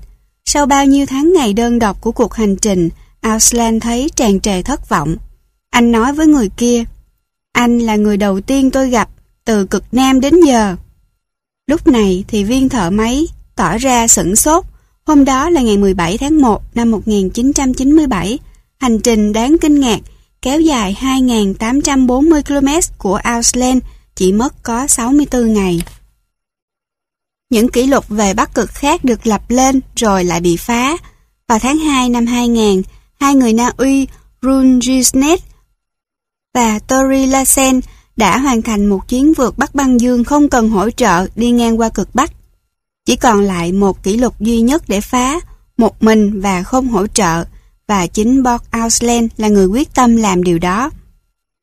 [0.45, 2.90] Sau bao nhiêu tháng ngày đơn độc của cuộc hành trình,
[3.22, 5.16] Auslan thấy tràn trề thất vọng.
[5.70, 6.84] Anh nói với người kia,
[7.53, 9.10] anh là người đầu tiên tôi gặp
[9.45, 10.76] từ cực Nam đến giờ.
[11.68, 14.66] Lúc này thì viên thợ máy tỏ ra sửng sốt.
[15.06, 18.40] Hôm đó là ngày 17 tháng 1 năm 1997,
[18.78, 20.00] hành trình đáng kinh ngạc
[20.42, 23.84] kéo dài 2.840 km của Ausland
[24.16, 25.82] chỉ mất có 64 ngày.
[27.50, 30.98] Những kỷ lục về Bắc Cực khác được lập lên rồi lại bị phá.
[31.48, 32.82] Vào tháng 2 năm 2000,
[33.20, 34.08] hai người Na Uy,
[34.42, 35.40] Rune Gisnet
[36.54, 37.80] và Tori Lassen
[38.18, 41.80] đã hoàn thành một chuyến vượt Bắc băng dương không cần hỗ trợ đi ngang
[41.80, 42.32] qua cực Bắc.
[43.06, 45.40] Chỉ còn lại một kỷ lục duy nhất để phá,
[45.78, 47.46] một mình và không hỗ trợ,
[47.88, 50.90] và chính Bob Ausland là người quyết tâm làm điều đó.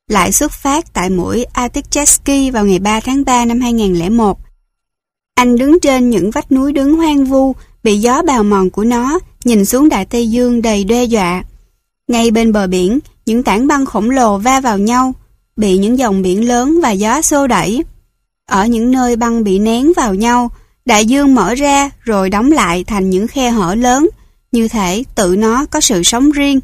[0.07, 4.39] lại xuất phát tại mũi Artichesky vào ngày 3 tháng 3 năm 2001.
[5.35, 9.19] Anh đứng trên những vách núi đứng hoang vu, bị gió bào mòn của nó,
[9.43, 11.43] nhìn xuống Đại Tây Dương đầy đe dọa.
[12.07, 15.13] Ngay bên bờ biển, những tảng băng khổng lồ va vào nhau,
[15.57, 17.83] bị những dòng biển lớn và gió xô đẩy.
[18.49, 20.51] Ở những nơi băng bị nén vào nhau,
[20.89, 24.09] đại dương mở ra rồi đóng lại thành những khe hở lớn,
[24.51, 26.59] như thể tự nó có sự sống riêng.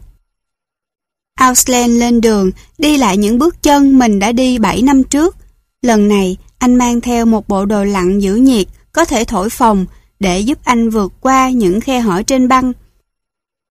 [1.39, 5.35] Auslan lên đường, đi lại những bước chân mình đã đi 7 năm trước.
[5.81, 9.85] Lần này, anh mang theo một bộ đồ lặn giữ nhiệt, có thể thổi phồng,
[10.19, 12.73] để giúp anh vượt qua những khe hở trên băng.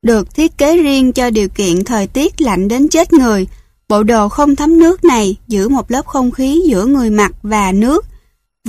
[0.03, 3.47] Được thiết kế riêng cho điều kiện thời tiết lạnh đến chết người,
[3.89, 7.73] bộ đồ không thấm nước này giữ một lớp không khí giữa người mặt và
[7.73, 8.07] nước,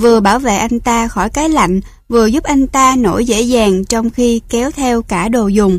[0.00, 3.84] vừa bảo vệ anh ta khỏi cái lạnh, vừa giúp anh ta nổi dễ dàng
[3.84, 5.78] trong khi kéo theo cả đồ dùng.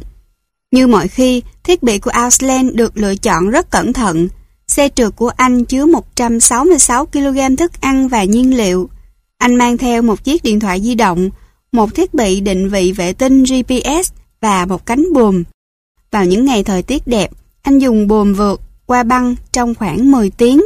[0.72, 4.28] Như mọi khi, thiết bị của Ausland được lựa chọn rất cẩn thận.
[4.68, 8.90] Xe trượt của anh chứa 166 kg thức ăn và nhiên liệu.
[9.38, 11.30] Anh mang theo một chiếc điện thoại di động,
[11.72, 15.44] một thiết bị định vị vệ tinh GPS và một cánh buồm.
[16.12, 17.32] Vào những ngày thời tiết đẹp,
[17.62, 20.62] anh dùng buồm vượt qua băng trong khoảng 10 tiếng.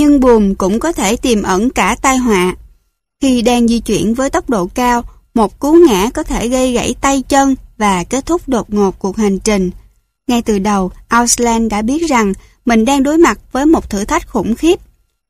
[0.00, 2.54] Nhưng buồm cũng có thể tiềm ẩn cả tai họa.
[3.22, 5.02] Khi đang di chuyển với tốc độ cao,
[5.34, 9.16] một cú ngã có thể gây gãy tay chân và kết thúc đột ngột cuộc
[9.16, 9.70] hành trình.
[10.28, 12.32] Ngay từ đầu, Ausland đã biết rằng
[12.64, 14.80] mình đang đối mặt với một thử thách khủng khiếp.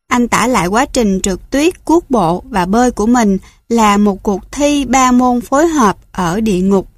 [0.09, 4.23] Anh tả lại quá trình trượt tuyết, cuốc bộ và bơi của mình là một
[4.23, 6.89] cuộc thi ba môn phối hợp ở địa ngục.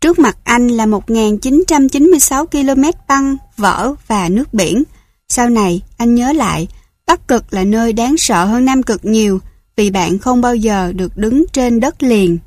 [0.00, 4.82] Trước mặt anh là 1.996 km băng, vỡ và nước biển.
[5.28, 6.68] Sau này, anh nhớ lại,
[7.10, 9.40] Bắc Cực là nơi đáng sợ hơn Nam Cực nhiều
[9.76, 12.38] vì bạn không bao giờ được đứng trên đất liền.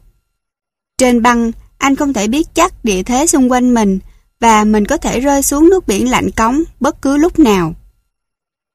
[0.97, 3.99] Trên băng, anh không thể biết chắc địa thế xung quanh mình
[4.39, 7.75] và mình có thể rơi xuống nước biển lạnh cống bất cứ lúc nào.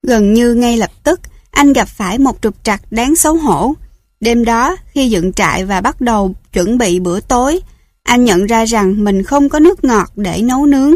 [0.06, 3.74] Gần như ngay lập tức, anh gặp phải một trục trặc đáng xấu hổ.
[4.20, 7.60] Đêm đó, khi dựng trại và bắt đầu chuẩn bị bữa tối,
[8.02, 10.94] anh nhận ra rằng mình không có nước ngọt để nấu nướng.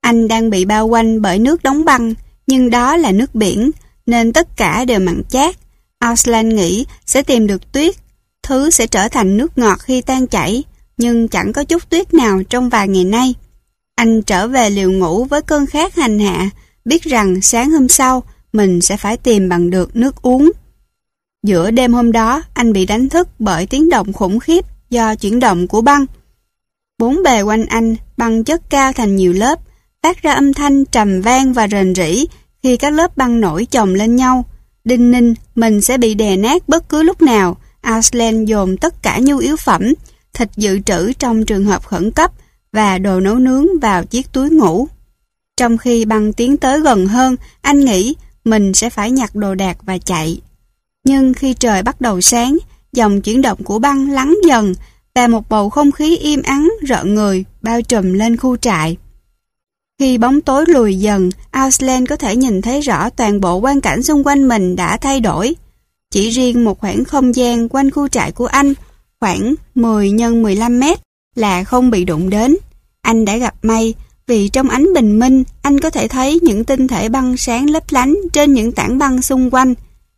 [0.00, 2.14] Anh đang bị bao quanh bởi nước đóng băng,
[2.46, 3.70] nhưng đó là nước biển,
[4.06, 5.56] nên tất cả đều mặn chát.
[5.98, 7.94] Auslan nghĩ sẽ tìm được tuyết,
[8.42, 10.64] thứ sẽ trở thành nước ngọt khi tan chảy,
[10.96, 13.34] nhưng chẳng có chút tuyết nào trong vài ngày nay.
[13.94, 16.50] Anh trở về liều ngủ với cơn khát hành hạ,
[16.84, 20.50] biết rằng sáng hôm sau mình sẽ phải tìm bằng được nước uống.
[21.42, 25.40] Giữa đêm hôm đó, anh bị đánh thức bởi tiếng động khủng khiếp do chuyển
[25.40, 26.06] động của băng.
[26.98, 29.60] Bốn bề quanh anh băng chất cao thành nhiều lớp,
[30.02, 32.26] phát ra âm thanh trầm vang và rền rỉ
[32.64, 34.44] khi các lớp băng nổi chồng lên nhau.
[34.84, 37.56] Đinh ninh, mình sẽ bị đè nát bất cứ lúc nào.
[37.80, 39.94] Aslan dồn tất cả nhu yếu phẩm,
[40.34, 42.32] thịt dự trữ trong trường hợp khẩn cấp
[42.72, 44.88] và đồ nấu nướng vào chiếc túi ngủ.
[45.56, 49.76] Trong khi băng tiến tới gần hơn, anh nghĩ mình sẽ phải nhặt đồ đạc
[49.82, 50.40] và chạy.
[51.04, 52.58] Nhưng khi trời bắt đầu sáng,
[52.92, 54.74] dòng chuyển động của băng lắng dần
[55.14, 58.96] và một bầu không khí im ắng rợn người bao trùm lên khu trại.
[59.98, 64.02] Khi bóng tối lùi dần, Auslan có thể nhìn thấy rõ toàn bộ quan cảnh
[64.02, 65.54] xung quanh mình đã thay đổi.
[66.10, 68.74] Chỉ riêng một khoảng không gian quanh khu trại của anh,
[69.20, 70.98] khoảng 10 x 15 mét,
[71.34, 72.56] là không bị đụng đến.
[73.02, 73.94] Anh đã gặp may,
[74.26, 77.84] vì trong ánh bình minh, anh có thể thấy những tinh thể băng sáng lấp
[77.90, 79.74] lánh trên những tảng băng xung quanh.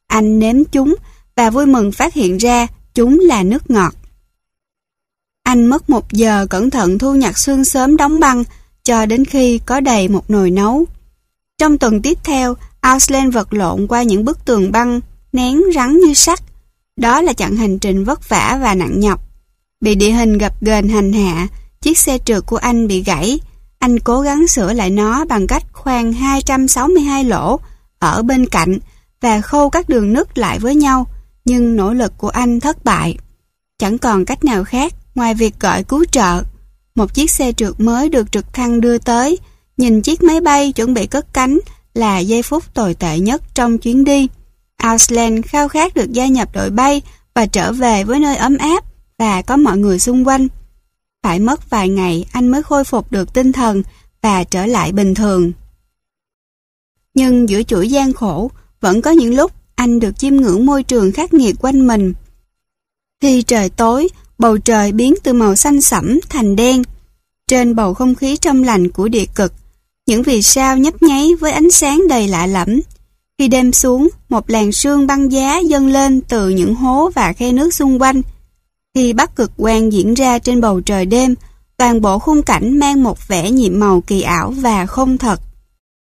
[0.07, 0.95] Anh nếm chúng
[1.37, 3.95] và vui mừng phát hiện ra chúng là nước ngọt.
[5.43, 8.45] Anh mất một giờ cẩn thận thu nhặt xương sớm đóng băng
[8.87, 10.85] cho đến khi có đầy một nồi nấu.
[11.59, 15.01] Trong tuần tiếp theo, Auslan vật lộn qua những bức tường băng,
[15.33, 16.43] nén rắn như sắt.
[16.97, 19.21] Đó là chặng hành trình vất vả và nặng nhọc.
[19.81, 21.49] Bị địa hình gập ghềnh hành hạ,
[21.81, 23.41] chiếc xe trượt của anh bị gãy.
[23.79, 27.61] Anh cố gắng sửa lại nó bằng cách khoan 262 lỗ
[27.99, 28.79] ở bên cạnh
[29.21, 31.07] và khâu các đường nứt lại với nhau,
[31.45, 33.19] nhưng nỗ lực của anh thất bại.
[33.79, 36.43] Chẳng còn cách nào khác ngoài việc gọi cứu trợ.
[36.97, 39.39] Một chiếc xe trượt mới được trực thăng đưa tới,
[39.77, 41.59] nhìn chiếc máy bay chuẩn bị cất cánh
[41.95, 44.29] là giây phút tồi tệ nhất trong chuyến đi.
[44.77, 47.03] Ausland khao khát được gia nhập đội bay
[47.35, 48.85] và trở về với nơi ấm áp
[49.19, 50.49] và có mọi người xung quanh.
[51.23, 53.83] Phải mất vài ngày anh mới khôi phục được tinh thần
[54.23, 55.53] và trở lại bình thường.
[57.15, 58.51] Nhưng giữa chuỗi gian khổ,
[58.81, 62.13] vẫn có những lúc anh được chiêm ngưỡng môi trường khắc nghiệt quanh mình.
[63.21, 64.09] Khi trời tối,
[64.39, 66.83] bầu trời biến từ màu xanh sẫm thành đen.
[67.49, 69.53] Trên bầu không khí trong lành của địa cực,
[70.07, 72.81] những vì sao nhấp nháy với ánh sáng đầy lạ lẫm.
[73.39, 77.53] Khi đêm xuống, một làn sương băng giá dâng lên từ những hố và khe
[77.53, 78.23] nước xung quanh.
[78.95, 81.35] Khi bắc cực quang diễn ra trên bầu trời đêm,
[81.77, 85.41] toàn bộ khung cảnh mang một vẻ nhiệm màu kỳ ảo và không thật.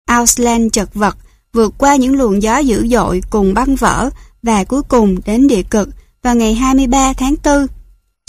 [0.09, 1.17] Ausland chật vật,
[1.53, 4.11] vượt qua những luồng gió dữ dội cùng băng vỡ
[4.43, 5.89] và cuối cùng đến địa cực
[6.23, 7.67] vào ngày 23 tháng 4.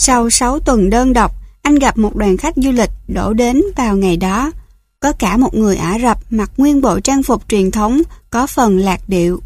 [0.02, 3.98] Sau 6 tuần đơn độc, anh gặp một đoàn khách du lịch đổ đến vào
[3.98, 4.52] ngày đó.
[5.00, 8.78] Có cả một người Ả Rập mặc nguyên bộ trang phục truyền thống có phần
[8.78, 9.42] lạc điệu.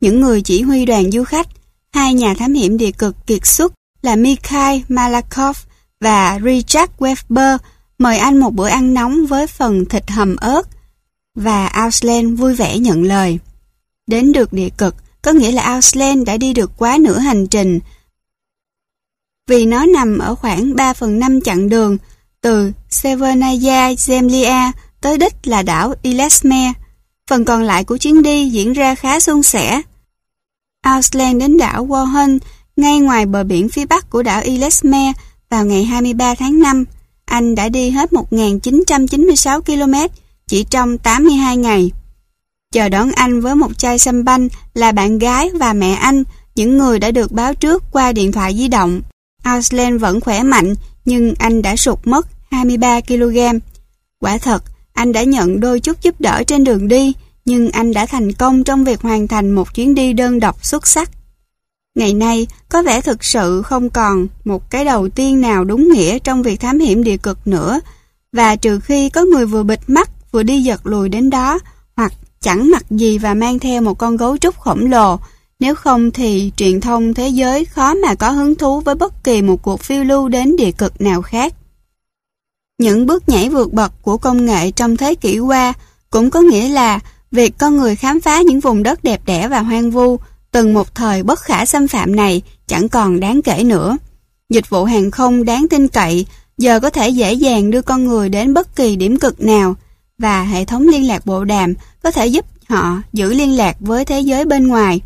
[0.00, 1.46] Những người chỉ huy đoàn du khách,
[1.92, 5.56] hai nhà thám hiểm địa cực kiệt xuất là Mikhail Malakov
[6.00, 7.58] và Richard Weber
[7.98, 10.62] mời anh một bữa ăn nóng với phần thịt hầm ớt
[11.34, 13.38] và Auslan vui vẻ nhận lời.
[14.06, 17.80] Đến được địa cực có nghĩa là Auslan đã đi được quá nửa hành trình
[19.46, 21.98] vì nó nằm ở khoảng 3 phần 5 chặng đường
[22.40, 26.72] từ Severnaya Zemlya tới đích là đảo Ilesme.
[27.30, 29.82] Phần còn lại của chuyến đi diễn ra khá suôn sẻ.
[30.82, 32.38] Ausland đến đảo Wohen
[32.76, 35.12] ngay ngoài bờ biển phía bắc của đảo Ilesme
[35.50, 36.84] vào ngày 23 tháng 5.
[37.24, 40.14] Anh đã đi hết 1.996 km
[40.46, 41.90] chỉ trong 82 ngày.
[42.72, 46.78] Chờ đón anh với một chai sâm banh là bạn gái và mẹ anh, những
[46.78, 49.00] người đã được báo trước qua điện thoại di động.
[49.46, 53.38] Auslan vẫn khỏe mạnh, nhưng anh đã sụt mất 23 kg.
[54.20, 57.12] Quả thật, anh đã nhận đôi chút giúp đỡ trên đường đi,
[57.44, 60.86] nhưng anh đã thành công trong việc hoàn thành một chuyến đi đơn độc xuất
[60.86, 61.10] sắc.
[61.94, 66.18] Ngày nay, có vẻ thực sự không còn một cái đầu tiên nào đúng nghĩa
[66.18, 67.80] trong việc thám hiểm địa cực nữa,
[68.32, 71.58] và trừ khi có người vừa bịt mắt vừa đi giật lùi đến đó,
[71.96, 75.18] hoặc chẳng mặc gì và mang theo một con gấu trúc khổng lồ,
[75.60, 79.42] nếu không thì truyền thông thế giới khó mà có hứng thú với bất kỳ
[79.42, 81.54] một cuộc phiêu lưu đến địa cực nào khác.
[82.78, 85.72] Những bước nhảy vượt bậc của công nghệ trong thế kỷ qua
[86.10, 89.60] cũng có nghĩa là việc con người khám phá những vùng đất đẹp đẽ và
[89.60, 90.18] hoang vu
[90.52, 93.96] từng một thời bất khả xâm phạm này chẳng còn đáng kể nữa.
[94.48, 96.26] Dịch vụ hàng không đáng tin cậy
[96.58, 99.76] giờ có thể dễ dàng đưa con người đến bất kỳ điểm cực nào
[100.18, 104.04] và hệ thống liên lạc bộ đàm có thể giúp họ giữ liên lạc với
[104.04, 105.00] thế giới bên ngoài.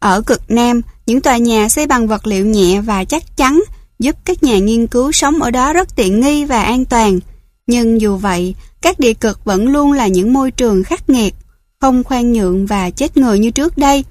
[0.00, 3.62] Ở cực Nam, những tòa nhà xây bằng vật liệu nhẹ và chắc chắn
[3.98, 7.20] giúp các nhà nghiên cứu sống ở đó rất tiện nghi và an toàn.
[7.66, 11.34] Nhưng dù vậy, các địa cực vẫn luôn là những môi trường khắc nghiệt,
[11.80, 14.04] không khoan nhượng và chết người như trước đây.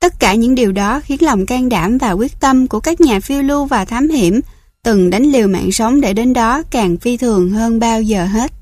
[0.00, 3.20] Tất cả những điều đó khiến lòng can đảm và quyết tâm của các nhà
[3.20, 4.40] phiêu lưu và thám hiểm
[4.82, 8.52] từng đánh liều mạng sống để đến đó càng phi thường hơn bao giờ hết.